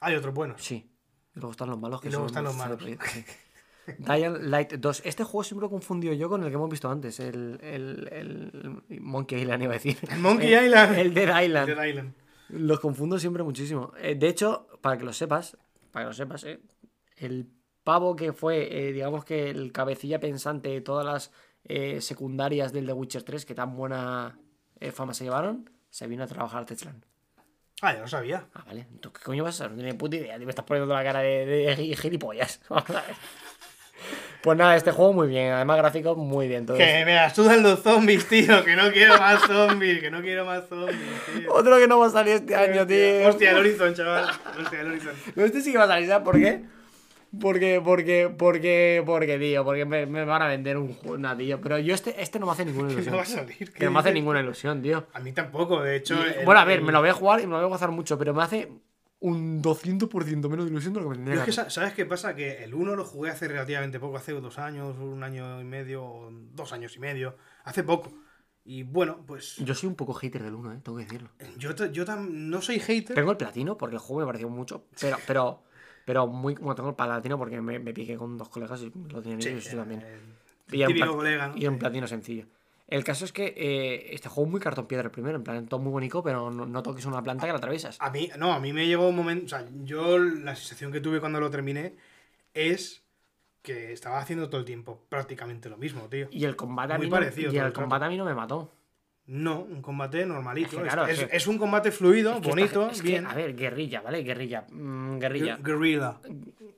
hay 0.00 0.14
otros 0.14 0.34
buenos. 0.34 0.62
Sí. 0.62 0.90
Y 1.34 1.40
luego 1.40 1.50
están 1.52 1.68
los 1.70 1.78
malos. 1.78 2.00
Que 2.00 2.08
Y 2.08 2.10
luego 2.10 2.28
son 2.28 2.30
están 2.30 2.44
los 2.44 2.56
malos. 2.56 2.80
sí. 3.12 3.24
Dying 3.98 4.50
Light 4.50 4.72
2. 4.74 5.02
Este 5.04 5.22
juego 5.22 5.44
siempre 5.44 5.66
lo 5.66 5.70
confundido 5.70 6.12
yo 6.12 6.28
con 6.28 6.42
el 6.42 6.48
que 6.48 6.54
hemos 6.56 6.68
visto 6.68 6.90
antes. 6.90 7.20
El, 7.20 7.58
el, 7.62 8.08
el 8.90 9.00
Monkey 9.00 9.40
Island, 9.42 9.62
iba 9.62 9.72
a 9.72 9.74
decir. 9.74 9.96
El 10.10 10.18
Monkey 10.18 10.52
Island. 10.54 10.98
El 10.98 11.14
Dead 11.14 11.42
Island. 11.44 11.68
Dead 11.68 11.84
Island. 11.84 12.14
Los 12.48 12.80
confundo 12.80 13.18
siempre 13.18 13.42
muchísimo. 13.44 13.92
Eh, 13.98 14.16
de 14.16 14.28
hecho, 14.28 14.66
para 14.80 14.98
que 14.98 15.04
lo 15.04 15.12
sepas, 15.12 15.56
para 15.92 16.04
que 16.04 16.08
lo 16.08 16.14
sepas, 16.14 16.42
eh, 16.44 16.60
el 17.16 17.48
pavo 17.84 18.16
que 18.16 18.32
fue, 18.32 18.88
eh, 18.88 18.92
digamos 18.92 19.24
que 19.24 19.50
el 19.50 19.70
cabecilla 19.72 20.18
pensante 20.18 20.68
de 20.68 20.80
todas 20.80 21.06
las 21.06 21.30
eh, 21.64 22.00
secundarias 22.00 22.72
del 22.72 22.86
The 22.86 22.92
Witcher 22.92 23.22
3, 23.22 23.46
que 23.46 23.54
tan 23.54 23.76
buena 23.76 24.36
eh, 24.80 24.92
fama 24.92 25.14
se 25.14 25.24
llevaron, 25.24 25.70
se 25.90 26.06
vino 26.06 26.24
a 26.24 26.26
trabajar 26.26 26.62
a 26.62 26.66
Techland. 26.66 27.04
Ah, 27.82 27.92
ya 27.92 28.00
lo 28.00 28.08
sabía. 28.08 28.46
Ah, 28.54 28.64
vale. 28.66 28.86
¿Tú 29.00 29.12
qué 29.12 29.22
coño 29.22 29.44
vas 29.44 29.56
a 29.56 29.58
saber? 29.58 29.72
No 29.72 29.78
tenía 29.78 29.98
puta 29.98 30.16
idea. 30.16 30.38
Me 30.38 30.48
estás 30.48 30.64
poniendo 30.64 30.92
la 30.94 31.04
cara 31.04 31.20
de, 31.20 31.44
de 31.44 31.96
gilipollas. 31.96 32.60
Vamos 32.68 32.88
a 32.90 33.02
ver. 33.02 33.14
Pues 34.42 34.56
nada, 34.56 34.76
este 34.76 34.92
juego 34.92 35.12
muy 35.12 35.28
bien. 35.28 35.52
Además, 35.52 35.76
gráficos 35.78 36.16
muy 36.16 36.48
bien. 36.48 36.64
Todos. 36.64 36.78
Que 36.78 37.04
me 37.04 37.14
la 37.14 37.34
sudan 37.34 37.62
los 37.62 37.82
zombies, 37.82 38.26
tío. 38.28 38.64
Que 38.64 38.76
no 38.76 38.90
quiero 38.92 39.18
más 39.18 39.42
zombies. 39.42 40.00
Que 40.00 40.10
no 40.10 40.22
quiero 40.22 40.44
más 40.44 40.68
zombies, 40.68 40.98
tío. 41.34 41.52
Otro 41.52 41.78
que 41.78 41.88
no 41.88 41.98
va 41.98 42.06
a 42.06 42.10
salir 42.10 42.34
este 42.34 42.54
año, 42.54 42.86
tío. 42.86 43.28
Hostia, 43.28 43.50
el 43.50 43.58
Horizon, 43.58 43.94
chaval. 43.94 44.30
Hostia, 44.58 44.80
el 44.80 44.86
Horizon. 44.86 45.14
Este 45.36 45.60
sí 45.60 45.72
que 45.72 45.78
va 45.78 45.84
a 45.84 45.88
salir, 45.88 46.08
¿sabes 46.08 46.24
por 46.24 46.38
qué? 46.38 46.64
Porque, 47.40 47.80
porque, 47.84 48.34
porque, 48.36 49.02
porque, 49.04 49.38
tío, 49.38 49.64
porque 49.64 49.84
me, 49.84 50.06
me 50.06 50.24
van 50.24 50.42
a 50.42 50.46
vender 50.46 50.76
un 50.76 50.94
juego, 50.94 51.18
nada, 51.18 51.36
tío. 51.36 51.60
Pero 51.60 51.78
yo 51.78 51.94
este, 51.94 52.20
este 52.22 52.38
no 52.38 52.46
me 52.46 52.52
hace 52.52 52.64
ninguna 52.64 52.90
ilusión. 52.92 53.12
No 53.12 53.16
va 53.18 53.22
a 53.22 53.26
salir. 53.26 53.72
Que 53.72 53.84
no 53.84 53.90
me 53.90 53.98
hace 54.00 54.12
ninguna 54.12 54.40
ilusión, 54.40 54.82
tío. 54.82 55.06
A 55.12 55.20
mí 55.20 55.32
tampoco, 55.32 55.82
de 55.82 55.96
hecho. 55.96 56.14
Y- 56.14 56.38
el- 56.40 56.44
bueno, 56.44 56.60
a 56.60 56.64
ver, 56.64 56.78
el- 56.80 56.84
me 56.84 56.92
lo 56.92 57.00
voy 57.00 57.08
a 57.10 57.14
jugar 57.14 57.40
y 57.40 57.44
me 57.46 57.52
lo 57.52 57.56
voy 57.58 57.64
a 57.66 57.68
gozar 57.68 57.90
mucho, 57.90 58.18
pero 58.18 58.32
me 58.34 58.42
hace 58.42 58.70
un 59.18 59.62
200% 59.62 60.48
menos 60.48 60.66
de 60.66 60.70
ilusión 60.70 60.92
de 60.94 61.00
lo 61.00 61.06
que 61.10 61.18
me 61.18 61.24
Yo 61.24 61.24
tendría 61.30 61.44
es 61.44 61.58
que, 61.64 61.70
¿sabes 61.70 61.94
qué 61.94 62.04
pasa? 62.06 62.34
Que 62.36 62.62
el 62.64 62.74
1 62.74 62.94
lo 62.96 63.04
jugué 63.04 63.30
hace 63.30 63.48
relativamente 63.48 63.98
poco, 63.98 64.16
hace 64.18 64.32
dos 64.32 64.58
años, 64.58 64.96
un 64.98 65.22
año 65.22 65.60
y 65.60 65.64
medio, 65.64 66.28
dos 66.52 66.72
años 66.72 66.94
y 66.96 67.00
medio, 67.00 67.34
hace 67.64 67.82
poco. 67.82 68.12
Y 68.68 68.82
bueno, 68.82 69.24
pues 69.26 69.56
Yo 69.56 69.74
soy 69.74 69.88
un 69.88 69.94
poco 69.94 70.12
hater 70.12 70.42
del 70.42 70.54
1, 70.54 70.72
eh, 70.72 70.80
tengo 70.82 70.98
que 70.98 71.04
decirlo. 71.04 71.30
yo, 71.56 71.70
yo 71.92 72.04
tam- 72.04 72.28
no 72.28 72.60
soy 72.60 72.78
hater. 72.80 73.14
Tengo 73.14 73.30
el 73.30 73.36
platino 73.36 73.78
porque 73.78 73.94
el 73.96 74.00
juego 74.00 74.20
me 74.20 74.26
pareció 74.26 74.48
mucho, 74.50 74.86
pero, 75.00 75.16
pero, 75.26 75.62
pero 76.06 76.26
muy, 76.26 76.54
bueno, 76.54 76.74
tengo 76.74 76.88
el 76.88 76.94
platino 76.94 77.36
porque 77.36 77.60
me, 77.60 77.78
me 77.78 77.92
piqué 77.92 78.16
con 78.16 78.38
dos 78.38 78.48
colegas 78.48 78.80
y 78.80 78.90
lo 79.12 79.20
tienen 79.20 79.42
Sí, 79.42 79.48
ellos 79.50 79.66
y 79.66 79.70
yo 79.72 79.76
también. 79.76 80.00
eh, 80.00 80.18
Y 80.72 80.82
era 80.82 81.10
un 81.10 81.16
colega, 81.18 81.48
¿no? 81.48 81.56
Y 81.56 81.66
un 81.66 81.78
platino 81.78 82.06
sencillo. 82.06 82.46
El 82.88 83.02
caso 83.02 83.24
es 83.24 83.32
que 83.32 83.52
eh, 83.56 84.14
este 84.14 84.28
juego 84.28 84.46
es 84.46 84.52
muy 84.52 84.60
cartón 84.60 84.86
piedra 84.86 85.06
el 85.06 85.10
primero, 85.10 85.36
en 85.36 85.42
plan, 85.42 85.66
todo 85.66 85.80
muy 85.80 85.90
bonito, 85.90 86.22
pero 86.22 86.50
no, 86.50 86.64
no 86.66 86.82
toques 86.82 87.04
una 87.04 87.20
planta 87.22 87.44
que 87.46 87.52
la 87.52 87.58
atraviesas. 87.58 87.98
A 88.00 88.10
mí, 88.10 88.30
no, 88.38 88.52
a 88.52 88.60
mí 88.60 88.72
me 88.72 88.86
llegó 88.86 89.08
un 89.08 89.16
momento. 89.16 89.46
O 89.46 89.48
sea, 89.48 89.66
yo 89.84 90.18
la 90.18 90.54
sensación 90.54 90.92
que 90.92 91.00
tuve 91.00 91.18
cuando 91.20 91.40
lo 91.40 91.50
terminé 91.50 91.94
es 92.54 93.02
que 93.62 93.92
estaba 93.92 94.20
haciendo 94.20 94.48
todo 94.48 94.60
el 94.60 94.64
tiempo 94.64 95.00
prácticamente 95.08 95.68
lo 95.68 95.76
mismo, 95.76 96.02
tío. 96.08 96.28
Y 96.30 96.44
el 96.44 96.54
combate 96.54 96.94
a 96.94 96.98
Muy 96.98 97.06
mí, 97.06 97.10
no, 97.10 97.16
parecido 97.16 97.52
y 97.52 97.56
el 97.56 97.66
el 97.66 97.72
combate 97.72 98.04
a 98.04 98.08
mí 98.08 98.16
no 98.16 98.24
me 98.24 98.34
mató. 98.34 98.70
No, 99.28 99.60
un 99.62 99.82
combate 99.82 100.24
normalito. 100.24 100.68
Es 100.68 100.74
que, 100.76 100.86
Es- 100.88 100.92
claro, 100.94 101.06
es, 101.10 101.18
es 101.20 101.28
que- 101.28 101.36
es 101.36 101.46
un 101.48 101.58
combate 101.58 101.90
fluido, 101.90 102.40
bonito, 102.40 102.82
esta- 102.82 102.92
es 102.92 103.02
que, 103.02 103.08
bien. 103.08 103.26
a 103.26 103.34
ver, 103.34 103.56
guerrilla, 103.56 104.00
¿vale? 104.00 104.22
Guerrilla. 104.22 104.66
mm, 104.70 105.18
guerrilla. 105.18 105.58
Gu- 105.58 105.62
Guerrilla. 105.64 106.20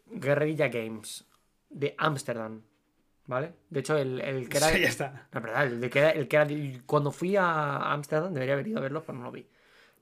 Guerrilla 0.06 0.68
Games. 0.68 1.24
De 1.68 1.94
Ámsterdam. 1.98 2.62
¿Vale? 3.26 3.52
De 3.68 3.80
hecho, 3.80 3.98
el, 3.98 4.20
el 4.22 4.48
que 4.48 4.56
era. 4.56 4.68
Sí, 4.68 4.80
ya 4.80 4.88
está. 4.88 5.28
No, 5.32 5.40
verdad, 5.42 5.66
el, 5.66 5.90
que 5.90 5.98
era, 5.98 6.10
el 6.12 6.26
que 6.28 6.36
era. 6.36 6.46
Cuando 6.86 7.12
fui 7.12 7.36
a 7.36 7.92
Ámsterdam 7.92 8.32
debería 8.32 8.54
haber 8.54 8.66
ido 8.68 8.78
a 8.78 8.80
verlo, 8.80 9.02
pero 9.04 9.18
no 9.18 9.24
lo 9.24 9.30
vi. 9.32 9.46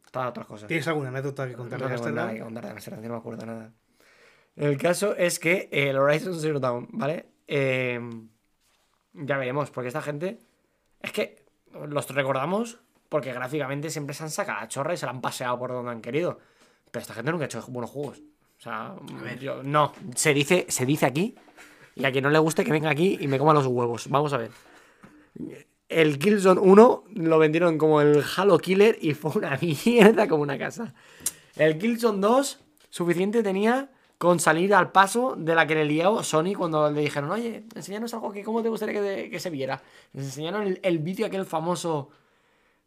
Estaba 0.05 0.29
otras 0.29 0.47
cosas. 0.47 0.69
¿Tienes 0.69 0.87
alguna 0.87 1.09
anécdota 1.09 1.45
que 1.47 1.53
No 1.53 1.59
contar 1.59 1.81
tengo 1.81 1.91
de 1.91 1.97
contar 2.41 2.65
de 2.65 2.71
Amsterdam, 2.71 3.03
no 3.03 3.09
me 3.09 3.17
acuerdo 3.17 3.45
nada. 3.47 3.73
El 4.55 4.79
caso 4.79 5.17
es 5.17 5.41
que 5.41 5.69
el 5.73 5.97
Horizon 5.99 6.39
Zero 6.39 6.61
Dawn, 6.61 6.87
¿vale? 6.93 7.27
Eh, 7.49 8.01
ya 9.15 9.37
veremos, 9.39 9.73
porque 9.73 9.89
esta 9.89 10.03
gente. 10.03 10.39
Es 11.03 11.11
que 11.11 11.45
los 11.87 12.09
recordamos 12.11 12.79
porque 13.09 13.33
gráficamente 13.33 13.91
siempre 13.91 14.15
se 14.15 14.25
han 14.25 14.31
sacado 14.31 14.61
la 14.61 14.69
chorra 14.69 14.95
y 14.95 14.97
se 14.97 15.07
la 15.07 15.13
han 15.13 15.21
paseado 15.21 15.59
por 15.59 15.71
donde 15.71 15.91
han 15.93 16.01
querido. 16.01 16.39
Pero 16.91 17.03
esta 17.03 17.15
gente 17.15 17.31
nunca 17.31 17.45
ha 17.45 17.47
hecho 17.47 17.65
buenos 17.69 17.91
juegos. 17.91 18.19
O 18.59 18.61
sea, 18.63 18.95
yo- 19.41 19.63
no, 19.63 19.93
se 20.15 20.33
dice, 20.35 20.67
se 20.69 20.87
dice 20.87 21.07
aquí. 21.07 21.35
Y 21.95 22.05
a 22.05 22.13
quien 22.13 22.25
no 22.25 22.31
le 22.31 22.39
guste 22.39 22.65
que 22.65 22.73
venga 22.73 22.91
aquí 22.91 23.17
y 23.21 23.27
me 23.29 23.39
coma 23.39 23.53
los 23.55 23.67
huevos. 23.67 24.09
Vamos 24.11 24.33
a 24.33 24.39
ver. 24.39 24.51
El 25.89 26.19
Killzone 26.19 26.61
1 26.61 27.05
lo 27.15 27.39
vendieron 27.39 27.79
como 27.79 28.01
el 28.01 28.23
Halo 28.37 28.59
Killer 28.59 28.99
y 29.01 29.15
fue 29.15 29.33
una 29.37 29.59
mierda 29.87 30.27
como 30.29 30.43
una 30.43 30.59
casa. 30.59 30.95
El 31.57 31.79
Killzone 31.79 32.21
2 32.21 32.61
suficiente 32.91 33.43
tenía 33.43 33.91
con 34.19 34.41
salir 34.41 34.75
al 34.75 34.93
paso 34.93 35.35
de 35.37 35.55
la 35.55 35.67
que 35.67 35.75
le 35.75 35.85
lió 35.85 36.23
Sony 36.23 36.55
cuando 36.57 36.91
le 36.91 37.01
dijeron, 37.03 37.31
oye, 37.31 37.65
enséñanos 37.75 38.15
algo 38.15 38.33
que 38.33 38.43
cómo 38.43 38.63
te 38.63 38.69
gustaría 38.69 39.29
que, 39.31 39.41
se 39.41 39.51
viera. 39.51 39.83
Les 40.13 40.25
enseñaron 40.25 40.79
el, 40.83 40.99
vídeo 40.99 41.27
aquel 41.27 41.45
famoso 41.45 42.09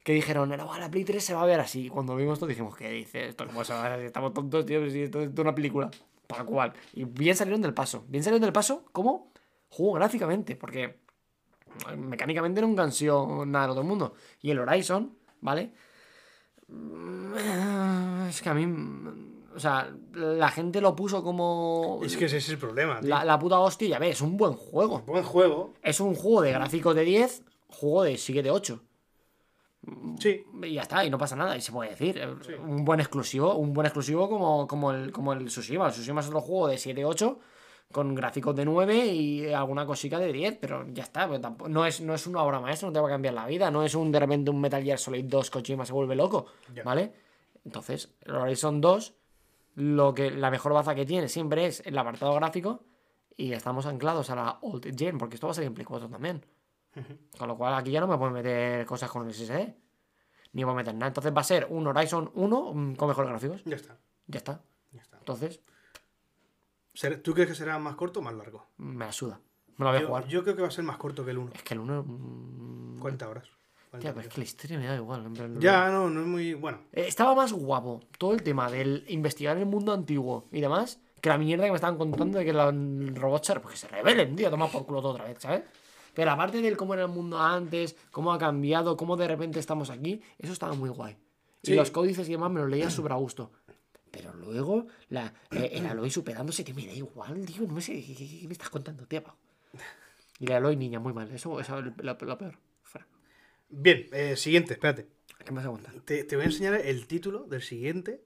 que 0.04 0.14
dijeron, 0.14 0.50
no, 0.50 0.78
la 0.78 0.90
Play 0.90 1.04
3 1.04 1.24
se 1.24 1.34
va 1.34 1.44
a 1.44 1.46
ver 1.46 1.60
así. 1.60 1.88
Cuando 1.90 2.16
vimos 2.16 2.34
esto 2.34 2.48
dijimos, 2.48 2.76
¿qué 2.76 2.90
dices? 2.90 3.30
¿Esto 3.30 3.46
cómo 3.46 3.64
se 3.64 3.74
va 3.74 3.86
a 3.86 3.98
ver? 3.98 4.06
Estamos 4.06 4.34
tontos, 4.34 4.66
tío, 4.66 4.90
si 4.90 5.04
esto 5.04 5.22
es 5.22 5.30
una 5.38 5.54
película. 5.54 5.92
Para 6.26 6.44
cual. 6.44 6.74
Y 6.94 7.06
bien 7.06 7.36
salieron 7.36 7.62
del 7.62 7.74
paso. 7.74 8.06
Bien 8.08 8.24
salieron 8.24 8.42
del 8.42 8.54
paso, 8.54 8.86
¿cómo? 8.92 9.32
Juego 9.70 9.94
gráficamente, 9.94 10.56
porque 10.56 10.98
mecánicamente 11.98 12.62
nunca 12.62 12.84
han 12.84 12.92
sido 12.92 13.46
nada 13.46 13.66
del 13.66 13.72
otro 13.72 13.84
mundo. 13.84 14.14
Y 14.42 14.52
el 14.52 14.60
Horizon, 14.60 15.16
¿vale? 15.42 15.74
Mm, 16.68 18.28
Es 18.30 18.42
que 18.42 18.50
a 18.50 18.54
mí. 18.54 19.29
O 19.60 19.62
sea, 19.62 19.94
la 20.14 20.48
gente 20.52 20.80
lo 20.80 20.96
puso 20.96 21.22
como. 21.22 22.00
Es 22.02 22.16
que 22.16 22.26
ese 22.26 22.38
es 22.38 22.48
el 22.48 22.58
problema, 22.58 23.02
tío. 23.02 23.10
La, 23.10 23.26
la 23.26 23.38
puta 23.38 23.60
hostia, 23.60 23.90
ya 23.90 24.00
ves, 24.00 24.12
es 24.12 24.22
un 24.22 24.38
buen 24.38 24.54
juego. 24.54 25.02
Buen 25.06 25.22
juego. 25.26 25.74
Es 25.84 26.00
un 26.00 26.16
juego 26.16 26.42
de 26.44 26.54
gráficos 26.54 26.96
de 26.96 27.02
10, 27.04 27.44
juego 27.68 28.04
de 28.04 28.18
7 28.18 28.42
de 28.42 28.52
8. 28.52 28.82
Sí. 30.18 30.46
Y 30.64 30.74
ya 30.76 30.84
está, 30.84 31.04
y 31.04 31.10
no 31.10 31.18
pasa 31.18 31.36
nada, 31.36 31.58
y 31.58 31.62
se 31.62 31.74
puede 31.74 31.90
decir. 31.90 32.22
Un 32.66 32.86
buen 32.86 33.02
exclusivo, 33.02 33.54
un 33.56 33.74
buen 33.74 33.86
exclusivo 33.88 34.30
como, 34.30 34.66
como, 34.66 34.92
el, 34.94 35.12
como 35.12 35.34
el 35.34 35.46
Tsushima. 35.48 35.88
El 35.88 35.92
Tsushima 35.92 36.22
es 36.22 36.28
otro 36.28 36.40
juego 36.40 36.70
de 36.70 36.76
7-8, 36.78 37.38
con 37.92 38.16
gráficos 38.16 38.56
de 38.56 38.64
9 38.64 39.08
y 39.08 39.52
alguna 39.52 39.86
cosica 39.86 40.20
de 40.20 40.32
10, 40.32 40.58
pero 40.62 40.86
ya 40.94 41.04
está. 41.04 41.28
pero 41.28 41.42
tampoco- 41.42 41.68
no, 41.70 41.86
es, 41.86 42.00
no 42.00 42.14
es 42.14 42.26
una 42.28 42.44
obra 42.44 42.62
maestra, 42.62 42.88
no 42.88 42.94
te 42.94 43.02
va 43.02 43.08
a 43.08 43.12
cambiar 43.12 43.34
la 43.34 43.46
vida. 43.46 43.70
No 43.72 43.84
es 43.84 43.94
un 43.94 44.10
de 44.10 44.20
repente 44.22 44.52
un 44.52 44.62
Metal 44.62 44.82
Gear 44.82 44.98
Solid 45.00 45.26
2 45.26 45.50
Kojima 45.50 45.86
se 45.86 45.92
vuelve 45.92 46.16
loco. 46.16 46.46
¿vale? 46.86 47.12
Entonces, 47.66 48.10
el 48.22 48.36
Horizon 48.36 48.80
2, 48.80 49.14
lo 49.80 50.14
que, 50.14 50.30
la 50.32 50.52
mejor 50.52 50.74
baza 50.74 50.94
que 50.94 51.06
tiene 51.06 51.30
siempre 51.30 51.66
es 51.66 51.82
el 51.86 51.98
apartado 51.98 52.34
gráfico 52.36 52.84
y 53.38 53.54
estamos 53.54 53.86
anclados 53.86 54.30
a 54.30 54.36
la 54.36 54.60
Old 54.62 54.94
Gen, 54.98 55.18
porque 55.18 55.36
esto 55.36 55.48
va 55.48 55.52
a 55.52 55.54
salir 55.54 55.68
en 55.68 55.74
Play 55.74 55.86
4 55.86 56.10
también. 56.10 56.46
Con 57.38 57.48
lo 57.48 57.56
cual 57.58 57.74
aquí 57.76 57.92
ya 57.92 58.02
no 58.02 58.08
me 58.08 58.18
pueden 58.18 58.34
meter 58.34 58.86
cosas 58.86 59.10
con 59.10 59.26
el 59.26 59.34
SSD. 59.34 59.74
Ni 60.52 60.64
voy 60.64 60.74
a 60.74 60.78
meter 60.78 60.94
nada. 60.96 61.08
Entonces 61.08 61.34
va 61.36 61.42
a 61.42 61.46
ser 61.46 61.68
un 61.70 61.88
Horizon 61.88 62.30
1 62.34 62.74
mm, 62.74 62.96
con 62.96 63.08
mejores 63.08 63.30
gráficos. 63.30 63.64
Ya 63.64 63.76
está. 63.78 63.98
Ya 64.28 64.40
está. 64.40 64.62
Ya 64.92 65.02
está. 65.02 65.18
Entonces, 65.18 65.62
Ser- 66.94 67.22
¿Tú 67.22 67.34
crees 67.34 67.48
que 67.50 67.56
será 67.56 67.80
más 67.80 67.96
corto 67.96 68.20
o 68.20 68.24
más 68.24 68.34
largo? 68.34 68.66
me 68.78 69.06
la 69.06 69.12
suda. 69.14 69.40
Me 69.78 69.86
lo 69.86 69.92
voy 69.92 70.02
a 70.02 70.06
jugar. 70.08 70.28
yo 70.28 70.44
creo 70.44 70.56
que 70.58 70.62
va 70.64 70.68
a 70.68 70.72
ser 70.72 70.84
más 70.84 70.98
corto 70.98 71.24
que 71.24 71.32
el 71.32 71.38
1. 71.38 71.52
Es 71.54 71.64
que 71.64 71.74
el 71.76 71.80
1. 71.80 72.04
mm, 72.04 73.00
40 73.00 73.30
horas. 73.30 73.48
40 73.90 74.00
Tía, 74.00 74.14
pero 74.14 74.28
es 74.28 74.34
que 74.34 74.40
la 74.42 74.46
historia 74.46 74.78
me 74.78 74.86
da 74.88 74.96
igual. 74.96 75.26
en 75.26 75.34
plan, 75.34 75.60
Ya, 75.60 75.90
no, 75.90 76.10
no 76.10 76.22
es 76.22 76.28
muy. 76.28 76.54
Bueno. 76.54 76.80
Eh, 76.92 77.06
Estaba 77.08 77.34
más 77.36 77.52
guapo 77.54 78.02
todo 78.18 78.34
el 78.34 78.44
tema 78.44 78.70
del 78.70 79.04
investigar 79.08 79.58
el 79.58 79.66
mundo 79.66 79.94
antiguo 79.94 80.48
y 80.52 80.62
demás 80.62 81.00
que 81.22 81.30
la 81.30 81.38
mierda 81.38 81.66
que 81.66 81.72
me 81.72 81.76
estaban 81.76 81.98
contando 81.98 82.38
de 82.40 82.46
que 82.46 82.54
los 82.54 82.74
robots 83.16 83.48
se, 83.48 83.60
pues 83.60 83.74
que 83.74 83.80
se 83.80 83.88
rebelen, 83.90 84.36
tío, 84.36 84.50
toma 84.50 84.68
por 84.68 84.86
culo 84.86 85.02
todo 85.02 85.12
otra 85.14 85.26
vez, 85.26 85.38
¿sabes? 85.40 85.64
Pero 86.14 86.32
aparte 86.32 86.62
del 86.62 86.78
cómo 86.78 86.94
era 86.94 87.04
el 87.04 87.10
mundo 87.10 87.40
antes, 87.40 87.96
cómo 88.12 88.32
ha 88.32 88.38
cambiado, 88.38 88.96
cómo 88.96 89.18
de 89.18 89.28
repente 89.28 89.60
estamos 89.60 89.90
aquí, 89.90 90.22
eso 90.38 90.54
estaba 90.54 90.74
muy 90.74 90.90
guay. 90.90 91.18
Sí. 91.64 91.74
Y 91.74 91.76
los 91.76 91.92
códices 91.92 92.28
y 92.30 92.32
demás 92.34 92.52
me 92.52 92.62
los 92.62 92.70
leía 92.70 92.90
súper 92.90 93.12
a 93.12 93.16
gusto. 93.16 93.52
Pero 94.12 94.34
luego, 94.34 94.88
la, 95.10 95.34
eh, 95.52 95.72
el 95.74 95.86
Aloy 95.86 96.10
superándose, 96.10 96.64
que 96.64 96.74
me 96.74 96.86
da 96.86 96.94
igual, 96.94 97.46
tío, 97.46 97.68
no 97.68 97.80
sé 97.82 97.94
qué, 98.02 98.44
me 98.48 98.54
estás 98.54 98.70
contando, 98.70 99.06
tío. 99.06 99.24
Y 100.40 100.46
el 100.46 100.54
Aloy 100.54 100.76
niña, 100.78 101.00
muy 101.00 101.14
mal, 101.14 101.30
eso, 101.32 101.60
eso 101.60 101.80
es 101.80 101.86
lo, 101.98 102.18
lo 102.20 102.38
peor. 102.38 102.58
Bien, 103.70 104.08
eh, 104.12 104.36
siguiente, 104.36 104.74
espérate. 104.74 105.08
¿Qué 105.46 105.52
me 105.52 105.58
vas 105.58 105.66
a 105.66 105.70
contar? 105.70 105.94
Te, 106.06 106.24
te 106.24 106.36
voy 106.36 106.44
a 106.44 106.48
enseñar 106.48 106.76
el 106.76 107.08
título 107.08 107.44
del 107.46 107.62
siguiente. 107.62 108.22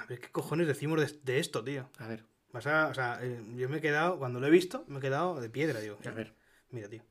A 0.00 0.04
ver 0.06 0.20
qué 0.20 0.30
cojones 0.30 0.66
decimos 0.66 1.00
de, 1.00 1.18
de 1.22 1.38
esto, 1.38 1.62
tío. 1.64 1.88
A 1.98 2.06
ver, 2.06 2.24
Vas 2.52 2.66
a- 2.66 2.88
o 2.88 2.94
sea, 2.94 3.18
eh, 3.22 3.40
yo 3.56 3.68
me 3.68 3.78
he 3.78 3.80
quedado, 3.80 4.18
cuando 4.18 4.40
lo 4.40 4.46
he 4.46 4.50
visto, 4.50 4.84
me 4.88 4.98
he 4.98 5.00
quedado 5.02 5.40
de 5.40 5.50
piedra, 5.50 5.80
digo. 5.80 5.98
a 6.04 6.10
ver. 6.10 6.34
Mira, 6.70 6.88
tío. 6.88 7.02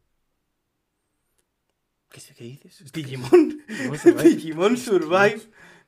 ¿Qué, 2.10 2.22
qué 2.38 2.44
dices? 2.44 2.92
Digimon. 2.92 3.62
Digimon 3.68 3.98
Survive. 3.98 4.30
Digimon 4.36 4.78
Survive. 4.78 5.42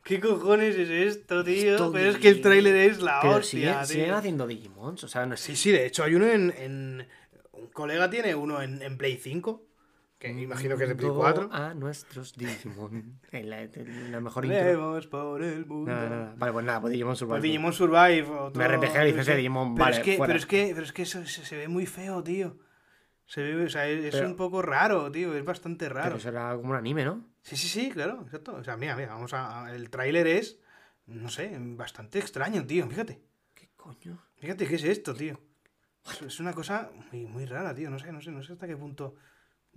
¿Qué 0.03 0.19
cojones 0.19 0.75
es 0.75 0.89
esto, 0.89 1.43
tío? 1.43 1.71
Esto 1.71 1.91
Pero 1.91 2.09
es 2.11 2.17
que 2.17 2.29
el 2.29 2.41
tráiler 2.41 2.75
es 2.75 3.01
la 3.01 3.19
Pero 3.21 3.35
hostia, 3.37 3.45
siguen, 3.45 3.73
tío. 3.73 3.85
siguen 3.85 4.11
haciendo 4.13 4.47
Digimons, 4.47 5.03
o 5.03 5.07
sea, 5.07 5.25
no 5.25 5.35
Sí, 5.37 5.55
sí, 5.55 5.71
de 5.71 5.85
hecho 5.85 6.03
hay 6.03 6.15
uno 6.15 6.27
en... 6.27 6.53
en- 6.57 7.07
Un 7.53 7.67
colega 7.67 8.09
tiene 8.09 8.35
uno 8.35 8.61
en, 8.61 8.81
en 8.81 8.97
Play 8.97 9.17
5, 9.17 9.65
que 10.19 10.29
imagino 10.29 10.75
que 10.77 10.83
es 10.83 10.89
de 10.89 10.95
Play 10.95 11.07
Mundo 11.09 11.21
4. 11.21 11.49
A 11.51 11.73
nuestros 11.73 12.35
Digimon. 12.35 13.19
En 13.31 13.49
la, 13.49 13.61
en 13.63 14.11
la 14.11 14.19
mejor 14.19 14.45
intro. 14.45 14.63
Vemos 14.65 15.07
por 15.07 15.41
el 15.41 15.65
mundo. 15.65 15.91
Nada, 15.91 16.09
nada. 16.09 16.33
Vale, 16.37 16.51
pues 16.53 16.65
nada, 16.65 16.81
pues 16.81 16.91
Digimon 16.91 17.15
Survive. 17.15 17.33
Pues 17.35 17.43
Digimon 17.43 17.73
Survive. 17.73 18.23
Otro, 18.29 18.59
Me 18.59 18.67
RPG 18.67 19.03
licencia 19.05 19.33
de 19.33 19.37
Digimon, 19.37 19.75
pero 19.75 19.85
vale, 19.85 19.97
Es 19.97 20.03
que, 20.03 20.17
fuera. 20.17 20.27
pero 20.33 20.39
es 20.39 20.45
que, 20.45 20.71
pero 20.73 20.85
es 20.85 20.93
que 20.93 21.01
eso 21.03 21.25
se, 21.25 21.45
se 21.45 21.55
ve 21.57 21.67
muy 21.69 21.85
feo, 21.85 22.21
tío. 22.23 22.57
Se 23.25 23.41
ve, 23.43 23.63
o 23.63 23.69
sea, 23.69 23.87
es, 23.87 24.11
Pero- 24.13 24.27
un 24.27 24.35
poco 24.35 24.61
raro, 24.61 25.11
tío. 25.11 25.33
Es 25.35 25.45
bastante 25.45 25.87
raro. 25.87 26.09
Pero 26.09 26.19
será 26.19 26.55
como 26.55 26.71
un 26.71 26.75
anime, 26.75 27.05
¿no? 27.05 27.25
Sí, 27.43 27.55
sí, 27.55 27.67
sí, 27.67 27.89
claro, 27.91 28.21
exacto. 28.25 28.55
O 28.55 28.63
sea, 28.63 28.75
mira, 28.75 28.95
mira, 28.95 29.09
vamos 29.13 29.33
a. 29.33 29.65
a- 29.67 29.75
El 29.75 29.89
tráiler 29.89 30.27
es. 30.27 30.59
No 31.05 31.29
sé, 31.29 31.55
bastante 31.59 32.19
extraño, 32.19 32.65
tío. 32.65 32.87
Fíjate. 32.89 33.21
¿Qué 33.53 33.69
coño? 33.77 34.21
Fíjate 34.37 34.67
qué 34.67 34.75
es 34.75 34.83
esto, 34.83 35.13
tío. 35.15 35.39
Es, 36.11 36.21
es 36.23 36.39
una 36.39 36.53
cosa 36.53 36.91
muy, 37.11 37.25
muy 37.25 37.45
rara, 37.45 37.73
tío. 37.73 37.89
No 37.89 37.99
sé, 37.99 38.11
no 38.11 38.19
sé, 38.21 38.31
no 38.31 38.43
sé 38.43 38.53
hasta 38.53 38.67
qué 38.67 38.75
punto. 38.75 39.15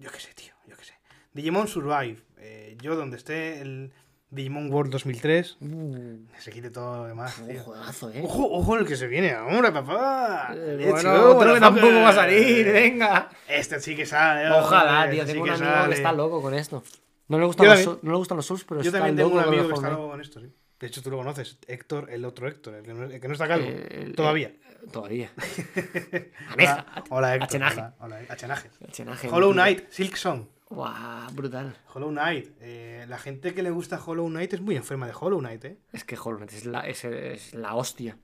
Yo 0.02 0.10
qué 0.10 0.18
sé, 0.18 0.34
tío, 0.34 0.52
yo 0.66 0.76
qué 0.76 0.84
sé. 0.84 0.94
Digimon 1.32 1.68
Survive. 1.68 2.18
eh, 2.38 2.76
yo 2.82 2.96
donde 2.96 3.16
esté 3.16 3.60
el 3.60 3.92
Digimon 4.30 4.72
World 4.72 4.90
2003. 4.90 5.58
Uh, 5.60 6.16
se 6.38 6.50
quite 6.50 6.70
todo 6.70 6.96
lo 6.96 7.04
demás, 7.04 7.38
un 7.38 7.48
tío. 7.48 7.62
juegazo, 7.62 8.10
eh. 8.10 8.20
Ojo, 8.24 8.50
ojo 8.50 8.76
el 8.78 8.86
que 8.86 8.96
se 8.96 9.06
viene 9.06 9.30
ahora, 9.30 9.72
papá. 9.72 10.48
Eh, 10.54 10.74
Leche, 10.76 10.90
bueno, 10.90 11.36
otro 11.36 11.54
que 11.54 11.60
tampoco 11.60 11.86
va 11.86 12.08
a 12.08 12.12
salir, 12.14 12.66
venga. 12.72 13.30
Este 13.46 13.78
sí 13.78 13.94
que 13.94 14.04
sale. 14.04 14.50
Ojalá, 14.50 15.02
hombre, 15.02 15.12
tío. 15.12 15.22
este 15.22 15.32
Tengo 15.34 15.46
sí 15.46 15.52
un 15.52 15.68
amigo 15.68 15.88
que 15.88 15.94
está 15.94 16.12
loco 16.12 16.42
con 16.42 16.54
esto. 16.54 16.82
No 17.28 17.38
le 17.38 17.46
gustan, 17.46 17.66
los, 17.68 18.02
no 18.02 18.10
le 18.10 18.16
gustan 18.16 18.36
los 18.36 18.46
Souls, 18.46 18.64
pero 18.64 18.82
Yo 18.82 18.88
está 18.88 18.98
también 18.98 19.16
tengo 19.16 19.28
loco 19.30 19.40
un 19.42 19.54
amigo 19.54 19.68
que 19.68 19.74
está 19.74 19.90
loco 19.90 20.08
con 20.08 20.20
esto, 20.20 20.40
sí. 20.40 20.50
De 20.80 20.86
hecho, 20.88 21.00
tú 21.00 21.10
lo 21.10 21.18
conoces, 21.18 21.58
Héctor, 21.68 22.10
el 22.10 22.24
otro 22.24 22.48
Héctor, 22.48 22.74
el 22.74 22.82
que 22.82 22.92
no, 22.92 23.04
el 23.04 23.20
que 23.20 23.28
no 23.28 23.34
está 23.34 23.46
calvo. 23.46 23.66
Eh, 23.68 24.12
Todavía. 24.16 24.52
Todavía. 24.90 25.30
Aneja. 26.50 26.86
Hola, 27.10 27.34
Héctor. 27.34 27.46
Achenaje. 27.46 27.82
Hola, 28.00 28.20
Achenaje. 28.28 28.70
Chenaje, 28.90 29.28
Hollow. 29.28 29.52
Knight, 29.52 29.90
Silk 29.90 30.16
Song. 30.16 30.46
Guau, 30.68 31.30
brutal. 31.32 31.76
Hollow 31.92 32.10
Knight. 32.10 32.56
eh, 32.60 33.04
la 33.08 33.18
gente 33.18 33.52
que 33.54 33.62
le 33.62 33.70
gusta 33.70 34.00
Hollow 34.04 34.26
Knight 34.28 34.54
es 34.54 34.60
muy 34.60 34.76
enferma 34.76 35.06
de 35.06 35.12
Hollow 35.18 35.38
Knight, 35.40 35.64
¿eh? 35.66 35.78
Es 35.92 36.04
que 36.04 36.16
Hollow 36.16 36.38
Knight 36.38 36.52
es 36.52 36.64
la, 36.66 36.80
es, 36.80 37.04
es 37.04 37.54
la 37.54 37.74
hostia. 37.74 38.16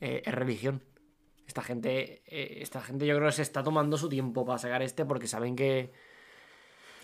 Eh, 0.00 0.22
es 0.24 0.34
religión. 0.34 0.82
Esta 1.46 1.62
gente, 1.62 2.22
eh, 2.26 2.62
esta 2.62 2.80
gente 2.80 3.04
yo 3.06 3.16
creo 3.16 3.28
que 3.28 3.32
se 3.34 3.42
está 3.42 3.64
tomando 3.64 3.96
su 3.98 4.08
tiempo 4.08 4.46
para 4.46 4.58
sacar 4.58 4.82
este 4.82 5.04
porque 5.04 5.26
saben 5.26 5.56
que, 5.56 5.92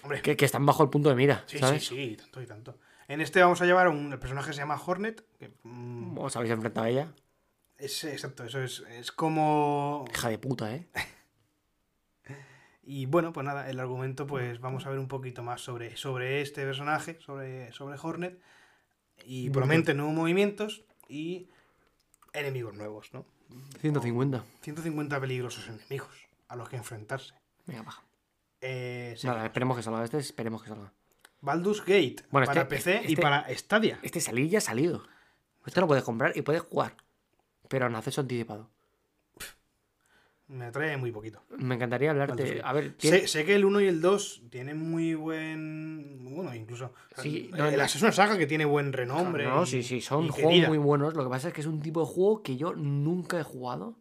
Hombre, 0.04 0.22
que, 0.22 0.36
que 0.36 0.44
están 0.44 0.64
bajo 0.64 0.84
el 0.84 0.88
punto 0.90 1.08
de 1.08 1.16
mira, 1.16 1.42
sí, 1.46 1.58
¿sabes? 1.58 1.84
sí, 1.84 1.96
sí, 1.96 2.16
tanto 2.16 2.40
y 2.40 2.46
tanto. 2.46 2.78
En 3.08 3.20
este 3.20 3.40
vamos 3.40 3.60
a 3.60 3.66
llevar 3.66 3.88
a 3.88 3.90
un 3.90 4.12
el 4.12 4.18
personaje 4.20 4.50
que 4.50 4.54
se 4.54 4.60
llama 4.60 4.80
Hornet. 4.84 5.24
Que, 5.38 5.50
mm, 5.64 6.18
¿Os 6.18 6.36
habéis 6.36 6.52
enfrentado 6.52 6.86
a 6.86 6.90
ella? 6.90 7.12
Es, 7.78 8.04
exacto, 8.04 8.44
eso 8.44 8.62
es, 8.62 8.80
es 8.90 9.12
como 9.12 10.04
Hija 10.12 10.28
de 10.30 10.38
puta, 10.38 10.74
¿eh? 10.74 10.86
Y 12.88 13.06
bueno, 13.06 13.32
pues 13.32 13.44
nada, 13.44 13.68
el 13.68 13.80
argumento, 13.80 14.28
pues 14.28 14.60
vamos 14.60 14.86
a 14.86 14.90
ver 14.90 15.00
un 15.00 15.08
poquito 15.08 15.42
más 15.42 15.60
sobre, 15.60 15.96
sobre 15.96 16.40
este 16.40 16.64
personaje, 16.64 17.18
sobre, 17.20 17.72
sobre 17.72 17.98
Hornet. 18.00 18.40
Y 19.24 19.48
Brutal. 19.48 19.68
promete 19.68 19.94
nuevos 19.94 20.14
movimientos 20.14 20.84
y 21.08 21.48
enemigos 22.32 22.74
nuevos, 22.74 23.12
¿no? 23.12 23.24
150. 23.80 24.44
150 24.60 25.20
peligrosos 25.20 25.66
enemigos 25.68 26.28
a 26.46 26.54
los 26.54 26.68
que 26.68 26.76
enfrentarse. 26.76 27.34
Venga, 27.66 27.82
baja. 27.82 28.04
Eh, 28.60 29.14
sí. 29.16 29.26
Nada, 29.26 29.44
esperemos 29.46 29.76
que 29.76 29.82
salga 29.82 30.04
este, 30.04 30.18
esperemos 30.18 30.62
que 30.62 30.68
salga. 30.68 30.92
Baldur's 31.40 31.80
Gate 31.80 32.24
Bueno, 32.30 32.46
para 32.46 32.62
este- 32.62 32.76
PC 32.76 33.02
y 33.08 33.12
este- 33.14 33.22
para 33.22 33.46
Stadia. 33.56 33.98
Este 34.02 34.20
salir 34.20 34.48
ya 34.48 34.58
ha 34.58 34.60
salido. 34.60 35.02
Este 35.66 35.80
lo 35.80 35.88
puedes 35.88 36.04
comprar 36.04 36.36
y 36.36 36.42
puedes 36.42 36.62
jugar. 36.62 36.96
Pero 37.68 37.86
en 37.86 37.94
acceso 37.96 38.20
anticipado. 38.20 38.70
Me 40.48 40.66
atrae 40.66 40.96
muy 40.96 41.10
poquito. 41.10 41.42
Me 41.58 41.74
encantaría 41.74 42.10
hablarte. 42.12 42.60
A 42.62 42.72
ver, 42.72 42.94
tiene- 42.94 43.20
Sé, 43.22 43.26
sé 43.26 43.44
que 43.44 43.56
el 43.56 43.64
1 43.64 43.80
y 43.80 43.86
el 43.88 44.00
2 44.00 44.42
tienen 44.48 44.78
muy 44.78 45.14
buen. 45.14 46.18
Bueno, 46.36 46.54
incluso. 46.54 46.92
Sí, 47.16 47.50
eh, 47.52 47.56
no, 47.58 47.66
es 47.66 48.00
una 48.02 48.12
saga 48.12 48.38
que 48.38 48.46
tiene 48.46 48.64
buen 48.64 48.92
renombre. 48.92 49.44
No, 49.44 49.64
y- 49.64 49.66
sí, 49.66 49.82
sí, 49.82 50.00
son 50.00 50.28
juegos 50.28 50.50
querida. 50.52 50.68
muy 50.68 50.78
buenos. 50.78 51.14
Lo 51.14 51.24
que 51.24 51.30
pasa 51.30 51.48
es 51.48 51.54
que 51.54 51.62
es 51.62 51.66
un 51.66 51.80
tipo 51.80 51.98
de 52.00 52.06
juego 52.06 52.42
que 52.44 52.56
yo 52.56 52.74
nunca 52.74 53.40
he 53.40 53.42
jugado. 53.42 53.98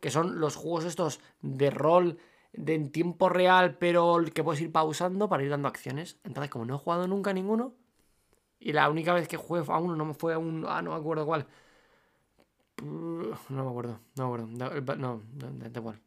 Que 0.00 0.10
son 0.10 0.38
los 0.40 0.56
juegos 0.56 0.84
estos 0.84 1.20
de 1.40 1.70
rol 1.70 2.18
de 2.52 2.74
en 2.74 2.92
tiempo 2.92 3.30
real, 3.30 3.78
pero 3.78 4.18
que 4.34 4.44
puedes 4.44 4.60
ir 4.60 4.70
pausando 4.70 5.28
para 5.30 5.42
ir 5.42 5.48
dando 5.50 5.68
acciones. 5.68 6.18
Entonces, 6.22 6.50
como 6.50 6.66
no 6.66 6.74
he 6.74 6.78
jugado 6.78 7.08
nunca 7.08 7.32
ninguno, 7.32 7.74
y 8.60 8.72
la 8.74 8.90
única 8.90 9.14
vez 9.14 9.26
que 9.26 9.36
jugué 9.38 9.62
a 9.66 9.78
uno 9.78 9.96
no 9.96 10.04
me 10.04 10.14
fue 10.14 10.34
a 10.34 10.38
un. 10.38 10.66
Ah, 10.68 10.82
no 10.82 10.90
me 10.90 10.96
acuerdo 10.96 11.24
cuál. 11.24 11.46
No 12.82 13.64
me 13.64 13.70
acuerdo, 13.70 14.00
no 14.16 14.28
me 14.30 14.34
acuerdo. 14.34 14.48
Da- 14.52 14.80
ba- 14.80 14.96
No, 14.96 15.22
da, 15.32 15.48
igual. 15.78 16.00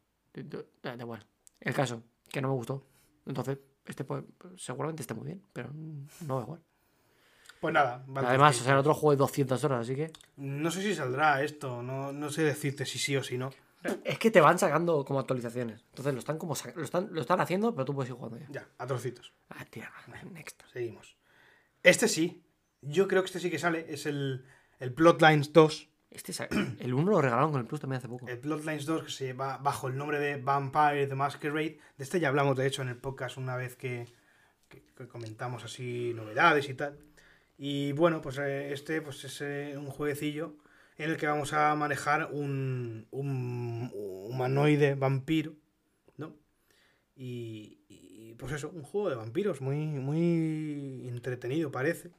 Da, 0.82 0.96
igual. 0.96 1.26
El 1.60 1.74
caso, 1.74 2.04
que 2.30 2.42
no 2.42 2.50
me 2.50 2.54
gustó. 2.56 2.86
Entonces, 3.26 3.58
este 3.86 4.04
pues, 4.04 4.24
seguramente 4.58 5.02
esté 5.02 5.14
muy 5.14 5.26
bien, 5.26 5.44
pero 5.54 5.70
no 5.74 6.38
da 6.38 6.44
igual. 6.44 6.62
Pues 7.60 7.74
nada. 7.74 8.04
Baldur's 8.08 8.28
Además, 8.30 8.60
o 8.62 8.64
sea, 8.64 8.74
el 8.74 8.80
otro 8.80 8.94
juego 8.94 9.12
de 9.12 9.18
200 9.18 9.64
horas, 9.64 9.82
así 9.82 9.96
que. 9.96 10.12
No 10.38 10.72
sé 10.72 10.82
si 10.82 10.96
saldrá 10.96 11.44
esto, 11.44 11.84
no, 11.84 12.12
no 12.12 12.30
sé 12.30 12.42
decirte 12.44 12.86
si 12.86 12.98
sí 12.98 13.16
o 13.16 13.24
si 13.24 13.38
no. 13.38 13.52
Es 14.04 14.18
que 14.20 14.30
te 14.32 14.42
van 14.42 14.58
sacando 14.60 15.04
como 15.06 15.20
actualizaciones. 15.20 15.84
Entonces 15.90 16.14
lo 16.14 16.20
están 16.20 16.38
como 16.38 16.54
lo 16.76 16.84
están, 16.84 17.10
lo 17.12 17.22
están 17.22 17.40
haciendo, 17.42 17.74
pero 17.74 17.86
tú 17.86 17.94
puedes 17.94 18.10
ir 18.10 18.16
jugando 18.16 18.38
ya. 18.40 18.48
Ya, 18.52 18.70
a 18.78 18.88
trocitos. 18.88 19.34
Ah, 19.50 19.66
tía, 19.66 19.92
next. 20.32 20.62
Seguimos. 20.72 21.18
Este 21.84 22.08
sí. 22.08 22.44
Yo 22.82 23.08
creo 23.08 23.22
que 23.22 23.28
este 23.28 23.40
sí 23.40 23.50
que 23.52 23.60
sale. 23.60 23.86
Es 23.92 24.06
el, 24.06 24.46
el 24.80 24.90
Bloodlines 24.92 25.52
2. 25.54 25.90
Este 26.12 26.34
sa- 26.34 26.48
el 26.80 26.94
1 26.94 27.10
lo 27.10 27.22
regalaron 27.22 27.52
con 27.52 27.62
el 27.62 27.68
Plus 27.68 27.80
también 27.80 27.98
hace 27.98 28.10
poco. 28.10 28.28
El 28.28 28.38
Bloodlines 28.38 28.86
2 28.86 29.04
que 29.06 29.12
se 29.12 29.34
va 29.34 29.58
bajo 29.58 29.88
el 29.88 29.98
nombre 29.98 30.20
de 30.20 30.36
Vampire 30.38 31.08
the 31.08 31.16
Masquerade. 31.16 31.80
De 31.98 32.04
este 32.04 32.20
ya 32.20 32.28
hablamos, 32.28 32.58
de 32.58 32.68
hecho, 32.68 32.82
en 32.82 32.90
el 32.90 32.98
podcast 32.98 33.38
una 33.38 33.56
vez 33.56 33.76
que, 33.76 34.08
comentamos 35.12 35.64
así 35.64 36.14
novedades 36.14 36.70
y 36.70 36.74
tal. 36.74 37.00
Y 37.58 37.94
bueno, 37.94 38.22
pues 38.22 38.38
eh, 38.38 38.72
este 38.74 39.02
pues 39.02 39.24
es 39.24 39.42
eh, 39.42 39.76
un 39.78 39.88
jueguecillo 39.88 40.56
en 40.98 41.10
el 41.10 41.18
que 41.18 41.28
vamos 41.28 41.54
a 41.54 41.74
manejar 41.76 42.30
un, 42.32 43.08
un 43.12 43.90
humanoide 43.94 44.96
vampiro, 44.96 45.54
¿no? 46.18 46.36
Y, 47.16 47.80
y, 47.90 48.36
pues 48.36 48.52
eso, 48.54 48.70
un 48.70 48.84
juego 48.84 49.10
de 49.10 49.16
vampiros 49.16 49.62
muy, 49.62 49.78
muy 49.88 51.08
entretenido 51.08 51.72
parece. 51.72 52.12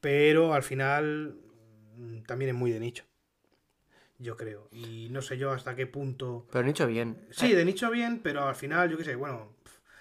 Pero 0.00 0.52
al 0.52 0.62
final 0.62 1.38
también 2.26 2.50
es 2.50 2.54
muy 2.54 2.70
de 2.70 2.80
nicho. 2.80 3.04
Yo 4.18 4.36
creo. 4.36 4.68
Y 4.72 5.08
no 5.10 5.20
sé 5.20 5.36
yo 5.36 5.50
hasta 5.52 5.76
qué 5.76 5.86
punto... 5.86 6.46
Pero 6.50 6.64
han 6.64 6.70
hecho 6.70 6.86
bien. 6.86 7.26
Sí, 7.30 7.52
de 7.52 7.64
nicho 7.64 7.90
bien, 7.90 8.20
pero 8.22 8.44
al 8.46 8.54
final, 8.54 8.90
yo 8.90 8.96
qué 8.96 9.04
sé, 9.04 9.14
bueno... 9.14 9.52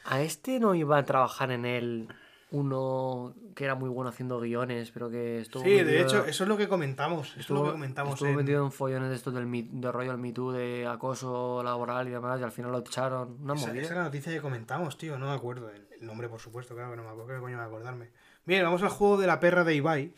A 0.05 0.21
este 0.21 0.59
no 0.59 0.75
iba 0.75 0.97
a 0.99 1.03
trabajar 1.03 1.51
en 1.51 1.65
él 1.65 2.07
uno 2.51 3.33
que 3.55 3.65
era 3.65 3.73
muy 3.75 3.89
bueno 3.89 4.09
haciendo 4.09 4.39
guiones, 4.39 4.91
pero 4.91 5.09
que 5.09 5.39
estuvo. 5.41 5.63
Sí, 5.63 5.71
de 5.83 5.99
hecho, 6.01 6.25
eso 6.25 6.43
es 6.43 6.47
lo 6.47 6.55
que 6.55 6.67
comentamos. 6.69 7.29
Eso 7.31 7.39
es 7.39 7.49
lo 7.49 7.55
Estuvo, 7.55 7.65
que 7.65 7.71
comentamos. 7.71 8.13
estuvo 8.13 8.29
en- 8.29 8.35
metido 8.35 8.63
en 8.63 8.71
follones 8.71 9.09
de 9.09 9.15
estos 9.15 9.33
del, 9.33 9.45
rollo 9.91 10.11
del 10.11 10.19
Me 10.19 10.31
Too, 10.31 10.51
de 10.53 10.85
acoso 10.87 11.61
laboral 11.63 12.07
y 12.07 12.11
demás, 12.11 12.39
y 12.39 12.43
al 12.43 12.51
final 12.51 12.71
lo 12.71 12.79
echaron. 12.79 13.37
Una 13.41 13.55
Esa, 13.55 13.67
movida. 13.67 13.81
esa 13.81 13.93
es 13.93 13.97
la 13.97 14.03
noticia 14.03 14.31
que 14.31 14.41
comentamos, 14.41 14.95
tío. 14.97 15.17
No 15.17 15.25
me 15.27 15.33
acuerdo. 15.33 15.69
El, 15.71 15.87
el 15.99 16.05
nombre, 16.05 16.29
por 16.29 16.39
supuesto, 16.39 16.75
claro 16.75 16.91
que 16.91 16.97
no 16.97 17.03
me 17.03 17.09
acuerdo. 17.09 17.33
¿Qué 17.33 17.39
coño 17.41 17.57
me 17.57 17.63
acordarme? 17.63 18.09
Bien, 18.45 18.63
vamos 18.63 18.83
al 18.83 18.89
juego 18.89 19.17
de 19.17 19.25
la 19.27 19.39
perra 19.39 19.63
de 19.63 19.73
Ibai. 19.75 20.13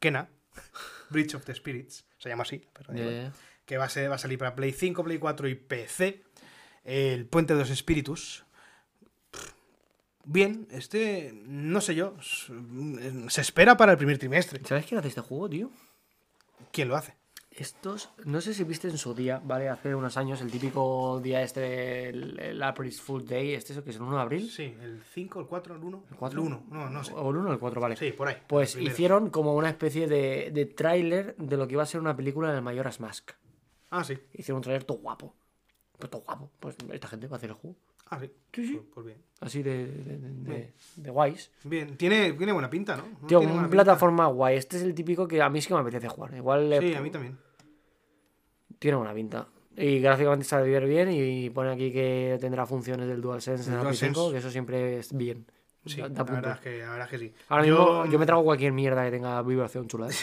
Kena. 0.00 0.28
Bridge 1.10 1.34
of 1.34 1.44
the 1.44 1.54
Spirits. 1.54 2.04
Se 2.18 2.28
llama 2.28 2.42
así. 2.42 2.62
ya. 2.94 3.32
que 3.66 3.76
va 3.78 3.84
a, 3.84 3.88
ser, 3.88 4.10
va 4.10 4.16
a 4.16 4.18
salir 4.18 4.38
para 4.38 4.54
Play 4.54 4.72
5, 4.72 5.02
Play 5.04 5.18
4 5.18 5.48
y 5.48 5.54
PC. 5.54 6.22
El 6.84 7.26
Puente 7.26 7.54
de 7.54 7.60
los 7.60 7.70
Espíritus. 7.70 8.44
Bien, 10.26 10.66
este, 10.70 11.32
no 11.46 11.80
sé 11.82 11.94
yo, 11.94 12.16
s- 12.18 12.52
se 13.28 13.40
espera 13.42 13.76
para 13.76 13.92
el 13.92 13.98
primer 13.98 14.18
trimestre. 14.18 14.60
¿Sabes 14.64 14.86
quién 14.86 14.98
hace 14.98 15.08
este 15.08 15.20
juego, 15.20 15.48
tío? 15.50 15.70
¿Quién 16.72 16.88
lo 16.88 16.96
hace? 16.96 17.14
Estos, 17.56 18.10
no 18.24 18.40
sé 18.40 18.52
si 18.52 18.64
viste 18.64 18.88
en 18.88 18.98
su 18.98 19.14
día, 19.14 19.40
¿vale? 19.44 19.68
Hace 19.68 19.94
unos 19.94 20.16
años, 20.16 20.40
el 20.40 20.50
típico 20.50 21.20
día 21.22 21.40
este, 21.40 22.08
el, 22.08 22.40
el 22.40 22.62
April's 22.62 23.00
Fool 23.00 23.24
Day, 23.24 23.54
este, 23.54 23.72
eso 23.72 23.84
que 23.84 23.90
es 23.90 23.96
el 23.96 24.02
1 24.02 24.16
de 24.16 24.22
abril. 24.22 24.50
Sí, 24.50 24.74
el 24.80 25.02
5, 25.02 25.40
el 25.40 25.46
4, 25.46 25.76
el 25.76 25.82
1. 25.84 26.04
¿El 26.10 26.16
4? 26.16 26.40
El 26.40 26.46
1, 26.46 26.64
no, 26.70 26.90
no 26.90 27.04
sé. 27.04 27.12
O 27.14 27.30
el 27.30 27.36
1 27.36 27.50
o 27.50 27.52
el 27.52 27.58
4, 27.60 27.80
vale. 27.80 27.96
Sí, 27.96 28.10
por 28.10 28.26
ahí. 28.26 28.36
Pues 28.48 28.74
hicieron 28.74 29.30
como 29.30 29.54
una 29.54 29.68
especie 29.70 30.08
de, 30.08 30.50
de 30.52 30.66
tráiler 30.66 31.36
de 31.36 31.56
lo 31.56 31.68
que 31.68 31.74
iba 31.74 31.84
a 31.84 31.86
ser 31.86 32.00
una 32.00 32.16
película 32.16 32.52
del 32.52 32.62
Mayoras 32.62 32.98
Mask. 32.98 33.30
Ah, 33.90 34.02
sí. 34.02 34.18
Hicieron 34.32 34.56
un 34.56 34.62
tráiler 34.62 34.82
todo 34.82 34.98
guapo. 34.98 35.36
Pues 35.96 36.10
todo 36.10 36.22
guapo. 36.22 36.50
Pues 36.58 36.76
esta 36.92 37.06
gente 37.06 37.28
va 37.28 37.36
a 37.36 37.38
hacer 37.38 37.50
el 37.50 37.56
juego. 37.56 37.76
Ah, 38.06 38.18
sí. 38.20 38.30
Sí, 38.52 38.66
sí. 38.66 38.72
Pues, 38.74 38.86
pues 38.94 39.06
bien. 39.06 39.18
Así 39.40 39.62
de, 39.62 39.86
de, 39.86 40.16
de, 40.18 40.28
de- 40.32 40.72
de 40.96 41.10
guays. 41.10 41.50
Bien, 41.64 41.96
tiene, 41.96 42.32
tiene 42.32 42.52
buena 42.52 42.70
pinta, 42.70 42.96
¿no? 42.96 43.02
¿No 43.20 43.26
Tío, 43.26 43.38
tiene 43.40 43.52
una 43.52 43.62
pinta? 43.62 43.70
plataforma 43.70 44.26
guay. 44.28 44.56
Este 44.56 44.76
es 44.78 44.82
el 44.82 44.94
típico 44.94 45.26
que 45.28 45.42
a 45.42 45.50
mí 45.50 45.60
sí 45.60 45.68
que 45.68 45.74
me 45.74 45.80
apetece 45.80 46.08
jugar. 46.08 46.34
Igual 46.34 46.70
le- 46.70 46.80
Sí, 46.80 46.94
a 46.94 47.00
mí 47.00 47.10
también. 47.10 47.36
tiene 48.78 48.96
buena 48.96 49.14
pinta. 49.14 49.46
Y 49.76 49.98
gráficamente 49.98 50.44
sabe 50.44 50.70
ver 50.70 50.86
bien 50.86 51.10
y 51.10 51.50
pone 51.50 51.72
aquí 51.72 51.92
que 51.92 52.38
tendrá 52.40 52.64
funciones 52.64 53.08
del 53.08 53.20
DualSense 53.20 53.70
en 53.72 53.80
Play 53.80 53.94
5, 53.96 54.12
DualSense. 54.12 54.32
que 54.32 54.38
eso 54.38 54.50
siempre 54.50 54.98
es 54.98 55.12
bien. 55.16 55.46
Sí, 55.84 56.00
Da- 56.00 56.08
la, 56.08 56.14
da 56.14 56.22
verdad 56.24 56.52
es 56.54 56.60
que, 56.60 56.78
la 56.78 56.90
verdad 56.90 57.04
es 57.06 57.10
que 57.10 57.18
sí. 57.18 57.34
Ahora 57.48 57.64
mismo 57.64 58.06
yo 58.06 58.18
me 58.18 58.24
trago 58.26 58.44
cualquier 58.44 58.72
mierda 58.72 59.04
que 59.04 59.10
tenga 59.10 59.42
vibración 59.42 59.86
chula. 59.88 60.08
¿eh? 60.08 60.14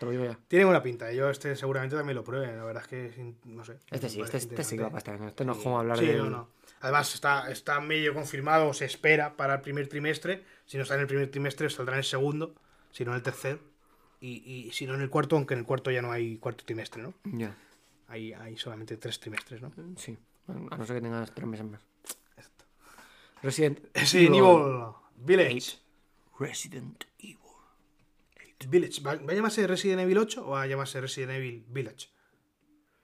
Te 0.00 0.04
lo 0.06 0.12
digo 0.12 0.24
ya. 0.24 0.38
Tiene 0.48 0.64
buena 0.64 0.82
pinta. 0.82 1.12
Yo 1.12 1.30
este 1.30 1.54
seguramente 1.56 1.94
también 1.96 2.16
lo 2.16 2.24
pruebe. 2.24 2.54
La 2.56 2.64
verdad 2.64 2.82
es 2.82 2.88
que, 2.88 3.34
no 3.44 3.64
sé. 3.64 3.78
Este 3.90 4.08
sí, 4.08 4.20
este, 4.20 4.38
este 4.38 4.64
sí 4.64 4.76
que 4.76 4.82
va 4.84 4.98
este. 4.98 5.14
Este 5.26 5.44
no 5.44 5.52
es 5.52 5.58
como 5.58 5.78
hablar 5.78 5.98
Sí, 5.98 6.06
de. 6.06 6.16
no, 6.16 6.28
no. 6.30 6.48
Además, 6.80 7.14
está, 7.14 7.50
está 7.50 7.80
medio 7.80 8.14
confirmado, 8.14 8.72
se 8.74 8.84
espera 8.84 9.36
para 9.36 9.54
el 9.54 9.60
primer 9.60 9.88
trimestre. 9.88 10.44
Si 10.66 10.76
no 10.76 10.82
está 10.82 10.94
en 10.94 11.00
el 11.02 11.06
primer 11.06 11.30
trimestre, 11.30 11.68
saldrá 11.70 11.94
en 11.94 11.98
el 12.00 12.04
segundo, 12.04 12.54
si 12.90 13.04
no 13.04 13.12
en 13.12 13.16
el 13.16 13.22
tercero. 13.22 13.58
Y, 14.20 14.42
y 14.66 14.72
si 14.72 14.86
no 14.86 14.94
en 14.94 15.00
el 15.02 15.10
cuarto, 15.10 15.36
aunque 15.36 15.54
en 15.54 15.60
el 15.60 15.66
cuarto 15.66 15.90
ya 15.90 16.02
no 16.02 16.10
hay 16.12 16.38
cuarto 16.38 16.64
trimestre, 16.64 17.02
¿no? 17.02 17.14
Ya, 17.24 17.56
Hay, 18.08 18.32
hay 18.32 18.56
solamente 18.56 18.96
tres 18.96 19.20
trimestres, 19.20 19.60
¿no? 19.62 19.72
sí. 19.96 20.16
A 20.48 20.76
no 20.76 20.86
ser 20.86 20.96
que 20.96 21.02
tengas 21.02 21.34
tres 21.34 21.46
meses 21.48 21.66
más. 21.66 21.80
Exacto. 22.36 22.64
Resident 23.42 23.80
Resident 23.94 24.36
Evil 24.36 24.92
Village. 25.16 25.78
Resident 26.38 27.04
Evil. 27.18 27.38
Village. 28.68 29.02
¿Va, 29.02 29.16
va 29.16 29.32
a 29.32 29.34
llamarse 29.34 29.66
Resident 29.66 30.00
Evil 30.02 30.18
8 30.18 30.46
o 30.46 30.50
va 30.50 30.62
a 30.62 30.66
llamarse 30.66 31.00
Resident 31.00 31.32
Evil 31.32 31.64
Village? 31.68 32.08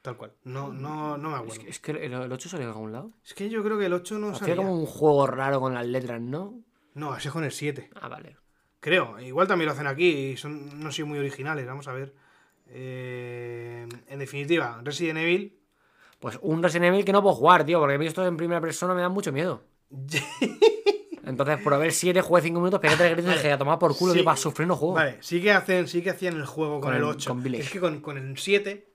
Tal 0.02 0.16
cual. 0.16 0.32
No, 0.44 0.72
no, 0.72 1.16
no 1.16 1.30
me 1.30 1.36
Es 1.36 1.42
acuerdo. 1.42 1.62
que, 1.64 1.70
es 1.70 1.78
que 1.80 1.90
el, 1.92 2.12
el 2.12 2.32
8 2.32 2.48
salió 2.48 2.66
de 2.66 2.72
algún 2.72 2.92
lado. 2.92 3.12
Es 3.24 3.34
que 3.34 3.48
yo 3.48 3.62
creo 3.62 3.78
que 3.78 3.86
el 3.86 3.92
8 3.92 4.18
no 4.18 4.28
Hacía 4.30 4.38
salía. 4.40 4.56
como 4.56 4.74
un 4.76 4.86
juego 4.86 5.26
raro 5.28 5.60
con 5.60 5.74
las 5.74 5.86
letras, 5.86 6.20
¿no? 6.20 6.60
No, 6.94 7.16
ese 7.16 7.28
es 7.28 7.32
con 7.32 7.44
el 7.44 7.52
7. 7.52 7.90
Ah, 8.00 8.08
vale. 8.08 8.36
Creo. 8.80 9.18
Igual 9.20 9.46
también 9.46 9.66
lo 9.66 9.72
hacen 9.72 9.86
aquí 9.86 10.08
y 10.08 10.36
son, 10.36 10.82
no 10.82 10.90
son 10.90 11.08
muy 11.08 11.18
originales. 11.20 11.66
Vamos 11.66 11.86
a 11.86 11.92
ver. 11.92 12.12
Eh, 12.68 13.86
en 14.08 14.18
definitiva, 14.18 14.80
Resident 14.82 15.18
Evil. 15.20 15.56
Pues 16.18 16.38
un 16.42 16.62
Resident 16.62 16.86
Evil 16.94 17.04
que 17.04 17.12
no 17.12 17.22
puedo 17.22 17.34
jugar, 17.36 17.64
tío, 17.64 17.78
porque 17.78 17.94
a 17.94 17.98
mí 17.98 18.06
esto 18.06 18.26
en 18.26 18.36
primera 18.36 18.60
persona 18.60 18.94
me 18.94 19.02
da 19.02 19.08
mucho 19.08 19.30
miedo. 19.32 19.62
Entonces, 21.24 21.58
por 21.62 21.72
haber 21.74 21.92
7, 21.92 22.20
jugué 22.20 22.42
5 22.42 22.58
minutos, 22.58 22.80
pegué 22.80 22.96
3 22.96 23.12
gritos 23.12 23.32
y 23.32 23.34
dije, 23.36 23.52
a 23.52 23.58
tomar 23.58 23.78
por 23.78 23.96
culo, 23.96 24.12
Sí. 24.12 24.18
que 24.18 24.24
para 24.24 24.36
sufrir 24.36 24.66
no 24.66 24.76
juego. 24.76 24.94
Vale, 24.94 25.18
sí 25.20 25.40
que 25.40 25.52
hacen, 25.52 25.86
sí 25.86 26.02
que 26.02 26.10
hacían 26.10 26.34
el 26.34 26.44
juego 26.46 26.74
con, 26.80 26.82
Con 26.90 26.94
el 26.94 26.98
el- 26.98 27.04
8. 27.04 27.30
con 27.30 27.42
Village. 27.42 27.62
es 27.64 27.70
que 27.70 27.78
con, 27.80 28.00
con 28.00 28.18
el 28.18 28.36
7, 28.36 28.91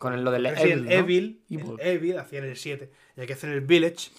Con 0.00 0.14
el- 0.14 0.24
lo 0.24 0.30
del 0.30 0.46
Evil, 0.46 0.88
Evil, 0.90 1.42
¿no? 1.50 1.76
el 1.78 1.86
Evil, 1.86 2.18
hacían 2.18 2.44
el 2.44 2.56
7. 2.56 2.90
Y 3.16 3.20
aquí 3.20 3.34
hacen 3.34 3.50
el 3.50 3.60
Village, 3.60 4.10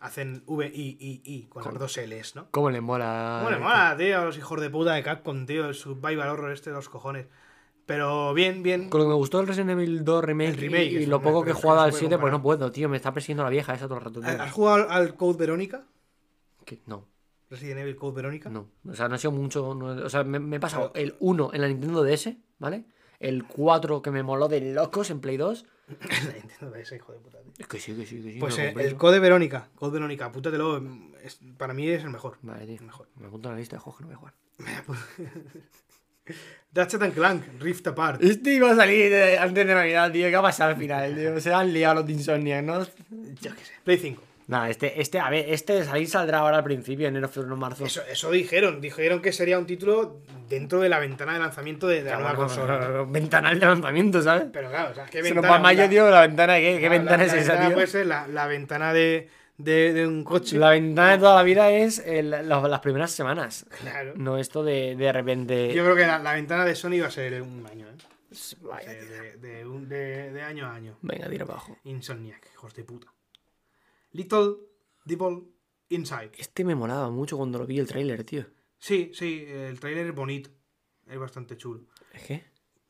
hacen 0.00 0.42
V-I-I-I, 0.46 1.46
con 1.50 1.62
Con- 1.62 1.74
las 1.74 1.80
dos 1.80 1.96
L's, 1.98 2.34
¿no? 2.36 2.48
¿Cómo 2.50 2.70
le 2.70 2.80
mola? 2.80 3.40
¿Cómo 3.44 3.50
le 3.54 3.58
mola, 3.62 3.94
tío? 3.98 4.24
Los 4.24 4.38
hijos 4.38 4.58
de 4.62 4.70
puta 4.70 4.94
de 4.94 5.02
Capcom, 5.02 5.44
tío. 5.44 5.66
El 5.66 5.74
survival 5.74 6.28
horror 6.30 6.52
este 6.52 6.70
de 6.70 6.76
los 6.76 6.88
cojones. 6.88 7.26
Pero 7.84 8.32
bien, 8.32 8.62
bien. 8.62 8.88
Con 8.88 9.00
lo 9.00 9.04
que 9.04 9.10
me 9.10 9.14
gustó 9.14 9.38
el 9.40 9.46
Resident 9.46 9.70
Evil 9.72 10.04
2 10.04 10.24
remake, 10.24 10.48
El 10.48 10.56
remake, 10.56 10.84
y, 10.92 10.96
y 10.96 11.06
lo 11.06 11.20
poco 11.20 11.44
que 11.44 11.50
he 11.50 11.54
que 11.54 11.60
jugado 11.60 11.80
no 11.80 11.84
al 11.84 11.92
se 11.92 11.98
puede 11.98 12.08
7, 12.08 12.18
pues 12.18 12.32
no 12.32 12.42
puedo, 12.42 12.72
tío. 12.72 12.88
Me 12.88 12.96
está 12.96 13.12
persiguiendo 13.12 13.44
la 13.44 13.50
vieja 13.50 13.74
esa 13.74 13.86
todo 13.86 13.98
el 13.98 14.04
rato. 14.04 14.20
tío. 14.20 14.30
¿Has 14.42 14.52
jugado 14.52 14.90
al 14.90 15.14
Code 15.16 15.38
Verónica? 15.38 15.84
¿Qué? 16.64 16.80
No, 16.86 17.06
Resident 17.50 17.80
Evil 17.80 17.94
Code 17.94 18.16
Verónica. 18.16 18.48
no. 18.48 18.70
O 18.88 18.94
sea, 18.94 19.06
no 19.08 19.14
ha 19.14 19.18
sido 19.18 19.32
mucho. 19.32 19.74
no- 19.74 20.04
o 20.04 20.08
sea, 20.08 20.24
me, 20.24 20.38
me 20.40 20.56
he 20.56 20.60
pasado 20.60 20.90
el 20.94 21.14
1 21.20 21.50
en 21.52 21.60
la 21.60 21.68
Nintendo 21.68 22.02
DS, 22.02 22.36
¿vale? 22.58 22.86
El 23.20 23.44
4 23.44 24.02
que 24.02 24.10
me 24.10 24.22
moló 24.22 24.48
de 24.48 24.60
locos 24.72 25.10
en 25.10 25.20
Play 25.20 25.36
2. 25.36 25.64
La 25.88 26.32
Nintendo 26.34 26.70
DS, 26.76 26.92
hijo 26.96 27.12
de 27.12 27.18
puta, 27.20 27.38
tío. 27.42 27.52
Es 27.58 27.66
que 27.68 27.78
sí, 27.78 27.94
que 27.94 28.04
sí, 28.06 28.22
que 28.22 28.32
sí. 28.32 28.38
Pues 28.40 28.58
eh, 28.58 28.74
el. 28.76 28.96
Code 28.96 29.20
Verónica. 29.20 29.68
Code 29.76 29.92
Verónica, 29.92 30.26
apúntatelo. 30.26 30.82
es- 31.22 31.38
para 31.56 31.72
mí 31.74 31.88
es 31.88 32.02
el 32.02 32.10
mejor. 32.10 32.38
Vale, 32.42 32.66
tío. 32.66 32.76
El 32.76 32.86
mejor. 32.86 33.08
Me 33.16 33.26
apunto 33.28 33.48
en 33.48 33.54
la 33.54 33.58
lista 33.60 33.76
de 33.76 33.80
juegos 33.80 33.98
que 33.98 34.04
no 34.04 34.08
voy 34.08 34.14
a 34.14 34.18
jugar. 34.18 34.34
Ratchet 36.74 37.00
and 37.02 37.14
Clank, 37.14 37.42
Rift 37.60 37.86
Apart. 37.86 38.22
Este 38.22 38.54
iba 38.54 38.70
a 38.70 38.76
salir 38.76 39.12
eh, 39.12 39.38
antes 39.38 39.66
de 39.66 39.72
Navidad, 39.74 40.10
tío. 40.10 40.28
¿Qué 40.28 40.36
ha 40.36 40.42
pasado 40.42 40.70
al 40.70 40.76
final, 40.76 41.14
tío? 41.14 41.40
Se 41.40 41.52
han 41.54 41.72
liado 41.72 41.94
los 41.96 42.06
de 42.06 42.12
Insomniac, 42.14 42.64
¿no? 42.64 42.82
Yo 42.84 43.54
qué 43.54 43.64
sé. 43.64 43.72
Play 43.84 43.98
5. 43.98 44.22
Nada, 44.48 44.70
este, 44.70 45.00
este, 45.00 45.18
a 45.18 45.28
ver, 45.28 45.46
este 45.48 45.72
de 45.72 45.84
salir 45.84 46.08
saldrá 46.08 46.38
ahora 46.38 46.58
al 46.58 46.62
principio, 46.64 47.08
enero, 47.08 47.28
febrero, 47.28 47.56
marzo. 47.56 47.84
Eso, 47.84 48.00
eso 48.08 48.30
dijeron. 48.30 48.80
Dijeron 48.80 49.20
que 49.20 49.32
sería 49.32 49.58
un 49.58 49.66
título 49.66 50.20
dentro 50.48 50.80
de 50.80 50.88
la 50.88 51.00
ventana 51.00 51.32
de 51.32 51.40
lanzamiento 51.40 51.88
de, 51.88 52.04
de 52.04 52.10
la 52.10 52.16
nueva 52.18 52.34
consola. 52.36 53.04
Ventanal 53.08 53.58
de 53.58 53.66
lanzamiento, 53.66 54.22
¿sabes? 54.22 54.44
Pero 54.52 54.68
claro, 54.70 54.92
o 54.92 54.94
sea, 54.94 55.06
¿qué 55.06 55.20
ventana? 55.20 55.50
va 55.50 55.58
mayo, 55.58 55.88
tío, 55.88 56.08
la 56.10 56.20
ventana, 56.20 56.56
¿qué, 56.58 56.78
qué 56.80 56.88
ventana 56.88 57.16
la- 57.18 57.24
es 57.24 57.32
la 57.32 57.38
esa, 57.40 57.52
ventana 57.52 57.66
tío? 57.68 57.74
Puede 57.74 57.86
ser 57.88 58.06
la, 58.06 58.28
la 58.28 58.46
ventana 58.46 58.92
de, 58.92 59.28
de, 59.58 59.92
de 59.92 60.06
un 60.06 60.22
coche. 60.22 60.56
La 60.58 60.70
ventana 60.70 61.12
de 61.12 61.18
toda 61.18 61.34
la 61.34 61.42
vida 61.42 61.70
es 61.70 61.98
el- 62.06 62.30
la- 62.30 62.42
las 62.42 62.80
primeras 62.80 63.10
semanas. 63.10 63.66
Claro. 63.80 64.12
No 64.14 64.38
esto 64.38 64.62
de, 64.62 64.94
de 64.94 65.12
repente. 65.12 65.74
Yo 65.74 65.82
creo 65.82 65.96
que 65.96 66.06
la, 66.06 66.32
ventana 66.34 66.64
de 66.64 66.76
Sony 66.76 67.00
va 67.00 67.08
a 67.08 67.10
ser 67.10 67.42
un 67.42 67.66
año, 67.66 67.86
¿eh? 67.88 67.96
Vaya, 68.60 68.92
de- 68.92 70.30
de 70.30 70.42
año 70.42 70.66
a 70.66 70.74
año. 70.74 70.96
Venga, 71.02 71.28
tira 71.28 71.44
abajo. 71.44 71.76
Insomniac, 71.84 72.46
hijos 72.52 72.74
de 72.74 72.84
puta. 72.84 73.08
Little 74.16 74.56
Devil 75.04 75.52
Inside. 75.90 76.32
Este 76.38 76.64
me 76.64 76.74
molaba 76.74 77.10
mucho 77.10 77.36
cuando 77.36 77.58
lo 77.58 77.66
vi 77.66 77.78
el 77.78 77.86
tráiler, 77.86 78.24
tío. 78.24 78.46
Sí, 78.78 79.10
sí, 79.12 79.44
el 79.46 79.78
tráiler 79.78 80.06
es 80.06 80.14
bonito. 80.14 80.50
Es 81.06 81.18
bastante 81.18 81.56
chulo. 81.58 81.86
¿Es 82.12 82.22
qué? 82.22 82.44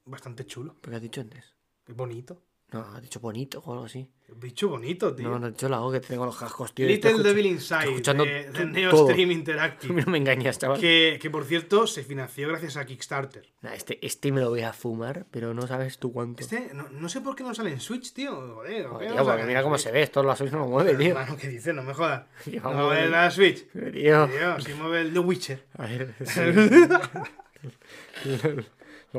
Bastante 0.05 0.47
chulo. 0.47 0.75
¿Por 0.81 0.91
qué 0.91 0.97
has 0.97 1.03
dicho 1.03 1.21
antes? 1.21 1.57
Es 1.85 1.97
bonito. 1.97 2.43
No, 2.73 2.81
has 2.81 3.03
dicho 3.03 3.19
bonito 3.19 3.61
o 3.65 3.73
algo 3.73 3.85
así. 3.87 4.09
Bicho 4.39 4.69
bonito, 4.69 5.15
tío. 5.15 5.29
No, 5.31 5.39
no, 5.39 5.49
yo 5.57 5.69
la 5.69 5.77
hago 5.77 5.91
que 5.93 6.01
tengo 6.01 6.27
los 6.27 6.37
cascos, 6.37 6.75
tío. 6.75 6.87
Little 6.87 7.11
escucha- 7.11 7.29
Devil 7.29 7.47
Inside 7.47 7.85
escuchando 7.85 8.25
de, 8.25 8.51
de 8.51 8.67
Neo 8.67 8.91
todo. 8.91 9.09
Stream 9.11 9.31
A 9.31 9.33
Interactive. 9.33 9.95
mí 9.95 10.03
no 10.05 10.11
me 10.13 10.19
engañas, 10.19 10.59
chaval. 10.59 10.81
Que, 10.81 11.19
que 11.23 11.31
por 11.31 11.45
cierto 11.45 11.87
se 11.87 12.03
financió 12.03 12.49
gracias 12.49 12.77
a 12.77 12.85
Kickstarter. 12.85 13.47
Nah, 13.63 13.73
este, 13.75 14.05
este 14.05 14.33
me 14.33 14.41
lo 14.41 14.51
voy 14.51 14.63
a 14.63 14.73
fumar, 14.73 15.27
pero 15.31 15.55
no 15.55 15.67
sabes 15.67 15.99
tú 15.99 16.13
cuánto. 16.13 16.43
Este, 16.43 16.71
no, 16.75 16.89
no 16.91 17.09
sé 17.09 17.21
por 17.23 17.35
qué 17.37 17.45
no 17.45 17.55
sale 17.55 17.71
en 17.71 17.81
Switch, 17.81 18.13
tío. 18.13 18.33
Joder, 18.57 18.83
¿por 18.89 18.93
Joder, 18.95 19.13
tío, 19.15 19.25
porque 19.25 19.43
mira 19.45 19.63
cómo 19.63 19.77
Switch? 19.79 19.85
se 19.87 19.93
ve, 19.93 20.03
esto 20.03 20.23
la 20.23 20.37
Switch 20.37 20.53
no 20.53 20.59
lo 20.59 20.67
mueve, 20.67 20.95
tío. 20.97 21.09
Hermano, 21.09 21.37
¿qué 21.37 21.49
dices? 21.49 21.75
No 21.75 21.83
me 21.83 21.95
jodas. 21.95 22.27
Tío, 22.45 22.61
No 22.63 22.73
mueve 22.73 23.09
la 23.09 23.31
Switch. 23.31 23.67
Tío. 23.73 24.29
Tío, 24.29 24.61
si 24.61 24.75
mueve 24.75 25.01
el 25.03 25.13
The 25.13 25.19
Witcher. 25.21 25.65
A 25.79 25.87
ver, 25.87 26.15
sí. 26.25 26.41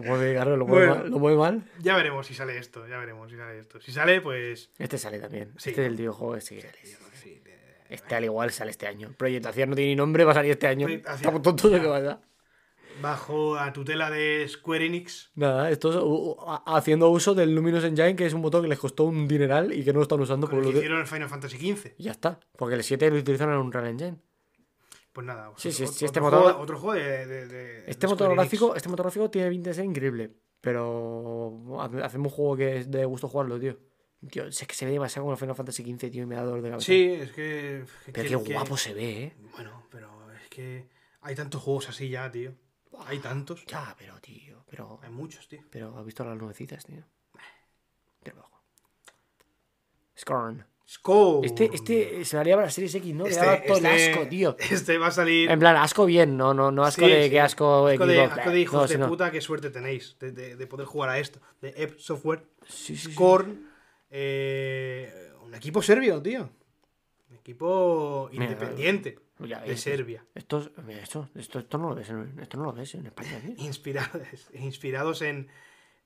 Lo 0.01 0.07
mueve, 0.07 0.33
claro, 0.33 0.57
lo 0.57 0.65
mueve, 0.65 0.87
Bueno. 0.87 1.01
mal, 1.03 1.11
lo 1.11 1.19
mueve 1.19 1.37
mal. 1.37 1.63
Ya 1.79 1.95
veremos 1.95 2.25
si 2.27 2.33
sale 2.33 2.57
esto, 2.57 2.87
ya 2.87 2.97
veremos 2.97 3.29
si 3.29 3.37
sale 3.37 3.59
esto. 3.59 3.79
Si 3.81 3.91
sale, 3.91 4.21
pues. 4.21 4.71
Este 4.77 4.97
sale 4.97 5.19
también. 5.19 5.53
Sí. 5.57 5.69
Este 5.71 5.81
del 5.81 5.95
videojuego 5.95 6.39
sí 6.41 6.55
que 6.55 6.61
sale. 6.61 6.77
sí, 7.13 7.39
de- 7.43 7.57
Este 7.89 8.15
al 8.15 8.23
igual 8.25 8.51
sale 8.51 8.71
este 8.71 8.87
año. 8.87 9.13
Proyectación 9.17 9.69
no 9.69 9.75
tiene 9.75 9.91
ni 9.91 9.95
nombre, 9.95 10.23
va 10.23 10.31
a 10.31 10.35
salir 10.35 10.51
este 10.51 10.67
año. 10.67 10.87
Estamos 10.87 11.41
tontos 11.41 11.71
de 11.71 11.79
que 11.81 11.87
vaya. 11.87 12.19
Bajo 13.01 13.55
la 13.55 13.71
tutela 13.73 14.09
de 14.09 14.47
Square 14.49 14.85
Enix. 14.87 15.29
Nada, 15.35 15.69
estos 15.69 15.95
uh, 15.97 15.99
uh, 16.31 16.35
haciendo 16.65 17.09
uso 17.09 17.35
del 17.35 17.53
Luminous 17.53 17.83
Engine, 17.83 18.15
que 18.15 18.25
es 18.25 18.33
un 18.33 18.41
botón 18.41 18.63
que 18.63 18.67
les 18.67 18.79
costó 18.79 19.03
un 19.03 19.27
dineral 19.27 19.71
y 19.71 19.83
que 19.83 19.93
no 19.93 19.99
lo 19.99 20.03
están 20.03 20.19
usando 20.19 20.47
por 20.49 20.57
el 20.59 20.65
lo 20.65 20.71
que 20.71 20.77
hicieron 20.77 20.99
el 21.01 21.05
Final 21.05 21.29
Fantasy 21.29 21.57
XV. 21.57 21.91
Y 21.99 22.03
ya 22.05 22.11
está. 22.11 22.39
Porque 22.57 22.73
el 22.73 22.83
7 22.83 23.11
lo 23.11 23.17
utilizaron 23.17 23.53
en 23.53 23.61
un 23.61 23.71
Real 23.71 23.85
Engine. 23.87 24.17
Pues 25.18 25.26
nada. 25.26 25.51
Sí, 25.57 25.72
sí, 25.72 25.82
otro, 25.82 25.95
sí, 25.95 26.05
este 26.05 26.20
otro 26.20 26.30
motor- 26.30 26.43
juego, 26.43 26.59
otro 26.59 26.80
juego 26.80 26.93
de. 26.93 27.26
de- 27.26 27.47
de- 27.47 27.89
Este 27.89 28.05
de 28.05 28.13
motor 28.13 28.36
gráfico, 28.36 28.76
este 28.76 28.88
motor 28.88 29.05
gráfico 29.07 29.32
tiene 29.32 29.49
pinta 29.49 29.72
de 29.72 29.74
ser 29.74 29.86
increíble. 29.86 30.32
Pero 30.61 31.80
hace- 31.80 32.03
hacemos 32.03 32.32
un 32.32 32.36
juego 32.38 32.55
que 32.55 32.78
es 32.78 32.91
de 32.91 33.03
gusto 33.05 33.28
jugarlo, 33.28 33.59
tío. 33.59 33.80
Tío, 34.30 34.51
sé 34.51 34.68
que 34.68 34.76
se 34.76 34.86
ve 34.86 34.91
demasiado 34.91 35.26
como 35.26 35.36
Final 35.36 35.55
Fantasy 35.55 35.82
XV, 35.84 36.11
tío, 36.11 36.22
y 36.22 36.26
me 36.28 36.36
da 36.36 36.43
dolor 36.43 36.61
de 36.61 36.70
cabeza. 36.70 36.86
Sí, 36.86 37.03
es 37.13 37.32
que. 37.32 37.84
Pero 38.13 38.39
qué 38.43 38.49
que- 38.49 38.53
guapo 38.53 38.78
se 38.78 38.93
ve, 38.93 39.24
eh. 39.24 39.36
Bueno, 39.55 39.88
pero 39.89 40.32
es 40.34 40.47
que. 40.49 40.88
Hay 41.22 41.34
tantos 41.34 41.63
juegos 41.63 41.89
así 41.89 42.09
ya, 42.09 42.30
tío. 42.30 42.53
Hay 43.07 43.18
tantos. 43.18 43.65
Ya, 43.65 43.95
pero, 43.97 44.20
tío. 44.22 44.63
Pero, 44.70 44.99
Hay 45.01 45.09
muchos, 45.09 45.47
tío. 45.47 45.61
pero 45.72 45.97
has 45.97 46.05
visto 46.05 46.24
las 46.26 46.38
nubecitas, 46.38 46.86
tío. 46.86 47.03
Tira 48.22 48.36
abajo. 48.38 48.61
Scorn. 50.15 50.63
Score. 50.89 51.45
Este, 51.45 51.69
este 51.73 52.23
se 52.23 52.38
valía 52.38 52.55
para 52.55 52.67
la 52.67 52.71
Series 52.71 52.95
X, 52.95 53.13
¿no? 53.13 53.25
Este- 53.25 53.41
Le 53.41 53.45
daba 53.45 53.63
todo 53.63 53.77
el 53.79 53.85
este- 53.88 54.11
asco, 54.13 54.27
tío. 54.27 54.55
Este 54.57 54.97
va 54.97 55.07
a 55.07 55.11
salir. 55.11 55.51
En 55.51 55.59
plan, 55.59 55.75
asco 55.75 56.05
bien, 56.05 56.38
no, 56.38 56.53
no, 56.53 56.71
no 56.71 56.83
asco 56.85 57.05
Sí, 57.05 57.11
de 57.11 57.25
sí. 57.25 57.29
que 57.29 57.41
asco, 57.41 57.88
Asco 57.88 58.05
de, 58.05 58.15
Xbox, 58.25 58.38
asco 58.39 58.49
de 58.51 58.59
hijos 58.61 58.73
no, 58.73 58.81
de 58.83 58.93
sino- 58.93 59.07
puta, 59.09 59.29
qué 59.31 59.41
suerte 59.41 59.69
tenéis 59.69 60.15
de, 60.19 60.31
de- 60.31 60.55
de 60.55 60.67
poder 60.67 60.85
jugar 60.88 61.09
a 61.09 61.19
esto. 61.19 61.41
De 61.61 61.73
Ep 61.75 61.99
Software, 61.99 62.43
Sí. 62.67 62.95
Scorn, 62.95 63.67
eh, 64.09 65.31
un 65.43 65.53
equipo 65.55 65.81
serbio, 65.81 66.21
tío. 66.21 66.49
Un 67.29 67.35
equipo 67.35 68.29
Mira, 68.31 68.45
independiente 68.45 69.19
de 69.39 69.77
Serbia. 69.77 70.25
Esto, 70.35 70.71
mira, 70.85 71.01
esto, 71.01 71.29
esto, 71.35 71.59
esto 71.59 71.77
no 71.77 71.89
lo 71.89 71.95
ves 71.95 72.09
en, 72.09 72.39
esto 72.41 72.57
no 72.57 72.63
lo 72.63 72.73
ves 72.73 72.95
en 72.95 73.05
España, 73.07 73.39
tío. 73.45 73.53
Inspirados, 73.65 74.21
inspirados 74.53 75.21
en, 75.21 75.49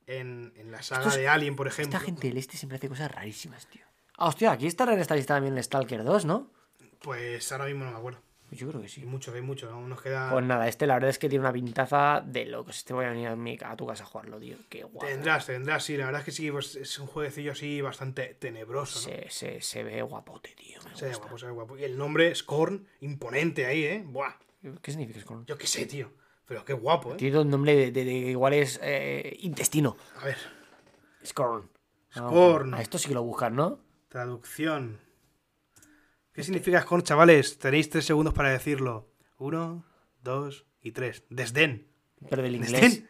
en, 0.08 0.54
en 0.56 0.72
la 0.72 0.82
saga 0.82 1.02
Estos- 1.02 1.16
de 1.18 1.28
Alien, 1.28 1.56
por 1.56 1.68
ejemplo. 1.68 1.96
Esta 1.98 2.06
gente 2.06 2.28
del 2.30 2.38
este 2.38 2.58
siempre 2.58 2.78
hace 2.78 2.90
cosas 2.90 3.12
rarísimas, 3.12 3.68
tío. 3.68 3.84
Ah, 4.22 4.28
hostia, 4.28 4.52
aquí 4.52 4.68
estará 4.68 4.94
en 4.94 5.00
esta 5.00 5.16
lista 5.16 5.34
también 5.34 5.58
el 5.58 5.64
Stalker 5.64 6.04
2, 6.04 6.26
¿no? 6.26 6.52
Pues 7.02 7.52
ahora 7.52 7.66
mismo 7.66 7.86
no 7.86 7.92
me 7.92 7.98
acuerdo. 7.98 8.20
Yo 8.52 8.68
creo 8.68 8.82
que 8.82 8.86
Hay 8.86 8.92
sí. 8.92 9.04
mucho, 9.06 9.34
hay 9.34 9.42
mucho. 9.42 9.68
Aún 9.72 9.90
nos 9.90 10.00
queda. 10.00 10.30
Pues 10.30 10.46
nada, 10.46 10.68
este 10.68 10.86
la 10.86 10.94
verdad 10.94 11.10
es 11.10 11.18
que 11.18 11.28
tiene 11.28 11.42
una 11.44 11.54
pintaza 11.54 12.22
de 12.24 12.46
locos. 12.46 12.78
Este 12.78 12.94
voy 12.94 13.06
a 13.06 13.10
venir 13.10 13.30
a, 13.30 13.36
mi, 13.36 13.58
a 13.66 13.76
tu 13.76 13.88
casa 13.88 14.04
a 14.04 14.06
jugarlo, 14.06 14.38
tío. 14.40 14.58
Qué 14.70 14.84
guapo. 14.84 15.08
Tendrás, 15.08 15.48
tendrás, 15.48 15.84
sí. 15.86 15.98
La 15.98 16.06
verdad 16.06 16.20
es 16.22 16.26
que 16.26 16.32
sí, 16.34 16.52
pues 16.52 16.76
es 16.76 17.00
un 17.00 17.08
jueguecillo 17.08 17.54
así 17.54 17.82
bastante 17.82 18.36
tenebroso, 18.36 19.00
¿no? 19.00 19.16
Se, 19.16 19.28
se, 19.32 19.62
se 19.62 19.84
ve 19.84 20.04
guapote, 20.04 20.54
tío. 20.56 20.80
Me 20.88 20.96
Se 20.96 21.08
ve 21.08 21.16
guapo, 21.16 21.38
se 21.40 21.46
ve 21.48 21.52
guapo. 21.54 21.78
Y 21.78 21.84
el 21.86 21.98
nombre 21.98 22.36
Scorn, 22.36 22.86
imponente 23.00 23.66
ahí, 23.66 23.86
¿eh? 23.86 24.04
Buah. 24.06 24.34
¿Qué 24.84 24.92
significa 24.92 25.20
Scorn? 25.22 25.46
Yo 25.48 25.58
qué 25.58 25.66
sé, 25.66 25.88
tío. 25.88 26.12
Pero 26.46 26.64
qué 26.64 26.74
guapo, 26.74 27.14
¿eh? 27.14 27.18
Tiene 27.18 27.40
un 27.40 27.50
nombre 27.50 27.74
de, 27.76 27.92
de- 27.92 28.06
de- 28.06 28.12
igual 28.14 28.54
es 28.54 28.80
eh, 28.84 29.36
intestino. 29.40 29.96
A 30.22 30.26
ver, 30.26 30.38
Scorn. 31.26 31.70
Ah, 32.16 32.28
Scorn. 32.30 32.74
A 32.76 32.82
esto 32.82 32.98
sí 33.00 33.08
que 33.08 33.14
lo 33.16 33.24
buscan, 33.24 33.56
¿no? 33.56 33.80
Traducción. 34.12 35.00
¿Qué 36.34 36.44
significa 36.44 36.82
Scorn, 36.82 37.02
chavales? 37.02 37.58
Tenéis 37.58 37.90
tres 37.90 38.04
segundos 38.06 38.34
para 38.34 38.50
decirlo. 38.50 39.10
Uno, 39.38 39.86
dos 40.22 40.66
y 40.82 40.92
tres. 40.92 41.24
Desdén. 41.30 41.88
Pero 42.30 42.42
del 42.42 42.56
inglés. 42.56 42.82
Desdén. 42.82 43.10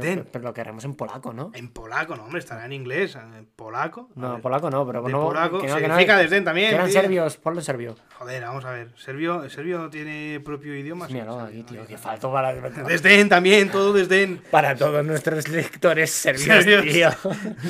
Pero, 0.00 0.24
pero 0.30 0.44
lo 0.44 0.52
querremos 0.54 0.84
en 0.84 0.94
polaco, 0.94 1.32
¿no? 1.32 1.50
En 1.54 1.68
polaco, 1.72 2.16
no, 2.16 2.24
hombre, 2.24 2.40
estará 2.40 2.64
en 2.64 2.72
inglés. 2.72 3.16
En 3.16 3.46
polaco. 3.46 4.10
No, 4.14 4.32
ver. 4.34 4.42
polaco 4.42 4.70
no, 4.70 4.86
pero 4.86 5.08
no. 5.08 5.26
polaco. 5.26 5.60
que 5.60 5.66
no, 5.68 5.74
que 5.76 5.82
no- 5.82 5.88
significa 5.88 6.16
desdén 6.18 6.44
también. 6.44 6.68
que 6.70 6.74
eran 6.76 6.88
tío. 6.88 7.00
serbios, 7.00 7.36
ponlo 7.36 7.60
en 7.60 7.64
serbio. 7.64 7.96
Joder, 8.18 8.42
vamos 8.42 8.64
a 8.64 8.70
ver. 8.72 8.92
¿Serbio, 8.96 9.42
¿El 9.44 9.50
serbio 9.50 9.78
no 9.78 9.90
tiene 9.90 10.40
propio 10.44 10.74
idioma? 10.76 11.06
Mira, 11.08 11.24
no, 11.24 11.40
aquí, 11.40 11.58
no, 11.60 11.64
tío, 11.66 11.80
no, 11.82 11.86
que 11.86 11.92
no. 11.94 11.98
faltó 11.98 12.32
para, 12.32 12.52
Desdén 12.52 13.28
también, 13.28 13.70
todo 13.70 13.92
desdén. 13.92 14.42
para 14.50 14.74
todos 14.76 15.04
nuestros 15.04 15.48
lectores 15.48 16.10
serbios, 16.10 16.64
Serbios. 16.64 16.82
tío. 16.82 17.10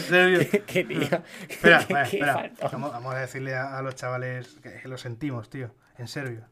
Serbio. 0.09 0.39
que, 0.51 0.61
que, 0.63 0.85
tío. 0.85 1.23
Espera, 1.49 1.81
espera. 1.81 2.51
Vamos, 2.73 2.93
vamos 2.93 3.15
a 3.15 3.19
decirle 3.19 3.55
a, 3.55 3.79
a 3.79 3.83
los 3.83 3.95
chavales 3.95 4.59
que, 4.63 4.75
que 4.81 4.89
lo 4.89 4.97
sentimos, 4.99 5.49
tío. 5.51 5.75
En 5.99 6.09
serbio. 6.09 6.43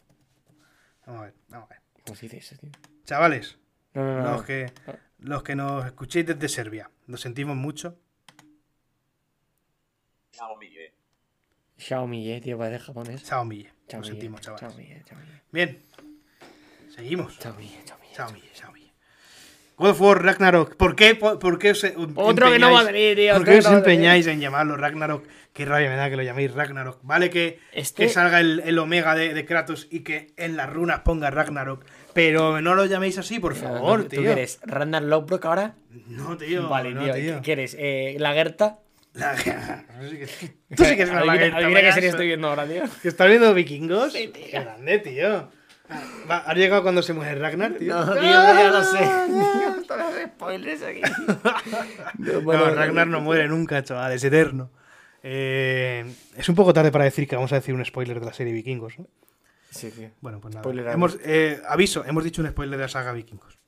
Vamos 1.07 1.23
a 1.23 1.25
ver, 1.27 1.35
vamos 1.49 1.67
a 1.71 1.75
ver. 1.75 1.83
¿Cómo 2.05 2.17
se 2.17 2.27
dice 2.27 2.39
eso, 2.39 2.57
tío? 2.61 2.71
Chavales, 3.05 3.59
No, 3.95 4.03
no, 4.05 4.23
no. 4.23 4.33
los 4.33 4.43
que, 4.45 4.73
los 5.19 5.43
que 5.43 5.55
nos 5.55 5.87
escuchéis 5.87 6.27
desde 6.27 6.49
Serbia, 6.49 6.91
lo 7.07 7.17
sentimos 7.17 7.57
mucho. 7.57 7.99
Xiaomi, 10.33 10.67
eh. 10.67 10.95
Xiaomi, 11.79 12.31
eh, 12.33 12.41
tío, 12.41 12.59
parece 12.59 12.85
japonés. 12.85 13.23
Xiaomi. 13.23 13.63
Lo 13.65 13.71
Xiaomi, 13.89 14.07
sentimos, 14.07 14.41
eh, 14.41 14.45
chavales. 14.45 14.61
Xiaomi, 14.61 14.93
eh, 14.93 15.03
Xiaomi. 15.07 15.27
Bien. 15.53 15.83
Seguimos. 16.95 17.35
Xiaomi, 17.39 17.67
eh, 17.67 17.85
Xiaomi, 18.15 18.43
God 19.79 19.91
of 19.91 20.01
War 20.01 20.23
Ragnarok. 20.25 20.77
¿Por 20.77 20.97
qué, 20.97 21.15
por, 21.15 21.39
por 21.39 21.59
qué 21.59 21.73
os 21.73 21.85
Otro 22.15 22.51
que 22.51 22.59
no 22.59 22.73
va 22.73 22.81
a 22.81 22.85
venir, 22.85 23.15
tío, 23.17 23.35
¿Por 23.35 23.45
qué 23.45 23.59
os 23.59 23.71
no 23.71 23.79
empeñáis 23.79 24.27
en 24.27 24.41
llamarlo 24.41 24.77
Ragnarok? 24.77 25.27
Qué 25.53 25.65
rabia 25.65 25.89
me 25.91 25.97
da 25.97 26.09
que 26.11 26.17
lo 26.17 26.23
llaméis 26.23 26.53
Ragnarok. 26.55 27.01
Vale 27.03 27.29
que, 27.31 27.59
Este- 27.73 28.05
que 28.05 28.09
salga 28.11 28.41
el, 28.41 28.61
el 28.65 28.79
Omega 28.79 29.15
de, 29.15 29.35
de 29.35 29.45
Kratos 29.45 29.87
y 29.91 30.01
que 30.01 30.33
en 30.37 30.57
las 30.57 30.71
runas 30.71 31.01
ponga 31.01 31.31
Ragnarok. 31.31 31.85
Pero 32.15 32.61
no 32.63 32.75
lo 32.75 32.87
llaméis 32.87 33.19
así, 33.19 33.39
por 33.39 33.55
favor, 33.55 34.05
¿Tú 34.05 34.09
tío. 34.09 34.23
qué 34.23 34.33
eres? 34.33 34.61
¿Randall 34.65 35.09
Lockbrook 35.11 35.45
ahora? 35.47 35.75
No, 36.09 36.37
tío. 36.37 36.69
vale, 36.69 36.93
no, 36.95 37.05
tío. 37.05 37.15
tío. 37.15 37.35
¿Qué 37.37 37.41
quieres? 37.43 37.77
Eh, 37.79 38.17
¿La 38.19 38.33
Gerta? 38.33 38.79
La- 39.13 39.35
Tú 40.01 40.09
sí 40.09 40.17
que, 40.19 40.27
tú 40.77 40.85
eres 40.85 41.09
una 41.11 41.21
adivina 41.33 41.81
qué 41.81 41.93
serie 41.93 42.09
estoy 42.11 42.27
viendo 42.27 42.49
ahora, 42.49 42.67
tío. 42.67 42.83
¿Que 43.03 43.09
estás 43.09 43.29
viendo 43.29 43.53
vikingos? 43.55 44.13
Sí, 44.13 44.29
tío. 44.29 44.45
Qué 44.51 44.61
grande, 44.61 44.99
tío. 44.99 45.51
Ah, 45.89 46.03
va, 46.31 46.37
¿Has 46.39 46.57
llegado 46.57 46.83
cuando 46.83 47.03
se 47.03 47.13
muere 47.13 47.35
Ragnar, 47.37 47.75
tío? 47.75 47.95
No, 47.95 48.13
tío, 48.13 48.23
ya 48.23 48.71
lo 48.71 48.83
sé. 48.83 48.99
Tío, 48.99 49.83
todos 49.87 50.01
los 50.15 50.23
spoilers 50.35 50.83
aquí. 50.83 51.01
No, 52.19 52.41
no, 52.41 52.71
Ragnar 52.75 53.07
no 53.07 53.21
muere 53.21 53.47
nunca, 53.49 53.83
chaval, 53.83 54.13
es 54.13 54.25
eterno. 54.25 54.71
Eh, 55.23 56.05
es 56.37 56.49
un 56.49 56.55
poco 56.55 56.73
tarde 56.73 56.91
para 56.93 57.05
decir 57.05 57.27
que 57.29 57.37
vamos 57.37 57.53
a 57.53 57.57
decir 57.57 57.75
un 57.75 57.85
spoiler 57.85 58.21
de 58.21 58.27
la 58.27 58.33
serie 58.33 58.53
Vikingos, 58.53 58.99
¿no? 58.99 59.07
Sí, 59.71 59.91
sí. 59.91 60.09
Bueno, 60.21 60.41
pues 60.41 60.55
nada. 60.55 60.63
Spoiler 60.63 60.87
Hemos, 60.89 61.19
eh, 61.25 61.61
aviso, 61.69 62.05
hemos 62.07 62.25
dicho 62.25 62.41
un 62.43 62.49
spoiler 62.49 62.79
de 62.79 62.85
la 62.85 62.89
saga 62.89 63.13
Vikingos. 63.13 63.59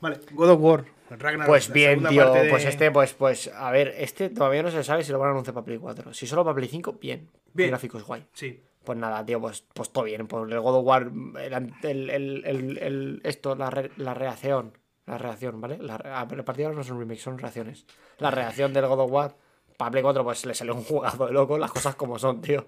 Vale, 0.00 0.20
God 0.32 0.50
of 0.50 0.60
War, 0.60 0.84
Ragnar. 1.10 1.46
Pues 1.48 1.72
bien, 1.72 2.04
tío. 2.04 2.32
de- 2.32 2.48
Pues 2.50 2.64
este, 2.64 2.90
pues, 2.92 3.14
pues, 3.14 3.50
a 3.54 3.70
ver, 3.72 3.94
este 3.98 4.30
todavía 4.30 4.62
no 4.62 4.70
se 4.70 4.82
sabe 4.84 5.02
si 5.02 5.10
lo 5.12 5.18
van 5.18 5.28
a 5.28 5.32
anunciar 5.32 5.54
para 5.54 5.64
Play 5.64 5.78
4. 5.78 6.14
Si 6.14 6.26
solo 6.26 6.44
para 6.44 6.54
Play 6.54 6.68
5, 6.68 6.92
bien. 7.00 7.28
Bien. 7.52 7.70
Gráficos 7.70 8.04
guay. 8.04 8.24
Sí. 8.32 8.62
Pues 8.88 8.96
nada, 8.98 9.22
tío, 9.26 9.38
pues, 9.38 9.66
pues 9.74 9.90
todo 9.92 10.04
bien. 10.04 10.26
Pues 10.26 10.50
el 10.50 10.60
God 10.60 10.76
of 10.76 10.86
War, 10.86 11.10
el, 11.42 11.74
el, 11.82 12.42
el, 12.80 13.20
esto, 13.22 13.54
la, 13.54 13.68
re- 13.68 13.90
la 13.98 14.14
reacción. 14.14 14.72
La 15.04 15.18
reacción, 15.18 15.60
¿vale? 15.60 15.76
La, 15.76 15.96
a 15.96 16.26
partir 16.26 16.56
de 16.56 16.64
ahora 16.64 16.76
no 16.78 16.84
son 16.84 16.98
remakes, 16.98 17.22
son 17.22 17.36
reacciones. 17.36 17.84
La 18.16 18.30
reacción 18.30 18.72
del 18.72 18.86
God 18.86 19.00
of 19.00 19.12
War, 19.12 19.36
para 19.76 19.90
Play 19.90 20.02
4, 20.02 20.24
pues 20.24 20.46
le 20.46 20.54
salió 20.54 20.74
un 20.74 20.84
jugazo 20.84 21.26
de 21.26 21.34
loco, 21.34 21.58
las 21.58 21.70
cosas 21.70 21.96
como 21.96 22.18
son, 22.18 22.40
tío. 22.40 22.66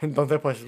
Entonces, 0.00 0.40
pues, 0.40 0.64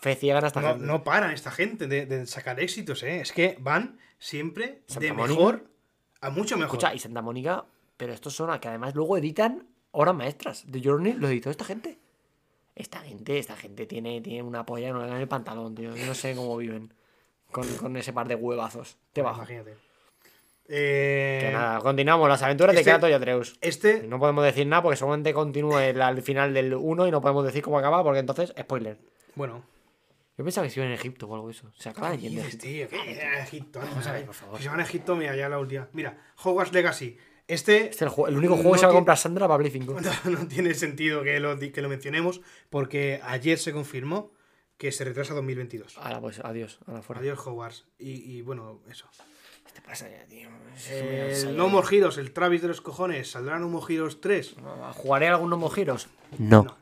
fe 0.00 0.16
ciega 0.16 0.40
hasta 0.40 0.60
No, 0.60 0.76
no 0.78 1.04
paran 1.04 1.30
esta 1.30 1.52
gente 1.52 1.86
de, 1.86 2.06
de 2.06 2.26
sacar 2.26 2.58
éxitos, 2.58 3.04
¿eh? 3.04 3.20
Es 3.20 3.30
que 3.30 3.56
van 3.60 3.98
siempre 4.18 4.82
Santa 4.88 5.06
de 5.06 5.12
mejor 5.12 5.64
a 6.20 6.30
mucho 6.30 6.56
mejor. 6.56 6.74
Escucha, 6.78 6.92
y 6.92 6.98
Santa 6.98 7.22
Mónica, 7.22 7.66
pero 7.96 8.12
estos 8.12 8.34
son 8.34 8.50
a 8.50 8.58
que 8.58 8.66
además 8.66 8.96
luego 8.96 9.16
editan 9.16 9.68
obras 9.92 10.16
maestras. 10.16 10.64
The 10.68 10.80
Journey 10.82 11.12
lo 11.12 11.28
editó 11.28 11.50
esta 11.50 11.64
gente. 11.64 12.00
Esta 12.76 13.00
gente, 13.00 13.38
esta 13.38 13.56
gente 13.56 13.86
tiene, 13.86 14.20
tiene 14.20 14.42
una 14.42 14.66
polla 14.66 14.88
en 14.88 14.96
el 14.96 15.28
pantalón, 15.28 15.74
tío. 15.74 15.94
Yo 15.94 16.06
no 16.06 16.14
sé 16.14 16.34
cómo 16.34 16.56
viven 16.56 16.92
con, 17.52 17.68
con 17.76 17.96
ese 17.96 18.12
par 18.12 18.26
de 18.26 18.34
huevazos. 18.34 18.96
Te 19.12 19.22
bajo. 19.22 19.40
Imagínate. 19.42 19.74
Eh, 20.66 21.40
Que 21.42 21.52
nada, 21.52 21.78
continuamos. 21.80 22.28
Las 22.28 22.42
aventuras 22.42 22.74
este- 22.74 22.84
de 22.90 22.90
Kratos 22.92 23.10
y 23.10 23.12
Atreus. 23.12 23.58
Este, 23.60 24.02
No 24.04 24.18
podemos 24.18 24.44
decir 24.44 24.66
nada 24.66 24.82
porque 24.82 24.96
solamente 24.96 25.32
continúe 25.34 25.78
el- 25.78 26.00
al 26.02 26.22
final 26.22 26.54
del 26.54 26.74
1 26.74 27.06
y 27.06 27.10
no 27.10 27.20
podemos 27.20 27.44
decir 27.44 27.62
cómo 27.62 27.78
acaba 27.78 28.02
porque 28.02 28.20
entonces, 28.20 28.52
spoiler. 28.58 28.98
bueno. 29.34 29.62
Yo 30.36 30.42
pensaba 30.42 30.66
que 30.66 30.70
se 30.72 30.80
iba 30.80 30.86
en 30.88 30.94
Egipto 30.94 31.28
o 31.28 31.34
algo 31.36 31.46
de 31.46 31.52
eso. 31.52 31.70
Se 31.76 31.88
acaba 31.90 32.10
de 32.10 32.16
¿Qué 32.16 32.22
yendo 32.22 32.40
a 32.42 32.44
dices, 32.46 32.64
Egipto. 32.64 32.88
tío? 32.90 33.00
¿Qué 33.04 33.08
dices? 33.08 33.24
a 33.24 33.42
Egipto? 33.44 33.78
Vamos 33.78 34.04
a 34.08 34.12
ver, 34.12 34.24
por 34.26 34.34
favor. 34.34 34.56
Si 34.56 34.64
se 34.64 34.68
van 34.68 34.80
a 34.80 34.82
Egipto, 34.82 35.14
mira, 35.14 35.36
ya 35.36 35.48
la 35.48 35.60
última. 35.60 35.88
Mira, 35.92 36.18
Hogwarts 36.42 36.72
Legacy. 36.72 37.16
Este, 37.46 37.90
Este 37.90 37.90
es 37.90 38.02
el, 38.02 38.08
el 38.28 38.36
único 38.38 38.56
no 38.56 38.62
juego 38.62 38.72
que 38.72 38.78
se 38.78 38.86
va 38.86 38.88
a 38.88 38.90
tiene- 38.92 38.98
comprar 38.98 39.18
Sandra 39.18 39.46
para 39.48 39.58
Play 39.58 39.70
5. 39.70 39.96
No, 40.24 40.30
no 40.30 40.48
tiene 40.48 40.74
sentido 40.74 41.22
que 41.22 41.38
lo, 41.40 41.56
di- 41.56 41.70
que 41.72 41.82
lo 41.82 41.88
mencionemos 41.88 42.40
porque 42.70 43.20
ayer 43.22 43.58
se 43.58 43.72
confirmó 43.72 44.32
que 44.78 44.90
se 44.92 45.04
retrasa 45.04 45.34
2022. 45.34 45.98
Ahora 45.98 46.20
pues, 46.20 46.40
adiós. 46.40 46.78
Ahora 46.86 47.02
fuera. 47.02 47.20
Adiós 47.20 47.38
Hogwarts. 47.46 47.86
Y, 47.98 48.12
y 48.12 48.42
bueno, 48.42 48.80
eso. 48.90 49.08
¿Qué 49.66 49.72
te 49.72 49.80
pasa 49.82 50.08
ya, 50.08 50.24
tío? 50.26 50.48
Es 50.76 51.44
El. 51.44 51.56
No 51.56 51.68
More 51.68 51.86
Heroes, 51.96 52.16
el 52.18 52.32
Travis 52.32 52.62
de 52.62 52.68
los 52.68 52.80
cojones, 52.80 53.30
¿saldrá 53.30 53.58
No 53.58 53.68
More 53.68 53.92
Heroes 53.94 54.20
3? 54.20 54.56
¿Jugaré 54.94 55.30
mojiros? 55.36 56.08
No. 56.38 56.64
No. 56.64 56.76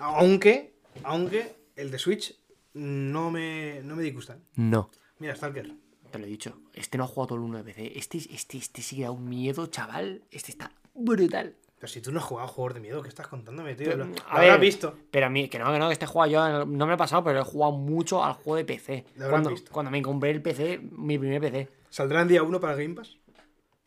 Aunque, 0.00 0.74
aunque 1.04 1.54
el 1.76 1.90
de 1.90 1.98
Switch 1.98 2.36
no 2.74 3.30
me, 3.30 3.80
no 3.82 3.96
me 3.96 4.02
disgustan. 4.02 4.42
No. 4.56 4.90
Mira, 5.18 5.34
Stalker. 5.34 5.72
Te 6.10 6.18
lo 6.18 6.24
he 6.24 6.28
dicho. 6.28 6.60
Este 6.74 6.96
no 6.98 7.04
ha 7.04 7.06
jugado 7.06 7.28
todo 7.28 7.38
el 7.38 7.44
1 7.44 7.58
de 7.58 7.64
PC. 7.64 7.98
Este, 7.98 8.18
este, 8.18 8.58
este 8.58 8.82
sí 8.82 8.96
que 8.96 9.02
da 9.02 9.10
un 9.10 9.28
miedo, 9.28 9.66
chaval. 9.66 10.22
Este 10.30 10.50
está 10.52 10.72
brutal. 10.94 11.56
Pero 11.78 11.88
si 11.88 12.00
tú 12.00 12.10
no 12.10 12.18
has 12.18 12.24
jugado 12.24 12.48
juegos 12.48 12.74
de 12.74 12.80
miedo, 12.80 13.02
¿qué 13.02 13.08
estás 13.08 13.28
contándome, 13.28 13.74
tío? 13.76 13.90
Pero, 13.90 14.04
Lo, 14.06 14.14
a 14.28 14.34
lo 14.34 14.40
ver, 14.40 14.58
visto. 14.60 14.96
Pero 15.12 15.26
a 15.26 15.28
mí, 15.30 15.48
que 15.48 15.58
no, 15.60 15.70
que 15.72 15.78
no, 15.78 15.86
que 15.88 15.92
este 15.92 16.06
juego 16.06 16.26
yo 16.32 16.64
no 16.66 16.86
me 16.86 16.92
ha 16.94 16.96
pasado, 16.96 17.22
pero 17.22 17.40
he 17.40 17.44
jugado 17.44 17.72
mucho 17.72 18.24
al 18.24 18.32
juego 18.34 18.56
de 18.56 18.64
PC. 18.64 19.04
Lo 19.16 19.30
Cuando, 19.30 19.50
visto. 19.50 19.70
cuando 19.70 19.90
me 19.90 20.02
compré 20.02 20.30
el 20.30 20.42
PC, 20.42 20.80
mi 20.92 21.18
primer 21.18 21.40
PC. 21.40 21.68
¿Saldrá 21.88 22.22
en 22.22 22.28
día 22.28 22.42
1 22.42 22.60
para 22.60 22.74
Game 22.74 22.94
Pass? 22.94 23.16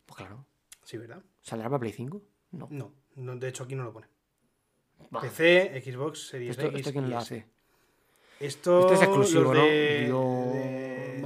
Pues 0.06 0.16
claro. 0.16 0.46
Sí, 0.84 0.96
¿verdad? 0.96 1.22
¿Saldrá 1.42 1.68
para 1.68 1.80
Play 1.80 1.92
5? 1.92 2.22
No. 2.52 2.68
No, 2.70 2.92
no, 3.16 3.36
de 3.36 3.48
hecho 3.48 3.64
aquí 3.64 3.74
no 3.74 3.84
lo 3.84 3.92
pone. 3.92 4.06
Bah, 5.10 5.20
PC, 5.20 5.82
Xbox, 5.84 6.28
Series 6.28 6.52
¿Esto, 6.52 6.66
X. 6.68 6.78
esto 6.80 6.92
quién 6.92 7.10
lo 7.10 7.18
hace? 7.18 7.46
Esto, 8.40 8.80
Esto 8.80 8.94
es 8.94 9.02
exclusivo, 9.02 9.42
los 9.52 9.54
¿no? 9.54 9.62
de- 9.64 10.08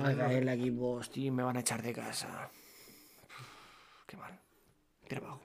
va 0.07 0.25
a 0.25 0.27
caer 0.29 0.45
la 0.45 0.55
Xbox, 0.55 1.11
tío, 1.11 1.27
y 1.27 1.31
me 1.31 1.43
van 1.43 1.57
a 1.57 1.61
echar 1.61 1.83
de 1.83 1.93
casa. 1.93 2.51
Qué 4.07 4.17
mal. 4.17 4.39
Tira 5.09 5.21
abajo. 5.21 5.41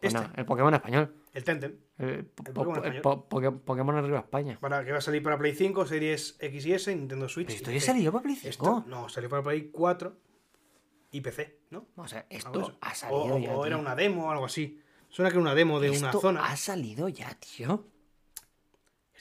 Pues 0.00 0.12
Este. 0.14 0.20
nada, 0.26 0.32
el 0.36 0.44
Pokémon 0.44 0.74
español. 0.74 1.14
El 1.32 1.44
Tenten. 1.44 1.80
El, 1.98 2.24
po- 2.26 2.42
El 2.46 2.52
po- 2.52 2.64
Pokémon 2.64 2.74
po- 2.74 2.80
español. 2.84 3.02
po- 3.02 3.28
Poké- 3.28 3.60
Pokémon 3.64 3.96
arriba 3.96 4.18
España. 4.18 4.58
Para, 4.60 4.84
que 4.84 4.92
va 4.92 4.98
a 4.98 5.02
salir 5.02 5.22
para 5.22 5.38
Play 5.38 5.54
5, 5.54 5.86
Series 5.86 6.36
X 6.40 6.66
y 6.66 6.72
S, 6.72 6.94
Nintendo 6.94 7.28
Switch. 7.28 7.46
Pero 7.48 7.56
esto 7.58 7.70
ya 7.70 7.80
salió 7.80 8.10
para 8.12 8.22
Play 8.22 8.34
5. 8.36 8.48
Esto- 8.48 8.84
no, 8.88 9.08
salió 9.08 9.28
para 9.30 9.42
Play 9.42 9.70
4 9.70 10.16
y 11.12 11.20
PC, 11.20 11.60
¿no? 11.70 11.86
O 11.96 12.08
sea, 12.08 12.26
esto 12.30 12.76
ha 12.80 12.94
salido 12.94 13.34
o, 13.36 13.38
ya. 13.38 13.54
o 13.56 13.64
era 13.66 13.76
una 13.76 13.94
demo 13.94 14.26
o 14.26 14.30
algo 14.30 14.46
así. 14.46 14.80
Suena 15.08 15.30
que 15.30 15.34
era 15.36 15.42
una 15.42 15.54
demo 15.54 15.78
de 15.78 15.90
una 15.90 16.10
zona. 16.12 16.44
ha 16.46 16.56
salido 16.56 17.08
ya, 17.08 17.34
tío. 17.34 17.86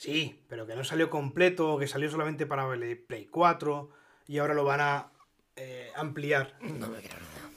Sí, 0.02 0.40
pero 0.48 0.66
que 0.66 0.74
no 0.76 0.84
salió 0.84 1.12
completo, 1.12 1.78
que 1.78 1.86
salió 1.86 2.10
solamente 2.10 2.48
para 2.48 2.68
Play 2.68 2.96
Play 2.96 3.26
4 3.28 3.92
y 4.26 4.40
ahora 4.40 4.56
lo 4.56 4.64
van 4.64 4.82
a 4.82 5.12
eh, 5.56 5.92
ampliar. 5.96 6.58
No 6.60 6.88
me 6.88 6.98
creo 6.98 7.20
nada. 7.20 7.52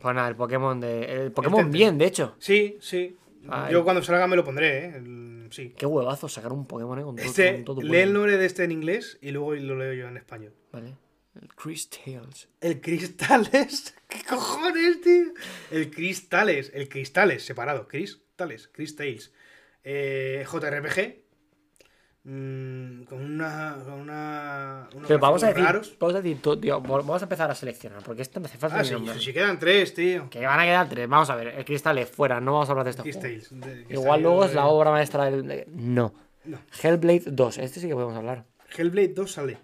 Pues 0.00 0.14
nada, 0.14 0.28
el 0.28 0.36
Pokémon 0.36 0.78
de. 0.78 1.24
El 1.24 1.32
Pokémon 1.32 1.68
bien, 1.72 1.98
de 1.98 2.06
hecho. 2.06 2.36
Sí, 2.38 2.78
sí. 2.80 3.16
Ay. 3.48 3.72
Yo 3.72 3.82
cuando 3.82 4.00
salga 4.00 4.28
me 4.28 4.36
lo 4.36 4.44
pondré, 4.44 4.78
¿eh? 4.78 4.92
El- 4.94 5.48
sí. 5.50 5.74
Qué 5.76 5.86
huevazo 5.86 6.28
sacar 6.28 6.52
un 6.52 6.66
Pokémon, 6.68 7.00
eh, 7.00 7.02
con 7.02 7.16
todo, 7.16 7.26
Este, 7.26 7.54
con 7.54 7.64
todo 7.64 7.82
lee 7.82 7.96
el 7.98 8.12
nombre 8.12 8.36
de 8.36 8.46
este 8.46 8.62
en 8.62 8.70
inglés 8.70 9.18
y 9.20 9.32
luego 9.32 9.56
lo 9.56 9.76
leo 9.76 9.92
yo 9.94 10.06
en 10.06 10.18
español. 10.18 10.54
Vale. 10.70 10.94
El 11.42 11.48
Chris 11.48 11.90
Tales. 11.90 12.48
El 12.60 12.80
Cristales. 12.80 13.96
¿Qué 14.08 14.22
cojones, 14.22 15.00
tío? 15.00 15.32
El 15.72 15.90
Cristales. 15.90 16.70
El 16.72 16.88
Cristales, 16.88 17.44
separado. 17.44 17.88
Cristales. 17.88 18.68
Cristales. 18.68 19.32
Eh, 19.82 20.46
JRPG. 20.48 21.27
Mm, 22.28 23.02
con 23.04 23.24
una. 23.24 23.76
Con 23.84 23.92
una. 24.00 24.88
unos 24.94 25.08
Pero 25.08 25.18
vamos 25.18 25.42
a 25.42 25.48
decir. 25.48 25.64
raros. 25.64 25.96
Vamos 25.98 26.14
a 26.16 26.20
decir, 26.22 26.40
todo, 26.42 26.58
tío, 26.58 26.80
vamos 26.80 27.22
a 27.22 27.24
empezar 27.24 27.50
a 27.50 27.54
seleccionar, 27.54 28.02
porque 28.02 28.22
esto 28.22 28.38
me 28.40 28.46
hace 28.46 28.58
falta 28.58 28.80
Ah, 28.80 28.84
sí, 28.84 28.94
si 29.18 29.32
quedan 29.32 29.58
tres, 29.58 29.94
tío. 29.94 30.28
Que 30.30 30.44
van 30.44 30.60
a 30.60 30.64
quedar 30.64 30.88
tres. 30.88 31.08
Vamos 31.08 31.30
a 31.30 31.36
ver, 31.36 31.48
el 31.48 31.64
cristal 31.64 31.98
es 31.98 32.08
fuera, 32.10 32.40
no 32.40 32.52
vamos 32.52 32.68
a 32.68 32.72
hablar 32.72 32.94
de 32.94 33.02
que 33.02 33.94
Igual 33.94 34.22
luego 34.22 34.44
es 34.44 34.54
la 34.54 34.66
obra 34.66 34.90
maestra 34.90 35.24
del. 35.24 35.46
de- 35.46 35.66
No. 35.70 36.14
No. 36.44 36.58
Hellblade 36.82 37.24
2, 37.26 37.58
este 37.58 37.80
sí 37.80 37.88
que 37.88 37.94
podemos 37.94 38.16
hablar. 38.16 38.44
Hellblade 38.76 39.08
2 39.08 39.30
sale. 39.32 39.58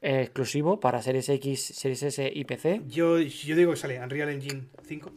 Eh, 0.00 0.22
exclusivo 0.22 0.80
para 0.80 1.00
Series 1.00 1.28
X, 1.28 1.64
Series 1.74 2.02
S 2.02 2.30
y 2.34 2.44
PC. 2.44 2.82
Yo, 2.88 3.18
yo 3.20 3.56
digo 3.56 3.70
que 3.72 3.76
sale 3.76 4.00
Unreal 4.00 4.28
Engine 4.30 4.64
5. 4.86 5.12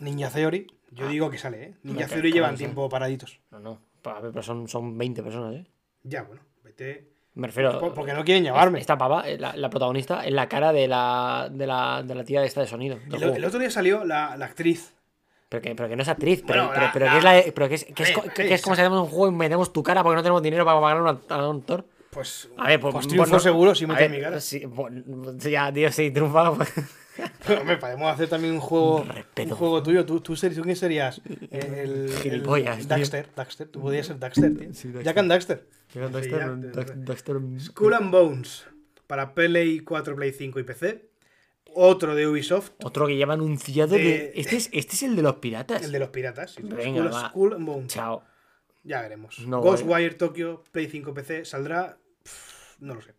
Ninja 0.00 0.30
Theory. 0.30 0.66
Yo 0.90 1.08
digo 1.08 1.30
que 1.30 1.38
sale, 1.38 1.62
¿eh? 1.64 1.74
Ninja 1.84 2.06
Theory 2.06 2.32
llevan 2.32 2.56
tiempo 2.56 2.88
paraditos. 2.88 3.40
No, 3.50 3.60
no. 3.60 3.80
A 4.04 4.20
ver, 4.20 4.30
pero 4.32 4.42
son, 4.42 4.68
son 4.68 4.96
20 4.98 5.22
personas, 5.22 5.54
¿eh? 5.54 5.66
Ya, 6.02 6.22
bueno, 6.22 6.42
vete. 6.64 7.08
Me 7.34 7.46
refiero. 7.46 7.78
Por- 7.80 7.94
Porque 7.94 8.12
no 8.12 8.24
quieren 8.24 8.44
llamarme. 8.44 8.78
Esta 8.80 8.98
pava, 8.98 9.28
eh, 9.28 9.38
la, 9.38 9.56
la 9.56 9.70
protagonista, 9.70 10.24
es 10.24 10.32
la 10.32 10.48
cara 10.48 10.72
de 10.72 10.86
la, 10.88 11.48
de 11.50 11.66
la, 11.66 12.02
de 12.02 12.14
la 12.14 12.24
tía 12.24 12.40
de 12.40 12.46
esta 12.46 12.60
de 12.60 12.66
sonido. 12.66 12.98
El, 13.10 13.22
el 13.22 13.44
otro 13.44 13.58
día 13.58 13.70
salió 13.70 14.04
la, 14.04 14.36
la 14.36 14.46
actriz. 14.46 14.94
Pero, 15.48 15.62
que, 15.62 15.74
pero 15.74 15.88
que 15.88 15.96
no 15.96 16.02
es 16.02 16.08
actriz, 16.08 16.42
pero, 16.46 16.68
Bueno, 16.68 16.74
pero, 16.74 16.90
pero 16.92 17.10
que 17.12 17.18
es, 17.18 17.24
la, 17.24 17.42
pero 17.54 17.68
que 17.68 17.74
es, 17.76 17.84
que 17.84 18.02
es, 18.02 18.16
A 18.18 18.22
que 18.34 18.54
es 18.54 18.62
como 18.62 18.74
si 18.74 18.80
hacemos 18.82 19.00
un 19.02 19.08
juego 19.08 19.28
y 19.28 19.36
metemos 19.36 19.72
tu 19.72 19.82
cara 19.82 20.02
porque 20.02 20.16
no 20.16 20.22
tenemos 20.22 20.42
dinero 20.42 20.64
para 20.64 20.80
pagar 20.80 20.96
a 20.96 21.00
un, 21.02 21.08
a 21.08 21.50
actor. 21.58 21.84
Pues, 22.10 22.48
A 22.58 22.68
ver, 22.68 22.80
pues, 22.80 22.92
pues 22.92 23.06
pues 23.06 23.08
triunfo 23.08 23.32
no- 23.34 23.40
seguro 23.40 23.74
si 23.74 23.84
a 23.84 23.88
metes 23.88 24.10
mi 24.10 24.20
cara. 24.20 24.40
Sí, 24.40 24.64
bueno, 24.64 25.02
ya, 25.38 25.72
tío, 25.72 25.92
sí, 25.92 26.10
triunfa. 26.10 26.54
pues. 26.54 26.72
Pero, 27.46 27.60
hombre, 27.60 27.76
podemos 27.76 28.10
hacer 28.12 28.28
también 28.28 28.54
un 28.54 28.60
juego, 28.60 29.04
un 29.38 29.50
juego 29.50 29.82
tuyo. 29.82 30.06
¿Tú, 30.06 30.20
tú, 30.20 30.34
ser- 30.36 30.54
tú 30.54 30.62
quién 30.62 30.76
serías? 30.76 31.20
El, 31.50 31.74
el- 31.74 32.12
Gilipollas, 32.22 32.78
el. 32.80 32.88
Daxter. 32.88 33.28
Daxter. 33.36 33.68
Tú 33.68 33.80
podrías 33.82 34.06
ser 34.06 34.18
Daxter, 34.18 34.56
tío. 34.56 34.72
Sí, 34.74 34.88
Daxter. 34.88 35.02
Jack 35.04 35.18
and 35.18 35.30
Daxter. 35.30 35.68
Ya, 35.94 36.08
Dex- 36.08 36.60
de- 36.60 36.94
Dexter- 37.04 37.60
Skull 37.60 37.94
and 37.94 38.10
Bones. 38.10 38.66
Para 39.06 39.34
Play 39.34 39.80
4, 39.80 40.16
Play 40.16 40.32
5 40.32 40.58
y 40.60 40.62
PC. 40.62 41.10
Otro 41.74 42.14
de 42.14 42.26
Ubisoft. 42.26 42.72
Otro 42.82 43.06
que 43.06 43.16
lleva 43.16 43.34
anunciado 43.34 43.94
de... 43.94 44.02
De- 44.02 44.32
Este, 44.36 44.56
es, 44.56 44.70
este 44.72 44.94
es 44.94 45.02
el 45.02 45.16
de 45.16 45.22
los 45.22 45.36
piratas. 45.36 45.82
El 45.82 45.92
de 45.92 45.98
los 45.98 46.08
piratas. 46.08 46.52
sí. 46.52 46.62
Venga, 46.62 47.28
Skull, 47.28 47.54
and 47.54 47.66
Bones. 47.66 47.92
Chao. 47.92 48.22
Ya 48.84 49.00
veremos. 49.02 49.38
No, 49.46 49.60
Ghostwire 49.60 50.14
Tokyo, 50.14 50.64
Play 50.72 50.88
5 50.88 51.14
PC, 51.14 51.44
¿saldrá? 51.44 51.98
Pff, 52.22 52.80
no 52.80 52.94
lo 52.94 53.00
sé. 53.02 53.14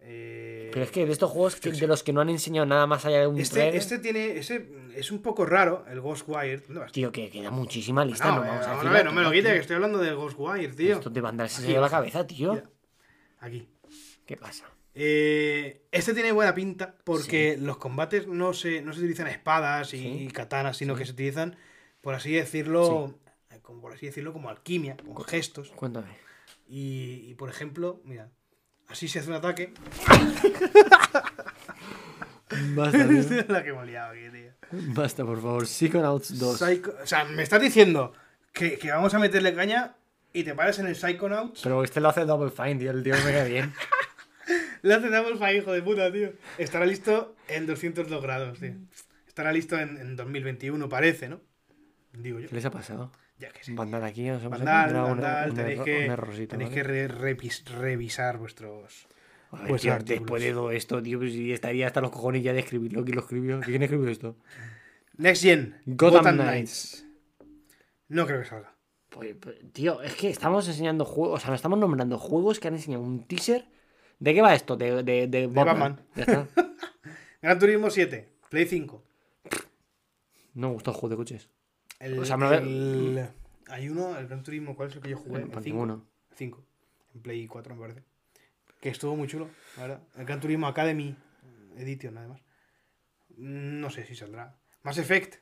Eh, 0.00 0.53
Pero 0.74 0.84
es 0.86 0.90
que 0.90 1.06
de 1.06 1.12
estos 1.12 1.30
juegos 1.30 1.54
que- 1.56 1.70
de 1.70 1.86
los 1.86 2.02
que 2.02 2.12
no 2.12 2.20
han 2.20 2.28
enseñado 2.28 2.66
nada 2.66 2.86
más 2.88 3.04
allá 3.04 3.20
de 3.20 3.26
un 3.28 3.38
Este, 3.38 3.54
trailer, 3.54 3.76
este 3.76 3.98
tiene. 4.00 4.36
Ese 4.38 4.68
es 4.96 5.12
un 5.12 5.22
poco 5.22 5.46
raro, 5.46 5.84
el 5.88 6.00
Ghostwire. 6.00 6.64
No, 6.68 6.84
Tío, 6.86 7.12
que 7.12 7.30
queda 7.30 7.50
muchísima 7.52 8.04
lista. 8.04 8.26
no, 8.26 8.36
No, 8.38 8.44
eh, 8.44 8.48
vamos 8.48 8.66
a 8.66 8.70
decir 8.74 8.88
a 8.88 8.92
ver, 8.92 9.04
no 9.04 9.12
me 9.12 9.22
lo 9.22 9.30
tío. 9.30 9.40
quite, 9.40 9.52
que 9.54 9.60
estoy 9.60 9.76
hablando 9.76 9.98
del 9.98 10.16
Ghostwire, 10.16 10.74
tío. 10.74 10.94
Esto 10.96 11.10
de 11.10 11.20
Vandal 11.20 11.48
se 11.48 11.62
Aquí, 11.62 11.70
dio 11.72 11.80
la 11.80 11.88
cabeza, 11.88 12.26
tío. 12.26 12.52
Mira, 12.54 12.70
Aquí. 13.38 13.68
¿Qué 14.26 14.36
pasa? 14.36 14.64
Eh, 14.96 15.86
este 15.92 16.12
tiene 16.14 16.32
buena 16.32 16.54
pinta 16.54 16.96
porque 17.04 17.56
los 17.56 17.76
combates 17.76 18.26
no 18.26 18.52
se, 18.52 18.82
no 18.82 18.92
se 18.92 18.98
utilizan 19.00 19.26
espadas 19.28 19.92
y, 19.94 19.98
Sí. 19.98 20.06
y 20.24 20.28
katanas, 20.28 20.76
sino 20.76 20.94
que 20.96 21.04
se 21.04 21.12
utilizan, 21.12 21.56
por 22.00 22.14
así 22.14 22.32
decirlo, 22.32 23.14
como 23.62 23.80
por 23.80 23.92
así 23.92 24.06
decirlo, 24.06 24.32
como 24.32 24.48
alquimia, 24.50 24.96
con 24.96 25.24
gestos. 25.24 25.70
Cuéntame. 25.76 26.08
Y, 26.66 27.26
y, 27.28 27.34
por 27.34 27.48
ejemplo, 27.50 28.00
mira, 28.04 28.30
así 28.88 29.08
se 29.08 29.18
hace 29.20 29.28
un 29.30 29.36
ataque. 29.36 29.72
Basta, 32.74 33.08
tío. 33.08 33.44
la 33.48 33.64
que 33.64 33.72
me 33.72 33.82
he 33.82 33.86
liado 33.86 34.12
aquí, 34.12 34.28
tío. 34.30 34.50
Basta, 34.94 35.24
por 35.24 35.40
favor. 35.40 35.66
Psychonauts 35.66 36.38
2. 36.38 36.58
Psycho- 36.60 36.94
o 37.02 37.06
sea, 37.06 37.24
me 37.24 37.42
estás 37.42 37.60
diciendo 37.60 38.12
que, 38.52 38.78
que 38.78 38.90
vamos 38.90 39.12
a 39.14 39.18
meterle 39.18 39.54
caña 39.54 39.96
y 40.32 40.44
te 40.44 40.54
paras 40.54 40.78
en 40.78 40.86
el 40.86 40.96
Psychonauts. 40.96 41.60
Pero 41.62 41.82
este 41.84 42.00
lo 42.00 42.08
hace 42.08 42.24
Double 42.24 42.50
Fine, 42.50 42.76
tío. 42.76 42.90
El 42.90 43.02
tío 43.02 43.14
me 43.24 43.32
cae 43.32 43.48
bien. 43.48 43.72
Le 44.82 44.94
hacemos 44.94 45.38
fa 45.38 45.52
hijo 45.52 45.72
de 45.72 45.82
puta, 45.82 46.12
tío. 46.12 46.32
Estará 46.58 46.84
listo 46.86 47.34
en 47.48 47.66
202 47.66 48.22
grados, 48.22 48.58
tío. 48.60 48.74
Estará 49.26 49.52
listo 49.52 49.78
en, 49.78 49.96
en 49.96 50.16
2021, 50.16 50.88
parece, 50.88 51.28
¿no? 51.28 51.40
Digo 52.12 52.38
yo. 52.38 52.48
¿Qué 52.48 52.54
les 52.54 52.64
ha 52.64 52.70
pasado? 52.70 53.10
Ya 53.38 53.50
que 53.50 53.64
sí. 53.64 53.74
Vandal 53.74 54.04
aquí 54.04 54.28
os 54.30 54.42
hemos 54.42 54.60
una- 54.60 54.86
Vandal, 54.86 55.50
un 55.50 55.56
tenéis 55.56 55.80
que, 55.82 56.04
un 56.06 56.12
errorcito, 56.12 56.50
tenéis 56.50 56.70
¿vale? 56.70 56.82
que 56.82 56.88
re- 56.88 57.08
revis- 57.08 57.64
revisar 57.66 58.38
vuestros. 58.38 59.06
Ver, 59.52 59.68
Pues 59.68 59.82
tío, 59.82 59.96
después 60.04 60.42
de 60.42 60.52
todo 60.52 60.70
esto, 60.70 61.02
tío, 61.02 61.18
pues 61.18 61.32
estaría 61.34 61.86
hasta 61.86 62.00
los 62.00 62.10
cojones 62.10 62.42
ya 62.42 62.52
de 62.52 62.60
escribirlo. 62.60 63.04
¿Quién 63.04 63.14
lo 63.16 63.22
escribió? 63.22 63.60
¿Quién 63.60 63.82
escribió 63.82 64.08
esto? 64.08 64.36
Next 65.16 65.42
Gen. 65.42 65.76
Gotham 65.86 66.36
Knights. 66.36 67.06
No 68.08 68.26
creo 68.26 68.40
que 68.40 68.46
salga. 68.48 68.74
Pues, 69.10 69.36
pues, 69.40 69.56
tío, 69.72 70.02
es 70.02 70.14
que 70.16 70.28
estamos 70.30 70.66
enseñando 70.66 71.04
juegos, 71.04 71.36
o 71.36 71.40
sea, 71.40 71.50
nos 71.50 71.58
estamos 71.58 71.78
nombrando 71.78 72.18
juegos 72.18 72.58
que 72.58 72.66
han 72.68 72.74
enseñado 72.74 73.02
un 73.04 73.26
teaser. 73.28 73.66
¿De 74.18 74.34
qué 74.34 74.42
va 74.42 74.54
esto? 74.54 74.76
De, 74.76 75.02
de, 75.04 75.26
de, 75.28 75.46
Batman. 75.46 76.00
Ya 76.16 76.22
está. 76.24 76.48
Gran 77.42 77.58
Turismo 77.58 77.90
7, 77.90 78.28
Play 78.48 78.66
5. 78.66 79.04
No 80.54 80.68
me 80.68 80.74
gustó 80.74 80.90
el 80.90 80.96
juego 80.96 81.10
de 81.10 81.16
coches. 81.16 81.48
El, 82.00 82.18
O 82.18 82.24
sea, 82.24 82.36
me 82.36 82.46
lo- 82.46 82.54
el- 82.54 83.28
Hay 83.68 83.88
uno, 83.88 84.16
el 84.18 84.26
Gran 84.26 84.42
Turismo, 84.42 84.76
¿cuál 84.76 84.88
es 84.90 84.96
el 84.96 85.02
que 85.02 85.10
yo 85.10 85.16
jugué? 85.16 85.40
Eh, 85.42 85.46
pues 85.50 85.64
cinco. 85.64 85.86
ninguno. 85.86 86.04
5. 86.34 86.64
En 87.14 87.22
Play 87.22 87.46
4, 87.46 87.74
me 87.74 87.80
parece. 87.80 88.02
Que 88.80 88.88
estuvo 88.90 89.16
muy 89.16 89.26
chulo, 89.28 89.48
la 89.76 89.82
verdad. 89.82 90.00
El 90.16 90.26
Gran 90.26 90.40
Turismo 90.40 90.66
Academy 90.66 91.16
Edition, 91.76 92.18
además. 92.18 92.40
Mm, 93.36 93.80
No 93.80 93.88
sé 93.90 94.04
si 94.04 94.14
saldrá. 94.14 94.54
Mass 94.82 94.98
Effect. 94.98 95.36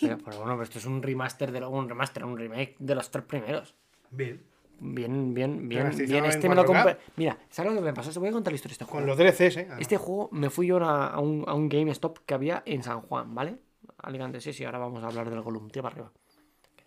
Pero, 0.00 0.18
pero 0.18 0.38
bueno, 0.38 0.52
pero 0.52 0.62
esto 0.64 0.78
es 0.78 0.84
un 0.86 1.02
remaster, 1.02 1.52
de 1.52 1.60
lo- 1.60 1.70
un 1.70 1.88
remaster, 1.88 2.24
un 2.24 2.36
remake 2.38 2.76
de 2.78 2.94
los 2.94 3.10
tres 3.10 3.24
primeros. 3.24 3.74
Bien. 4.10 4.42
Bien, 4.80 5.32
bien, 5.34 5.68
bien, 5.68 5.90
bien. 5.96 6.16
en 6.24 6.24
Este 6.26 6.48
me 6.48 6.54
lo 6.54 6.64
4K. 6.64 6.66
compré. 6.66 6.96
Mira, 7.16 7.38
¿sabes 7.48 7.72
lo 7.72 7.78
que 7.78 7.84
me 7.86 7.94
pasó? 7.94 8.10
Te 8.12 8.18
voy 8.18 8.28
a 8.28 8.32
contar 8.32 8.52
la 8.52 8.56
historia 8.56 8.72
de 8.72 8.74
este 8.74 8.84
Con 8.84 9.04
juego. 9.04 9.06
los 9.06 9.16
DLCs, 9.18 9.56
¿eh? 9.58 9.68
Este 9.78 9.96
juego 9.96 10.28
me 10.32 10.50
fui 10.50 10.66
yo 10.66 10.78
a, 10.84 11.08
a 11.08 11.20
un, 11.20 11.44
a 11.46 11.54
un 11.54 11.68
GameStop 11.68 12.18
que 12.26 12.34
había 12.34 12.62
en 12.66 12.82
San 12.82 13.00
Juan, 13.02 13.34
¿vale? 13.34 13.58
Alicante, 14.04 14.40
sí, 14.40 14.52
sí, 14.52 14.64
ahora 14.64 14.78
vamos 14.78 15.02
a 15.02 15.06
hablar 15.06 15.30
del 15.30 15.40
Gollum, 15.40 15.68
tío 15.70 15.82
para 15.82 15.94
arriba. 15.94 16.12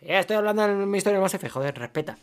Ya 0.02 0.20
estoy 0.20 0.36
hablando 0.36 0.68
de 0.68 0.86
mi 0.86 0.98
historia 0.98 1.20
Mass 1.20 1.34
Effect, 1.34 1.54
joder, 1.54 1.78
respeta. 1.78 2.18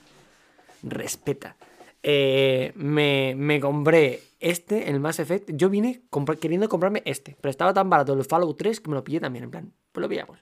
Respeta. 0.82 1.56
Eh, 2.02 2.72
me, 2.76 3.34
me 3.36 3.58
compré 3.60 4.22
este, 4.38 4.90
el 4.90 5.00
Mass 5.00 5.18
Effect. 5.18 5.50
Yo 5.54 5.70
vine 5.70 6.02
queriendo 6.40 6.68
comprarme 6.68 7.02
este, 7.04 7.36
pero 7.40 7.50
estaba 7.50 7.74
tan 7.74 7.90
barato 7.90 8.12
el 8.12 8.24
Fallout 8.24 8.56
3 8.56 8.80
que 8.80 8.90
me 8.90 8.96
lo 8.96 9.02
pillé 9.02 9.20
también, 9.20 9.44
en 9.44 9.50
plan, 9.50 9.72
pues 9.90 10.02
lo 10.02 10.08
pillamos. 10.08 10.38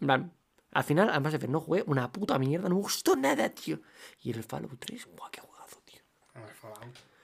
En 0.00 0.06
plan, 0.06 0.32
al 0.72 0.84
final 0.84 1.10
al 1.10 1.20
Mass 1.20 1.34
Effect 1.34 1.52
no 1.52 1.60
jugué 1.60 1.84
una 1.86 2.10
puta 2.10 2.38
mierda, 2.38 2.68
no 2.68 2.74
me 2.74 2.80
gustó 2.80 3.14
nada, 3.14 3.48
tío. 3.50 3.80
Y 4.22 4.30
el 4.30 4.42
Fallout 4.42 4.78
3, 4.78 5.06
guau, 5.06 5.30
qué 5.30 5.40
juegazo, 5.40 5.80
tío. 5.84 6.00
Ver, 6.34 6.54
Fallout. 6.54 7.15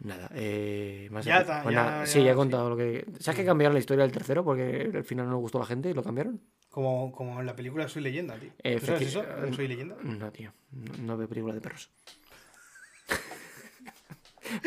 Nada, 0.00 0.30
eh, 0.34 1.08
más 1.10 1.24
Ya 1.24 1.40
está, 1.40 1.62
pues 1.62 1.74
ya- 1.74 1.82
nada, 1.84 2.00
ya, 2.00 2.06
sí, 2.06 2.22
ya 2.22 2.30
he 2.30 2.32
sí. 2.32 2.36
contado 2.36 2.70
lo 2.70 2.76
que. 2.76 3.04
¿Sabes 3.18 3.40
que 3.40 3.44
cambiaron 3.46 3.74
la 3.74 3.80
historia 3.80 4.02
del 4.04 4.12
tercero? 4.12 4.44
Porque 4.44 4.90
al 4.94 5.04
final 5.04 5.26
no 5.26 5.32
le 5.32 5.38
gustó 5.38 5.58
a 5.58 5.62
la 5.62 5.66
gente 5.66 5.90
y 5.90 5.94
lo 5.94 6.02
cambiaron. 6.04 6.40
Como, 6.70 7.10
como 7.10 7.40
en 7.40 7.46
la 7.46 7.56
película 7.56 7.88
Soy 7.88 8.02
Leyenda, 8.02 8.36
tío. 8.38 8.50
¿Tú 8.78 8.86
sabes 8.86 9.02
eso? 9.02 9.24
¿En 9.44 9.52
Soy 9.54 9.66
Leyenda? 9.66 9.96
No, 10.02 10.30
tío. 10.30 10.52
No, 10.70 10.92
no 10.98 11.16
veo 11.16 11.28
películas 11.28 11.56
de 11.56 11.60
perros. 11.62 11.90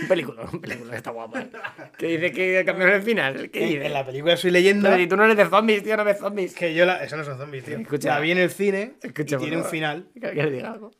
un 0.01 0.07
película, 0.07 0.43
un 0.51 0.59
película 0.61 0.91
que 0.91 0.97
está 0.97 1.11
guapa. 1.11 1.41
¿eh? 1.41 1.49
¿Qué 1.97 2.07
dice 2.07 2.31
que 2.31 2.63
cambiaron 2.65 2.95
el 2.95 3.01
final? 3.01 3.49
¿Qué 3.51 3.63
En, 3.63 3.69
dice? 3.69 3.85
en 3.85 3.93
la 3.93 4.05
película 4.05 4.35
Soy 4.37 4.51
Leyenda. 4.51 4.89
Pero 4.89 5.01
si 5.01 5.07
tú 5.07 5.15
no 5.15 5.23
eres 5.25 5.37
de 5.37 5.45
zombies, 5.45 5.83
tío, 5.83 5.95
no 5.97 6.03
ves 6.03 6.17
zombies. 6.19 6.53
Que 6.53 6.73
yo 6.73 6.85
la. 6.85 7.03
Eso 7.03 7.15
no 7.17 7.23
son 7.23 7.37
zombies, 7.37 7.63
tío. 7.63 7.77
Escucha. 7.77 8.09
la 8.15 8.19
vi 8.19 8.31
en 8.31 8.37
el 8.39 8.49
cine 8.49 8.93
Escucha, 9.01 9.37
y 9.37 9.39
tiene 9.39 9.57
un 9.57 9.65
final. 9.65 10.09
Que 10.13 10.31
que 10.31 10.43
le 10.43 10.51
diga 10.51 10.71
algo. 10.73 10.91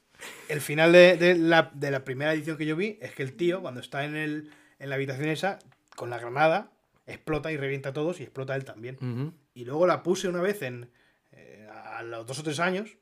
El 0.50 0.62
final 0.62 0.92
de, 0.92 1.18
de 1.18 1.36
la, 1.36 1.72
de 1.74 1.92
la 1.92 2.04
primera 2.04 2.34
edición 2.34 2.58
que 2.58 2.66
yo 2.66 2.76
vi 2.76 2.98
es 3.02 3.14
que 3.14 3.24
el 3.24 3.34
tío, 3.34 3.62
cuando 3.62 3.80
está 3.80 4.06
en, 4.06 4.16
el, 4.16 4.52
en 4.80 4.90
la 4.90 4.96
habitación 4.96 5.30
esa, 5.30 5.60
con 5.96 6.10
la 6.10 6.20
granada, 6.20 6.72
explota 7.08 7.52
y 7.52 7.58
revienta 7.58 7.90
a 7.90 7.94
todos 7.94 8.20
y 8.20 8.24
explota 8.24 8.56
él 8.56 8.66
también. 8.66 9.34
Y 9.54 9.66
luego 9.66 9.88
la 9.88 10.04
puse 10.04 10.28
una 10.28 10.42
vez 10.42 10.62
en 10.62 10.90
eh, 11.32 11.68
a 11.72 12.04
los 12.04 12.26
dos 12.26 12.40
o 12.40 12.44
tres 12.44 12.60
años 12.60 12.98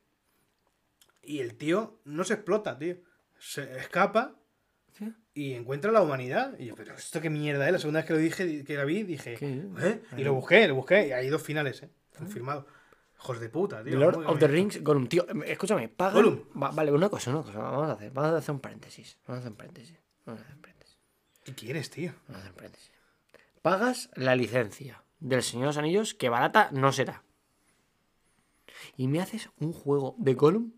y 1.22 1.40
el 1.40 1.56
tío 1.56 2.00
no 2.06 2.24
se 2.24 2.34
explota, 2.36 2.78
tío. 2.78 2.98
Se 3.38 3.78
escapa 3.78 4.36
¿Sí? 4.98 5.14
y 5.34 5.54
encuentra 5.54 5.92
la 5.92 6.02
humanidad. 6.02 6.58
Y 6.58 6.66
yo, 6.66 6.76
pero 6.76 6.96
esto 6.96 7.22
qué 7.22 7.30
mierda, 7.30 7.68
¿eh? 7.70 7.72
La 7.72 7.80
segunda 7.80 8.00
vez 8.00 8.08
que 8.08 8.14
lo 8.14 8.20
dije, 8.20 8.64
que 8.64 8.76
la 8.76 8.86
vi, 8.86 9.04
dije, 9.04 9.36
¿Qué? 9.36 9.64
¿eh? 9.82 10.02
Y 10.18 10.24
lo 10.24 10.34
busqué, 10.34 10.68
lo 10.68 10.76
busqué 10.76 11.08
y 11.08 11.12
hay 11.12 11.30
dos 11.30 11.42
finales, 11.42 11.84
¿eh? 11.84 11.90
Confirmado. 12.18 12.66
Hijos 13.22 13.40
de 13.40 13.50
puta, 13.50 13.84
tío. 13.84 13.92
The 13.94 13.98
Lord 14.00 14.26
of 14.28 14.40
the. 14.40 14.48
Rings, 14.48 14.82
Gollum, 14.82 15.08
tío. 15.08 15.26
em, 15.30 15.44
Escúchame, 15.44 15.90
pagan. 15.90 16.16
Gollum. 16.24 16.40
Va- 16.62 16.72
vale, 16.72 16.92
una 16.92 17.10
cosa, 17.10 17.32
una 17.32 17.44
cosa. 17.44 17.60
Vamos 17.60 17.90
a 17.90 17.94
hacer. 17.94 18.12
Vamos 18.12 18.32
a 18.34 18.38
hacer 18.38 18.52
un 18.56 18.62
paréntesis. 18.62 19.18
Vamos 19.28 19.38
a 19.38 19.40
hacer 19.42 19.52
un 19.52 19.58
paréntesis. 19.58 19.98
Vamos 20.26 20.42
a 20.42 20.44
hacer 20.46 20.56
un 20.56 20.62
paréntesis. 20.62 20.98
¿Qué 21.44 21.54
quieres, 21.56 21.90
tío? 21.90 22.14
Vamos 22.28 22.36
a 22.36 22.40
hacer 22.40 22.52
un 22.52 22.56
paréntesis. 22.58 22.92
Pagas 23.62 24.10
la 24.16 24.36
licencia 24.36 25.04
del 25.20 25.44
Señor 25.44 25.64
de 25.64 25.68
los 25.68 25.78
Anillos, 25.78 26.14
que 26.14 26.30
barata 26.30 26.70
no 26.72 26.92
será. 26.94 27.24
Y 28.96 29.08
me 29.08 29.20
haces 29.22 29.50
un 29.60 29.74
juego 29.74 30.16
de 30.18 30.34
Gollum. 30.36 30.72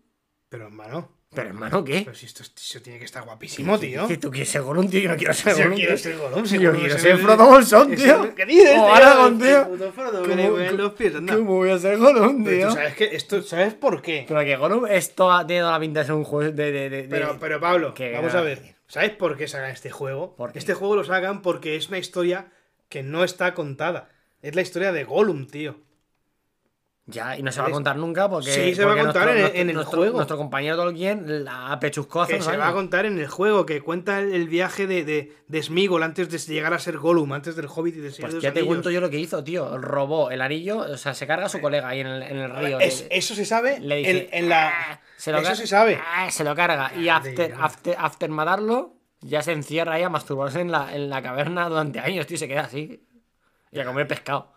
Pero 0.48 0.64
hermano, 0.66 1.10
Pero 1.34 1.48
hermano, 1.48 1.82
¿qué? 1.82 2.02
pero 2.04 2.14
si 2.14 2.26
esto, 2.26 2.42
esto 2.42 2.82
tiene 2.82 2.98
que 2.98 3.06
estar 3.06 3.24
guapísimo, 3.24 3.78
tío. 3.78 4.06
Que 4.06 4.18
tú 4.18 4.30
quieres 4.30 4.50
ser 4.50 4.60
Gollum, 4.62 4.88
tío. 4.90 5.00
Yo 5.00 5.08
no 5.08 5.16
quiero 5.16 5.32
ser 5.32 5.52
Yo 5.56 5.62
Gollum. 5.62 5.74
quiero 5.76 5.94
tío. 5.94 6.02
ser 6.02 6.16
Gollum, 6.18 6.44
Yo 6.44 6.72
quiero 6.74 6.94
se 6.94 7.00
ser 7.00 7.18
Frodo 7.18 7.46
Bolsón, 7.46 7.94
tío. 7.96 8.34
¿Qué 8.34 8.44
dices, 8.44 8.70
O 8.70 8.84
tío? 8.84 8.94
Aragorn, 8.94 9.38
tío. 9.38 9.60
El 9.62 9.66
puto 9.68 9.92
Frodo, 9.92 10.22
que 10.22 10.28
¿Cómo- 10.30 10.42
le 10.42 10.50
huelen 10.52 10.76
los 10.76 10.92
pies, 10.92 11.14
anda. 11.14 11.34
¿Cómo 11.34 11.54
voy 11.54 11.70
a 11.70 11.78
ser 11.78 11.96
Gollum, 11.96 12.44
Pero 12.44 12.56
tío? 12.56 12.68
tú 12.68 12.74
sabes 12.74 12.94
que 12.96 13.16
esto, 13.16 13.42
¿sabes 13.42 13.72
por 13.74 14.02
qué? 14.02 14.26
Pero 14.28 14.40
que 14.40 14.56
Gollum 14.56 14.86
esto 14.86 15.30
tiene 15.46 15.60
toda 15.62 15.72
la 15.72 15.80
pinta 15.80 16.00
de 16.00 16.06
ser 16.06 16.14
un 16.16 16.24
juego 16.24 16.52
de... 16.52 16.70
de, 16.72 16.90
de- 16.90 17.02
de- 17.02 17.08
Pero, 17.08 17.38
pero 17.40 17.58
Pablo, 17.60 17.94
que- 17.94 18.12
vamos 18.12 18.34
a 18.34 18.42
ver. 18.42 18.74
¿Sabes 18.86 19.10
por 19.10 19.38
qué 19.38 19.48
sacan 19.48 19.70
este 19.70 19.90
juego? 19.90 20.36
Este 20.54 20.74
juego 20.74 20.96
lo 20.96 21.04
sacan 21.04 21.40
porque 21.40 21.76
es 21.76 21.88
una 21.88 21.96
historia 21.96 22.48
que 22.90 23.02
no 23.02 23.24
está 23.24 23.54
contada. 23.54 24.10
Es 24.42 24.54
la 24.54 24.60
historia 24.60 24.92
de 24.92 25.04
Gollum, 25.04 25.46
tío. 25.46 25.76
Ya, 27.06 27.36
y 27.36 27.42
no 27.42 27.50
se 27.50 27.60
va 27.60 27.66
a 27.66 27.70
contar 27.72 27.96
nunca 27.96 28.28
porque... 28.30 28.52
Sí, 28.52 28.74
se 28.76 28.84
va 28.84 28.92
a 28.92 28.94
porque 28.94 29.04
contar 29.06 29.26
nuestro- 29.26 29.46
en 29.48 29.54
el- 29.56 29.60
en 29.62 29.68
el 29.70 29.74
nuestro- 29.74 29.98
juego. 29.98 30.16
Nuestro 30.18 30.36
compañero 30.36 30.76
Tolkien 30.76 31.44
la 31.44 31.76
pechuscó 31.80 32.22
hace 32.22 32.36
Que 32.36 32.42
se 32.42 32.56
va 32.56 32.68
a 32.68 32.72
contar 32.72 33.06
en 33.06 33.18
el 33.18 33.26
juego, 33.26 33.66
que 33.66 33.80
cuenta 33.80 34.20
el, 34.20 34.46
viaje 34.48 34.86
de, 34.86 35.04
de, 35.04 35.36
de 35.48 35.62
Sméagol 35.64 36.04
antes 36.04 36.28
de 36.30 36.38
llegar 36.54 36.72
a 36.74 36.78
ser 36.78 36.98
Gollum, 36.98 37.32
antes 37.32 37.56
del 37.56 37.66
Hobbit 37.66 37.96
y 37.96 38.00
Pues 38.02 38.18
de 38.18 38.28
los 38.34 38.42
ya 38.42 38.52
te 38.52 38.64
cuento 38.64 38.88
yo 38.90 39.00
lo 39.00 39.10
que 39.10 39.18
hizo, 39.18 39.42
tío. 39.42 39.78
Robó 39.78 40.30
el 40.30 40.40
anillo, 40.40 40.78
o 40.78 40.96
sea, 40.96 41.12
se 41.14 41.26
carga 41.26 41.46
a 41.46 41.48
su 41.48 41.60
colega 41.60 41.88
ahí 41.88 42.00
en 42.00 42.06
el, 42.06 42.22
en 42.22 42.36
el 42.38 42.50
río. 42.54 42.78
Es- 42.78 43.02
Le- 43.10 43.18
eso 43.18 43.34
se 43.34 43.46
sabe 43.46 43.80
le 43.80 43.96
dice, 43.96 44.28
en, 44.30 44.44
en 44.44 44.48
la... 44.48 44.68
"Ah", 44.68 45.00
se 45.16 45.32
lo 45.32 45.38
eso 45.38 45.56
se 45.56 45.66
sabe. 45.66 45.98
"Ah", 46.00 46.30
se 46.30 46.44
lo 46.44 46.54
carga. 46.54 46.92
Y 46.96 47.08
after, 47.08 47.52
after, 47.60 47.96
after 47.98 48.30
matarlo, 48.30 48.94
ya 49.22 49.42
se 49.42 49.50
encierra 49.50 49.94
ahí 49.94 50.04
a 50.04 50.08
masturbarse 50.08 50.60
en 50.60 50.70
la, 50.70 50.94
en 50.94 51.10
la 51.10 51.20
caverna 51.20 51.68
durante 51.68 51.98
años, 51.98 52.28
tío. 52.28 52.36
y 52.36 52.38
Se 52.38 52.46
queda 52.46 52.60
así. 52.62 53.04
Y 53.72 53.80
a 53.80 53.84
comer 53.84 54.06
pescado. 54.06 54.52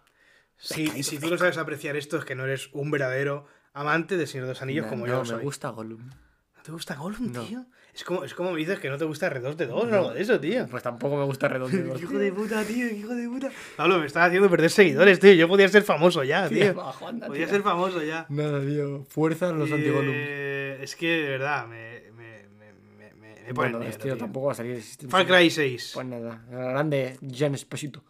Si, 0.58 1.04
si 1.04 1.20
tú 1.20 1.30
no 1.30 1.38
sabes 1.38 1.58
apreciar 1.58 1.96
esto, 1.96 2.18
es 2.18 2.26
que 2.26 2.36
no 2.36 2.46
eres 2.46 2.70
un 2.74 2.90
verdadero 2.92 3.46
amante 3.74 4.18
del 4.18 4.28
Señor 4.28 4.48
de 4.48 4.54
los 4.54 4.62
Anillos 4.62 4.86
No, 4.86 4.90
como 4.90 5.06
no, 5.08 5.14
yo 5.14 5.20
me 5.22 5.26
soy. 5.28 5.44
gusta 5.44 5.70
Gollum. 5.70 6.08
¿No 6.08 6.64
te 6.64 6.72
gusta 6.72 6.96
Gollum, 6.96 7.32
No. 7.32 7.44
tío? 7.44 7.66
Es 7.94 8.04
como, 8.04 8.24
es 8.26 8.34
como 8.34 8.52
me 8.52 8.58
dices 8.60 8.80
que 8.80 8.90
no 8.90 8.98
te 8.98 9.06
gusta 9.06 9.30
R2 9.32 9.56
de 9.56 9.68
2 9.68 9.84
o 9.86 9.94
algo 9.96 10.14
de 10.14 10.22
eso, 10.22 10.38
tío. 10.40 10.68
Pues 10.68 10.84
tampoco 10.84 11.16
me 11.16 11.24
gusta 11.24 11.48
Redondo. 11.48 11.96
Hijo 12.00 12.18
de 12.18 12.32
puta, 12.34 12.62
tío, 12.66 12.88
hijo 12.88 13.16
de 13.16 13.30
puta. 13.30 13.50
Pablo, 13.78 14.00
me 14.00 14.06
estás 14.06 14.28
haciendo 14.28 14.50
perder 14.50 14.70
seguidores, 14.70 15.18
tío. 15.20 15.32
Yo 15.34 15.48
podía 15.48 15.70
ser 15.70 15.84
famoso 15.84 16.22
ya, 16.26 16.50
tío. 16.50 16.74
Bajo, 16.74 17.08
anda, 17.08 17.28
Podía 17.28 17.46
tío. 17.46 17.54
ser 17.56 17.64
famoso 17.64 18.04
ya. 18.04 18.26
Nada, 18.28 18.60
tío. 18.60 19.06
Fuerza 19.08 19.50
en 19.50 19.60
los 19.60 19.72
anti-Gollum. 19.72 20.12
Eh, 20.14 20.80
es 20.82 20.96
que, 20.98 21.08
de 21.10 21.30
verdad, 21.30 21.68
me, 21.68 22.02
me, 22.12 22.44
me, 22.60 23.14
me, 23.14 23.54
Bueno, 23.54 23.80
negro, 23.80 23.90
este 23.92 24.04
tío. 24.04 24.18
tampoco 24.18 24.48
va 24.48 24.52
a 24.52 24.56
salir. 24.56 24.82
Far 25.08 25.26
Cry 25.26 25.50
6. 25.50 25.92
Pues 25.94 26.06
nada. 26.08 26.44
Grande 26.50 27.18
Jean 27.22 27.56
Esposito. 27.56 28.04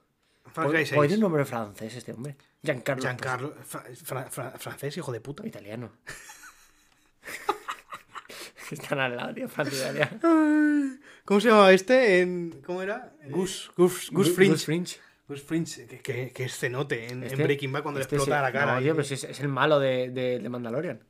Far 0.56 0.68
Cry 0.68 0.74
Pues 0.78 0.90
tiene 0.90 1.08
6. 1.08 1.14
un 1.16 1.20
nombre 1.20 1.44
francés 1.46 1.96
este 1.96 2.14
hombre. 2.14 2.38
Giancarlo. 2.64 3.02
Giancarlo. 3.04 3.54
Fra- 3.64 3.84
fra- 4.04 4.30
fra- 4.32 4.52
francés, 4.52 4.96
hijo 4.98 5.12
de 5.12 5.20
puta. 5.20 5.46
Italiano. 5.46 5.92
Están 8.72 9.00
al 9.00 9.16
lado, 9.16 9.34
tío, 9.34 9.48
Francia 9.50 9.78
Italia. 9.92 10.18
¿Cómo 11.26 11.40
se 11.40 11.50
llamaba 11.50 11.72
este? 11.74 12.22
En, 12.22 12.62
¿Cómo 12.66 12.82
era? 12.82 13.14
Gus, 13.30 13.72
Gus, 13.78 14.10
Gus 14.12 14.34
Fringe. 14.34 14.52
Gus 14.54 14.66
Fringe. 14.66 15.00
Gus 15.28 15.42
Fringe, 15.44 15.88
que, 15.88 16.00
que, 16.02 16.32
que 16.32 16.44
es 16.46 16.58
cenote 16.58 17.06
en, 17.08 17.18
en 17.18 17.24
Este- 17.26 17.44
Breaking 17.44 17.72
Bad 17.72 17.84
cuando 17.84 18.00
este 18.00 18.16
le 18.16 18.22
explota 18.22 18.40
sí- 18.40 18.44
la 18.44 18.52
cara. 18.60 18.76
No, 18.76 18.82
tío, 18.82 18.96
pero 18.96 19.02
es, 19.08 19.24
es 19.24 19.40
el 19.40 19.48
malo 19.50 19.80
de, 19.80 20.10
de, 20.10 20.40
de 20.40 20.50
Mandalorian. 20.50 21.04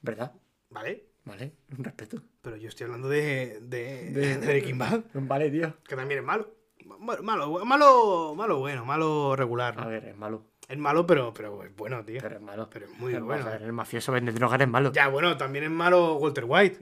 ¿Verdad? 0.00 0.32
Vale, 0.70 1.06
Vale, 1.24 1.52
un 1.76 1.84
respeto. 1.84 2.22
pero 2.40 2.56
yo 2.56 2.68
estoy 2.68 2.84
hablando 2.84 3.08
de, 3.08 3.58
de, 3.62 4.10
De- 4.12 4.36
de 4.38 4.46
Breaking 4.46 4.78
Bad, 4.78 5.02
Vale, 5.14 5.50
tío. 5.50 5.76
que 5.86 5.96
también 5.96 6.20
es 6.20 6.24
malo. 6.26 6.54
Malo, 7.00 7.22
malo, 7.64 8.34
malo 8.34 8.58
bueno, 8.58 8.84
malo 8.84 9.36
regular. 9.36 9.76
¿no? 9.76 9.82
A 9.82 9.86
ver, 9.86 10.04
es 10.06 10.16
malo. 10.16 10.42
Es 10.68 10.76
malo, 10.76 11.06
pero, 11.06 11.32
pero 11.32 11.62
es 11.64 11.74
bueno, 11.74 12.04
tío. 12.04 12.20
Pero 12.20 12.36
es 12.36 12.42
malo. 12.42 12.68
Pero 12.70 12.86
es 12.86 12.92
muy 12.98 13.12
Pero, 13.12 13.24
bueno. 13.24 13.44
ver, 13.46 13.62
el 13.62 13.72
mafioso 13.72 14.12
vende 14.12 14.32
drogas 14.32 14.60
es 14.60 14.68
malo. 14.68 14.92
Ya, 14.92 15.08
bueno, 15.08 15.36
también 15.36 15.64
es 15.64 15.70
malo 15.70 16.16
Walter 16.16 16.44
White. 16.46 16.78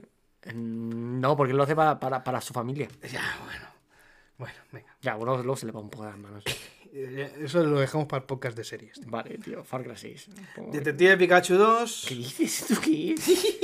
Mm, 0.53 1.19
No, 1.21 1.35
porque 1.37 1.53
lo 1.53 1.63
hace 1.63 1.75
para, 1.75 1.99
para, 1.99 2.23
para 2.23 2.41
su 2.41 2.53
familia. 2.53 2.87
Ya, 3.09 3.37
bueno. 3.45 3.65
Bueno, 4.37 4.55
venga. 4.71 4.95
Ya, 5.01 5.15
bueno, 5.15 5.37
luego 5.37 5.55
se 5.55 5.65
le 5.65 5.71
va 5.71 5.79
un 5.79 5.89
poco 5.89 6.03
de 6.05 6.09
las 6.11 6.19
manos. 6.19 6.43
Eso 6.93 7.63
lo 7.63 7.79
dejamos 7.79 8.07
para 8.07 8.21
el 8.21 8.25
podcast 8.25 8.57
de 8.57 8.63
series. 8.63 8.99
tío. 8.99 9.09
Vale, 9.09 9.37
tío, 9.37 9.63
Far 9.63 9.83
Cry 9.83 9.95
6. 9.95 10.29
Pongo- 10.55 10.71
Detective 10.71 11.17
Pikachu 11.17 11.55
2. 11.55 12.05
¿Qué 12.09 12.15
dices? 12.15 12.65
¿Tú 12.67 12.75
qué 12.81 13.13
es? 13.13 13.27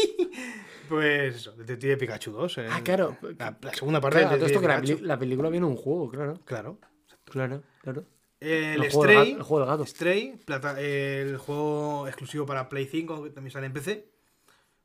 Pues 0.90 1.36
eso, 1.36 1.52
Detective 1.54 1.98
Pikachu 1.98 2.32
2. 2.32 2.58
eh. 2.60 2.68
Ah, 2.70 2.82
claro. 2.84 3.18
La, 3.38 3.58
la 3.62 3.74
segunda 3.74 4.00
parte 4.02 4.20
Claro, 4.20 4.38
de 4.38 4.46
esto 4.46 4.60
que 4.62 4.68
la, 4.68 4.82
la 5.02 5.20
película 5.20 5.50
viene 5.50 5.66
en 5.66 5.72
un 5.72 5.78
juego, 5.78 6.10
claro. 6.10 6.40
Claro. 6.46 6.80
Claro, 7.26 7.64
claro. 7.82 8.06
El, 8.40 8.84
El 8.84 8.92
juego 8.92 9.04
Stray. 9.04 9.16
gato- 9.16 9.38
el 9.38 9.44
juego 9.44 9.60
del 9.66 9.70
gato. 9.78 9.86
Stray, 9.86 10.38
plata- 10.46 10.80
el 10.82 11.38
juego 11.38 12.08
exclusivo 12.08 12.46
para 12.46 12.68
Play 12.68 12.86
5, 12.86 13.24
que 13.24 13.30
también 13.30 13.52
sale 13.52 13.68
en 13.68 13.74
PC. 13.74 14.10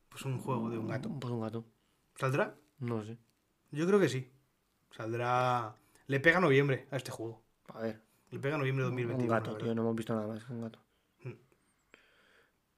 Pues 0.09 0.25
un 0.25 0.39
juego 0.39 0.71
de 0.71 0.79
un 0.79 0.87
gato. 0.89 1.11
Pues 1.21 1.33
un 1.33 1.41
gato. 1.41 1.65
¿Saldrá? 2.17 2.55
No 2.79 3.05
sé. 3.05 3.19
Yo 3.73 3.87
creo 3.87 3.99
que 4.01 4.09
sí. 4.09 4.31
Saldrá. 4.97 5.75
Le 6.07 6.21
pega 6.21 6.41
noviembre 6.41 6.87
a 6.91 6.97
este 6.97 7.11
juego. 7.11 7.43
A 7.75 7.81
ver. 7.83 8.01
Le 8.31 8.39
pega 8.39 8.57
noviembre 8.57 8.85
de 8.85 8.91
Un 8.91 8.97
2021. 8.97 9.31
gato, 9.35 9.53
la 9.53 9.59
tío. 9.59 9.75
No 9.75 9.83
hemos 9.83 9.97
visto 9.97 10.15
nada 10.15 10.27
más 10.29 10.49
un 10.49 10.63
gato. 10.63 10.79
Mm. 11.25 11.33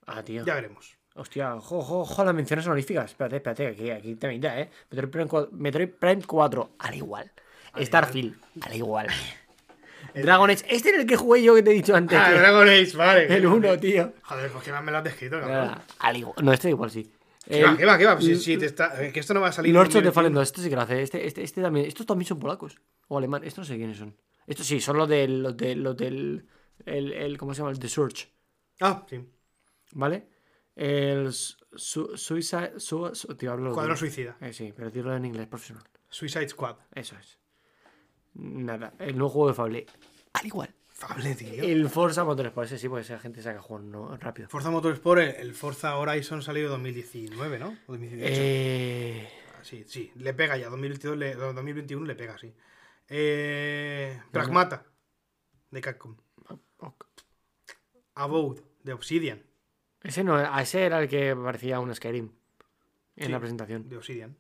Ah, 0.07 0.23
tío. 0.23 0.45
Ya 0.45 0.55
veremos. 0.55 0.97
Hostia, 1.21 1.55
ojo, 1.55 1.77
ojo, 1.81 2.01
ojo, 2.01 2.25
las 2.25 2.35
menciones 2.35 2.65
honoríficas. 2.67 3.11
Espérate, 3.11 3.37
espérate, 3.37 3.67
aquí, 3.67 3.91
aquí 3.91 4.15
te 4.15 4.27
mitad, 4.27 4.59
¿eh? 4.59 4.71
Metroid 4.91 5.11
Prime, 5.11 5.29
4, 5.29 5.51
Metroid 5.53 5.89
Prime 5.91 6.23
4, 6.27 6.71
al 6.79 6.95
igual. 6.95 7.31
Starfield, 7.79 8.37
al 8.63 8.75
igual. 8.75 9.07
Dragon 10.15 10.49
Age, 10.49 10.65
este 10.71 10.89
es 10.89 11.01
el 11.01 11.07
que 11.07 11.17
jugué 11.17 11.43
yo 11.43 11.55
que 11.55 11.63
te 11.63 11.73
he 11.73 11.75
dicho 11.75 11.95
antes. 11.95 12.19
Ah. 12.19 12.33
Dragon 12.33 12.67
Age, 12.67 12.97
vale. 12.97 13.27
el 13.37 13.45
1, 13.47 13.79
tío. 13.79 14.15
Joder, 14.23 14.51
pues 14.51 14.65
que 14.65 14.73
más 14.73 14.83
me 14.83 14.93
lo 14.93 14.97
has 14.97 15.05
descrito, 15.05 15.39
cabrón. 15.39 15.59
Nada, 15.59 15.85
al 15.99 16.17
igual. 16.17 16.37
No, 16.43 16.55
este 16.55 16.71
igual 16.71 16.91
sí. 16.91 17.13
¿Qué 17.47 17.65
va, 17.65 17.77
qué 17.77 17.85
va, 17.85 17.99
qué 17.99 18.07
va? 18.07 18.19
Si, 18.19 18.37
si 18.37 18.57
te 18.57 18.65
está... 18.65 19.05
eh, 19.05 19.13
Que 19.13 19.21
esto 19.21 19.35
no 19.35 19.43
va 19.43 19.49
a 19.49 19.53
salir. 19.53 19.75
Lords 19.75 19.95
of 19.95 20.03
the 20.03 20.09
2021. 20.09 20.15
Fallen 20.15 20.33
2, 20.33 20.43
este 20.43 20.63
sí 20.63 20.71
que 20.71 20.77
lo 20.77 20.83
hace. 20.83 21.03
Este, 21.03 21.27
este, 21.27 21.43
este 21.43 21.61
también. 21.61 21.85
Estos 21.85 22.07
también 22.07 22.27
son 22.27 22.39
polacos. 22.39 22.79
O 23.09 23.19
alemán. 23.19 23.45
Estos 23.45 23.69
no 23.69 23.75
sé 23.75 23.77
quiénes 23.77 23.99
son. 23.99 24.17
Estos 24.47 24.67
sí, 24.67 24.81
son 24.81 24.97
los 24.97 25.07
del. 25.07 25.43
Los, 25.43 25.55
de, 25.55 25.75
los 25.77 25.95
del 25.99 26.47
el, 26.87 27.13
el, 27.13 27.37
¿Cómo 27.37 27.53
se 27.53 27.59
llama? 27.59 27.73
El 27.73 27.79
The 27.79 27.89
Surge. 27.89 28.29
Ah, 28.81 29.05
sí. 29.07 29.21
¿Vale? 29.93 30.27
El 30.83 31.31
su, 31.33 32.17
Suicide. 32.17 32.81
Su, 32.81 33.11
su- 33.15 33.35
tío, 33.37 33.53
hablo 33.53 33.73
Cuadrón 33.75 33.97
tío. 33.97 34.01
Suicida. 34.01 34.37
Eh, 34.41 34.53
sí, 34.55 34.73
pero 34.75 34.91
tiro 34.91 35.15
en 35.15 35.27
inglés 35.27 35.47
profesional. 35.47 35.85
Suicide 36.09 36.49
Squad. 36.49 36.77
Eso 36.95 37.17
es. 37.19 37.39
Nada. 38.35 38.95
El 38.99 39.19
nuevo 39.19 39.29
juego 39.29 39.49
de 39.49 39.55
Fable. 39.55 39.87
Al 40.33 40.47
igual. 40.47 40.75
Fable, 40.89 41.35
tío. 41.35 41.63
El 41.63 41.89
Forza 41.91 42.25
Motorsport. 42.25 42.67
Ese 42.67 42.79
sí, 42.79 42.89
porque 42.89 43.03
esa 43.03 43.19
gente 43.19 43.43
saca 43.43 43.61
juegos 43.61 43.85
no, 43.87 44.17
rápido. 44.17 44.49
Forza 44.49 44.71
Motorsport, 44.71 45.21
el, 45.21 45.29
el 45.37 45.55
Forza 45.55 45.97
Horizon 45.99 46.41
salió 46.43 46.65
en 46.65 46.71
2019, 46.71 47.59
¿no? 47.59 47.69
O 47.87 47.93
2018. 47.93 48.27
Eh. 48.35 49.29
Ah, 49.55 49.61
Sí, 49.63 49.85
sí, 49.87 50.11
le 50.15 50.33
pega 50.33 50.57
ya. 50.57 50.71
2022 50.71 51.19
le- 51.19 51.35
2021 51.35 52.07
le 52.07 52.15
pega, 52.15 52.39
sí. 52.39 52.55
Eh, 53.09 54.19
Pragmata, 54.33 54.87
de 55.71 55.81
Capcom. 55.83 56.17
Abode, 58.15 58.63
de 58.83 58.93
Obsidian. 58.95 59.43
Ese 60.03 60.25
no, 60.25 60.37
a 60.37 60.63
ese 60.63 60.85
era 60.85 61.01
el 61.03 61.09
que 61.09 61.35
parecía 61.37 61.81
un 61.81 61.95
Skyrim. 61.95 62.31
En 63.17 63.27
Sí. 63.27 63.33
la 63.33 63.39
presentación. 63.41 63.89
De 63.89 63.97
Obsidian. 63.97 64.37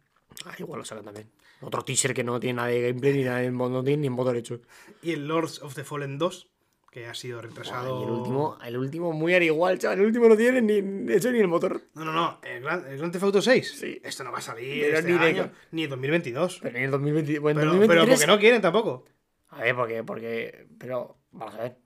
Ah, 0.46 0.54
igual 0.58 0.78
lo 0.78 0.84
sacan 0.84 1.04
también. 1.04 1.30
Otro 1.60 1.82
teaser 1.82 2.14
que 2.14 2.24
no 2.24 2.40
tiene 2.40 2.54
nada 2.54 2.68
de 2.68 2.80
gameplay 2.80 3.12
ni 3.12 3.24
nada 3.24 3.38
de 3.38 3.50
no 3.50 3.84
tiene 3.84 4.02
ni 4.02 4.10
motor 4.10 4.36
hecho. 4.36 4.60
Y 5.02 5.12
el 5.12 5.26
Lords 5.28 5.60
of 5.60 5.74
the 5.74 5.84
Fallen 5.84 6.16
2, 6.18 6.48
que 6.90 7.06
ha 7.06 7.14
sido 7.14 7.42
retrasado. 7.42 8.00
Y 8.00 8.04
el 8.04 8.10
último, 8.10 8.56
el 8.64 8.76
último 8.78 9.12
muy 9.12 9.34
al 9.34 9.42
igual, 9.42 9.78
chaval. 9.78 9.98
El 10.00 10.06
último 10.06 10.28
no 10.28 10.36
tiene 10.36 10.62
ni 10.62 11.12
hecho 11.12 11.30
ni 11.30 11.40
el 11.40 11.48
motor. 11.48 11.82
No, 11.94 12.04
no, 12.06 12.12
no. 12.12 12.40
El 12.42 12.62
Gran, 12.62 12.86
el 12.86 12.96
Grand 12.96 13.12
Theft 13.12 13.24
Auto 13.24 13.42
6. 13.42 13.76
Sí. 13.80 14.00
Esto 14.02 14.24
no 14.24 14.32
va 14.32 14.38
a 14.38 14.42
salir 14.42 14.84
este 14.84 15.12
ni 15.12 15.18
año, 15.18 15.50
ni 15.72 15.84
en 15.84 15.90
2022. 15.90 16.60
Pero 16.62 16.78
en 16.78 16.84
el 16.84 16.90
2020. 16.90 17.38
Bueno, 17.40 17.60
en 17.60 17.66
Pero, 17.66 17.72
pero 17.86 18.00
2023. 18.00 18.18
porque 18.20 18.32
no 18.32 18.38
quieren 18.40 18.62
tampoco. 18.62 19.04
A 19.50 19.60
ver, 19.60 19.74
porque, 19.74 20.02
porque. 20.04 20.66
Pero. 20.78 21.18
Vamos 21.32 21.54
a 21.56 21.62
ver. 21.64 21.76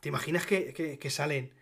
¿Te 0.00 0.08
imaginas 0.10 0.46
que, 0.46 0.72
que- 0.72 0.98
que 0.98 1.10
salen 1.10 1.52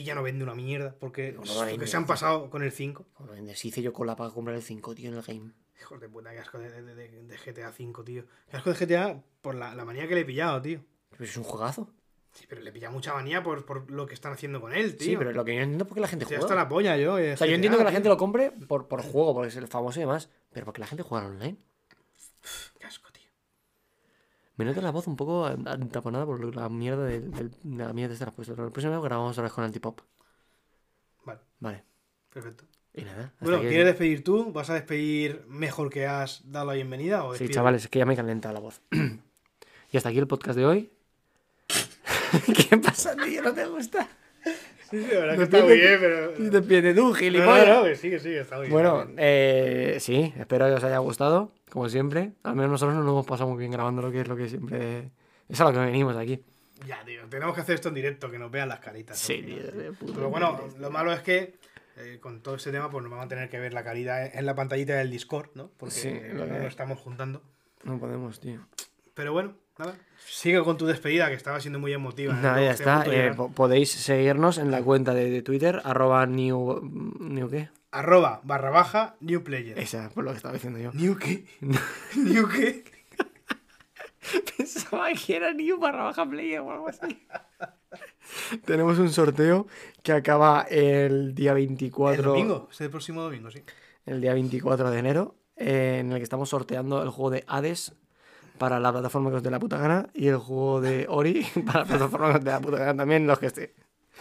y 0.00 0.04
ya 0.04 0.14
no 0.14 0.22
venden 0.22 0.42
una 0.44 0.54
mierda? 0.54 0.94
Porque, 0.98 1.32
No, 1.32 1.40
no 1.40 1.46
porque 1.54 1.70
venden, 1.72 1.88
se 1.88 1.96
han 1.96 2.06
pasado 2.06 2.50
con 2.50 2.62
el 2.62 2.72
5. 2.72 3.06
Como 3.14 3.34
en 3.34 3.54
si 3.56 3.68
hice 3.68 3.82
yo 3.82 3.92
cola 3.92 4.16
para 4.16 4.30
comprar 4.30 4.56
el 4.56 4.62
5, 4.62 4.94
tío, 4.94 5.10
en 5.10 5.16
el 5.16 5.22
game. 5.22 5.52
Hijos 5.80 6.00
de 6.00 6.08
puta, 6.08 6.32
qué 6.32 6.38
asco 6.40 6.58
de, 6.58 6.70
de- 6.82 6.94
de- 6.94 7.22
de 7.24 7.36
GTA 7.38 7.72
5, 7.72 8.04
tío. 8.04 8.24
Qué 8.50 8.56
asco 8.56 8.72
de 8.72 8.86
GTA 8.86 9.22
por 9.40 9.54
la, 9.54 9.74
la 9.74 9.84
manía 9.84 10.08
que 10.08 10.14
le 10.14 10.22
he 10.22 10.24
pillado, 10.24 10.60
tío. 10.60 10.80
Pero 11.10 11.24
es 11.24 11.36
un 11.36 11.44
juegazo. 11.44 11.88
Sí, 12.32 12.44
pero 12.48 12.60
le 12.60 12.70
pilla 12.70 12.90
mucha 12.90 13.14
manía 13.14 13.42
por, 13.42 13.64
por 13.64 13.90
lo 13.90 14.06
que 14.06 14.14
están 14.14 14.32
haciendo 14.32 14.60
con 14.60 14.72
él, 14.72 14.96
tío. 14.96 15.06
Sí, 15.08 15.16
pero 15.16 15.32
lo 15.32 15.44
que 15.44 15.52
yo 15.54 15.58
no 15.58 15.62
entiendo 15.64 15.84
es 15.84 15.88
por 15.88 15.94
qué 15.96 16.00
la 16.02 16.08
gente 16.08 16.24
juega. 16.24 16.40
hasta 16.42 16.54
la 16.54 16.68
polla 16.68 16.96
yo. 16.96 17.14
O 17.14 17.36
sea, 17.36 17.46
yo 17.46 17.54
entiendo 17.54 17.78
que 17.78 17.84
la 17.84 17.90
gente 17.92 18.08
lo 18.08 18.16
compre 18.16 18.50
por, 18.52 18.86
por 18.86 19.02
juego, 19.02 19.34
porque 19.34 19.48
es 19.48 19.56
el 19.56 19.66
famoso 19.66 19.98
y 19.98 20.02
demás. 20.02 20.28
Pero 20.52 20.64
porque 20.66 20.80
la 20.80 20.86
gente 20.86 21.02
juega 21.02 21.26
online. 21.26 21.56
Me 24.58 24.64
nota 24.64 24.80
la 24.82 24.90
voz 24.90 25.06
un 25.06 25.16
poco 25.16 25.48
taponada 25.90 26.26
por 26.26 26.54
la 26.54 26.68
mierda 26.68 27.04
del, 27.04 27.30
del- 27.30 27.50
de 27.62 27.84
la 27.84 27.92
mierda 27.92 28.08
de 28.08 28.14
estar 28.14 28.32
puesto. 28.34 28.54
La 28.56 28.68
próxima 28.70 28.92
vez 28.96 29.02
grabamos 29.04 29.32
otra 29.32 29.44
vez 29.44 29.52
con 29.52 29.64
Antipop. 29.64 30.00
Vale, 31.24 31.40
Vale. 31.60 31.84
perfecto. 32.32 32.64
Y 32.94 33.02
nada. 33.02 33.32
Bueno, 33.40 33.60
¿quieres 33.60 33.86
despedir 33.86 34.24
tú? 34.24 34.52
¿Vas 34.52 34.70
a 34.70 34.74
despedir 34.74 35.44
mejor 35.48 35.88
que 35.90 36.06
has 36.06 36.42
dado 36.50 36.66
la 36.66 36.72
bienvenida? 36.74 37.22
O 37.24 37.34
Sí, 37.36 37.48
chavales, 37.48 37.84
es 37.84 37.88
que 37.90 38.00
ya 38.00 38.06
me 38.06 38.16
calenta 38.16 38.52
la 38.52 38.58
voz. 38.60 38.80
y 39.92 39.96
hasta 39.96 40.08
aquí 40.08 40.18
el 40.18 40.26
podcast 40.26 40.58
de 40.58 40.66
hoy. 40.66 40.90
¿Qué 42.68 42.76
pasa, 42.78 43.14
tío? 43.16 43.42
¿No 43.42 43.52
te 43.54 43.66
gusta? 43.66 44.08
Sí, 44.90 45.02
sí, 45.02 45.08
la 45.12 45.20
verdad 45.20 45.32
que 45.32 45.36
No 45.38 45.42
está 45.44 45.64
muy 45.64 45.76
bien, 45.76 45.98
pero. 46.00 46.62
Pierdes 46.66 46.94
tú, 46.96 47.08
No, 47.08 47.14
gilipollas. 47.14 47.68
no, 47.68 47.74
no, 47.80 47.84
que 47.84 47.96
sí, 47.96 48.10
que 48.10 48.18
sí, 48.18 48.34
está 48.34 48.56
muy 48.56 48.66
bien. 48.66 48.72
Bueno, 48.72 49.06
eh, 49.16 49.96
sí, 50.00 50.32
espero 50.38 50.66
que 50.66 50.72
os 50.74 50.84
haya 50.84 50.98
gustado, 50.98 51.52
como 51.70 51.88
siempre. 51.88 52.32
Al 52.42 52.54
menos 52.56 52.70
nosotros 52.70 52.96
nos 52.96 53.04
lo 53.04 53.10
hemos 53.12 53.26
pasado 53.26 53.50
muy 53.50 53.58
bien 53.58 53.70
grabando 53.70 54.00
lo 54.02 54.10
que 54.10 54.20
es 54.22 54.28
lo 54.28 54.36
que 54.36 54.48
siempre... 54.48 55.10
Es 55.48 55.60
a 55.60 55.64
lo 55.64 55.72
que 55.72 55.78
venimos 55.78 56.16
aquí. 56.16 56.42
Ya, 56.86 57.02
tío, 57.04 57.22
tenemos 57.28 57.54
que 57.54 57.62
hacer 57.62 57.74
esto 57.74 57.88
en 57.88 57.94
directo, 57.94 58.30
que 58.30 58.38
nos 58.38 58.50
vean 58.50 58.68
las 58.68 58.80
caritas. 58.80 59.18
Sí, 59.18 59.42
tío, 59.42 59.56
de 59.62 59.92
Pero 60.14 60.30
bueno, 60.30 60.60
lo 60.78 60.90
malo 60.90 61.12
es 61.12 61.20
que 61.22 61.54
eh, 61.96 62.18
con 62.20 62.42
todo 62.42 62.54
este 62.54 62.70
tema, 62.70 62.90
pues 62.90 63.02
nos 63.02 63.10
vamos 63.10 63.26
a 63.26 63.28
tener 63.28 63.48
que 63.48 63.58
ver 63.58 63.72
la 63.74 63.82
calidad 63.82 64.30
en 64.34 64.46
la 64.46 64.54
pantallita 64.54 64.94
del 64.96 65.10
Discord, 65.10 65.50
¿no? 65.54 65.70
Porque 65.76 65.94
Sí, 65.94 66.08
eh, 66.08 66.32
no 66.34 66.46
lo 66.46 66.68
estamos 66.68 66.98
juntando. 67.00 67.42
No 67.82 67.98
podemos, 67.98 68.40
tío. 68.40 68.60
Pero 69.14 69.32
bueno, 69.32 69.54
nada. 69.78 69.96
Sigue 70.26 70.62
con 70.62 70.76
tu 70.76 70.86
despedida, 70.86 71.28
que 71.28 71.34
estaba 71.34 71.60
siendo 71.60 71.78
muy 71.78 71.92
emotiva. 71.92 72.34
¿eh? 72.34 72.38
Nada, 72.42 72.60
ya 72.60 72.70
está. 72.72 73.04
Eh, 73.06 73.34
podéis 73.54 73.90
seguirnos 73.90 74.58
en 74.58 74.70
la 74.70 74.82
cuenta 74.82 75.14
de, 75.14 75.30
de 75.30 75.42
Twitter, 75.42 75.80
arroba 75.84 76.26
new... 76.26 76.80
¿New 77.20 77.48
qué? 77.48 77.70
Arroba 77.90 78.40
barra 78.44 78.70
baja 78.70 79.16
New 79.20 79.42
Player. 79.42 79.78
Esa, 79.78 80.10
por 80.10 80.24
lo 80.24 80.30
que 80.30 80.36
estaba 80.36 80.54
diciendo 80.54 80.78
yo. 80.78 80.92
¿New 80.92 81.16
qué? 81.16 81.46
¿New 82.16 82.48
qué? 82.48 82.84
Pensaba 84.56 85.10
que 85.12 85.36
era 85.36 85.52
new 85.52 85.78
barra 85.78 86.04
baja 86.04 86.28
player 86.28 86.60
o 86.60 86.70
algo 86.70 86.88
así. 86.88 87.26
Tenemos 88.64 88.98
un 88.98 89.10
sorteo 89.10 89.66
que 90.02 90.12
acaba 90.12 90.66
el 90.70 91.34
día 91.34 91.54
24... 91.54 92.18
El 92.18 92.24
domingo, 92.24 92.68
es 92.70 92.80
el 92.80 92.90
próximo 92.90 93.22
domingo, 93.22 93.50
sí. 93.50 93.62
el 94.04 94.20
día 94.20 94.34
24 94.34 94.90
de 94.90 94.98
enero, 94.98 95.36
eh, 95.56 95.98
en 96.00 96.12
el 96.12 96.18
que 96.18 96.24
estamos 96.24 96.50
sorteando 96.50 97.02
el 97.02 97.08
juego 97.08 97.30
de 97.30 97.44
Hades 97.46 97.94
para 98.58 98.80
la 98.80 98.92
plataforma 98.92 99.30
que 99.30 99.36
os 99.36 99.42
dé 99.42 99.50
la 99.50 99.58
puta 99.58 99.78
gana 99.78 100.08
y 100.14 100.28
el 100.28 100.36
juego 100.36 100.80
de 100.80 101.06
Ori 101.08 101.46
para 101.66 101.80
la 101.80 101.84
plataforma 101.86 102.30
que 102.32 102.38
os 102.38 102.44
dé 102.44 102.50
la 102.50 102.60
puta 102.60 102.78
gana 102.78 102.96
también, 102.96 103.26
los 103.26 103.38
que 103.38 103.46
esté. 103.46 103.74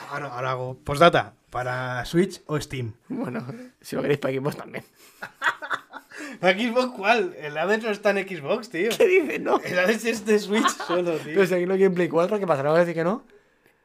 Ahora, 0.10 0.28
ahora 0.28 0.52
hago 0.52 0.78
postdata 0.78 1.34
para 1.50 2.06
Switch 2.06 2.42
o 2.46 2.60
Steam. 2.60 2.94
Bueno, 3.10 3.46
si 3.82 3.96
lo 3.96 4.02
queréis 4.02 4.20
para 4.20 4.32
equipos 4.32 4.56
también. 4.56 4.84
¿Xbox 6.42 6.94
cuál? 6.96 7.36
El 7.40 7.58
Hades 7.58 7.84
no 7.84 7.90
está 7.90 8.12
en 8.12 8.28
Xbox, 8.28 8.70
tío. 8.70 8.90
¿Qué 8.96 9.08
dices, 9.08 9.42
no? 9.42 9.60
El 9.60 9.80
Hades 9.80 10.06
es 10.06 10.26
de 10.26 10.40
Switch 10.40 10.68
solo, 10.88 11.14
tío. 11.18 11.34
Pero 11.34 11.46
si 11.48 11.54
aquí 11.56 11.66
no 11.66 11.74
hay 11.74 11.84
en 11.84 11.94
Play 11.94 12.10
4, 12.10 12.40
¿qué 12.40 12.48
pasará? 12.48 12.70
¿Vas 12.70 12.78
a 12.78 12.82
decir 12.82 12.96
que 12.96 13.04
no? 13.04 13.24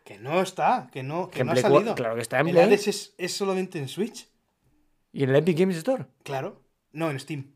Que 0.05 0.19
no 0.19 0.43
está, 0.43 0.89
que 0.93 1.03
no, 1.03 1.31
que 1.31 1.45
no 1.45 1.53
ha 1.53 1.57
salido. 1.57 1.81
4, 1.81 1.95
claro 1.95 2.15
que 2.17 2.23
está 2.23 2.41
en 2.41 2.49
El 2.49 2.55
Play. 2.55 2.65
Hades 2.67 2.89
es, 2.89 3.15
es 3.17 3.33
solamente 3.33 3.79
en 3.79 3.89
Switch. 3.89 4.29
¿Y 5.13 5.25
en 5.25 5.31
el 5.31 5.37
Epic 5.37 5.59
Games 5.59 5.77
Store? 5.77 6.07
Claro. 6.23 6.61
No, 6.93 7.11
en 7.11 7.21
Steam. 7.21 7.52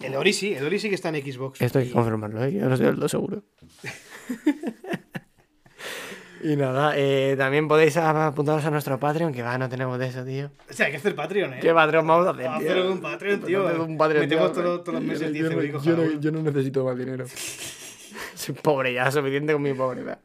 El 0.00 0.14
Ori 0.16 0.32
sí, 0.32 0.54
el 0.54 0.64
Ori 0.64 0.78
sí 0.78 0.88
que 0.88 0.94
está 0.94 1.10
en 1.10 1.16
Xbox. 1.22 1.60
Esto 1.60 1.78
hay 1.78 1.86
que 1.88 1.92
confirmarlo, 1.92 2.42
¿eh? 2.44 2.52
Yo 2.52 2.66
no 2.68 2.74
estoy 2.74 2.94
todo 2.94 3.08
seguro. 3.08 3.42
Y 6.42 6.56
nada, 6.56 6.94
eh, 6.96 7.34
también 7.36 7.68
podéis 7.68 7.98
apuntaros 7.98 8.64
a 8.64 8.70
nuestro 8.70 8.98
Patreon, 8.98 9.30
que 9.30 9.42
va, 9.42 9.58
no 9.58 9.68
tenemos 9.68 9.98
de 9.98 10.06
eso, 10.06 10.24
tío. 10.24 10.50
O 10.70 10.72
sea, 10.72 10.86
hay 10.86 10.92
que 10.92 10.96
hacer 10.96 11.14
Patreon, 11.14 11.52
¿eh? 11.52 11.58
¿Qué 11.60 11.74
Patreon 11.74 12.06
vamos 12.06 12.26
a 12.26 12.30
hacer, 12.30 12.44
Vamos 12.46 12.56
a 12.56 12.62
tío? 12.62 12.70
hacer 12.72 12.86
un 12.90 13.00
Patreon, 13.02 13.40
tío. 13.42 13.58
Vamos 13.58 13.70
a 13.72 13.74
hacer 13.76 13.90
un 13.90 13.98
Patreon, 13.98 14.24
Metemos 14.24 14.52
tío. 14.54 14.62
todo- 14.62 14.80
todos 14.80 14.94
los 14.94 15.02
meses 15.02 15.26
Yo 15.26 15.32
10 15.34 15.44
no- 15.44 15.50
euricos 15.52 15.84
yo 15.84 15.96
cada 15.96 16.06
no-. 16.08 16.20
Yo 16.20 16.30
no 16.32 16.42
necesito 16.42 16.82
más 16.86 16.96
dinero. 16.96 17.26
Soy 18.34 18.54
pobre 18.54 18.94
ya, 18.94 19.10
suficiente 19.10 19.52
con 19.52 19.60
mi 19.60 19.74
pobreza. 19.74 20.18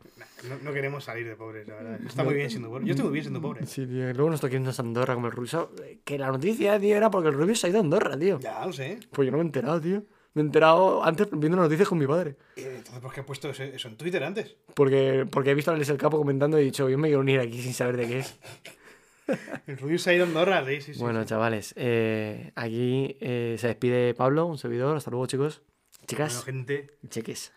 No, 0.49 0.57
no 0.63 0.73
queremos 0.73 1.03
salir 1.03 1.27
de 1.27 1.35
pobres, 1.35 1.67
la 1.67 1.75
verdad. 1.75 1.99
Está 2.05 2.23
muy 2.23 2.33
bien 2.33 2.49
siendo 2.49 2.69
pobre. 2.69 2.85
Yo 2.85 2.91
estoy 2.91 3.03
muy 3.05 3.13
bien 3.13 3.23
siendo 3.23 3.41
pobre. 3.41 3.65
Sí, 3.65 3.85
tío. 3.85 4.13
Luego 4.13 4.29
nos 4.29 4.43
irnos 4.43 4.79
a 4.79 4.81
Andorra 4.81 5.13
como 5.13 5.27
el 5.27 5.33
Rubio. 5.33 5.71
Que 6.03 6.17
la 6.17 6.31
noticia, 6.31 6.79
tío, 6.79 6.95
era 6.95 7.09
porque 7.09 7.29
el 7.29 7.35
Rubio 7.35 7.55
se 7.55 7.67
ha 7.67 7.69
ido 7.69 7.79
a 7.79 7.81
Andorra, 7.81 8.17
tío. 8.17 8.39
Ya, 8.39 8.65
lo 8.65 8.73
sé. 8.73 8.99
Pues 9.11 9.25
yo 9.25 9.31
no 9.31 9.37
me 9.37 9.43
he 9.43 9.45
enterado, 9.47 9.79
tío. 9.81 10.03
Me 10.33 10.41
he 10.41 10.45
enterado 10.45 11.03
antes 11.03 11.27
viendo 11.31 11.55
noticias 11.57 11.87
con 11.87 11.97
mi 11.97 12.05
padre. 12.07 12.35
Entonces, 12.57 12.99
¿por 12.99 13.13
qué 13.13 13.21
he 13.21 13.23
puesto 13.23 13.49
eso, 13.49 13.63
en 13.87 13.95
Twitter 13.97 14.21
antes? 14.23 14.57
Porque, 14.73 15.25
porque 15.31 15.51
he 15.51 15.55
visto 15.55 15.71
a 15.71 15.75
Alex 15.75 15.89
el 15.89 15.97
Capo 15.97 16.17
comentando 16.17 16.57
y 16.59 16.61
he 16.61 16.65
dicho, 16.65 16.89
yo 16.89 16.97
me 16.97 17.07
quiero 17.07 17.21
unir 17.21 17.39
aquí 17.39 17.61
sin 17.61 17.73
saber 17.73 17.95
de 17.97 18.07
qué 18.07 18.19
es. 18.19 18.37
El 19.65 19.77
Rubio 19.77 19.97
se 19.97 20.09
ha 20.09 20.13
ido 20.13 20.25
a 20.25 20.27
Andorra, 20.27 20.63
sí, 20.67 20.81
sí, 20.81 20.93
sí. 20.93 20.99
bueno, 20.99 21.23
chavales, 21.25 21.73
eh, 21.77 22.51
aquí 22.55 23.17
eh, 23.21 23.55
se 23.57 23.67
despide 23.67 24.13
Pablo, 24.13 24.45
un 24.45 24.57
servidor. 24.59 24.97
Hasta 24.97 25.09
luego, 25.09 25.25
chicos. 25.25 25.61
Bueno, 25.61 26.05
Chicas, 26.07 26.43
gente, 26.43 26.91
cheques. 27.09 27.51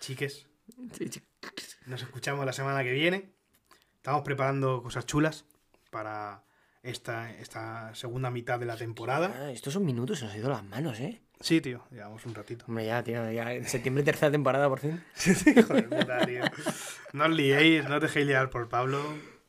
chiques, 0.00 0.46
Sí, 0.96 1.10
chi- 1.10 1.20
nos 1.86 2.02
escuchamos 2.02 2.44
la 2.46 2.52
semana 2.52 2.82
que 2.82 2.92
viene. 2.92 3.32
Estamos 3.96 4.22
preparando 4.22 4.82
cosas 4.82 5.06
chulas 5.06 5.46
para 5.90 6.44
esta, 6.82 7.30
esta 7.32 7.94
segunda 7.94 8.30
mitad 8.30 8.58
de 8.58 8.66
la 8.66 8.76
temporada. 8.76 9.32
Ah, 9.34 9.50
estos 9.50 9.72
son 9.72 9.84
minutos, 9.84 10.18
se 10.18 10.26
nos 10.26 10.34
ha 10.34 10.38
ido 10.38 10.50
las 10.50 10.64
manos, 10.64 11.00
¿eh? 11.00 11.22
Sí, 11.40 11.60
tío, 11.60 11.84
llevamos 11.90 12.24
un 12.26 12.34
ratito. 12.34 12.64
Hombre, 12.68 12.86
ya, 12.86 13.02
tío, 13.02 13.30
ya 13.30 13.52
en 13.52 13.64
septiembre, 13.66 14.02
tercera 14.04 14.30
temporada, 14.30 14.68
por 14.68 14.80
fin. 14.80 15.02
Hijo 15.56 15.74
de 15.74 15.82
puta, 15.82 16.26
tío. 16.26 16.42
No 17.12 17.24
os 17.24 17.30
liéis, 17.30 17.88
no 17.88 17.96
os 17.96 18.02
dejéis 18.02 18.26
liar 18.26 18.50
por 18.50 18.68
Pablo. 18.68 19.00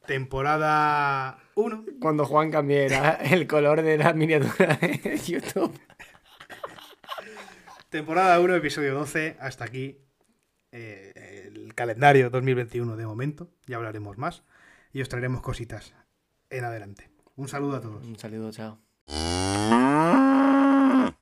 Temporada 0.06 1.40
1. 1.56 1.86
Cuando 2.00 2.26
Juan 2.26 2.52
cambie 2.52 2.88
el 3.32 3.48
color 3.48 3.82
de 3.82 3.98
la 3.98 4.14
miniatura 4.14 4.76
de 4.76 5.20
YouTube. 5.26 5.80
Temporada 7.90 8.40
1, 8.40 8.56
episodio 8.56 8.94
12. 8.94 9.38
Hasta 9.40 9.66
aquí 9.66 9.98
eh, 10.72 11.12
calendario 11.76 12.30
2021 12.30 12.96
de 12.96 13.06
momento. 13.06 13.50
Ya 13.68 13.78
hablaremos 13.78 14.18
más. 14.18 14.44
Y 14.94 15.02
os 15.02 15.10
traeremos 15.10 15.42
cositas 15.42 15.94
en 16.50 16.64
adelante. 16.64 17.10
Un 17.36 17.48
saludo 17.48 17.76
a 17.76 17.82
todos. 17.82 18.06
Un 18.06 18.18
saludo, 18.18 18.52
chao. 18.52 18.80